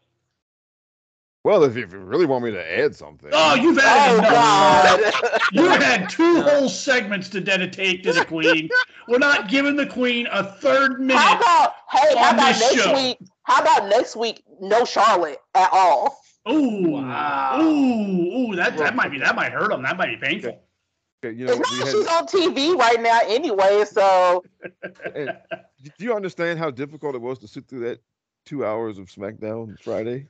Well, 1.44 1.64
if 1.64 1.76
you 1.76 1.86
really 1.86 2.26
want 2.26 2.44
me 2.44 2.50
to 2.50 2.78
add 2.78 2.94
something. 2.94 3.30
Oh, 3.32 3.54
you've 3.54 3.78
added 3.78 4.16
oh 4.16 4.18
enough. 4.18 5.22
God, 5.22 5.40
You 5.52 5.68
had 5.68 6.10
two 6.10 6.42
whole 6.42 6.68
segments 6.68 7.28
to 7.30 7.40
dedicate 7.40 8.02
to 8.04 8.12
the 8.12 8.24
Queen. 8.24 8.68
We're 9.06 9.18
not 9.18 9.48
giving 9.48 9.76
the 9.76 9.86
Queen 9.86 10.26
a 10.30 10.42
third 10.44 11.00
minute. 11.00 11.16
how 11.16 11.36
about 11.36 11.74
hey, 11.90 12.16
how 12.18 12.32
about 12.32 12.48
this 12.48 12.60
next 12.60 12.84
show. 12.84 12.94
week? 12.94 13.18
How 13.44 13.62
about 13.62 13.88
next 13.88 14.16
week? 14.16 14.42
No 14.60 14.84
Charlotte 14.84 15.40
at 15.54 15.70
all. 15.72 16.20
Ooh, 16.50 16.90
Wow. 16.90 17.60
ooh, 17.62 18.50
ooh, 18.52 18.56
that 18.56 18.76
that 18.76 18.94
might 18.96 19.10
be 19.10 19.18
that 19.18 19.34
might 19.36 19.52
hurt 19.52 19.70
them. 19.70 19.82
That 19.82 19.96
might 19.96 20.20
be 20.20 20.26
painful. 20.26 20.60
Okay, 21.24 21.36
you 21.36 21.46
know, 21.46 21.52
It's 21.52 21.60
not 21.60 21.70
we 21.72 21.78
that 21.78 21.86
had, 21.86 21.94
she's 21.94 22.06
on 22.06 22.26
TV 22.54 22.78
right 22.78 23.00
now 23.02 23.20
anyway. 23.26 23.84
So 23.90 24.44
do 25.14 26.04
you 26.04 26.14
understand 26.14 26.58
how 26.58 26.70
difficult 26.70 27.14
it 27.14 27.20
was 27.20 27.38
to 27.40 27.48
sit 27.48 27.66
through 27.68 27.80
that 27.80 28.00
two 28.44 28.64
hours 28.64 28.98
of 28.98 29.06
SmackDown 29.06 29.80
Friday? 29.82 30.26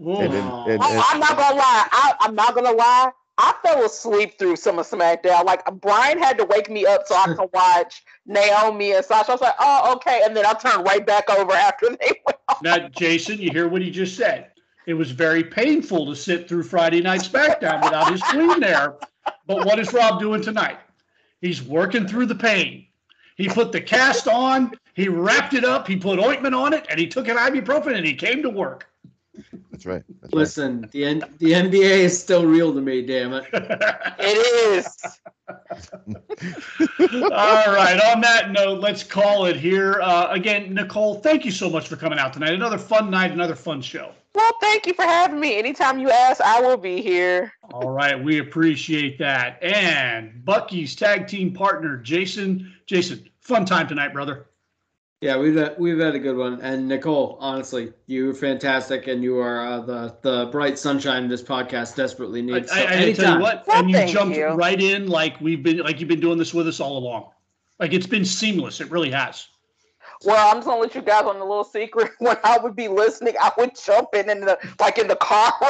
Ooh. 0.00 0.16
And 0.16 0.32
then, 0.32 0.44
Oh. 0.50 0.64
and, 0.68 0.82
Oh, 0.82 0.90
and- 0.90 1.02
I'm 1.06 1.20
not 1.20 1.36
gonna 1.36 1.56
lie. 1.56 1.88
I, 1.92 2.14
I'm 2.20 2.34
not 2.34 2.54
gonna 2.54 2.72
lie. 2.72 3.10
I 3.40 3.54
fell 3.62 3.84
asleep 3.84 4.36
through 4.36 4.56
some 4.56 4.80
of 4.80 4.88
SmackDown. 4.88 5.44
Like 5.44 5.64
Brian 5.80 6.18
had 6.18 6.36
to 6.38 6.44
wake 6.46 6.68
me 6.68 6.84
up 6.84 7.06
so 7.06 7.14
I 7.14 7.34
could 7.34 7.48
watch 7.52 8.02
Naomi 8.26 8.92
and 8.94 9.04
Sasha. 9.04 9.30
I 9.30 9.34
was 9.34 9.40
like, 9.40 9.54
oh, 9.60 9.92
okay, 9.96 10.22
and 10.24 10.36
then 10.36 10.44
I 10.44 10.54
turned 10.54 10.84
right 10.84 11.06
back 11.06 11.30
over 11.30 11.52
after 11.52 11.90
they 12.00 12.10
went. 12.26 12.38
Off. 12.48 12.60
Now, 12.62 12.88
Jason, 12.88 13.38
you 13.38 13.50
hear 13.52 13.68
what 13.68 13.82
he 13.82 13.90
just 13.92 14.16
said. 14.16 14.50
It 14.86 14.94
was 14.94 15.12
very 15.12 15.44
painful 15.44 16.06
to 16.06 16.16
sit 16.16 16.48
through 16.48 16.64
Friday 16.64 17.00
Night 17.00 17.20
SmackDown 17.20 17.84
without 17.84 18.10
his 18.10 18.22
queen 18.22 18.58
there. 18.58 18.96
But 19.46 19.64
what 19.66 19.78
is 19.78 19.92
Rob 19.92 20.20
doing 20.20 20.42
tonight? 20.42 20.78
He's 21.40 21.62
working 21.62 22.06
through 22.06 22.26
the 22.26 22.34
pain. 22.34 22.86
He 23.36 23.48
put 23.48 23.70
the 23.72 23.80
cast 23.80 24.26
on, 24.26 24.72
he 24.94 25.08
wrapped 25.08 25.54
it 25.54 25.64
up, 25.64 25.86
he 25.86 25.96
put 25.96 26.18
ointment 26.18 26.54
on 26.56 26.72
it, 26.72 26.86
and 26.90 26.98
he 26.98 27.06
took 27.06 27.28
an 27.28 27.36
ibuprofen 27.36 27.94
and 27.94 28.04
he 28.04 28.14
came 28.14 28.42
to 28.42 28.50
work. 28.50 28.88
that's 29.70 29.86
right. 29.86 30.02
That's 30.20 30.34
right. 30.34 30.40
Listen, 30.40 30.88
the 30.90 31.04
N- 31.04 31.22
the 31.38 31.52
NBA 31.52 31.98
is 32.00 32.18
still 32.18 32.44
real 32.44 32.74
to 32.74 32.80
me. 32.80 33.02
Damn 33.02 33.32
it. 33.34 33.44
It 34.20 34.36
is. 34.76 34.88
All 37.10 37.72
right. 37.72 38.00
On 38.12 38.20
that 38.20 38.50
note, 38.50 38.80
let's 38.80 39.04
call 39.04 39.46
it 39.46 39.56
here. 39.56 40.00
Uh, 40.02 40.26
again, 40.30 40.74
Nicole, 40.74 41.20
thank 41.20 41.44
you 41.44 41.52
so 41.52 41.70
much 41.70 41.86
for 41.88 41.94
coming 41.96 42.18
out 42.18 42.32
tonight. 42.32 42.52
Another 42.52 42.76
fun 42.78 43.10
night, 43.10 43.30
another 43.30 43.54
fun 43.54 43.80
show. 43.80 44.12
Well, 44.38 44.52
thank 44.60 44.86
you 44.86 44.94
for 44.94 45.02
having 45.02 45.40
me. 45.40 45.58
Anytime 45.58 45.98
you 45.98 46.10
ask, 46.12 46.40
I 46.40 46.60
will 46.60 46.76
be 46.76 47.02
here. 47.02 47.52
All 47.72 47.90
right, 47.90 48.22
we 48.22 48.38
appreciate 48.38 49.18
that. 49.18 49.60
And 49.60 50.44
Bucky's 50.44 50.94
tag 50.94 51.26
team 51.26 51.52
partner, 51.52 51.96
Jason. 51.96 52.72
Jason, 52.86 53.28
fun 53.40 53.64
time 53.64 53.88
tonight, 53.88 54.12
brother. 54.12 54.46
Yeah, 55.20 55.38
we've 55.38 55.56
had, 55.56 55.74
we've 55.76 55.98
had 55.98 56.14
a 56.14 56.20
good 56.20 56.36
one, 56.36 56.60
and 56.60 56.86
Nicole, 56.86 57.36
honestly, 57.40 57.92
you 58.06 58.26
were 58.26 58.32
fantastic, 58.32 59.08
and 59.08 59.24
you 59.24 59.40
are 59.40 59.66
uh, 59.66 59.80
the 59.80 60.16
the 60.22 60.46
bright 60.52 60.78
sunshine 60.78 61.26
this 61.26 61.42
podcast 61.42 61.96
desperately 61.96 62.38
I, 62.38 62.42
needs. 62.42 62.70
I, 62.70 62.82
So 62.82 62.86
I 62.86 63.12
tell 63.14 63.34
you 63.34 63.42
what, 63.42 63.66
Well, 63.66 63.80
and 63.80 63.90
you 63.90 64.06
jumped 64.06 64.36
you. 64.36 64.46
right 64.50 64.80
in 64.80 65.08
like 65.08 65.40
we've 65.40 65.64
been 65.64 65.78
like 65.78 65.98
you've 65.98 66.08
been 66.08 66.20
doing 66.20 66.38
this 66.38 66.54
with 66.54 66.68
us 66.68 66.78
all 66.78 66.96
along. 66.96 67.30
Like 67.80 67.92
it's 67.92 68.06
been 68.06 68.24
seamless. 68.24 68.80
It 68.80 68.88
really 68.92 69.10
has. 69.10 69.48
Well, 70.24 70.48
I'm 70.50 70.56
just 70.58 70.66
gonna 70.66 70.80
let 70.80 70.94
you 70.94 71.02
guys 71.02 71.22
on 71.24 71.36
a 71.36 71.44
little 71.44 71.64
secret. 71.64 72.12
When 72.18 72.36
I 72.44 72.58
would 72.58 72.74
be 72.76 72.88
listening, 72.88 73.34
I 73.40 73.52
would 73.58 73.70
jump 73.76 74.08
in 74.14 74.28
in 74.30 74.40
the 74.40 74.58
like 74.80 74.98
in 74.98 75.08
the 75.08 75.16
car. 75.16 75.52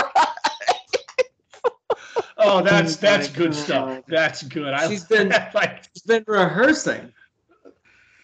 Oh, 2.41 2.63
that's 2.63 2.97
that's 2.97 3.29
good 3.29 3.53
stuff. 3.55 4.05
That's 4.07 4.43
good. 4.45 4.73
I 4.73 4.89
She's 4.89 5.05
been- 5.09 5.29
like 5.55 5.83
She's 5.93 6.03
been 6.05 6.25
rehearsing. 6.27 7.13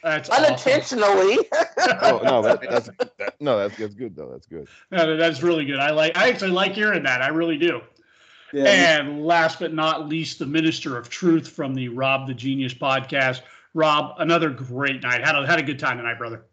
that's 0.04 0.30
awesome. 0.30 0.44
Unintentionally. 0.44 1.38
Oh 2.00 2.20
no, 2.22 2.42
that, 2.42 2.60
that's 2.62 2.90
that, 3.18 3.34
no, 3.40 3.58
that's 3.58 3.76
that's 3.76 3.94
good 3.94 4.14
though. 4.14 4.28
That's 4.30 4.46
good. 4.46 4.68
No, 4.92 5.16
that's 5.16 5.42
really 5.42 5.64
good. 5.64 5.80
I 5.80 5.90
like. 5.90 6.16
I 6.16 6.28
actually 6.28 6.52
like 6.52 6.72
hearing 6.74 7.02
that. 7.02 7.22
I 7.22 7.28
really 7.28 7.58
do. 7.58 7.80
Yeah, 8.52 9.00
And 9.00 9.24
last 9.26 9.58
but 9.58 9.74
not 9.74 10.08
least, 10.08 10.38
the 10.38 10.46
minister 10.46 10.96
of 10.96 11.08
truth 11.08 11.48
from 11.48 11.74
the 11.74 11.88
Rob 11.88 12.28
the 12.28 12.34
Genius 12.34 12.72
podcast. 12.72 13.40
Rob, 13.74 14.14
another 14.18 14.50
great 14.50 15.02
night. 15.02 15.24
Had 15.24 15.34
a 15.34 15.46
had 15.46 15.58
a 15.58 15.62
good 15.62 15.78
time 15.78 15.96
tonight, 15.98 16.18
brother. 16.18 16.46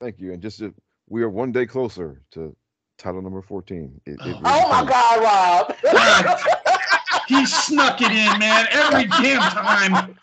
Thank 0.00 0.18
you. 0.18 0.32
And 0.32 0.42
just 0.42 0.62
uh, 0.62 0.70
we 1.08 1.22
are 1.22 1.28
one 1.28 1.52
day 1.52 1.66
closer 1.66 2.22
to 2.32 2.56
title 2.98 3.22
number 3.22 3.42
fourteen. 3.42 4.00
It, 4.06 4.12
it 4.12 4.18
Oh. 4.20 4.26
really 4.26 4.40
oh 4.44 4.68
my. 4.70 4.84
God, 4.84 5.22
Rob. 5.22 6.50
He 7.26 7.46
snuck 7.46 8.00
it 8.02 8.10
in, 8.10 8.38
man. 8.38 8.66
Every 8.70 9.06
damn 9.06 9.40
time, 9.40 10.14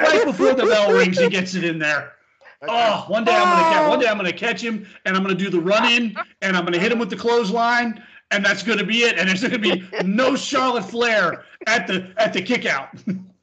right 0.00 0.24
before 0.24 0.54
the 0.54 0.64
bell 0.66 0.92
rings, 0.92 1.18
he 1.18 1.28
gets 1.28 1.54
it 1.54 1.62
in 1.64 1.78
there. 1.78 2.14
Oh, 2.68 3.04
one 3.06 3.24
day 3.24 3.32
I'm 3.36 3.44
gonna 3.44 3.74
catch. 3.74 3.88
One 3.88 4.00
day 4.00 4.06
I'm 4.08 4.16
gonna 4.16 4.32
catch 4.32 4.60
him, 4.60 4.86
and 5.04 5.16
I'm 5.16 5.22
gonna 5.22 5.34
do 5.36 5.50
the 5.50 5.60
run 5.60 5.84
in, 5.84 6.16
and 6.42 6.56
I'm 6.56 6.64
gonna 6.64 6.78
hit 6.78 6.90
him 6.90 6.98
with 6.98 7.10
the 7.10 7.16
clothesline, 7.16 8.02
and 8.32 8.44
that's 8.44 8.64
gonna 8.64 8.82
be 8.84 9.02
it. 9.04 9.18
And 9.18 9.28
there's 9.28 9.42
gonna 9.42 9.58
be 9.58 9.88
no 10.04 10.34
Charlotte 10.34 10.84
Flair 10.84 11.44
at 11.68 11.86
the 11.86 12.12
at 12.16 12.32
the 12.32 12.42
kick 12.42 12.66
out. 12.66 12.88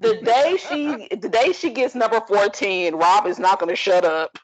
the 0.00 0.20
day 0.22 0.56
she 0.56 1.08
the 1.16 1.28
day 1.28 1.52
she 1.52 1.70
gets 1.70 1.94
number 1.94 2.20
14, 2.20 2.94
Rob 2.94 3.26
is 3.26 3.38
not 3.38 3.60
gonna 3.60 3.76
shut 3.76 4.04
up. 4.04 4.38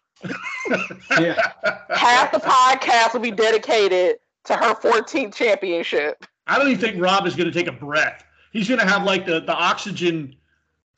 yeah. 1.19 1.53
Half 1.91 2.33
the 2.33 2.39
podcast 2.39 3.12
will 3.15 3.20
be 3.20 3.31
dedicated 3.31 4.16
to 4.45 4.57
her 4.57 4.74
14th 4.74 5.35
championship. 5.35 6.24
I 6.47 6.59
don't 6.59 6.69
even 6.69 6.81
think 6.81 7.03
Rob 7.03 7.27
is 7.27 7.35
gonna 7.35 7.53
take 7.53 7.66
a 7.66 7.73
breath. 7.73 8.24
He's 8.53 8.69
gonna 8.69 8.89
have 8.89 9.05
like 9.05 9.27
the 9.27 9.41
the 9.41 9.55
oxygen 9.55 10.37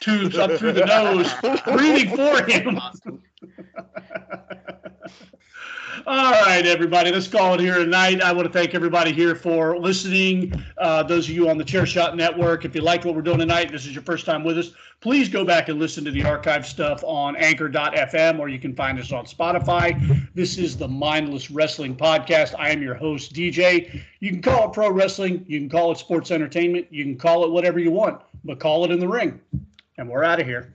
tubes 0.01 0.37
up 0.37 0.53
through 0.53 0.73
the 0.73 0.85
nose, 0.85 1.33
breathing 1.65 2.15
for 2.15 2.45
him. 2.45 2.81
All 6.07 6.33
right, 6.33 6.65
everybody, 6.67 7.11
let's 7.11 7.29
call 7.29 7.55
it 7.55 7.61
here 7.61 7.79
tonight. 7.79 8.21
I 8.23 8.33
want 8.33 8.47
to 8.47 8.53
thank 8.53 8.75
everybody 8.75 9.13
here 9.13 9.35
for 9.35 9.79
listening. 9.79 10.53
Uh, 10.77 11.03
those 11.03 11.29
of 11.29 11.35
you 11.35 11.49
on 11.49 11.59
the 11.59 11.65
Chair 11.65 11.87
Shot 11.87 12.17
Network, 12.17 12.65
if 12.65 12.75
you 12.75 12.83
like 12.83 13.05
what 13.05 13.15
we're 13.15 13.23
doing 13.23 13.39
tonight, 13.39 13.73
this 13.73 13.87
is 13.87 13.95
your 13.95 14.03
first 14.03 14.27
time 14.27 14.45
with 14.45 14.59
us, 14.59 14.73
please 15.01 15.29
go 15.29 15.45
back 15.45 15.69
and 15.69 15.79
listen 15.79 16.05
to 16.05 16.11
the 16.11 16.23
archive 16.25 16.67
stuff 16.67 17.03
on 17.05 17.37
anchor.fm 17.37 18.39
or 18.39 18.49
you 18.49 18.59
can 18.59 18.77
find 18.77 18.99
us 19.01 19.13
on 19.13 19.25
Spotify. 19.25 20.29
This 20.35 20.59
is 20.59 20.77
the 20.77 20.89
Mindless 20.89 21.51
Wrestling 21.51 21.97
Podcast. 21.97 22.55
I 22.59 22.71
am 22.71 22.83
your 22.83 22.95
host, 22.95 23.33
DJ. 23.33 24.03
You 24.21 24.31
can 24.31 24.43
call 24.43 24.69
it 24.69 24.75
pro 24.75 24.91
wrestling, 24.91 25.45
you 25.49 25.59
can 25.59 25.69
call 25.69 25.91
it 25.93 25.99
sports 25.99 26.31
entertainment, 26.31 26.87
you 26.91 27.03
can 27.03 27.17
call 27.17 27.45
it 27.45 27.51
whatever 27.51 27.79
you 27.79 27.91
want, 27.91 28.21
but 28.45 28.61
call 28.61 28.85
it 28.85 28.91
in 28.91 29.01
the 29.01 29.09
ring. 29.09 29.41
And 29.97 30.09
we're 30.09 30.23
out 30.23 30.39
of 30.41 30.47
here. 30.47 30.75